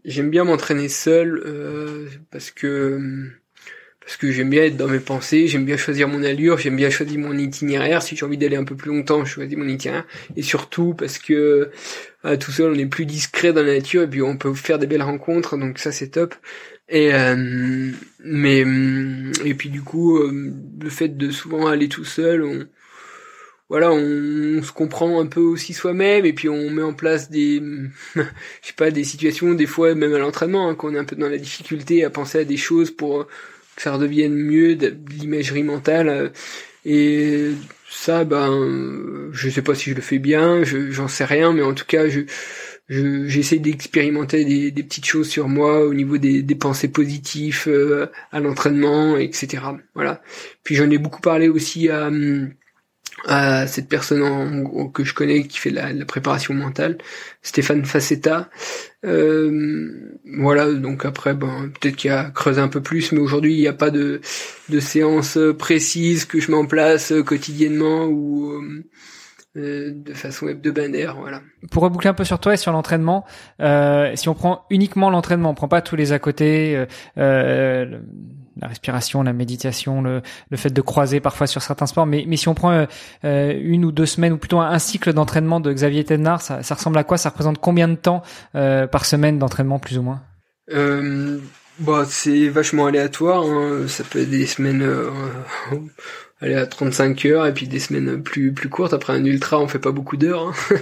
J'aime 0.05 0.29
bien 0.29 0.45
m'entraîner 0.45 0.89
seul 0.89 1.43
euh, 1.47 2.09
parce 2.31 2.51
que 2.51 3.31
parce 4.05 4.19
que 4.19 4.31
j'aime 4.31 4.51
bien 4.51 4.65
être 4.65 4.77
dans 4.77 4.89
mes 4.89 5.01
pensées, 5.01 5.47
j'aime 5.47 5.65
bien 5.65 5.79
choisir 5.79 6.09
mon 6.09 6.23
allure, 6.23 6.59
j'aime 6.59 6.77
bien 6.77 6.91
choisir 6.91 7.19
mon 7.19 7.37
itinéraire. 7.39 8.03
Si 8.03 8.17
j'ai 8.17 8.27
envie 8.27 8.37
d'aller 8.37 8.57
un 8.57 8.65
peu 8.65 8.77
plus 8.77 8.91
longtemps, 8.91 9.25
je 9.25 9.33
choisis 9.33 9.57
mon 9.57 9.67
itinéraire. 9.67 10.05
Et 10.37 10.43
surtout 10.43 10.93
parce 10.93 11.19
que 11.19 11.71
euh, 12.27 12.37
tout 12.37 12.53
seul, 12.53 12.73
on 12.73 12.79
est 12.79 12.87
plus 12.87 13.07
discret 13.07 13.55
dans 13.55 13.63
la 13.63 13.75
nature 13.75 14.03
et 14.03 14.07
puis 14.07 14.21
on 14.21 14.37
peut 14.37 14.53
faire 14.53 14.79
des 14.79 14.87
belles 14.87 15.03
rencontres, 15.03 15.57
donc 15.57 15.79
ça 15.79 15.91
c'est 15.91 16.09
top. 16.09 16.35
Et 16.91 17.15
euh, 17.15 17.93
mais 18.23 18.61
et 19.45 19.55
puis 19.55 19.71
du 19.71 19.81
coup, 19.81 20.19
euh, 20.19 20.53
le 20.83 20.91
fait 20.91 21.17
de 21.17 21.31
souvent 21.31 21.67
aller 21.67 21.89
tout 21.89 22.05
seul, 22.05 22.45
on 22.45 22.67
voilà, 23.71 23.91
on, 23.91 24.63
se 24.63 24.73
comprend 24.73 25.21
un 25.21 25.27
peu 25.27 25.41
aussi 25.41 25.73
soi-même 25.73 26.27
et 26.27 26.35
puis 26.35 26.49
on 26.51 26.71
met 26.71 26.83
en 26.83 26.93
place 26.93 27.31
des, 27.31 27.63
je 28.15 28.21
sais 28.63 28.75
pas, 28.77 28.91
des 28.91 29.05
situations 29.05 29.55
des 29.55 29.67
fois 29.67 29.95
même 29.95 30.13
à 30.15 30.19
l'entraînement 30.19 30.69
hein, 30.69 30.75
qu'on 30.75 30.95
est 30.95 30.99
un 30.99 31.05
peu 31.05 31.17
dans 31.17 31.29
la 31.29 31.39
difficulté 31.39 32.05
à 32.05 32.11
penser 32.11 32.41
à 32.41 32.45
des 32.45 32.59
choses 32.59 32.91
pour 32.91 33.27
que 33.77 33.83
ça 33.83 33.93
redevienne 33.93 34.35
mieux, 34.35 34.77
de 34.77 34.97
l'imagerie 35.11 35.63
mentale. 35.63 36.09
Euh, 36.09 36.29
et 36.85 37.53
ça, 37.91 38.25
ben, 38.25 39.31
je 39.33 39.49
sais 39.49 39.63
pas 39.63 39.75
si 39.75 39.91
je 39.91 39.95
le 39.95 40.03
fais 40.03 40.19
bien, 40.19 40.63
j'en 40.65 41.09
sais 41.09 41.25
rien, 41.25 41.53
mais 41.53 41.63
en 41.63 41.73
tout 41.73 41.87
cas, 41.87 42.09
je 42.09 42.25
j'essaie 42.89 43.59
d'expérimenter 43.59 44.45
des, 44.45 44.71
des, 44.71 44.83
petites 44.83 45.07
choses 45.07 45.29
sur 45.29 45.49
moi 45.49 45.85
au 45.85 45.95
niveau 45.95 46.19
des, 46.19 46.43
des 46.43 46.55
pensées 46.55 46.89
positives 46.89 47.65
euh, 47.67 48.07
à 48.31 48.41
l'entraînement, 48.41 49.17
etc. 49.17 49.63
Voilà. 49.95 50.23
Puis 50.65 50.75
j'en 50.75 50.91
ai 50.91 50.99
beaucoup 50.99 51.23
parlé 51.23 51.49
aussi 51.49 51.89
à, 51.89 52.11
à 53.27 53.67
cette 53.67 53.89
personne 53.89 54.93
que 54.93 55.05
je 55.05 55.15
connais 55.15 55.47
qui 55.47 55.59
fait 55.59 55.71
la, 55.71 55.93
la 55.93 56.05
préparation 56.05 56.53
mentale, 56.53 56.99
Stéphane 57.43 57.85
Facetta. 57.85 58.51
Euh, 59.05 60.15
voilà, 60.39 60.73
donc 60.73 61.05
après, 61.05 61.35
ben, 61.35 61.71
peut-être 61.79 61.97
qu'il 61.97 62.11
y 62.11 62.15
a 62.15 62.31
creusé 62.31 62.61
un 62.61 62.69
peu 62.69 62.81
plus, 62.81 63.13
mais 63.13 63.21
aujourd'hui, 63.21 63.55
il 63.55 63.61
n'y 63.61 63.69
a 63.69 63.73
pas 63.73 63.91
de, 63.91 64.21
de 64.69 64.81
séance 64.81 65.39
précise 65.59 66.25
que 66.25 66.41
je 66.41 66.51
mets 66.51 66.57
en 66.57 66.67
place 66.67 67.13
quotidiennement 67.25 68.07
ou 68.07 68.63
euh, 69.57 69.93
de 69.95 70.15
façon 70.15 70.49
hebdomadaire, 70.49 71.15
voilà. 71.17 71.41
Pour 71.71 71.85
reboucler 71.85 72.11
un 72.11 72.15
peu 72.15 72.25
sur 72.25 72.41
toi 72.41 72.55
et 72.55 72.57
sur 72.57 72.73
l'entraînement, 72.73 73.25
euh, 73.61 74.11
si 74.17 74.29
on 74.29 74.35
prend 74.35 74.65
uniquement 74.69 75.11
l'entraînement, 75.11 75.51
on 75.51 75.55
prend 75.55 75.69
pas 75.69 75.81
tous 75.81 75.95
les 75.95 76.11
à 76.13 76.19
côté, 76.19 76.77
euh, 76.77 76.87
euh 77.19 78.01
la 78.61 78.69
respiration, 78.69 79.23
la 79.23 79.33
méditation, 79.33 80.03
le, 80.03 80.23
le, 80.51 80.57
fait 80.57 80.71
de 80.71 80.81
croiser 80.81 81.21
parfois 81.21 81.47
sur 81.47 81.63
certains 81.63 81.87
sports. 81.87 82.07
Mais, 82.07 82.25
mais 82.27 82.37
si 82.37 82.49
on 82.49 82.55
prend 82.55 82.71
euh, 82.71 82.87
euh, 83.25 83.59
une 83.61 83.85
ou 83.85 83.93
deux 83.93 84.07
semaines 84.07 84.33
ou 84.33 84.39
plutôt 84.39 84.61
un, 84.61 84.79
cycle 84.79 85.13
d'entraînement 85.13 85.61
de 85.61 85.73
Xavier 85.73 86.05
Tednard, 86.05 86.41
ça, 86.43 86.63
ça, 86.63 86.75
ressemble 86.75 86.99
à 86.99 87.05
quoi? 87.05 87.19
Ça 87.19 87.31
représente 87.31 87.59
combien 87.59 87.89
de 87.89 87.97
temps 87.97 88.23
euh, 88.55 88.87
par 88.87 89.05
semaine 89.05 89.39
d'entraînement 89.39 89.79
plus 89.79 89.99
ou 89.99 90.03
moins? 90.03 90.23
Euh, 90.73 91.39
bah, 91.79 92.05
c'est 92.09 92.49
vachement 92.49 92.87
aléatoire. 92.87 93.45
Hein. 93.45 93.87
Ça 93.89 94.05
peut 94.05 94.21
être 94.21 94.31
des 94.31 94.47
semaines 94.47 94.83
euh, 94.83 95.11
aller 96.41 96.55
à 96.55 96.67
35 96.67 97.25
heures 97.27 97.47
et 97.47 97.55
puis 97.55 97.67
des 97.67 97.81
semaines 97.81 98.23
plus 98.23 98.53
plus 98.53 98.69
courtes. 98.69 98.95
Après 98.95 99.13
un 99.13 99.25
ultra, 99.25 99.61
on 99.61 99.69
fait 99.69 99.79
pas 99.79 99.93
beaucoup 99.93 100.17
d'heures. 100.17 100.49
Hein. 100.49 100.77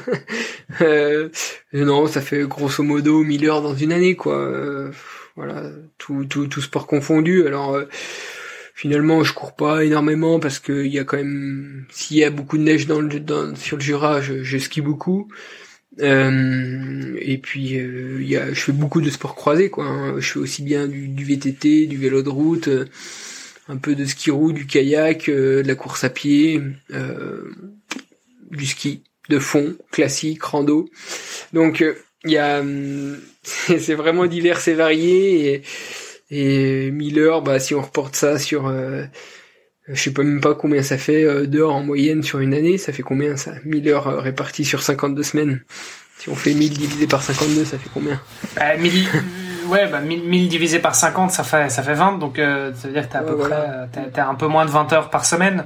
euh, 0.83 1.29
non, 1.73 2.07
ça 2.07 2.21
fait 2.21 2.43
grosso 2.43 2.83
modo 2.83 3.23
1000 3.23 3.49
heures 3.49 3.63
dans 3.63 3.75
une 3.75 3.93
année, 3.93 4.17
quoi 4.17 4.91
voilà, 5.37 5.71
tout, 5.99 6.25
tout, 6.25 6.47
tout 6.47 6.61
sport 6.61 6.87
confondu. 6.87 7.47
Alors 7.47 7.75
euh, 7.75 7.85
finalement, 8.75 9.25
je 9.25 9.33
cours 9.33 9.55
pas 9.55 9.85
énormément 9.85 10.41
parce 10.41 10.59
que 10.59 10.85
il 10.85 10.93
y 10.93 10.99
a 10.99 11.05
quand 11.05 11.17
même, 11.17 11.87
s'il 11.91 12.19
y 12.19 12.25
a 12.25 12.31
beaucoup 12.31 12.59
de 12.59 12.63
neige 12.63 12.87
dans 12.87 13.01
le, 13.01 13.21
dans, 13.21 13.55
sur 13.57 13.77
le 13.77 13.83
Jura, 13.83 14.21
je, 14.21 14.43
je 14.43 14.59
skie 14.59 14.81
beaucoup. 14.81 15.29
Euh, 16.01 17.17
et 17.21 17.37
puis 17.37 17.79
euh, 17.79 18.19
il 18.23 18.27
y 18.27 18.37
a, 18.37 18.53
je 18.53 18.61
fais 18.61 18.73
beaucoup 18.73 19.03
de 19.03 19.11
sports 19.11 19.35
croisés 19.35 19.69
quoi. 19.69 19.85
Hein. 19.85 20.15
Je 20.19 20.33
fais 20.33 20.39
aussi 20.39 20.63
bien 20.63 20.87
du, 20.89 21.09
du, 21.09 21.25
VTT, 21.25 21.87
du 21.87 21.97
vélo 21.97 22.23
de 22.23 22.31
route, 22.31 22.69
un 23.69 23.77
peu 23.77 23.95
de 23.95 24.05
ski 24.05 24.31
roue, 24.31 24.53
du 24.53 24.67
kayak, 24.67 25.29
de 25.29 25.63
la 25.67 25.75
course 25.75 26.05
à 26.05 26.11
pied, 26.11 26.63
du 28.51 28.67
ski 28.67 29.03
de 29.29 29.39
fond 29.39 29.77
classique, 29.91 30.43
rando. 30.43 30.89
Donc 31.53 31.85
il 32.25 32.31
y 32.31 32.39
a 32.39 32.61
hum, 32.61 33.19
c'est 33.43 33.95
vraiment 33.95 34.27
divers 34.27 34.67
et 34.69 34.75
varié 34.75 35.55
et, 35.55 35.63
et 36.31 36.91
Miller 36.91 37.43
bah 37.43 37.59
si 37.59 37.75
on 37.75 37.83
reporte 37.83 38.17
ça 38.17 38.39
sur 38.39 38.69
euh, 38.69 39.05
je 39.89 40.01
sais 40.01 40.13
pas 40.13 40.23
même 40.23 40.41
pas 40.41 40.55
combien 40.55 40.83
ça 40.83 40.99
fait 40.99 41.25
euh, 41.25 41.47
d'heures 41.47 41.75
en 41.75 41.83
moyenne 41.83 42.23
sur 42.23 42.39
une 42.39 42.55
année 42.55 42.79
ça 42.79 42.93
fait 42.93 43.03
combien 43.03 43.37
ça? 43.37 43.53
1000 43.65 43.89
heures 43.89 44.09
euh, 44.09 44.21
réparties 44.21 44.65
sur 44.65 44.83
52 44.83 45.23
semaines. 45.23 45.61
Si 46.19 46.29
on 46.29 46.37
fait 46.37 46.55
1000 46.55 46.79
divisé 46.79 47.07
par 47.09 47.23
52 47.23 47.65
ça 47.65 47.79
fait 47.79 47.91
combien? 47.93 48.21
Bah, 48.55 48.77
1000 48.77 49.09
ouais 49.69 49.89
bah 49.89 50.01
1000, 50.01 50.49
divisé 50.49 50.79
par 50.79 50.95
50 50.95 51.33
ça 51.33 51.43
fait 51.43 51.69
ça 51.71 51.83
fait 51.83 51.95
20 51.95 52.19
donc 52.19 52.37
ça 52.37 52.71
veut 52.71 52.93
dire 52.93 53.09
que 53.09 53.13
t'as 53.13 53.21
à 53.21 53.23
peu 53.23 53.37
près 53.37 53.89
t'as, 54.13 54.29
un 54.29 54.35
peu 54.35 54.47
moins 54.47 54.65
de 54.65 54.71
20 54.71 54.93
heures 54.93 55.11
par 55.11 55.25
semaine 55.25 55.65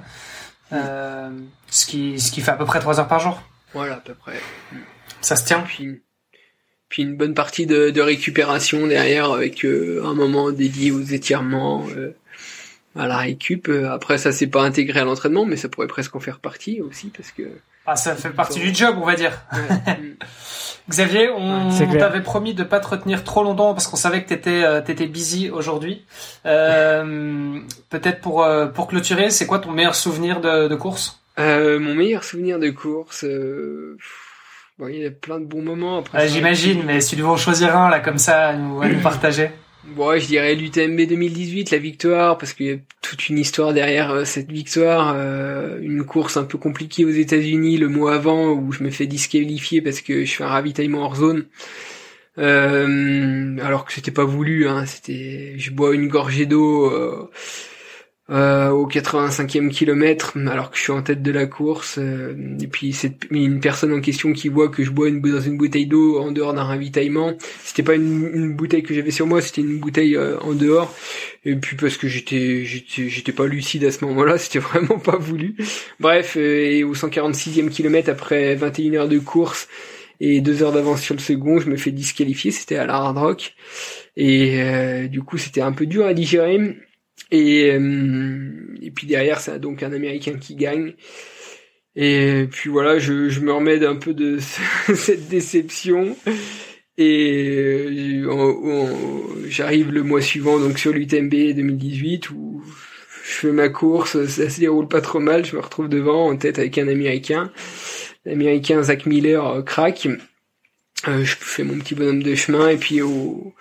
ce 0.71 1.87
qui 1.87 2.19
ce 2.19 2.31
qui 2.33 2.41
fait 2.41 2.53
à 2.53 2.57
peu 2.57 2.65
près 2.65 2.79
3 2.79 3.01
heures 3.01 3.09
par 3.09 3.21
jour. 3.21 3.43
Voilà 3.75 3.97
à 3.97 4.01
peu 4.01 4.15
près. 4.15 4.41
Ça 5.21 5.37
se 5.37 5.45
tient. 5.45 5.61
Puis 5.61 6.03
puis 6.89 7.03
une 7.03 7.17
bonne 7.17 7.35
partie 7.35 7.67
de, 7.67 7.91
de 7.91 8.01
récupération 8.01 8.87
derrière 8.87 9.33
avec 9.33 9.65
euh, 9.65 10.03
un 10.05 10.15
moment 10.15 10.51
dédié 10.51 10.93
aux 10.93 11.03
étirements, 11.03 11.85
euh, 11.97 12.15
à 12.99 13.07
la 13.07 13.19
récup. 13.19 13.69
Euh, 13.69 13.91
après 13.91 14.19
ça 14.19 14.33
c'est 14.33 14.47
pas 14.47 14.63
intégré 14.63 15.01
à 15.01 15.05
l'entraînement, 15.05 15.45
mais 15.45 15.57
ça 15.57 15.69
pourrait 15.69 15.87
presque 15.87 16.15
en 16.17 16.21
faire 16.21 16.39
partie 16.39 16.81
aussi 16.81 17.09
parce 17.09 17.31
que. 17.31 17.43
Ah 17.89 17.95
ça 17.95 18.17
fait 18.17 18.31
partie 18.31 18.59
du 18.59 18.75
job 18.75 18.97
on 19.01 19.07
va 19.07 19.15
dire. 19.15 19.33
Xavier, 20.89 21.31
on, 21.31 21.71
t'avait 21.99 22.23
promis 22.23 22.55
de 22.55 22.63
pas 22.63 22.79
te 22.79 22.87
retenir 22.87 23.25
trop 23.25 23.43
longtemps 23.43 23.75
parce 23.75 23.89
qu'on 23.89 23.97
savait 23.97 24.23
que 24.23 24.29
t'étais 24.29 24.63
euh, 24.65 24.81
t'étais 24.81 25.07
busy 25.07 25.51
aujourd'hui. 25.51 26.05
Euh, 26.47 27.59
Peut-être 27.91 28.21
pour 28.21 28.47
pour 28.75 28.87
clôturer, 28.89 29.31
c'est 29.31 29.47
quoi 29.47 29.59
ton 29.59 29.73
meilleur 29.73 29.95
souvenir 29.95 30.41
de, 30.41 30.69
de 30.69 30.75
course? 30.77 31.21
Mon 31.39 31.95
meilleur 31.95 32.25
souvenir 32.25 32.59
de 32.59 32.71
course. 32.71 33.25
Bon, 34.79 34.89
il 34.89 34.99
y 34.99 35.07
a 35.07 35.11
plein 35.11 35.41
de 35.41 35.47
bons 35.47 35.63
moments. 35.63 35.99
Après, 35.99 36.29
J'imagine, 36.29 36.83
mais 36.85 37.01
si 37.01 37.11
tu 37.11 37.17
devais 37.17 37.29
en 37.29 37.39
choisir 37.39 37.75
un 37.77 37.89
là 37.89 38.01
comme 38.01 38.19
ça 38.19 38.49
à 38.49 38.57
nous, 38.57 38.83
nous 38.83 39.01
partager. 39.01 39.51
Bon, 39.95 40.19
je 40.19 40.27
dirais 40.27 40.57
l'UTMB 40.57 41.03
2018, 41.09 41.71
la 41.71 41.79
victoire, 41.79 42.39
parce 42.39 42.55
qu'il 42.55 42.67
y 42.67 42.73
a 42.73 42.77
toute 43.03 43.29
une 43.29 43.39
histoire 43.39 43.73
derrière 43.73 44.11
euh, 44.11 44.25
cette 44.25 44.51
victoire. 44.51 45.15
Euh, 45.17 45.79
une 45.81 46.05
course 46.05 46.37
un 46.37 46.43
peu 46.43 46.59
compliquée 46.59 47.05
aux 47.05 47.11
États-Unis 47.11 47.77
le 47.77 47.87
mois 47.87 48.17
avant, 48.17 48.51
où 48.51 48.73
je 48.73 48.83
me 48.83 48.91
fais 48.91 49.07
disqualifier 49.07 49.83
parce 49.83 50.01
que 50.01 50.25
je 50.25 50.35
fais 50.35 50.43
un 50.43 50.49
ravitaillement 50.49 51.05
hors 51.05 51.15
zone. 51.15 51.45
Euh, 52.39 53.57
alors 53.63 53.85
que 53.85 53.93
c'était 53.93 54.11
pas 54.11 54.25
voulu, 54.25 54.69
hein, 54.69 54.85
c'était, 54.87 55.55
je 55.57 55.71
bois 55.71 55.95
une 55.95 56.09
gorgée 56.09 56.47
d'eau. 56.47 56.91
Euh, 56.91 57.31
euh, 58.29 58.71
au 58.71 58.89
85e 58.89 59.69
kilomètre, 59.69 60.37
alors 60.49 60.73
que 60.73 60.77
je 60.77 60.83
suis 60.83 60.93
en 60.93 61.01
tête 61.01 61.23
de 61.23 61.31
la 61.31 61.47
course. 61.47 61.99
Euh, 61.99 62.35
et 62.61 62.67
puis 62.67 62.93
c'est 62.93 63.19
une 63.31 63.61
personne 63.61 63.93
en 63.93 64.01
question 64.01 64.33
qui 64.33 64.49
voit 64.49 64.69
que 64.69 64.83
je 64.83 64.91
bois 64.91 65.09
une, 65.09 65.21
dans 65.21 65.41
une 65.41 65.57
bouteille 65.57 65.87
d'eau 65.87 66.19
en 66.19 66.33
dehors 66.33 66.53
d'un 66.53 66.65
ravitaillement. 66.65 67.35
C'était 67.63 67.85
pas 67.85 67.95
une, 67.95 68.57
bouteille 68.57 68.83
que 68.83 68.95
j'avais 68.95 69.13
sur 69.13 69.29
moi, 69.29 69.41
c'était 69.41 69.61
une 69.61 69.79
bouteille 69.79 70.17
euh, 70.17 70.41
en 70.41 70.55
dehors. 70.55 70.93
Et 71.45 71.55
puis 71.55 71.77
parce 71.77 71.97
que 71.97 72.09
j'étais 72.09 72.65
j'étais 72.65 73.31
pas 73.31 73.47
lucide 73.47 73.85
à 73.85 73.93
ce 73.93 74.05
moment-là, 74.05 74.39
c'était 74.39 74.59
vraiment 74.59 74.99
pas 74.99 75.17
voulu. 75.17 75.55
Bref, 76.01 76.37
et 76.37 76.83
au 76.83 76.95
146e 76.95 77.69
kilomètre 77.69 78.11
après 78.11 78.57
21 78.57 78.95
heures 78.95 79.09
de 79.09 79.21
course 79.21 79.69
et 80.19 80.41
deux 80.41 80.65
heures 80.65 80.73
d'avance 80.73 81.01
sur 81.01 81.15
le 81.15 81.21
second, 81.21 81.61
je 81.61 81.71
me 81.71 81.77
fais 81.77 81.93
disqualifier. 81.93 82.51
C'était 82.51 82.77
à 82.77 82.87
la 82.87 82.95
Hard 82.95 83.19
Rock. 83.19 83.55
Et 84.17 85.09
du 85.11 85.23
coup, 85.23 85.37
c'était 85.37 85.61
un 85.61 85.73
peu 85.73 85.85
dur 85.85 86.07
à 86.07 86.15
digérer. 86.15 86.59
Et, 87.31 87.71
euh, 87.73 88.77
et 88.81 88.91
puis 88.91 89.07
derrière, 89.07 89.41
c'est 89.41 89.59
donc 89.59 89.83
un 89.83 89.93
Américain 89.93 90.39
qui 90.39 90.55
gagne. 90.55 90.95
Et 91.97 92.47
puis 92.51 92.69
voilà, 92.69 92.99
je, 92.99 93.29
je 93.29 93.41
me 93.41 93.53
remets 93.53 93.85
un 93.85 93.97
peu 93.97 94.15
de 94.15 94.39
cette 94.95 95.29
déception. 95.29 96.17
Et 96.99 98.23
euh, 98.25 99.49
j'arrive 99.49 99.91
le 99.93 100.03
mois 100.03 100.23
suivant 100.23 100.59
donc 100.59 100.79
sur 100.79 100.93
l'UTMB 100.93 101.55
2018 101.55 102.31
où 102.31 102.63
je 103.25 103.33
fais 103.33 103.53
ma 103.53 103.69
course, 103.69 104.25
ça 104.27 104.49
se 104.49 104.61
déroule 104.61 104.89
pas 104.89 105.01
trop 105.01 105.19
mal, 105.19 105.45
je 105.45 105.57
me 105.57 105.61
retrouve 105.61 105.89
devant 105.89 106.31
en 106.31 106.37
tête 106.37 106.59
avec 106.59 106.79
un 106.79 106.89
Américain. 106.89 107.51
L'Américain 108.25 108.83
Zach 108.83 109.05
Miller 109.05 109.47
euh, 109.47 109.63
craque. 109.63 110.09
je 111.07 111.35
fais 111.39 111.65
mon 111.65 111.79
petit 111.79 111.95
bonhomme 111.95 112.23
de 112.23 112.35
chemin 112.35 112.69
et 112.69 112.77
puis 112.77 113.03
au 113.03 113.55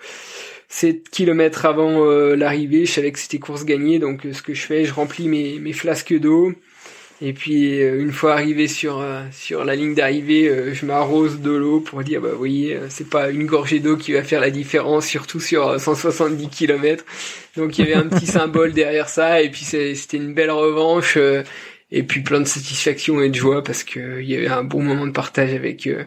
7 0.76 1.08
kilomètres 1.08 1.64
avant 1.64 2.04
euh, 2.04 2.36
l'arrivée, 2.36 2.84
je 2.84 2.92
savais 2.92 3.10
que 3.10 3.18
c'était 3.18 3.38
course 3.38 3.64
gagnée, 3.64 3.98
donc 3.98 4.26
euh, 4.26 4.34
ce 4.34 4.42
que 4.42 4.52
je 4.52 4.60
fais, 4.60 4.84
je 4.84 4.92
remplis 4.92 5.26
mes, 5.26 5.58
mes 5.58 5.72
flasques 5.72 6.12
d'eau. 6.12 6.52
Et 7.22 7.32
puis 7.32 7.80
euh, 7.80 7.98
une 7.98 8.12
fois 8.12 8.34
arrivé 8.34 8.68
sur 8.68 9.02
sur 9.32 9.64
la 9.64 9.74
ligne 9.74 9.94
d'arrivée, 9.94 10.74
je 10.74 10.84
m'arrose 10.84 11.40
de 11.40 11.50
l'eau 11.50 11.80
pour 11.80 12.02
dire 12.02 12.20
bah 12.20 12.28
vous 12.30 12.36
voyez, 12.36 12.78
c'est 12.90 13.08
pas 13.08 13.30
une 13.30 13.46
gorgée 13.46 13.80
d'eau 13.80 13.96
qui 13.96 14.12
va 14.12 14.22
faire 14.22 14.42
la 14.42 14.50
différence, 14.50 15.06
surtout 15.06 15.40
sur 15.40 15.80
170 15.80 16.50
km. 16.50 17.06
Donc 17.56 17.78
il 17.78 17.86
y 17.86 17.90
avait 17.90 17.98
un 17.98 18.08
petit 18.08 18.26
symbole 18.26 18.74
derrière 18.74 19.08
ça, 19.08 19.40
et 19.40 19.48
puis 19.48 19.64
c'était 19.64 20.18
une 20.18 20.34
belle 20.34 20.50
revanche 20.50 21.16
et 21.90 22.02
puis 22.02 22.20
plein 22.20 22.40
de 22.40 22.46
satisfaction 22.46 23.20
et 23.20 23.28
de 23.28 23.34
joie 23.34 23.62
parce 23.62 23.84
que 23.84 24.20
il 24.20 24.28
y 24.28 24.34
avait 24.34 24.48
un 24.48 24.64
bon 24.64 24.82
moment 24.82 25.06
de 25.06 25.12
partage 25.12 25.54
avec 25.54 25.86
euh, 25.86 26.04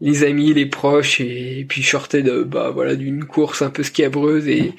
les 0.00 0.24
amis, 0.24 0.52
les 0.52 0.66
proches 0.66 1.20
et, 1.20 1.64
puis 1.68 1.82
je 1.82 1.88
sortais 1.88 2.22
de 2.22 2.42
bah 2.42 2.70
voilà 2.70 2.96
d'une 2.96 3.24
course 3.24 3.62
un 3.62 3.70
peu 3.70 3.82
schiabreuse 3.82 4.48
et 4.48 4.72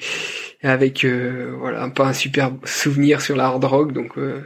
avec 0.62 1.04
euh, 1.04 1.54
voilà 1.58 1.88
pas 1.88 2.06
un 2.06 2.12
super 2.12 2.52
souvenir 2.64 3.22
sur 3.22 3.36
la 3.36 3.46
hard 3.46 3.64
rock. 3.64 3.92
Donc 3.92 4.18
euh, 4.18 4.42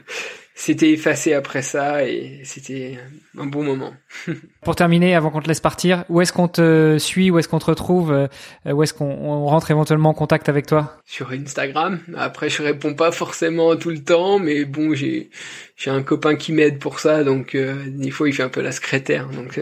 c'était 0.59 0.91
effacé 0.91 1.35
après 1.35 1.61
ça 1.61 2.09
et 2.09 2.41
c'était 2.45 2.99
un 3.37 3.45
bon 3.45 3.63
moment. 3.63 3.93
Pour 4.63 4.75
terminer, 4.75 5.15
avant 5.15 5.31
qu'on 5.31 5.43
te 5.43 5.49
laisse 5.49 5.61
partir, 5.61 6.07
où 6.09 6.23
est-ce 6.23 6.33
qu'on 6.33 6.49
te 6.49 6.97
suit, 6.99 7.31
où 7.31 7.39
est-ce 7.39 7.47
qu'on 7.47 7.59
te 7.59 7.67
retrouve, 7.67 8.11
euh, 8.11 8.73
où 8.73 8.83
est-ce 8.83 8.95
qu'on 8.95 9.45
rentre 9.45 9.71
éventuellement 9.71 10.09
en 10.09 10.15
contact 10.15 10.49
avec 10.49 10.67
toi? 10.67 10.97
Sur 11.05 11.31
Instagram. 11.31 12.01
Après, 12.17 12.49
je 12.49 12.63
réponds 12.63 12.95
pas 12.95 13.13
forcément 13.13 13.77
tout 13.77 13.91
le 13.91 14.03
temps, 14.03 14.39
mais 14.39 14.65
bon, 14.65 14.95
j'ai 14.95 15.29
j'ai 15.77 15.91
un 15.91 16.03
copain 16.03 16.37
qui 16.37 16.55
m'aide 16.55 16.79
pour 16.79 17.01
ça, 17.01 17.23
donc 17.23 17.55
euh, 17.55 17.85
des 17.89 18.11
fois 18.11 18.27
il 18.27 18.33
fait 18.33 18.43
un 18.43 18.49
peu 18.49 18.63
la 18.63 18.73
secrétaire, 18.73 19.29
donc 19.29 19.61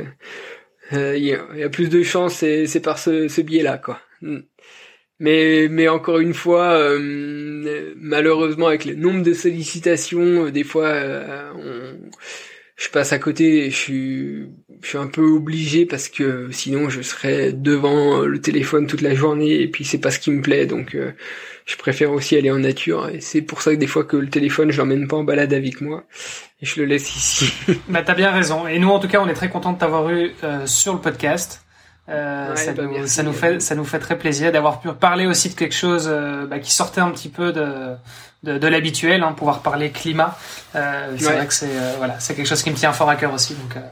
euh, 0.93 1.17
il 1.17 1.25
y, 1.25 1.35
a, 1.35 1.69
plus 1.71 1.89
de 1.89 2.05
chance, 2.05 2.35
c'est 2.35 2.83
par 2.83 3.01
ce, 3.01 3.27
ce 3.27 3.41
biais-là, 3.41 3.79
quoi. 3.79 3.99
Mais, 5.21 5.69
mais 5.71 5.89
encore 5.89 6.19
une 6.19 6.35
fois, 6.35 6.73
euh, 6.73 7.95
malheureusement, 7.97 8.67
avec 8.67 8.85
le 8.85 8.95
nombre 8.95 9.23
de 9.23 9.33
sollicitations, 9.33 10.47
euh, 10.47 10.51
des 10.51 10.65
fois, 10.65 10.89
euh, 10.89 11.53
on, 11.57 12.11
je 12.77 12.89
passe 12.89 13.13
à 13.13 13.19
côté. 13.21 13.71
Je 13.71 13.77
suis, 13.77 14.47
je 14.83 14.89
suis 14.89 14.99
un 14.99 15.07
peu 15.07 15.23
obligé 15.23 15.87
parce 15.87 16.09
que 16.09 16.49
sinon, 16.51 16.91
je 16.91 17.01
serais 17.03 17.53
devant 17.53 18.23
le 18.23 18.41
téléphone 18.41 18.89
toute 18.89 19.03
la 19.03 19.15
journée 19.15 19.61
et 19.61 19.69
puis 19.69 19.85
c'est 19.85 19.99
pas 19.99 20.11
ce 20.11 20.19
qui 20.19 20.33
me 20.33 20.43
plaît. 20.43 20.67
Donc, 20.67 20.97
je 21.67 21.77
préfère 21.77 22.11
aussi 22.11 22.37
aller 22.37 22.51
en 22.51 22.59
nature. 22.59 23.09
Et 23.09 23.21
c'est 23.21 23.43
pour 23.43 23.63
ça 23.63 23.73
que 23.73 23.79
des 23.79 23.87
fois 23.87 24.03
que 24.03 24.17
le 24.17 24.29
téléphone, 24.29 24.73
je 24.73 24.79
l'emmène 24.79 25.07
pas 25.07 25.17
en 25.17 25.23
balade 25.23 25.55
avec 25.55 25.81
moi 25.81 26.05
et 26.61 26.67
je 26.67 26.81
le 26.81 26.87
laisse 26.87 27.15
ici. 27.15 27.55
bah, 27.89 28.03
t'as 28.03 28.15
bien 28.15 28.33
raison. 28.33 28.67
Et 28.67 28.81
nous, 28.81 28.89
en 28.89 28.99
tout 28.99 29.09
cas, 29.09 29.21
on 29.21 29.29
est 29.29 29.35
très 29.35 29.49
content 29.49 29.73
de 29.73 29.79
t'avoir 29.79 30.11
eu 30.11 30.33
sur 30.67 30.95
le 30.95 31.01
podcast. 31.01 31.64
Euh, 32.09 32.55
ça, 32.55 32.73
bah, 32.73 32.83
nous, 32.83 33.07
ça, 33.07 33.23
nous, 33.23 33.33
fait 33.33 33.61
ça 33.61 33.75
nous 33.75 33.85
fait 33.85 33.99
très 33.99 34.19
plaisir 34.19 34.53
d'avoir 34.53 34.81
pu 34.81 34.93
parler 34.93 35.27
aussi 35.27 35.49
de 35.49 35.55
quelque 35.55 35.75
chose 35.75 36.07
euh, 36.11 36.47
bah, 36.47 36.59
qui 36.59 36.71
sortait 36.71 37.01
un 37.01 37.11
petit 37.11 37.29
peu 37.31 37.53
de 37.53 37.95
de, 38.43 38.59
de 38.59 38.69
l'habituel, 38.69 39.23
hein, 39.23 39.33
pouvoir 39.33 39.61
parler 39.61 39.91
climat. 39.91 40.37
Euh, 40.75 41.15
c'est 41.19 41.33
vrai 41.33 41.47
que 41.47 41.55
c'est 41.55 41.71
euh, 41.71 41.95
voilà, 41.97 42.21
c'est 42.21 42.35
quelque 42.35 42.47
chose 42.47 42.63
qui 42.63 42.71
me 42.71 42.77
tient 42.77 42.93
fort 42.93 43.09
à 43.09 43.17
cœur 43.17 43.33
aussi, 43.33 43.55
donc 43.55 43.83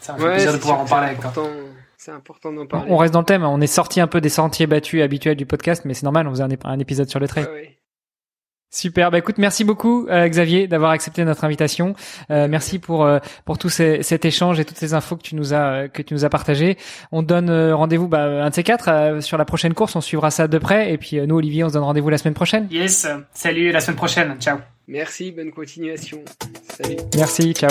ça 0.00 0.12
me 0.12 0.18
fait 0.18 0.30
plaisir 0.32 0.52
de 0.52 0.58
pouvoir 0.58 0.80
en 0.80 0.84
parler 0.84 1.08
avec 1.08 1.20
toi. 1.20 1.32
C'est 1.96 2.10
important 2.10 2.52
d'en 2.52 2.66
parler. 2.66 2.90
On 2.90 2.96
reste 2.96 3.14
dans 3.14 3.20
le 3.20 3.24
thème, 3.26 3.44
on 3.44 3.60
est 3.60 3.66
sorti 3.66 4.00
un 4.00 4.08
peu 4.08 4.20
des 4.20 4.28
sentiers 4.28 4.66
battus 4.66 5.02
habituels 5.02 5.36
du 5.36 5.46
podcast, 5.46 5.84
mais 5.86 5.94
c'est 5.94 6.02
normal, 6.02 6.26
on 6.26 6.30
faisait 6.32 6.42
un, 6.42 6.48
un 6.64 6.78
épisode 6.78 7.08
sur 7.08 7.20
le 7.20 7.28
trait. 7.28 7.48
Super. 8.72 9.10
Bah 9.10 9.18
écoute, 9.18 9.36
merci 9.36 9.64
beaucoup 9.64 10.06
euh, 10.08 10.26
Xavier 10.26 10.66
d'avoir 10.66 10.92
accepté 10.92 11.22
notre 11.26 11.44
invitation. 11.44 11.94
Euh, 12.30 12.48
merci 12.48 12.78
pour 12.78 13.04
euh, 13.04 13.18
pour 13.44 13.58
tout 13.58 13.68
ces, 13.68 14.02
cet 14.02 14.24
échange 14.24 14.58
et 14.60 14.64
toutes 14.64 14.78
ces 14.78 14.94
infos 14.94 15.16
que 15.16 15.22
tu 15.22 15.36
nous 15.36 15.52
as 15.52 15.88
que 15.88 16.00
tu 16.00 16.14
nous 16.14 16.24
as 16.24 16.30
partagé. 16.30 16.78
On 17.12 17.22
donne 17.22 17.50
rendez-vous 17.72 18.08
bah, 18.08 18.22
un 18.22 18.48
de 18.48 18.54
ces 18.54 18.62
quatre 18.62 19.18
sur 19.20 19.36
la 19.36 19.44
prochaine 19.44 19.74
course. 19.74 19.94
On 19.94 20.00
suivra 20.00 20.30
ça 20.30 20.48
de 20.48 20.56
près. 20.56 20.90
Et 20.90 20.96
puis 20.96 21.20
nous 21.20 21.36
Olivier, 21.36 21.64
on 21.64 21.68
se 21.68 21.74
donne 21.74 21.82
rendez-vous 21.82 22.08
la 22.08 22.18
semaine 22.18 22.34
prochaine. 22.34 22.66
Yes. 22.70 23.06
Salut, 23.34 23.72
la 23.72 23.80
semaine 23.80 23.96
prochaine. 23.96 24.36
Ciao. 24.40 24.58
Merci. 24.88 25.32
Bonne 25.32 25.52
continuation. 25.52 26.20
Salut. 26.70 26.96
Merci. 27.14 27.52
Ciao. 27.52 27.70